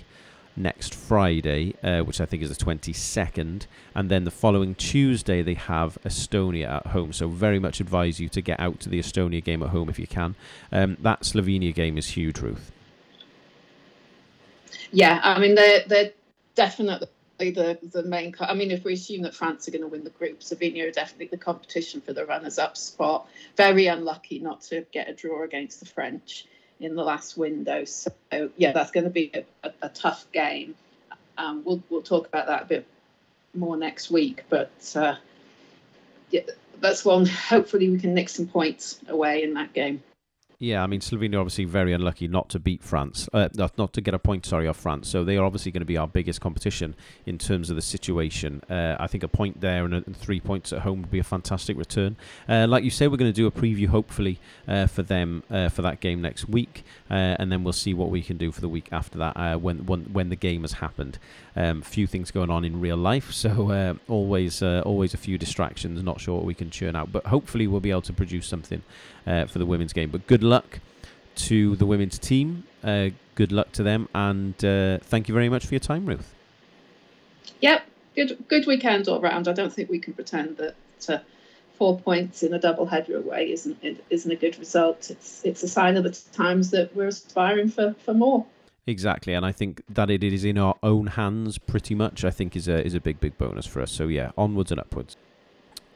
next 0.56 0.96
Friday, 0.96 1.76
uh, 1.84 2.00
which 2.00 2.22
I 2.22 2.26
think 2.26 2.44
is 2.44 2.56
the 2.56 2.66
22nd. 2.66 3.68
And 3.94 4.10
then 4.10 4.24
the 4.24 4.32
following 4.32 4.74
Tuesday, 4.74 5.42
they 5.42 5.54
have 5.56 5.98
Estonia 6.06 6.78
at 6.78 6.88
home. 6.88 7.12
So, 7.12 7.28
very 7.28 7.60
much 7.60 7.82
advise 7.82 8.20
you 8.22 8.30
to 8.30 8.42
get 8.42 8.60
out 8.60 8.80
to 8.82 8.90
the 8.90 9.00
Estonia 9.00 9.44
game 9.44 9.62
at 9.62 9.70
home 9.70 9.90
if 9.90 10.00
you 10.00 10.08
can. 10.08 10.36
Um, 10.72 10.98
that 11.02 11.22
Slovenia 11.22 11.76
game 11.76 11.98
is 11.98 12.08
huge, 12.08 12.40
Ruth. 12.40 12.72
Yeah, 14.92 15.20
I 15.22 15.40
mean, 15.40 15.56
they're, 15.56 15.84
they're 15.86 16.12
definitely 16.56 17.10
the 17.38 17.78
the 17.92 18.04
main. 18.04 18.36
I 18.40 18.54
mean, 18.54 18.72
if 18.72 18.84
we 18.84 18.94
assume 18.94 19.22
that 19.24 19.36
France 19.36 19.68
are 19.68 19.72
going 19.72 19.82
to 19.82 19.88
win 19.88 20.04
the 20.04 20.10
group, 20.10 20.42
Slovenia 20.42 20.88
are 20.88 20.92
definitely 20.92 21.28
the 21.28 21.38
competition 21.38 22.02
for 22.02 22.14
the 22.14 22.26
runners-up 22.26 22.76
spot. 22.78 23.28
Very 23.56 23.88
unlucky 23.88 24.40
not 24.40 24.62
to 24.64 24.86
get 24.92 25.10
a 25.10 25.14
draw 25.14 25.44
against 25.44 25.80
the 25.80 25.86
French 25.86 26.46
in 26.80 26.96
the 26.96 27.04
last 27.04 27.38
window. 27.38 27.86
So 27.86 28.12
yeah, 28.58 28.72
that's 28.72 28.92
going 28.92 29.06
to 29.06 29.10
be 29.10 29.32
a, 29.34 29.68
a, 29.68 29.74
a 29.84 29.90
tough 29.90 30.26
game. 30.32 30.76
Um, 31.38 31.64
we'll 31.64 31.84
we'll 31.90 32.02
talk 32.02 32.28
about 32.28 32.48
that 32.48 32.64
a 32.64 32.66
bit 32.66 32.88
more 33.54 33.78
next 33.78 34.12
week, 34.12 34.44
but 34.50 34.72
uh, 34.96 35.16
yeah, 36.32 36.42
that's 36.80 37.06
one. 37.06 37.26
Hopefully, 37.26 37.90
we 37.90 38.00
can 38.00 38.14
nick 38.14 38.30
some 38.30 38.48
points 38.48 39.00
away 39.08 39.44
in 39.44 39.54
that 39.54 39.74
game. 39.74 40.02
Yeah, 40.60 40.82
I 40.82 40.88
mean 40.88 41.02
Slovenia 41.02 41.40
obviously 41.40 41.66
very 41.66 41.94
unlucky 41.94 42.28
not 42.28 42.50
to 42.50 42.60
beat 42.60 42.82
France, 42.82 43.30
uh, 43.32 43.48
not, 43.54 43.78
not 43.78 43.94
to 43.94 44.02
get 44.02 44.16
a 44.16 44.20
point. 44.20 44.44
Sorry, 44.44 44.68
off 44.68 44.78
France. 44.78 45.08
So 45.08 45.24
they 45.24 45.38
are 45.38 45.46
obviously 45.46 45.72
going 45.72 45.82
to 45.82 45.86
be 45.86 45.98
our 45.98 46.08
biggest 46.08 46.42
competition 46.42 46.96
in 47.28 47.38
terms 47.38 47.70
of 47.70 47.76
the 47.76 47.82
situation. 47.84 48.64
Uh, 48.68 48.96
I 49.00 49.06
think 49.06 49.22
a 49.22 49.28
point 49.28 49.62
there 49.62 49.86
and, 49.86 49.94
a, 49.94 49.98
and, 49.98 50.18
three 50.18 50.40
points 50.40 50.74
at 50.74 50.80
home 50.80 51.02
would 51.02 51.12
be 51.12 51.20
a 51.20 51.24
fantastic 51.24 51.78
return. 51.78 52.16
Uh, 52.50 52.66
like 52.68 52.84
you 52.84 52.90
say, 52.90 53.08
we're 53.08 53.18
going 53.18 53.32
to 53.32 53.36
do 53.36 53.46
a 53.46 53.52
preview 53.52 53.86
hopefully 53.86 54.40
uh, 54.68 54.88
for 54.88 55.04
them 55.04 55.44
uh, 55.52 55.70
for 55.70 55.84
that 55.84 56.00
game 56.00 56.24
next 56.24 56.50
week, 56.50 56.84
uh, 57.12 57.36
and 57.38 57.52
then 57.52 57.64
we'll 57.64 57.72
see 57.72 57.94
what 57.94 58.10
we 58.10 58.24
can 58.24 58.38
do 58.38 58.52
for 58.52 58.62
the 58.62 58.70
week 58.70 58.90
after 58.92 59.20
that 59.20 59.62
when 59.62 59.86
when 59.86 60.06
when 60.12 60.30
the 60.30 60.36
game 60.36 60.64
has 60.64 60.74
happened. 60.74 61.20
Um, 61.56 61.82
few 61.84 62.08
things 62.08 62.30
going 62.32 62.50
on 62.50 62.66
in 62.66 62.80
real 62.80 62.98
life, 62.98 63.32
so 63.32 63.98
always 64.08 64.64
always 64.64 65.14
a 65.14 65.18
few 65.18 65.38
distractions. 65.38 66.02
Not 66.02 66.20
sure 66.20 66.36
what 66.38 66.46
we 66.46 66.56
can 66.56 66.72
churn 66.72 66.96
out, 66.96 67.12
but 67.12 67.28
hopefully 67.28 67.68
we'll 67.68 67.80
be 67.80 67.92
able 67.92 68.02
to 68.04 68.14
produce 68.14 68.48
something 68.48 68.82
for 69.26 69.60
the 69.60 69.66
women's 69.68 69.94
game. 69.94 70.10
But 70.10 70.26
good 70.26 70.47
luck 70.48 70.80
to 71.36 71.76
the 71.76 71.86
women's 71.86 72.18
team. 72.18 72.64
Uh, 72.84 73.10
good 73.36 73.52
luck 73.52 73.72
to 73.74 73.84
them, 73.84 74.10
and 74.16 74.54
uh, 74.64 74.98
thank 75.00 75.28
you 75.28 75.34
very 75.34 75.50
much 75.50 75.66
for 75.66 75.74
your 75.74 75.80
time, 75.80 76.06
Ruth. 76.06 76.34
Yep, 77.62 77.84
good 78.16 78.38
good 78.48 78.66
weekend 78.66 79.08
all 79.08 79.22
round. 79.22 79.48
I 79.48 79.54
don't 79.54 79.74
think 79.74 79.90
we 79.90 80.00
can 80.00 80.14
pretend 80.14 80.58
that 80.58 80.76
uh, 81.10 81.20
four 81.78 82.00
points 82.00 82.44
in 82.44 82.54
a 82.54 82.60
double 82.60 82.86
header 82.86 83.18
away 83.18 83.52
isn't 83.52 84.02
isn't 84.10 84.32
a 84.32 84.36
good 84.36 84.58
result. 84.60 85.10
It's 85.10 85.42
it's 85.44 85.64
a 85.64 85.68
sign 85.68 85.98
of 85.98 86.04
the 86.04 86.18
times 86.34 86.72
that 86.72 86.96
we're 86.96 87.08
aspiring 87.08 87.70
for 87.70 87.96
for 88.04 88.14
more. 88.14 88.46
Exactly, 88.86 89.34
and 89.34 89.46
I 89.46 89.52
think 89.52 89.82
that 89.90 90.10
it 90.10 90.24
is 90.24 90.46
in 90.46 90.58
our 90.58 90.76
own 90.82 91.08
hands 91.08 91.58
pretty 91.58 91.94
much. 91.94 92.24
I 92.24 92.32
think 92.32 92.56
is 92.56 92.68
a 92.68 92.86
is 92.86 92.96
a 92.96 93.02
big 93.02 93.20
big 93.20 93.38
bonus 93.38 93.66
for 93.66 93.82
us. 93.82 93.92
So 93.92 94.08
yeah, 94.08 94.32
onwards 94.38 94.72
and 94.72 94.80
upwards. 94.80 95.16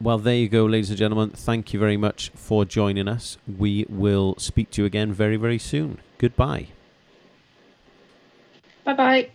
Well, 0.02 0.18
there 0.18 0.34
you 0.34 0.48
go, 0.48 0.64
ladies 0.64 0.90
and 0.90 0.98
gentlemen. 0.98 1.30
Thank 1.30 1.72
you 1.72 1.78
very 1.78 1.96
much 1.96 2.32
for 2.34 2.64
joining 2.64 3.06
us. 3.06 3.38
We 3.46 3.86
will 3.88 4.34
speak 4.36 4.70
to 4.72 4.82
you 4.82 4.86
again 4.86 5.12
very, 5.12 5.36
very 5.36 5.58
soon. 5.58 5.98
Goodbye. 6.18 6.66
Bye 8.84 8.94
bye. 8.94 9.30